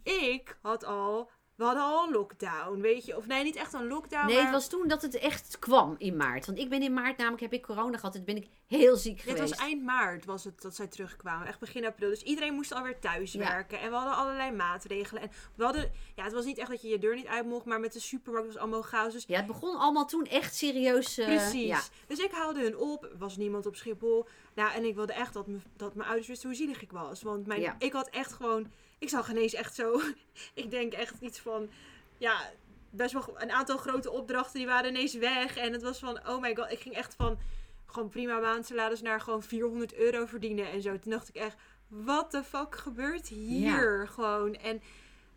ik 0.03 0.57
had 0.61 0.83
al... 0.83 1.29
We 1.57 1.63
hadden 1.63 1.83
al 1.83 2.07
een 2.07 2.13
lockdown, 2.13 2.79
weet 2.81 3.05
je. 3.05 3.17
Of 3.17 3.27
nee, 3.27 3.43
niet 3.43 3.55
echt 3.55 3.73
een 3.73 3.87
lockdown, 3.87 4.25
Nee, 4.25 4.35
maar... 4.35 4.43
het 4.43 4.53
was 4.53 4.67
toen 4.69 4.87
dat 4.87 5.01
het 5.01 5.15
echt 5.15 5.59
kwam 5.59 5.95
in 5.97 6.15
maart. 6.17 6.45
Want 6.45 6.57
ik 6.57 6.69
ben 6.69 6.81
in 6.81 6.93
maart, 6.93 7.17
namelijk 7.17 7.41
heb 7.41 7.53
ik 7.53 7.61
corona 7.61 7.97
gehad. 7.97 8.15
En 8.15 8.25
toen 8.25 8.35
ben 8.35 8.43
ik 8.43 8.49
heel 8.67 8.95
ziek 8.95 9.19
geweest. 9.19 9.39
was 9.39 9.59
eind 9.59 9.83
maart 9.83 10.25
was 10.25 10.43
het 10.43 10.61
dat 10.61 10.75
zij 10.75 10.87
terugkwamen. 10.87 11.47
Echt 11.47 11.59
begin 11.59 11.85
april. 11.85 12.09
Dus 12.09 12.21
iedereen 12.23 12.53
moest 12.53 12.73
alweer 12.73 12.99
thuis 12.99 13.31
Ja. 13.31 13.39
werken. 13.39 13.79
En 13.79 13.89
we 13.89 13.95
hadden 13.95 14.15
allerlei 14.15 14.51
maatregelen. 14.51 15.21
En 15.21 15.31
we 15.55 15.63
hadden... 15.63 15.91
Ja, 16.15 16.23
het 16.23 16.33
was 16.33 16.45
niet 16.45 16.57
echt 16.57 16.69
dat 16.69 16.81
je 16.81 16.87
je 16.87 16.99
deur 16.99 17.15
niet 17.15 17.27
uit 17.27 17.45
mocht. 17.45 17.65
Maar 17.65 17.79
met 17.79 17.93
de 17.93 17.99
supermarkt 17.99 18.47
was 18.47 18.57
allemaal 18.57 18.81
chaos. 18.81 19.13
Dus 19.13 19.23
Ja, 19.27 19.37
het 19.37 19.47
begon 19.47 19.77
allemaal 19.77 20.05
toen 20.05 20.25
echt 20.25 20.55
serieus. 20.55 21.17
eh, 21.17 21.25
Precies. 21.25 21.67
ja. 21.67 21.81
Dus 22.07 22.19
ik 22.19 22.31
haalde 22.31 22.61
hun 22.61 22.77
op. 22.77 23.03
Er 23.03 23.17
was 23.17 23.37
niemand 23.37 23.65
op 23.65 23.75
Schiphol. 23.75 24.27
Nou, 24.55 24.71
en 24.73 24.83
ik 24.85 24.95
wilde 24.95 25.13
echt 25.13 25.33
dat, 25.33 25.47
me, 25.47 25.57
dat 25.75 25.95
mijn 25.95 26.07
ouders 26.07 26.27
wisten 26.27 26.49
hoe 26.49 26.57
zielig 26.57 26.81
ik 26.81 26.91
was. 26.91 27.21
Want 27.21 27.47
mijn, 27.47 27.75
ik 27.79 27.93
had 27.93 28.09
echt 28.09 28.33
gewoon... 28.33 28.71
Ik 28.99 29.09
zag 29.09 29.29
ineens 29.29 29.53
echt 29.53 29.75
zo... 29.75 30.01
ik 30.53 30.69
denk 30.69 30.93
echt 30.93 31.21
iets 31.21 31.39
van... 31.39 31.69
Ja, 32.17 32.51
best 32.89 33.13
wel 33.13 33.41
een 33.41 33.51
aantal 33.51 33.77
grote 33.77 34.11
opdrachten. 34.11 34.57
Die 34.57 34.67
waren 34.67 34.89
ineens 34.89 35.13
weg. 35.13 35.57
En 35.57 35.71
het 35.71 35.81
was 35.81 35.99
van... 35.99 36.27
Oh 36.27 36.41
my 36.41 36.55
god. 36.55 36.71
Ik 36.71 36.79
ging 36.79 36.95
echt 36.95 37.15
van... 37.15 37.39
Gewoon 37.85 38.09
prima 38.09 38.39
maandsalaris 38.39 39.01
naar 39.01 39.21
gewoon 39.21 39.43
400 39.43 39.93
euro 39.93 40.25
verdienen 40.25 40.71
en 40.71 40.81
zo. 40.81 40.99
Toen 40.99 41.11
dacht 41.11 41.29
ik 41.29 41.35
echt... 41.35 41.57
Wat 41.87 42.31
de 42.31 42.43
fuck 42.43 42.75
gebeurt 42.75 43.27
hier? 43.27 44.07
Gewoon. 44.07 44.53
En 44.55 44.81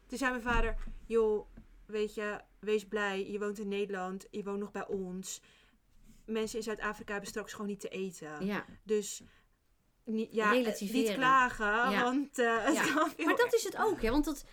toen 0.06 0.18
zei 0.18 0.30
mijn 0.30 0.42
vader... 0.42 0.76
Joh, 1.06 1.46
weet 1.86 2.14
je... 2.14 2.40
Wees 2.58 2.86
blij. 2.86 3.30
Je 3.30 3.38
woont 3.38 3.58
in 3.58 3.68
Nederland. 3.68 4.26
Je 4.30 4.42
woont 4.42 4.58
nog 4.58 4.70
bij 4.70 4.86
ons 4.86 5.40
mensen 6.30 6.58
in 6.58 6.64
Zuid-Afrika 6.64 7.12
hebben 7.12 7.30
straks 7.30 7.52
gewoon 7.52 7.66
niet 7.66 7.80
te 7.80 7.88
eten. 7.88 8.46
ja. 8.46 8.64
Dus 8.82 9.22
niet, 10.04 10.28
ja, 10.32 10.50
Relativeren. 10.52 11.02
niet 11.02 11.14
klagen, 11.14 11.90
Ja. 11.90 12.02
want 12.02 12.38
eh, 12.38 12.64
het 12.64 12.74
Ja. 12.74 12.92
kan 12.94 13.10
veel 13.10 13.24
Maar 13.24 13.36
dat 13.36 13.54
is 13.54 13.64
het 13.64 13.76
ook, 13.76 14.02
hè? 14.02 14.10
Want 14.10 14.24
dat, 14.24 14.44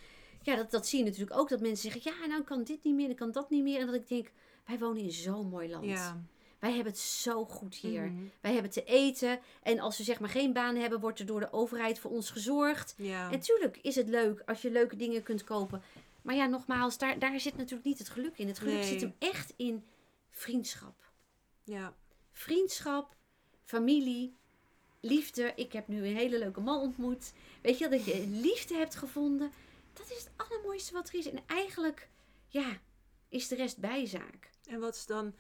ja, 0.42 0.56
dat, 0.56 0.72
dat 0.72 0.88
zie 0.88 1.00
je 1.00 1.06
natuurlijk 1.06 1.40
ook. 1.40 1.50
Dat 1.50 1.60
mensen 1.60 1.92
zeggen, 1.92 2.14
ja, 2.20 2.26
nou 2.26 2.44
kan 2.44 2.64
dit 2.64 2.84
niet 2.84 2.96
meer, 2.96 3.08
dan 3.08 3.16
kan 3.16 3.32
dat 3.32 3.50
niet 3.50 3.64
meer. 3.64 3.80
En 3.80 3.86
dat 3.86 3.96
ik 3.96 4.08
denk, 4.08 4.32
wij 4.66 4.80
wonen 4.80 5.02
in 5.04 5.12
zo'n 5.12 5.48
mooi 5.50 5.70
land. 5.70 5.86
Ja. 5.86 6.22
Wij 6.60 6.72
hebben 6.74 6.92
het 6.92 7.02
zo 7.02 7.46
goed 7.46 7.76
hier. 7.76 8.02
Mhm. 8.04 8.24
Wij 8.42 8.54
hebben 8.54 8.72
te 8.72 8.84
eten. 8.84 9.40
En 9.64 9.80
als 9.80 9.98
we 9.98 10.04
zeg 10.04 10.20
maar 10.20 10.30
geen 10.30 10.54
baan 10.54 10.76
hebben, 10.76 11.00
wordt 11.00 11.20
er 11.20 11.26
door 11.26 11.40
de 11.40 11.52
overheid 11.52 12.00
voor 12.00 12.12
ons 12.12 12.30
gezorgd. 12.30 12.94
Ja. 12.98 13.32
En 13.32 13.40
tuurlijk 13.40 13.78
is 13.82 13.96
het 13.96 14.08
leuk 14.08 14.42
als 14.46 14.62
je 14.62 14.72
leuke 14.72 14.96
dingen 14.96 15.24
kunt 15.24 15.44
kopen. 15.44 15.82
Maar 16.22 16.36
ja, 16.36 16.46
nogmaals, 16.46 16.98
daar, 16.98 17.20
daar 17.20 17.40
zit 17.40 17.58
natuurlijk 17.58 17.86
niet 17.88 17.98
het 18.00 18.10
geluk 18.10 18.38
in. 18.38 18.48
Het 18.48 18.60
geluk 18.60 18.74
Nee. 18.74 18.84
zit 18.84 19.02
hem 19.02 19.16
echt 19.20 19.54
in 19.58 19.84
vriendschap. 20.32 21.12
ja. 21.64 21.94
Vriendschap, 22.32 23.16
familie, 23.64 24.36
liefde. 25.08 25.54
Ik 25.56 25.74
heb 25.74 25.88
nu 25.88 26.08
een 26.08 26.16
hele 26.16 26.40
leuke 26.40 26.62
man 26.62 26.82
ontmoet. 26.82 27.34
Weet 27.62 27.78
je, 27.78 27.88
dat 27.88 28.06
je 28.06 28.28
liefde 28.28 28.76
hebt 28.76 28.96
gevonden. 28.96 29.52
Dat 29.94 30.12
is 30.12 30.18
het 30.18 30.32
allermooiste 30.36 30.94
wat 30.94 31.10
er 31.10 31.16
is. 31.16 31.30
En 31.30 31.40
eigenlijk, 31.46 32.10
ja, 32.48 32.80
is 33.30 33.48
de 33.48 33.56
rest 33.56 33.78
bijzaak. 33.78 34.50
En 34.66 34.80
wat 34.80 34.96
is 34.96 35.06
dan, 35.06 35.36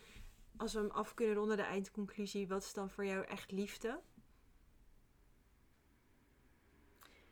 als 0.57 0.73
we 0.73 0.79
hem 0.79 0.91
af 0.91 1.13
kunnen 1.13 1.35
ronden, 1.35 1.57
de 1.57 1.63
eindconclusie, 1.63 2.47
wat 2.47 2.63
is 2.63 2.73
dan 2.73 2.89
voor 2.89 3.05
jou 3.05 3.25
echt 3.25 3.51
liefde? 3.51 3.99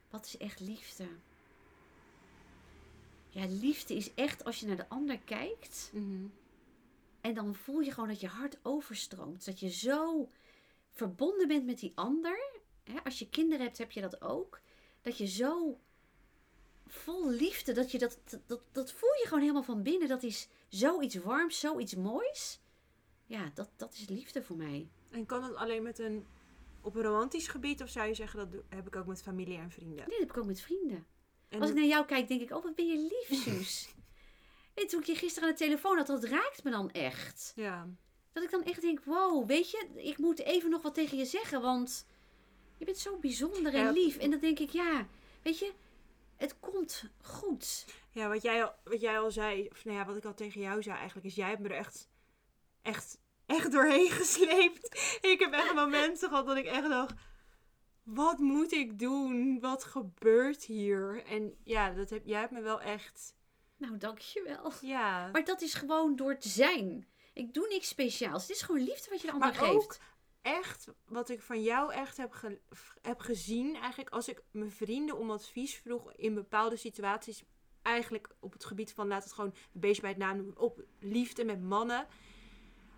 Wat 0.10 0.26
is 0.26 0.38
echt 0.38 0.60
liefde? 0.60 1.08
Ja, 3.30 3.46
liefde 3.48 3.96
is 3.96 4.14
echt 4.14 4.44
als 4.44 4.60
je 4.60 4.66
naar 4.66 4.76
de 4.76 4.90
ander 4.90 5.20
kijkt. 5.20 5.90
Mhm. 5.94 6.28
En 7.22 7.34
dan 7.34 7.56
voel 7.56 7.80
je 7.80 7.92
gewoon 7.92 8.10
dat 8.10 8.20
je 8.20 8.28
hart 8.28 8.58
overstroomt. 8.62 9.46
Dat 9.46 9.60
je 9.60 9.70
zo 9.70 10.30
verbonden 10.96 11.48
bent 11.48 11.66
met 11.66 11.80
die 11.80 11.92
ander. 11.96 12.52
Hè? 12.84 13.00
Als 13.04 13.20
je 13.20 13.30
kinderen 13.30 13.66
hebt, 13.66 13.78
heb 13.78 13.92
je 13.92 14.02
dat 14.02 14.22
ook. 14.22 14.62
Dat 15.02 15.18
je 15.18 15.26
zo 15.28 15.80
vol 16.88 17.30
liefde, 17.30 17.74
dat, 17.74 17.92
je 17.92 17.98
dat, 17.98 18.20
dat, 18.46 18.62
dat 18.72 18.92
voel 18.92 19.14
je 19.14 19.24
gewoon 19.24 19.42
helemaal 19.42 19.64
van 19.64 19.84
binnen. 19.84 20.08
Dat 20.08 20.24
is 20.24 20.48
zoiets 20.68 21.16
warms, 21.16 21.60
zoiets 21.60 21.96
moois. 21.96 22.60
Ja, 23.26 23.52
dat, 23.54 23.70
dat 23.76 23.94
is 23.94 24.08
liefde 24.08 24.44
voor 24.44 24.56
mij. 24.56 24.90
En 25.10 25.26
kan 25.26 25.44
het 25.44 25.56
alleen 25.56 25.84
met 25.84 26.00
een 26.00 26.26
op 26.82 26.96
een 26.96 27.02
romantisch 27.02 27.48
gebied 27.48 27.82
of 27.82 27.90
zou 27.90 28.08
je 28.08 28.14
zeggen 28.14 28.40
dat 28.40 28.62
heb 28.70 28.88
ik 28.88 28.96
ook 28.96 29.06
met 29.06 29.22
familie 29.22 29.58
en 29.58 29.72
vrienden? 29.72 30.06
Dit 30.10 30.20
heb 30.20 30.30
ik 30.30 30.38
ook 30.38 30.46
met 30.46 30.62
vrienden. 30.62 31.06
En 31.50 31.62
Als 31.62 31.70
ik 31.70 31.76
naar 31.76 31.86
jou 31.86 32.06
kijk, 32.06 32.28
denk 32.28 32.42
ik, 32.42 32.52
oh 32.52 32.64
wat 32.64 32.76
ben 32.76 32.86
je 32.88 32.98
lief, 32.98 33.40
Suus. 33.44 33.94
Weet 34.74 34.84
je, 34.84 34.90
toen 34.90 35.00
ik 35.00 35.06
je 35.06 35.16
gisteren 35.16 35.50
aan 35.50 35.56
de 35.56 35.62
telefoon 35.64 35.98
had, 35.98 36.08
dat 36.08 36.24
raakt 36.24 36.64
me 36.64 36.72
dan 36.72 36.92
echt. 36.92 37.54
ja. 37.56 37.88
Dat 38.36 38.44
ik 38.44 38.52
dan 38.52 38.64
echt 38.64 38.82
denk, 38.82 39.04
wow, 39.04 39.48
weet 39.48 39.72
je, 39.72 39.88
ik 39.96 40.18
moet 40.18 40.40
even 40.40 40.70
nog 40.70 40.82
wat 40.82 40.94
tegen 40.94 41.18
je 41.18 41.26
zeggen, 41.26 41.62
want 41.62 42.06
je 42.78 42.86
bent 42.86 42.98
zo 42.98 43.18
bijzonder 43.18 43.74
en 43.74 43.94
lief. 43.94 44.18
En 44.18 44.32
dan 44.32 44.40
denk 44.40 44.60
ik, 44.60 44.70
ja, 44.70 45.08
weet 45.42 45.60
je, 45.60 45.72
het 46.36 46.60
komt 46.60 47.04
goed. 47.22 47.86
Ja, 48.12 48.28
wat 48.30 48.42
jij, 48.42 48.64
al, 48.64 48.74
wat 48.84 49.02
jij 49.02 49.20
al 49.20 49.32
zei, 49.32 49.68
of 49.72 49.86
nou 49.86 49.98
ja, 49.98 50.06
wat 50.06 50.16
ik 50.16 50.26
al 50.26 50.34
tegen 50.34 50.62
jou 50.62 50.84
zei 50.84 50.96
eigenlijk, 50.98 51.28
is 51.28 51.36
jij 51.36 51.50
hebt 51.50 51.62
me 51.62 51.70
er 51.70 51.76
echt, 51.76 52.10
echt, 52.82 53.20
echt 53.46 53.72
doorheen 53.72 54.10
gesleept. 54.22 55.18
Ik 55.22 55.40
heb 55.40 55.54
echt 55.54 55.74
momenten 55.74 56.30
gehad 56.30 56.46
dat 56.46 56.58
ik 56.58 56.66
echt 56.66 56.90
dacht, 56.90 57.14
wat 58.04 58.38
moet 58.38 58.72
ik 58.72 59.00
doen? 59.00 59.60
Wat 59.60 59.84
gebeurt 59.84 60.64
hier? 60.64 61.24
En 61.26 61.56
ja, 61.64 61.92
dat 61.92 62.10
heb, 62.10 62.22
jij 62.26 62.40
hebt 62.40 62.52
me 62.52 62.62
wel 62.62 62.82
echt, 62.82 63.36
Nou, 63.78 63.98
dankjewel. 63.98 64.72
ja. 64.82 65.30
Maar 65.32 65.46
dat 65.46 65.62
is 65.62 65.74
gewoon 65.74 66.16
door 66.16 66.38
te 66.38 66.50
zijn. 66.50 67.08
Ik 67.36 67.54
doe 67.54 67.68
niks 67.68 67.88
speciaals. 67.88 68.42
Het 68.48 68.56
is 68.56 68.62
gewoon 68.62 68.84
liefde 68.84 69.10
wat 69.10 69.22
je 69.22 69.28
de 69.28 69.34
ander 69.34 69.48
Maar 69.50 69.58
geeft. 69.58 69.74
ook 69.76 69.98
echt, 70.42 70.88
wat 71.08 71.30
ik 71.30 71.42
van 71.42 71.64
jou 71.64 71.94
echt 71.94 72.18
heb, 72.18 72.32
ge- 72.32 72.60
heb 73.02 73.20
gezien, 73.20 73.76
eigenlijk 73.76 74.10
als 74.10 74.28
ik 74.30 74.42
mijn 74.52 74.72
vrienden 74.72 75.18
om 75.18 75.32
advies 75.32 75.76
vroeg 75.76 76.14
in 76.14 76.34
bepaalde 76.34 76.76
situaties, 76.76 77.44
eigenlijk 77.82 78.36
op 78.40 78.54
het 78.54 78.66
gebied 78.66 78.94
van, 78.94 79.08
laat 79.08 79.24
het 79.24 79.34
gewoon 79.34 79.54
een 79.74 79.80
beetje 79.80 80.02
bij 80.02 80.10
het 80.10 80.20
naam 80.20 80.36
noemen, 80.38 80.58
op 80.58 80.84
liefde 81.00 81.46
met 81.46 81.62
mannen, 81.62 82.08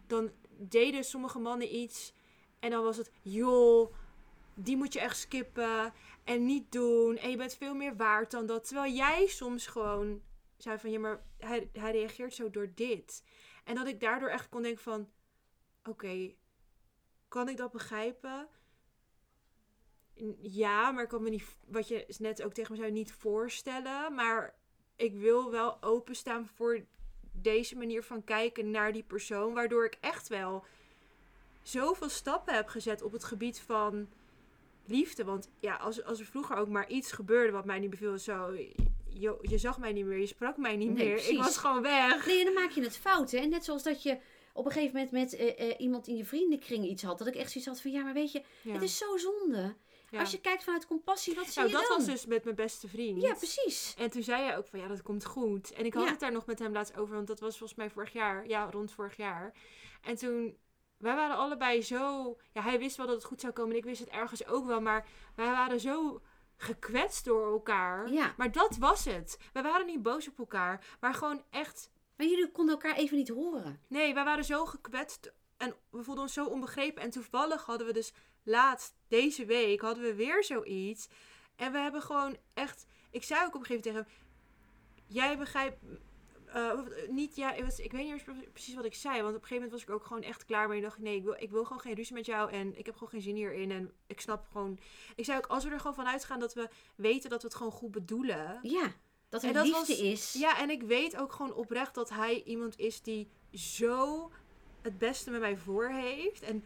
dan 0.08 0.32
deden 0.50 1.04
sommige 1.04 1.40
mannen 1.40 1.76
iets 1.76 2.14
en 2.60 2.70
dan 2.70 2.84
was 2.84 2.98
het, 2.98 3.12
joh, 3.22 3.94
die 4.54 4.78
moet 4.78 4.94
je 4.94 5.00
echt 5.00 5.18
skippen 5.18 5.94
en 6.24 6.46
niet 6.46 6.72
doen 6.72 7.18
en 7.18 7.30
je 7.30 7.38
bent 7.38 7.54
veel 7.56 7.74
meer 7.76 7.96
waard 7.96 8.32
dan 8.32 8.46
dat. 8.46 8.68
Terwijl 8.68 8.94
jij 8.94 9.28
soms 9.28 9.68
gewoon 9.68 10.22
zei 10.58 10.78
van, 10.80 10.92
ja, 10.92 11.00
maar 11.00 11.24
hij, 11.38 11.70
hij 11.74 11.92
reageert 11.92 12.34
zo 12.34 12.50
door 12.50 12.72
dit. 12.76 13.24
En 13.68 13.76
dat 13.76 13.88
ik 13.88 14.00
daardoor 14.00 14.30
echt 14.30 14.50
kon 14.50 14.62
denken 14.62 14.84
van, 14.84 15.10
oké, 15.84 16.34
kan 17.28 17.50
ik 17.50 17.58
dat 17.58 17.72
begrijpen? 17.72 18.48
Ja, 20.42 20.92
maar 20.92 21.04
ik 21.04 21.10
kan 21.10 21.24
me 21.24 21.30
niet, 21.30 21.58
wat 21.66 21.88
je 21.88 22.06
net 22.18 22.44
ook 22.44 22.54
tegen 22.54 22.72
me 22.72 22.78
zei, 22.78 22.92
niet 22.92 23.12
voorstellen. 23.12 24.14
Maar 24.14 24.56
ik 24.96 25.14
wil 25.14 25.52
wel 25.52 25.84
openstaan 25.84 26.48
voor 26.48 26.86
deze 27.32 27.78
manier 27.78 28.04
van 28.04 28.24
kijken 28.24 28.72
naar 28.72 28.94
die 28.94 29.04
persoon. 29.04 29.54
Waardoor 29.54 29.86
ik 29.86 29.98
echt 30.02 30.28
wel 30.28 30.66
zoveel 31.62 32.10
stappen 32.10 32.56
heb 32.56 32.68
gezet 32.68 33.02
op 33.02 33.12
het 33.12 33.24
gebied 33.24 33.60
van 33.60 34.10
liefde. 34.86 35.24
Want 35.24 35.50
ja, 35.60 35.76
als, 35.76 36.04
als 36.04 36.20
er 36.20 36.26
vroeger 36.26 36.56
ook 36.56 36.70
maar 36.70 36.90
iets 36.90 37.12
gebeurde 37.12 37.52
wat 37.52 37.66
mij 37.66 37.80
niet 37.80 37.90
beviel, 37.90 38.18
zo... 38.18 38.58
Je, 39.20 39.38
je 39.42 39.58
zag 39.58 39.80
mij 39.80 39.92
niet 39.94 40.06
meer, 40.06 40.20
je 40.20 40.26
sprak 40.26 40.58
mij 40.58 40.76
niet 40.76 40.94
Nee, 40.94 41.08
meer. 41.08 41.30
Ik 41.30 41.38
was 41.38 41.58
gewoon 41.58 41.82
weg. 41.82 42.26
Nee, 42.26 42.40
en 42.40 42.46
dan 42.46 42.54
maak 42.54 42.72
je 42.72 42.82
het 42.82 42.98
fout. 42.98 43.32
Hè? 43.32 43.40
Net 43.46 43.66
zoals 43.66 43.84
dat 43.84 44.04
je 44.04 44.18
op 44.54 44.66
een 44.66 44.72
gegeven 44.72 44.94
moment 44.96 45.12
met 45.12 45.36
eh, 45.36 45.70
eh, 45.70 45.80
iemand 45.80 46.08
in 46.08 46.16
je 46.16 46.26
vriendenkring 46.26 46.86
iets 46.86 47.04
had. 47.04 47.18
Dat 47.18 47.28
ik 47.28 47.36
echt 47.36 47.52
zoiets 47.52 47.70
had 47.70 47.82
van, 47.82 47.92
ja, 47.92 48.04
maar 48.04 48.14
weet 48.14 48.32
je, 48.32 48.42
Ja. 48.62 48.74
het 48.74 48.82
is 48.82 48.98
zo 48.98 49.18
zonde. 49.18 49.76
Ja. 50.10 50.20
Als 50.20 50.32
je 50.32 50.42
kijkt 50.42 50.64
vanuit 50.64 50.88
compassie, 50.88 51.36
wat 51.36 51.46
zie 51.46 51.56
nou, 51.56 51.68
je 51.68 51.74
dat 51.74 51.88
dan? 51.88 51.98
was 51.98 52.06
dus 52.06 52.26
met 52.26 52.44
mijn 52.44 52.56
beste 52.56 52.88
vriend. 52.88 53.22
Ja, 53.22 53.34
precies. 53.34 53.94
En 53.98 54.10
toen 54.10 54.24
zei 54.24 54.44
hij 54.44 54.58
ook 54.58 54.68
van 54.68 54.80
ja, 54.80 54.88
dat 54.88 55.02
komt 55.02 55.26
goed. 55.26 55.72
En 55.74 55.86
ik 55.86 55.94
had 55.94 56.04
Ja. 56.04 56.10
het 56.10 56.20
daar 56.20 56.32
nog 56.32 56.46
met 56.46 56.60
hem 56.60 56.72
laatst 56.74 56.98
over, 56.98 57.16
want 57.16 57.28
dat 57.28 57.40
was 57.40 57.58
volgens 57.58 57.78
mij 57.80 57.90
vorig 57.90 58.14
jaar. 58.14 58.48
Ja, 58.48 58.70
rond 58.72 58.92
vorig 58.92 59.18
jaar. 59.18 59.54
En 60.02 60.16
toen, 60.16 60.58
wij 60.98 61.16
waren 61.16 61.38
allebei 61.38 61.82
zo. 61.82 62.38
Ja, 62.54 62.62
hij 62.62 62.80
wist 62.80 62.98
wel 62.98 63.06
dat 63.06 63.16
het 63.16 63.24
goed 63.26 63.42
zou 63.42 63.54
komen 63.54 63.72
en 63.72 63.78
ik 63.78 63.84
wist 63.86 64.00
het 64.00 64.10
ergens 64.10 64.46
ook 64.48 64.66
wel. 64.66 64.82
Maar 64.82 65.08
wij 65.36 65.46
waren 65.52 65.80
zo 65.80 66.22
gekwetst 66.58 67.26
door 67.26 67.52
elkaar. 67.52 68.12
Ja, 68.12 68.34
Maar 68.38 68.52
dat 68.52 68.78
was 68.78 69.06
het. 69.06 69.38
Wij 69.54 69.64
waren 69.64 69.86
niet 69.86 70.02
boos 70.02 70.28
op 70.28 70.40
elkaar, 70.40 70.86
maar 71.00 71.14
gewoon 71.14 71.44
echt. 71.50 71.92
maar 72.16 72.28
jullie 72.28 72.52
konden 72.52 72.74
elkaar 72.74 72.96
even 72.96 73.18
niet 73.18 73.30
horen. 73.30 73.80
Nee, 73.88 74.14
wij 74.14 74.24
waren 74.24 74.44
zo 74.46 74.66
gekwetst 74.66 75.32
en 75.58 75.76
we 75.90 76.04
voelden 76.04 76.24
ons 76.24 76.34
zo 76.34 76.46
onbegrepen. 76.46 77.02
En 77.02 77.10
toevallig 77.10 77.66
hadden 77.66 77.88
we 77.88 77.94
dus 77.94 78.14
laatst, 78.44 78.96
deze 79.08 79.46
week, 79.46 79.82
hadden 79.82 80.04
we 80.04 80.16
weer 80.16 80.44
zoiets. 80.44 81.10
En 81.56 81.72
we 81.72 81.78
hebben 81.78 82.02
gewoon 82.02 82.38
echt... 82.54 82.86
Ik 83.10 83.24
zei 83.24 83.46
ook 83.46 83.56
op 83.56 83.60
een 83.60 83.66
gegeven 83.66 83.92
moment 83.92 84.08
tegen 84.08 84.26
hem... 84.26 85.16
Jij 85.16 85.38
begrijpt... 85.38 85.78
eh, 86.54 86.74
of, 86.78 87.08
niet, 87.10 87.36
ja, 87.36 87.54
ik, 87.54 87.64
was- 87.64 87.80
ik 87.80 87.92
weet 87.92 88.02
niet 88.06 88.26
meer 88.28 88.50
precies 88.54 88.76
wat 88.76 88.86
ik 88.86 88.94
zei. 88.96 89.22
Want 89.22 89.36
op 89.36 89.42
een 89.42 89.48
gegeven 89.48 89.56
moment 89.56 89.72
was 89.72 89.82
ik 89.82 89.90
ook 89.90 90.06
gewoon 90.08 90.24
echt 90.24 90.46
klaar 90.46 90.68
mee. 90.68 90.78
En 90.78 90.84
dacht 90.84 91.00
nee, 91.00 91.16
ik 91.16 91.24
wil, 91.24 91.36
ik 91.40 91.52
wil 91.52 91.64
gewoon 91.64 91.82
geen 91.82 91.94
ruzie 91.96 92.14
met 92.14 92.26
jou. 92.26 92.52
En 92.52 92.78
ik 92.78 92.86
heb 92.86 92.94
gewoon 92.94 93.10
geen 93.10 93.22
zin 93.22 93.36
hierin. 93.36 93.72
En 93.72 93.92
ik 94.08 94.22
snap 94.22 94.48
gewoon... 94.52 94.80
Ik 95.16 95.26
zei 95.26 95.38
ook, 95.38 95.46
als 95.48 95.64
we 95.64 95.70
er 95.70 95.80
gewoon 95.80 95.96
van 95.96 96.08
uitgaan 96.08 96.40
dat 96.40 96.54
we 96.54 96.70
weten 96.96 97.30
dat 97.30 97.42
we 97.42 97.48
het 97.48 97.58
gewoon 97.58 97.72
goed 97.72 97.92
bedoelen. 97.92 98.60
Ja, 98.62 98.94
dat 99.30 99.42
dat 99.42 99.66
liefde 99.66 99.72
was- 99.72 99.90
is. 100.00 100.34
Ja, 100.34 100.60
en 100.60 100.70
ik 100.70 100.84
weet 100.84 101.18
ook 101.18 101.32
gewoon 101.32 101.54
oprecht 101.54 101.94
dat 101.96 102.10
hij 102.10 102.44
iemand 102.44 102.78
is 102.80 103.02
die 103.02 103.30
zo 103.52 104.32
het 104.82 104.98
beste 104.98 105.32
met 105.32 105.40
mij 105.40 105.58
voor 105.58 105.90
heeft. 105.90 106.42
En 106.42 106.64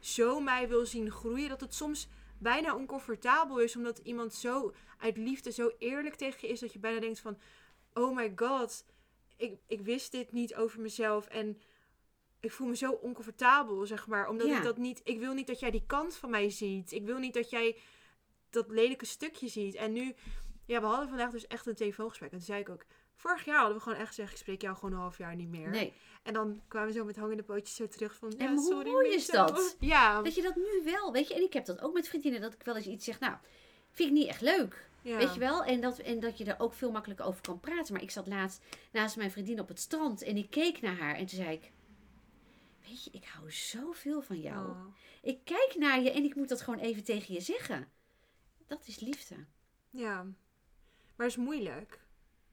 zo 0.00 0.40
mij 0.40 0.68
wil 0.68 0.86
zien 0.86 1.10
groeien. 1.10 1.48
Dat 1.48 1.60
het 1.60 1.74
soms 1.74 2.08
bijna 2.38 2.74
oncomfortabel 2.74 3.58
is. 3.58 3.76
Omdat 3.76 3.98
iemand 3.98 4.34
zo 4.34 4.72
uit 4.98 5.16
liefde 5.16 5.52
zo 5.52 5.70
eerlijk 5.78 6.14
tegen 6.14 6.38
je 6.48 6.52
is. 6.54 6.60
Dat 6.60 6.72
je 6.72 6.78
bijna 6.78 7.00
denkt 7.00 7.20
van... 7.20 7.38
Oh 7.94 8.16
my 8.16 8.32
god. 8.36 8.84
Ik, 9.36 9.58
ik 9.66 9.80
wist 9.80 10.12
dit 10.12 10.32
niet 10.32 10.54
over 10.54 10.80
mezelf. 10.80 11.26
En 11.26 11.60
ik 12.40 12.52
voel 12.52 12.66
me 12.66 12.76
zo 12.76 12.90
oncomfortabel, 12.92 13.86
zeg 13.86 14.06
maar. 14.06 14.28
Omdat 14.28 14.46
Ja. 14.46 14.56
ik 14.56 14.62
dat 14.62 14.76
niet... 14.76 15.00
Ik 15.04 15.18
wil 15.18 15.32
niet 15.34 15.46
dat 15.46 15.60
jij 15.60 15.70
die 15.70 15.84
kant 15.86 16.16
van 16.16 16.30
mij 16.30 16.50
ziet. 16.50 16.92
Ik 16.92 17.04
wil 17.04 17.18
niet 17.18 17.34
dat 17.34 17.50
jij 17.50 17.76
dat 18.50 18.70
lelijke 18.70 19.06
stukje 19.06 19.48
ziet. 19.48 19.74
En 19.74 19.92
nu... 19.92 20.14
Ja, 20.66 20.80
we 20.80 20.86
hadden 20.86 21.08
vandaag 21.08 21.30
dus 21.30 21.46
echt 21.46 21.66
een 21.66 21.74
telefoongesprek. 21.74 22.30
En 22.30 22.36
toen 22.36 22.46
zei 22.46 22.60
ik 22.60 22.68
ook... 22.68 22.84
Vorig 23.16 23.44
jaar 23.44 23.58
hadden 23.58 23.76
we 23.76 23.82
gewoon 23.82 23.98
echt 23.98 24.08
gezegd... 24.08 24.30
Ik 24.32 24.36
spreek 24.36 24.62
jou 24.62 24.74
gewoon 24.74 24.92
een 24.92 24.98
half 25.00 25.18
jaar 25.18 25.34
niet 25.36 25.48
meer. 25.48 25.68
Nee, 25.70 25.92
En 26.22 26.32
dan 26.32 26.62
kwamen 26.68 26.88
we 26.88 26.94
zo 26.94 27.04
met 27.04 27.16
hangende 27.16 27.42
pootjes 27.42 27.74
zo 27.76 27.88
terug 27.88 28.14
van... 28.14 28.32
En 28.32 28.46
ja, 28.48 28.54
hoe 28.54 28.72
sorry, 28.72 28.90
mooi 28.90 29.08
is 29.14 29.26
Michel." 29.26 29.46
dat? 29.46 29.76
Ja. 29.80 30.22
dat 30.22 30.34
je 30.34 30.42
dat 30.42 30.56
nu 30.56 30.82
wel, 30.84 31.12
weet 31.12 31.28
je. 31.28 31.34
En 31.34 31.42
ik 31.42 31.52
heb 31.52 31.64
dat 31.64 31.80
ook 31.80 31.94
met 31.94 32.08
vriendinnen, 32.08 32.40
dat 32.40 32.52
ik 32.54 32.62
wel 32.62 32.76
eens 32.76 32.86
iets 32.86 33.04
zeg, 33.04 33.20
nou, 33.20 33.36
vind 33.90 34.08
ik 34.08 34.14
niet 34.14 34.28
echt 34.28 34.40
leuk. 34.40 34.88
Ja. 35.04 35.16
Weet 35.16 35.34
je 35.34 35.40
wel? 35.40 35.64
En 35.64 35.80
dat, 35.80 35.98
en 35.98 36.20
dat 36.20 36.38
je 36.38 36.44
er 36.44 36.60
ook 36.60 36.74
veel 36.74 36.90
makkelijker 36.90 37.26
over 37.26 37.40
kan 37.40 37.60
praten. 37.60 37.92
Maar 37.92 38.02
ik 38.02 38.10
zat 38.10 38.26
laatst 38.26 38.62
naast 38.92 39.16
mijn 39.16 39.30
vriendin 39.30 39.60
op 39.60 39.68
het 39.68 39.80
strand 39.80 40.22
en 40.22 40.36
ik 40.36 40.50
keek 40.50 40.80
naar 40.80 40.96
haar 40.96 41.14
en 41.14 41.26
toen 41.26 41.38
zei 41.38 41.52
ik... 41.52 41.72
Weet 42.86 43.04
je, 43.04 43.10
ik 43.10 43.24
hou 43.24 43.52
zoveel 43.52 44.22
van 44.22 44.40
jou. 44.40 44.68
Oh. 44.68 44.94
Ik 45.22 45.38
kijk 45.44 45.74
naar 45.78 46.02
je 46.02 46.12
en 46.12 46.24
ik 46.24 46.34
moet 46.34 46.48
dat 46.48 46.60
gewoon 46.60 46.80
even 46.80 47.04
tegen 47.04 47.34
je 47.34 47.40
zeggen. 47.40 47.88
Dat 48.66 48.86
is 48.86 49.00
liefde. 49.00 49.34
Ja. 49.90 50.22
Maar 51.16 51.26
het 51.26 51.36
is 51.36 51.44
moeilijk. 51.44 52.00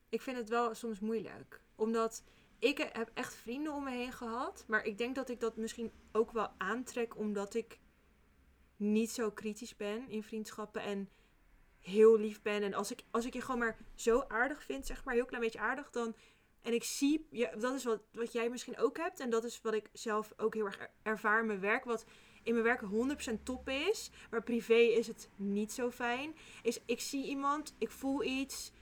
Ik 0.08 0.22
vind 0.22 0.36
het 0.36 0.48
wel 0.48 0.74
soms 0.74 1.00
moeilijk. 1.00 1.60
Omdat 1.74 2.24
ik 2.58 2.78
heb 2.78 3.10
echt 3.14 3.34
vrienden 3.34 3.72
om 3.72 3.84
me 3.84 3.90
heen 3.90 4.12
gehad. 4.12 4.64
Maar 4.66 4.84
ik 4.84 4.98
denk 4.98 5.14
dat 5.14 5.28
ik 5.28 5.40
dat 5.40 5.56
misschien 5.56 5.92
ook 6.12 6.32
wel 6.32 6.48
aantrek. 6.58 7.16
Omdat 7.16 7.54
ik 7.54 7.78
niet 8.76 9.10
zo 9.10 9.30
kritisch 9.30 9.76
ben 9.76 10.08
in 10.08 10.22
vriendschappen. 10.22 10.82
En 10.82 11.08
heel 11.82 12.18
lief 12.18 12.42
ben. 12.42 12.62
En 12.62 12.74
als 12.74 12.90
ik, 12.90 13.02
als 13.10 13.26
ik 13.26 13.32
je 13.34 13.40
gewoon 13.40 13.60
maar 13.60 13.76
zo 13.94 14.24
aardig 14.28 14.62
vind. 14.62 14.86
Zeg 14.86 15.04
maar 15.04 15.14
heel 15.14 15.24
klein 15.24 15.42
beetje 15.42 15.58
aardig. 15.60 15.90
Dan, 15.90 16.14
en 16.62 16.72
ik 16.74 16.84
zie. 16.84 17.26
Ja, 17.30 17.50
dat 17.56 17.74
is 17.74 17.84
wat, 17.84 18.00
wat 18.12 18.32
jij 18.32 18.48
misschien 18.50 18.78
ook 18.78 18.96
hebt. 18.96 19.20
En 19.20 19.30
dat 19.30 19.44
is 19.44 19.60
wat 19.62 19.74
ik 19.74 19.88
zelf 19.92 20.32
ook 20.36 20.54
heel 20.54 20.66
erg 20.66 20.78
er- 20.80 20.90
ervaar 21.02 21.40
in 21.40 21.46
mijn 21.46 21.60
werk. 21.60 21.84
Wat 21.84 22.04
in 22.42 22.52
mijn 22.52 22.64
werk 22.64 22.80
100% 22.80 23.42
top 23.42 23.68
is. 23.68 24.10
Maar 24.30 24.42
privé 24.42 24.74
is 24.74 25.06
het 25.06 25.28
niet 25.36 25.72
zo 25.72 25.90
fijn 25.90 26.34
is 26.62 26.80
ik 26.86 27.00
zie 27.00 27.26
iemand, 27.26 27.74
ik 27.78 27.90
voel 27.90 28.24
iets 28.24 28.72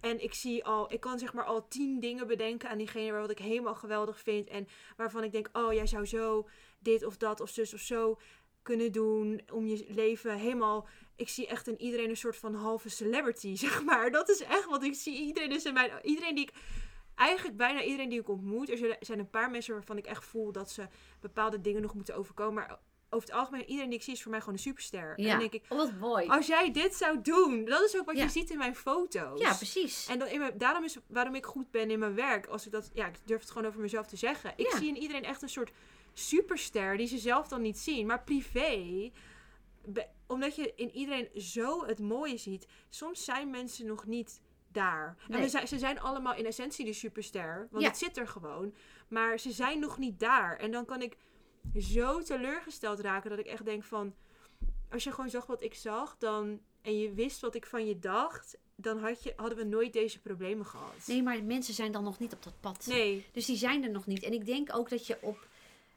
en 0.00 0.22
ik 0.22 0.34
zie 0.34 0.64
al, 0.64 0.92
ik 0.92 1.00
kan 1.00 1.18
zeg 1.18 1.32
maar 1.32 1.44
al 1.44 1.68
tien 1.68 2.00
dingen 2.00 2.26
bedenken 2.26 2.68
aan 2.68 2.78
diegene 2.78 3.10
waar 3.12 3.20
wat 3.20 3.30
ik 3.30 3.38
helemaal 3.38 3.74
geweldig 3.74 4.20
vind 4.20 4.48
en 4.48 4.68
waarvan 4.96 5.24
ik 5.24 5.32
denk, 5.32 5.48
oh 5.52 5.72
jij 5.72 5.86
zou 5.86 6.06
zo 6.06 6.48
dit 6.78 7.04
of 7.04 7.16
dat 7.16 7.40
of 7.40 7.50
zus 7.50 7.74
of 7.74 7.80
zo 7.80 8.18
kunnen 8.64 8.92
doen 8.92 9.40
om 9.52 9.66
je 9.66 9.84
leven 9.88 10.36
helemaal. 10.38 10.86
Ik 11.16 11.28
zie 11.28 11.46
echt 11.46 11.66
in 11.68 11.80
iedereen 11.80 12.08
een 12.10 12.16
soort 12.16 12.36
van 12.36 12.54
halve 12.54 12.88
celebrity, 12.88 13.56
zeg 13.66 13.82
maar. 13.84 14.10
Dat 14.10 14.28
is 14.28 14.42
echt 14.42 14.64
wat 14.64 14.82
ik 14.82 14.94
zie. 14.94 15.18
Iedereen 15.20 15.52
is 15.52 15.64
in 15.64 15.74
mijn, 15.74 15.90
iedereen 16.02 16.34
die 16.34 16.44
ik 16.44 16.52
eigenlijk 17.14 17.56
bijna 17.56 17.82
iedereen 17.82 18.08
die 18.08 18.20
ik 18.20 18.28
ontmoet. 18.28 18.70
Er 18.70 18.96
zijn 19.00 19.18
een 19.18 19.30
paar 19.30 19.50
mensen 19.50 19.74
waarvan 19.74 19.96
ik 19.98 20.06
echt 20.06 20.24
voel 20.24 20.52
dat 20.52 20.70
ze 20.70 20.86
bepaalde 21.20 21.60
dingen 21.60 21.82
nog 21.82 21.94
moeten 21.94 22.16
overkomen. 22.16 22.54
Maar 22.54 22.78
over 23.10 23.28
het 23.28 23.36
algemeen, 23.38 23.64
iedereen 23.64 23.88
die 23.90 23.98
ik 23.98 24.04
zie 24.04 24.12
is 24.14 24.22
voor 24.22 24.30
mij 24.30 24.40
gewoon 24.40 24.54
een 24.54 24.60
superster. 24.60 25.14
En 25.16 25.22
Ja. 25.24 25.30
dan 25.30 25.38
denk 25.38 25.52
ik, 25.52 25.64
Oh, 25.68 25.78
wat 25.78 25.92
mooi. 26.00 26.26
als 26.28 26.46
jij 26.46 26.70
dit 26.70 26.94
zou 26.94 27.20
doen, 27.22 27.64
dat 27.64 27.82
is 27.82 27.98
ook 27.98 28.06
wat 28.06 28.16
Ja. 28.16 28.22
je 28.22 28.30
ziet 28.30 28.50
in 28.50 28.58
mijn 28.58 28.76
foto's. 28.76 29.40
Ja, 29.40 29.54
precies. 29.54 30.06
En 30.08 30.18
dan 30.18 30.28
in 30.28 30.38
mijn, 30.38 30.58
daarom 30.58 30.84
is 30.84 30.96
waarom 31.06 31.34
ik 31.34 31.46
goed 31.46 31.70
ben 31.70 31.90
in 31.90 31.98
mijn 31.98 32.14
werk. 32.14 32.46
Als 32.46 32.66
ik 32.66 32.72
dat, 32.72 32.90
ja, 32.94 33.06
ik 33.06 33.14
durf 33.24 33.40
het 33.40 33.50
gewoon 33.50 33.68
over 33.68 33.80
mezelf 33.80 34.06
te 34.06 34.16
zeggen. 34.16 34.52
Ik 34.56 34.70
Ja. 34.70 34.78
zie 34.78 34.88
in 34.88 34.96
iedereen 34.96 35.24
echt 35.24 35.42
een 35.42 35.48
soort 35.48 35.70
superster 36.14 36.96
die 36.96 37.06
ze 37.06 37.18
zelf 37.18 37.48
dan 37.48 37.62
niet 37.62 37.78
zien. 37.78 38.06
Maar 38.06 38.22
privé, 38.24 39.10
omdat 40.26 40.56
je 40.56 40.72
in 40.76 40.90
iedereen 40.90 41.28
zo 41.40 41.84
het 41.86 41.98
mooie 41.98 42.36
ziet. 42.36 42.66
Soms 42.88 43.24
zijn 43.24 43.50
mensen 43.50 43.86
nog 43.86 44.06
niet 44.06 44.40
daar. 44.68 45.16
En 45.28 45.38
Nee. 45.38 45.48
zijn, 45.48 45.68
ze 45.68 45.78
zijn 45.78 46.00
allemaal 46.00 46.34
in 46.34 46.46
essentie 46.46 46.84
de 46.84 46.92
superster. 46.92 47.68
Want 47.70 47.82
Ja. 47.82 47.88
het 47.88 47.98
zit 47.98 48.16
er 48.16 48.28
gewoon. 48.28 48.74
Maar 49.08 49.38
ze 49.38 49.50
zijn 49.50 49.80
nog 49.80 49.98
niet 49.98 50.20
daar. 50.20 50.56
En 50.56 50.70
dan 50.70 50.84
kan 50.84 51.02
ik 51.02 51.16
zo 51.78 52.20
teleurgesteld 52.22 53.00
raken 53.00 53.30
dat 53.30 53.38
ik 53.38 53.46
echt 53.46 53.64
denk 53.64 53.84
van... 53.84 54.14
Als 54.90 55.04
je 55.04 55.12
gewoon 55.12 55.30
zag 55.30 55.46
wat 55.46 55.62
ik 55.62 55.74
zag, 55.74 56.16
dan, 56.18 56.60
en 56.82 56.98
je 56.98 57.12
wist 57.14 57.40
wat 57.40 57.54
ik 57.54 57.66
van 57.66 57.86
je 57.86 57.98
dacht... 57.98 58.58
Dan 58.76 58.98
had 58.98 59.22
je, 59.22 59.32
hadden 59.36 59.58
we 59.58 59.64
nooit 59.64 59.92
deze 59.92 60.20
problemen 60.20 60.66
gehad. 60.66 61.06
Nee, 61.06 61.22
maar 61.22 61.44
mensen 61.44 61.74
zijn 61.74 61.92
dan 61.92 62.04
nog 62.04 62.18
niet 62.18 62.32
op 62.32 62.42
dat 62.42 62.60
pad. 62.60 62.86
Nee. 62.86 63.26
Dus 63.32 63.46
die 63.46 63.56
zijn 63.56 63.82
er 63.84 63.90
nog 63.90 64.06
niet. 64.06 64.22
En 64.22 64.32
ik 64.32 64.46
denk 64.46 64.76
ook 64.76 64.88
dat 64.90 65.06
je 65.06 65.18
op 65.20 65.48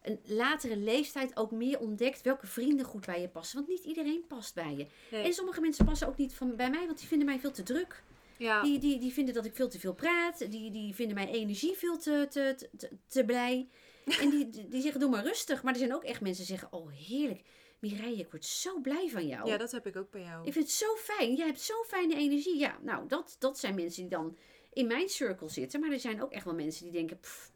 een 0.07 0.19
latere 0.23 0.77
leeftijd 0.77 1.37
ook 1.37 1.51
meer 1.51 1.79
ontdekt 1.79 2.21
welke 2.21 2.47
vrienden 2.47 2.85
goed 2.85 3.05
bij 3.05 3.21
je 3.21 3.29
passen. 3.29 3.57
Want 3.57 3.69
niet 3.69 3.83
iedereen 3.83 4.25
past 4.27 4.53
bij 4.55 4.75
je. 4.75 4.87
nee. 5.11 5.23
En 5.23 5.33
sommige 5.33 5.61
mensen 5.61 5.85
passen 5.85 6.07
ook 6.07 6.17
niet 6.17 6.33
van, 6.33 6.55
bij 6.55 6.69
mij, 6.69 6.85
want 6.85 6.97
die 6.97 7.07
vinden 7.07 7.27
mij 7.27 7.39
veel 7.39 7.51
te 7.51 7.63
druk. 7.63 8.03
ja. 8.37 8.61
Die, 8.61 8.79
die, 8.79 8.99
die 8.99 9.13
vinden 9.13 9.33
dat 9.33 9.45
ik 9.45 9.55
veel 9.55 9.69
te 9.69 9.79
veel 9.79 9.93
praat. 9.93 10.51
Die, 10.51 10.71
die 10.71 10.95
vinden 10.95 11.15
mijn 11.15 11.27
energie 11.27 11.75
veel 11.75 11.97
te, 11.97 12.27
te, 12.29 12.55
te, 12.77 12.89
te 13.07 13.25
blij. 13.25 13.67
En 14.21 14.29
die, 14.29 14.49
die, 14.49 14.81
zeggen, 14.81 14.99
doe 14.99 15.09
maar 15.09 15.23
rustig. 15.23 15.63
Maar 15.63 15.73
er 15.73 15.79
zijn 15.79 15.95
ook 15.95 16.03
echt 16.03 16.21
mensen 16.21 16.45
die 16.45 16.57
zeggen, 16.57 16.77
oh 16.77 16.91
heerlijk. 16.91 17.41
Mireille, 17.79 18.21
ik 18.21 18.31
word 18.31 18.45
zo 18.45 18.79
blij 18.79 19.09
van 19.09 19.27
jou. 19.27 19.47
ja, 19.49 19.57
dat 19.57 19.71
heb 19.71 19.87
ik 19.87 19.95
ook 19.95 20.11
bij 20.11 20.21
jou. 20.21 20.45
Ik 20.45 20.53
vind 20.53 20.65
het 20.65 20.73
zo 20.73 20.95
fijn. 20.95 21.35
Jij 21.35 21.45
hebt 21.45 21.61
zo'n 21.61 21.83
fijne 21.87 22.15
energie. 22.15 22.57
Ja, 22.57 22.77
nou, 22.81 23.07
dat, 23.07 23.35
dat 23.39 23.59
zijn 23.59 23.75
mensen 23.75 24.01
die 24.01 24.11
dan 24.11 24.37
in 24.73 24.87
mijn 24.87 25.09
circle 25.09 25.49
zitten. 25.49 25.79
Maar 25.79 25.91
er 25.91 25.99
zijn 25.99 26.21
ook 26.21 26.31
echt 26.31 26.45
wel 26.45 26.53
mensen 26.53 26.83
die 26.83 26.93
denken, 26.93 27.19
pff, 27.19 27.51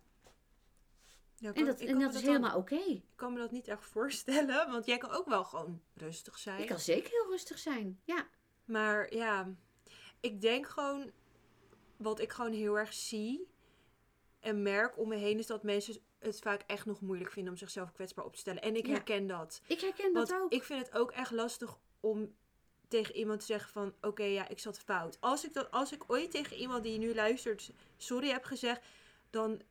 Ja, 1.41 1.53
en 1.53 1.65
dat, 1.65 1.79
en 1.79 1.99
dat 1.99 2.13
is 2.13 2.21
helemaal 2.21 2.57
oké. 2.57 2.75
Ik 2.75 3.01
kan 3.15 3.33
me 3.33 3.39
dat 3.39 3.51
niet 3.51 3.67
echt 3.67 3.85
voorstellen, 3.85 4.71
want 4.71 4.85
jij 4.85 4.97
kan 4.97 5.11
ook 5.11 5.27
wel 5.27 5.43
gewoon 5.43 5.81
rustig 5.93 6.37
zijn. 6.37 6.61
Ik 6.61 6.67
kan 6.67 6.79
zeker 6.79 7.09
heel 7.11 7.29
rustig 7.31 7.57
zijn. 7.59 7.99
Ja, 8.03 8.27
Maar 8.65 9.13
ja, 9.15 9.53
ik 10.19 10.41
denk 10.41 10.67
gewoon, 10.67 11.11
wat 11.97 12.19
ik 12.19 12.31
gewoon 12.31 12.51
heel 12.53 12.77
erg 12.77 12.93
zie 12.93 13.47
en 14.39 14.61
merk 14.61 14.97
om 14.97 15.07
me 15.07 15.15
heen, 15.15 15.37
is 15.39 15.47
dat 15.47 15.63
mensen 15.63 16.01
het 16.19 16.39
vaak 16.39 16.63
echt 16.67 16.85
nog 16.85 17.01
moeilijk 17.01 17.31
vinden 17.31 17.51
om 17.53 17.57
zichzelf 17.59 17.91
kwetsbaar 17.91 18.25
op 18.25 18.33
te 18.33 18.39
stellen. 18.39 18.61
En 18.61 18.75
ik 18.75 18.85
Ja. 18.85 18.91
herken 18.91 19.27
dat. 19.27 19.61
ik 19.67 19.81
herken 19.81 20.13
Want 20.13 20.27
dat 20.27 20.41
ook. 20.41 20.51
ik 20.51 20.63
vind 20.63 20.85
het 20.85 20.95
ook 20.97 21.11
echt 21.11 21.31
lastig 21.31 21.77
om 21.99 22.35
tegen 22.87 23.15
iemand 23.15 23.39
te 23.39 23.45
zeggen 23.45 23.71
van... 23.71 23.93
Oké, 24.01 24.23
ja, 24.23 24.47
ik 24.47 24.59
zat 24.59 24.79
fout. 24.79 25.17
Als 25.19 25.45
ik, 25.45 25.53
dat, 25.53 25.71
als 25.71 25.91
ik 25.91 26.03
ooit 26.07 26.31
tegen 26.31 26.57
iemand 26.57 26.83
die 26.83 26.97
nu 26.97 27.15
luistert 27.15 27.71
sorry 27.97 28.29
heb 28.29 28.43
gezegd... 28.43 28.81
Dan... 29.29 29.61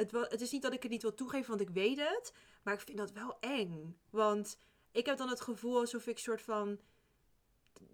Het, 0.00 0.30
het 0.30 0.40
is 0.40 0.50
niet 0.50 0.62
dat 0.62 0.72
ik 0.72 0.82
het 0.82 0.90
niet 0.90 1.02
wil 1.02 1.14
toegeven, 1.14 1.48
want 1.48 1.60
ik 1.60 1.70
weet 1.70 1.98
het. 1.98 2.32
Maar 2.62 2.74
ik 2.74 2.80
vind 2.80 2.98
dat 2.98 3.12
wel 3.12 3.36
eng. 3.40 3.96
Want 4.10 4.58
ik 4.92 5.06
heb 5.06 5.16
dan 5.16 5.28
het 5.28 5.40
gevoel 5.40 5.78
alsof 5.78 6.06
ik 6.06 6.18
soort 6.18 6.42
van... 6.42 6.78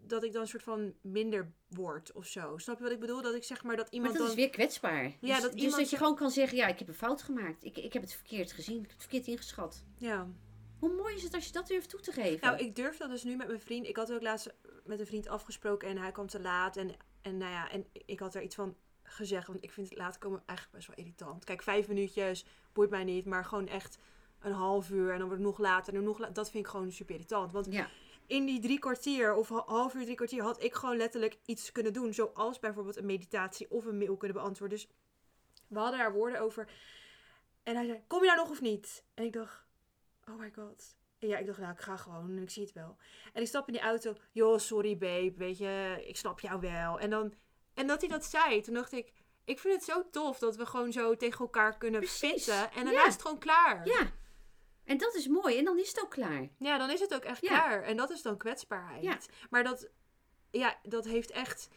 Dat 0.00 0.24
ik 0.24 0.32
dan 0.32 0.42
een 0.42 0.48
soort 0.48 0.62
van 0.62 0.94
minder 1.00 1.52
word 1.68 2.12
of 2.12 2.26
zo. 2.26 2.59
Snap 2.59 2.76
je 2.76 2.82
wat 2.82 2.92
ik 2.92 3.00
bedoel? 3.00 3.22
Dat 3.22 3.34
ik 3.34 3.44
zeg 3.44 3.62
maar 3.62 3.76
dat 3.76 3.84
maar 3.84 3.94
iemand 3.94 4.12
dat 4.12 4.22
dan... 4.22 4.30
is 4.30 4.36
weer 4.36 4.50
kwetsbaar. 4.50 5.04
Ja, 5.04 5.34
dus, 5.34 5.42
dat 5.42 5.52
dus 5.52 5.61
iemand 5.61 5.80
dat 5.80 5.90
je 5.90 5.96
gewoon 5.96 6.16
kan 6.16 6.30
zeggen, 6.30 6.57
ja, 6.57 6.66
ik 6.66 6.78
heb 6.78 6.88
een 6.88 6.94
fout 6.94 7.22
gemaakt. 7.22 7.64
Ik, 7.64 7.76
ik 7.76 7.92
heb 7.92 8.02
het 8.02 8.12
verkeerd 8.12 8.52
gezien. 8.52 8.76
Ik 8.76 8.82
heb 8.82 8.90
het 8.90 9.00
verkeerd 9.00 9.26
ingeschat. 9.26 9.84
Ja. 9.96 10.28
Hoe 10.78 10.94
mooi 10.94 11.14
is 11.14 11.22
het 11.22 11.34
als 11.34 11.46
je 11.46 11.52
dat 11.52 11.66
durft 11.66 11.88
toe 11.88 12.00
te 12.00 12.12
geven? 12.12 12.46
Nou, 12.46 12.59
ik 12.59 12.76
durf 12.76 12.96
dat 12.96 13.11
dus 13.11 13.22
nu 13.22 13.36
met 13.36 13.46
mijn 13.46 13.61
vriend. 13.61 13.86
Ik 13.86 13.96
had 13.96 14.12
ook 14.12 14.22
laatst 14.22 14.54
met 14.84 15.00
een 15.00 15.07
vriend 15.07 15.28
afgesproken 15.28 15.88
en 15.88 15.98
hij 15.98 16.12
kwam 16.12 16.26
te 16.26 16.40
laat. 16.40 16.76
En, 16.76 16.96
en 17.20 17.36
nou 17.36 17.52
ja, 17.52 17.70
en 17.70 17.86
ik 17.92 18.18
had 18.20 18.34
er 18.34 18.42
iets 18.42 18.54
van 18.54 18.76
gezegd. 19.07 19.46
Want 19.46 19.62
ik 19.64 19.72
vind 19.72 19.88
het 19.88 19.98
laat 19.98 20.18
komen 20.18 20.42
eigenlijk 20.46 20.76
best 20.78 20.88
wel 20.88 21.04
irritant. 21.04 21.44
Kijk, 21.44 21.62
vijf 21.62 21.88
minuutjes 21.88 22.44
boeit 22.72 22.90
mij 22.90 23.04
niet. 23.04 23.24
Maar 23.24 23.44
gewoon 23.44 23.68
echt 23.68 23.98
een 24.40 24.52
half 24.52 24.90
uur 24.90 25.12
en 25.12 25.18
dan 25.18 25.28
wordt 25.28 25.42
het 25.42 25.50
nog 25.50 25.59
later. 25.59 25.94
En 25.94 26.02
nog 26.02 26.18
la- 26.18 26.30
dat 26.30 26.50
vind 26.50 26.64
ik 26.64 26.70
gewoon 26.70 26.92
super 26.92 27.14
irritant. 27.14 27.52
Want 27.52 27.66
Ja, 27.72 27.88
in 28.26 28.44
die 28.44 28.61
drie 28.61 28.78
kwartier 28.78 29.34
of 29.34 29.48
ha- 29.48 29.62
half 29.66 29.94
uur, 29.94 30.02
drie 30.04 30.14
kwartier 30.16 30.42
had 30.42 30.62
ik 30.62 30.74
gewoon 30.74 30.96
letterlijk 30.96 31.38
iets 31.44 31.72
kunnen 31.72 31.92
doen. 31.92 32.14
Zoals 32.14 32.59
bijvoorbeeld 32.59 32.96
een 32.96 33.07
meditatie 33.07 33.70
of 33.70 33.84
een 33.84 33.98
mail 33.98 34.16
kunnen 34.16 34.36
beantwoorden. 34.36 34.78
Dus 34.78 34.88
we 35.68 35.78
hadden 35.78 35.98
daar 35.98 36.12
woorden 36.12 36.40
over. 36.40 36.68
En 37.62 37.76
hij 37.76 37.84
zei, 37.86 38.02
kom 38.07 38.20
je 38.20 38.26
nou 38.26 38.38
nog 38.38 38.50
of 38.50 38.61
niet? 38.61 39.04
En 39.14 39.24
ik 39.24 39.32
dacht, 39.32 39.64
oh 40.28 40.38
my 40.38 40.50
god. 40.54 40.96
En 41.18 41.28
ja, 41.28 41.36
ik 41.38 41.46
dacht, 41.46 41.59
nou, 41.59 41.72
ik 41.72 41.80
ga 41.80 41.96
gewoon 41.96 42.30
en 42.36 42.42
ik 42.42 42.50
zie 42.50 42.62
het 42.62 42.72
wel. 42.72 42.96
En 43.32 43.42
ik 43.42 43.48
stap 43.48 43.66
in 43.66 43.72
die 43.72 43.82
auto. 43.82 44.14
Joh, 44.32 44.59
sorry 44.59 44.98
babe, 44.98 45.32
weet 45.36 45.59
je, 45.59 46.02
ik 46.07 46.16
snap 46.16 46.40
jou 46.40 46.61
wel. 46.61 46.98
En, 47.00 47.11
dan, 47.11 47.34
en 47.76 47.86
dat 47.86 48.00
hij 48.00 48.08
dat 48.10 48.24
zei, 48.24 48.60
toen 48.60 48.74
dacht 48.74 48.92
ik, 48.92 49.12
ik 49.44 49.58
vind 49.58 49.74
het 49.74 49.84
zo 49.84 50.10
tof 50.10 50.38
dat 50.38 50.56
we 50.56 50.66
gewoon 50.66 50.92
zo 50.92 51.16
tegen 51.16 51.38
elkaar 51.40 51.76
kunnen 51.78 52.00
Precies. 52.00 52.18
fitten. 52.30 52.70
En 52.72 52.84
daarna 52.84 52.90
Ja. 53.00 53.06
is 53.06 53.12
het 53.12 53.22
gewoon 53.22 53.38
klaar. 53.38 53.86
ja. 53.86 54.10
En 54.84 54.98
dat 54.98 55.14
is 55.14 55.26
mooi. 55.28 55.58
En 55.58 55.64
dan 55.64 55.78
is 55.78 55.88
het 55.88 56.00
ook 56.02 56.10
klaar. 56.10 56.48
Ja, 56.58 56.78
dan 56.78 56.90
is 56.90 57.00
het 57.00 57.14
ook 57.14 57.22
echt 57.24 57.40
Ja. 57.40 57.48
klaar. 57.48 57.82
En 57.82 57.96
dat 57.96 58.10
is 58.10 58.22
dan 58.22 58.36
kwetsbaarheid. 58.36 59.02
Ja. 59.02 59.18
Maar 59.50 59.64
dat, 59.64 59.88
ja, 60.50 60.76
dat 60.82 61.04
heeft 61.04 61.30
echt 61.30 61.68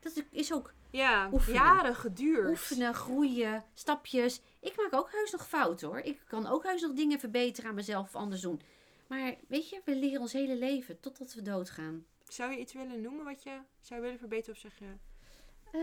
Dat 0.00 0.24
is 0.30 0.52
ook 0.52 0.72
ja, 0.90 1.28
Oefenen. 1.32 1.60
jaren 1.62 1.94
geduurd. 1.94 2.48
oefenen, 2.48 2.94
groeien, 2.94 3.64
stapjes. 3.74 4.40
Ik 4.60 4.76
maak 4.76 4.94
ook 4.94 5.10
heus 5.12 5.30
nog 5.30 5.48
fouten 5.48 5.88
hoor. 5.88 5.98
Ik 5.98 6.20
kan 6.28 6.46
ook 6.46 6.62
heus 6.62 6.82
nog 6.82 6.92
dingen 6.92 7.20
verbeteren 7.20 7.70
aan 7.70 7.76
mezelf 7.76 8.06
of 8.06 8.14
anders 8.16 8.40
doen. 8.40 8.60
Maar 9.08 9.34
weet 9.48 9.68
je, 9.68 9.80
we 9.84 9.96
leren 9.96 10.20
ons 10.20 10.32
hele 10.32 10.56
leven 10.56 11.00
totdat 11.00 11.34
we 11.34 11.42
doodgaan. 11.42 12.06
Zou 12.28 12.52
je 12.52 12.58
iets 12.58 12.72
willen 12.72 13.00
noemen 13.00 13.24
wat 13.24 13.42
je 13.42 13.60
zou 13.80 14.00
willen 14.00 14.18
verbeteren 14.18 14.54
of 14.54 14.60
zeg 14.60 14.78
je... 14.78 14.94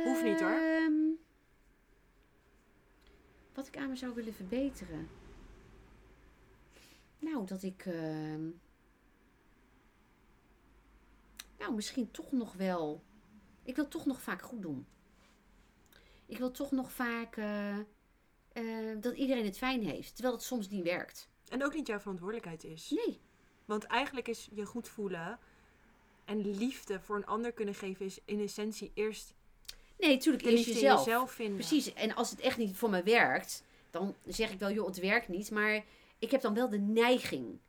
Hoeft 0.03 0.23
niet, 0.23 0.39
hoor. 0.39 0.49
Ehm, 0.49 0.93
wat 3.53 3.67
ik 3.67 3.77
aan 3.77 3.89
me 3.89 3.95
zou 3.95 4.13
willen 4.13 4.33
verbeteren. 4.33 5.09
Nou, 7.19 7.45
dat 7.45 7.63
ik. 7.63 7.85
ehm, 7.85 8.49
nou, 11.57 11.73
misschien 11.75 12.11
toch 12.11 12.31
nog 12.31 12.53
wel. 12.53 13.03
Ik 13.63 13.75
wil 13.75 13.87
toch 13.87 14.05
nog 14.05 14.21
vaak 14.21 14.41
goed 14.41 14.61
doen. 14.61 14.87
Ik 16.25 16.37
wil 16.37 16.51
toch 16.51 16.71
nog 16.71 16.91
vaak 16.91 17.37
eh, 17.37 17.79
eh, 18.51 19.01
dat 19.01 19.15
iedereen 19.15 19.45
het 19.45 19.57
fijn 19.57 19.83
heeft. 19.83 20.13
Terwijl 20.13 20.35
het 20.35 20.43
soms 20.43 20.69
niet 20.69 20.83
werkt. 20.83 21.29
En 21.47 21.63
ook 21.63 21.73
niet 21.73 21.87
jouw 21.87 21.99
verantwoordelijkheid 21.99 22.63
is. 22.63 22.89
Nee. 22.89 23.21
Want 23.65 23.83
eigenlijk 23.83 24.27
is 24.27 24.49
je 24.51 24.65
goed 24.65 24.87
voelen 24.89 25.39
en 26.25 26.57
liefde 26.57 26.99
voor 26.99 27.15
een 27.15 27.25
ander 27.25 27.51
kunnen 27.51 27.75
geven... 27.75 28.05
is 28.05 28.19
in 28.25 28.39
essentie 28.39 28.91
eerst 28.93 29.33
Nee, 29.97 30.11
natuurlijk 30.15 30.43
eerst 30.45 30.65
jezelf. 30.65 30.99
in 30.99 31.05
jezelf 31.05 31.31
vinden. 31.31 31.55
Precies. 31.55 31.93
En 31.93 32.15
als 32.15 32.29
het 32.29 32.39
echt 32.39 32.57
niet 32.57 32.75
voor 32.75 32.89
me 32.89 33.03
werkt, 33.03 33.63
dan 33.91 34.15
zeg 34.25 34.51
ik 34.51 34.59
wel, 34.59 34.71
joh, 34.71 34.85
het 34.87 34.99
werkt 34.99 35.27
niet. 35.27 35.51
Maar 35.51 35.83
ik 36.19 36.31
heb 36.31 36.41
dan 36.41 36.53
wel 36.53 36.69
de 36.69 36.79
neiging. 36.79 37.59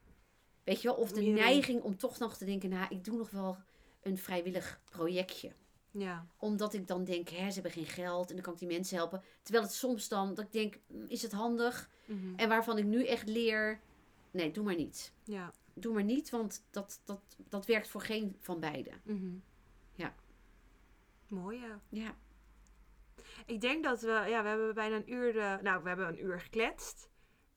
Weet 0.65 0.83
je 0.83 0.89
wel? 0.89 0.97
Of 0.97 1.13
de 1.13 1.23
neiging 1.23 1.83
om 1.83 1.97
toch 1.97 2.19
nog 2.19 2.37
te 2.37 2.45
denken, 2.45 2.69
nou, 2.71 2.87
ik 2.91 3.05
doe 3.05 3.17
nog 3.17 3.31
wel 3.31 3.57
een 4.03 4.19
vrijwillig 4.19 4.81
projectje. 4.91 5.53
Ja. 5.91 6.27
Omdat 6.39 6.75
ik 6.75 6.87
dan 6.89 7.05
denk, 7.05 7.29
hè, 7.29 7.47
ze 7.49 7.55
hebben 7.55 7.73
geen 7.73 7.87
geld 7.87 8.29
en 8.29 8.35
dan 8.35 8.45
kan 8.45 8.53
ik 8.53 8.59
die 8.59 8.69
mensen 8.69 8.97
helpen. 8.97 9.23
Terwijl 9.43 9.65
het 9.65 9.75
soms 9.75 10.09
dan, 10.09 10.35
dat 10.35 10.45
ik 10.45 10.53
denk, 10.53 10.79
"Mm, 10.87 11.05
is 11.09 11.23
het 11.23 11.33
handig? 11.33 11.91
Mhm. 12.05 12.35
En 12.37 12.49
waarvan 12.49 12.79
ik 12.79 12.85
nu 12.85 13.07
echt 13.07 13.29
leer, 13.29 13.81
nee, 14.31 14.51
doe 14.51 14.65
maar 14.65 14.77
niet. 14.77 15.13
Ja. 15.25 15.53
Doe 15.75 15.95
maar 15.95 16.05
niet, 16.05 16.31
want 16.31 16.65
dat, 16.71 17.01
dat, 17.05 17.21
dat 17.49 17.67
werkt 17.67 17.89
voor 17.89 18.01
geen 18.01 18.37
van 18.41 18.61
beiden. 18.61 19.01
Mhm. 19.05 19.35
Ja. 19.93 20.15
Mooi, 21.29 21.61
ja. 21.61 21.81
Ja, 21.89 22.15
Ik 23.47 23.61
denk 23.61 23.85
dat 23.85 24.01
we... 24.01 24.25
Ja, 24.29 24.43
we 24.43 24.49
hebben 24.49 24.75
bijna 24.75 24.97
een 24.97 25.13
uur... 25.13 25.39
eh, 25.39 25.59
nou, 25.59 25.83
we 25.83 25.89
hebben 25.89 26.09
een 26.09 26.25
uur 26.25 26.41
gekletst. 26.41 27.09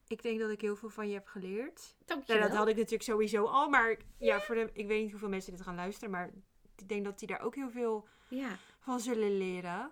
Ik 0.07 0.21
denk 0.21 0.39
dat 0.39 0.49
ik 0.49 0.61
heel 0.61 0.75
veel 0.75 0.89
van 0.89 1.07
je 1.07 1.13
heb 1.13 1.27
geleerd. 1.27 1.95
dankjewel. 2.05 2.37
Nou, 2.37 2.49
dat 2.49 2.59
had 2.59 2.67
ik 2.67 2.75
natuurlijk 2.75 3.03
sowieso 3.03 3.45
al. 3.45 3.69
Maar 3.69 3.97
ja, 4.17 4.39
voor 4.39 4.55
de, 4.55 4.69
ik 4.73 4.87
weet 4.87 5.01
niet 5.01 5.11
hoeveel 5.11 5.29
mensen 5.29 5.51
dit 5.51 5.61
gaan 5.61 5.75
luisteren. 5.75 6.09
Maar 6.09 6.31
ik 6.75 6.89
denk 6.89 7.05
dat 7.05 7.19
die 7.19 7.27
daar 7.27 7.41
ook 7.41 7.55
heel 7.55 7.69
veel 7.69 8.07
Ja, 8.27 8.57
van 8.79 8.99
zullen 8.99 9.37
leren. 9.37 9.91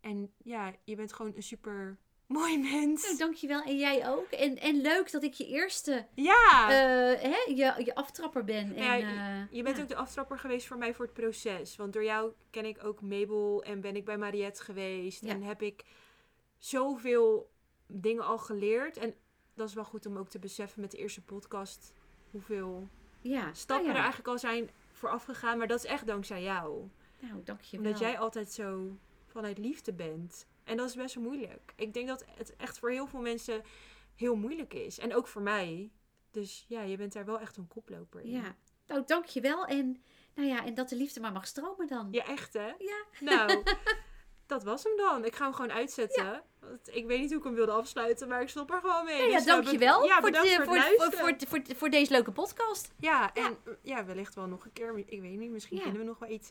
En 0.00 0.32
ja, 0.42 0.74
je 0.84 0.96
bent 0.96 1.12
gewoon 1.12 1.32
een 1.36 1.42
super 1.42 1.98
mooi 2.26 2.58
mens. 2.58 3.02
nou, 3.02 3.16
dankjewel. 3.16 3.62
En 3.62 3.78
jij 3.78 4.08
ook. 4.08 4.30
En, 4.30 4.58
en 4.58 4.80
leuk 4.80 5.10
dat 5.10 5.22
ik 5.22 5.32
je 5.32 5.46
eerste 5.46 6.06
ja, 6.14 6.68
eh, 6.68 7.20
hè, 7.22 7.52
je, 7.54 7.84
je 7.84 7.94
aftrapper 7.94 8.44
ben. 8.44 8.74
En, 8.74 8.82
Ja, 8.82 8.98
eh, 8.98 9.46
je 9.50 9.62
bent 9.62 9.76
ja. 9.76 9.82
ook 9.82 9.88
de 9.88 9.96
aftrapper 9.96 10.38
geweest 10.38 10.66
voor 10.66 10.78
mij 10.78 10.94
voor 10.94 11.04
het 11.04 11.14
proces. 11.14 11.76
Want 11.76 11.92
door 11.92 12.04
jou 12.04 12.32
ken 12.50 12.64
ik 12.64 12.84
ook 12.84 13.00
Mabel 13.00 13.62
en 13.62 13.80
ben 13.80 13.96
ik 13.96 14.04
bij 14.04 14.18
Mariette 14.18 14.62
geweest. 14.62 15.24
Ja. 15.24 15.30
En 15.30 15.42
heb 15.42 15.62
ik 15.62 15.84
zoveel 16.58 17.50
dingen 17.86 18.24
al 18.24 18.38
geleerd. 18.38 18.96
En 18.96 19.14
dat 19.54 19.68
is 19.68 19.74
wel 19.74 19.84
goed 19.84 20.06
om 20.06 20.16
ook 20.16 20.28
te 20.28 20.38
beseffen 20.38 20.80
met 20.80 20.90
de 20.90 20.98
eerste 20.98 21.22
podcast. 21.22 21.92
Hoeveel 22.30 22.88
ja, 23.20 23.54
stappen 23.54 23.86
nou 23.86 23.96
er 23.96 24.02
eigenlijk 24.02 24.28
al 24.28 24.38
zijn 24.38 24.70
vooraf 24.92 25.24
gegaan. 25.24 25.58
Maar 25.58 25.66
dat 25.66 25.84
is 25.84 25.90
echt 25.90 26.06
dankzij 26.06 26.42
jou. 26.42 26.88
Nou, 27.18 27.42
dankjewel. 27.44 27.86
Omdat 27.86 28.00
jij 28.00 28.18
altijd 28.18 28.52
zo 28.52 28.98
vanuit 29.26 29.58
liefde 29.58 29.92
bent. 29.92 30.46
En 30.64 30.76
dat 30.76 30.88
is 30.88 30.94
best 30.94 31.14
wel 31.14 31.24
moeilijk. 31.24 31.72
Ik 31.76 31.94
denk 31.94 32.08
dat 32.08 32.24
het 32.36 32.56
echt 32.56 32.78
voor 32.78 32.90
heel 32.90 33.06
veel 33.06 33.20
mensen 33.20 33.62
heel 34.14 34.36
moeilijk 34.36 34.74
is. 34.74 34.98
En 34.98 35.14
ook 35.14 35.26
voor 35.26 35.42
mij. 35.42 35.90
Dus 36.30 36.64
ja, 36.68 36.82
je 36.82 36.96
bent 36.96 37.12
daar 37.12 37.24
wel 37.24 37.40
echt 37.40 37.56
een 37.56 37.68
koploper 37.68 38.20
in. 38.20 38.30
Ja. 38.30 38.54
Nou, 38.86 39.02
dankjewel. 39.06 39.64
En, 39.66 40.02
nou 40.34 40.48
ja, 40.48 40.64
en 40.64 40.74
dat 40.74 40.88
de 40.88 40.96
liefde 40.96 41.20
maar 41.20 41.32
mag 41.32 41.46
stromen 41.46 41.86
dan. 41.86 42.08
Ja, 42.10 42.24
echt 42.26 42.52
hè? 42.52 42.66
Ja. 42.78 43.04
Nou, 43.20 43.62
dat 44.46 44.62
was 44.64 44.82
hem 44.84 44.96
dan. 44.96 45.24
Ik 45.24 45.34
ga 45.34 45.44
hem 45.44 45.54
gewoon 45.54 45.72
uitzetten. 45.72 46.42
Want 46.60 46.88
ik 46.96 47.06
weet 47.06 47.20
niet 47.20 47.28
hoe 47.30 47.38
ik 47.38 47.44
hem 47.44 47.54
wilde 47.54 47.72
afsluiten, 47.72 48.28
maar 48.28 48.42
ik 48.42 48.48
stop 48.48 48.70
er 48.70 48.80
gewoon 48.80 49.04
mee. 49.04 49.18
Nou 49.18 49.30
ja, 49.30 49.36
Dus, 49.36 49.46
dankjewel 49.46 50.04
Ja, 50.04 50.20
voor, 50.20 50.30
de- 50.30 50.36
voor, 50.38 50.64
voor, 50.64 50.76
voor, 51.00 51.12
voor, 51.12 51.36
voor, 51.48 51.76
voor 51.76 51.90
deze 51.90 52.12
leuke 52.12 52.32
podcast. 52.32 52.92
Ja, 52.98 53.34
en 53.34 53.56
ja. 53.82 54.04
wellicht 54.04 54.34
wel 54.34 54.46
nog 54.46 54.64
een 54.64 54.72
keer. 54.72 54.98
Ik 55.06 55.20
weet 55.20 55.38
niet, 55.38 55.50
misschien 55.50 55.76
Ja. 55.76 55.82
vinden 55.82 56.00
we 56.00 56.06
nog 56.06 56.18
wel 56.18 56.28
iets. 56.30 56.50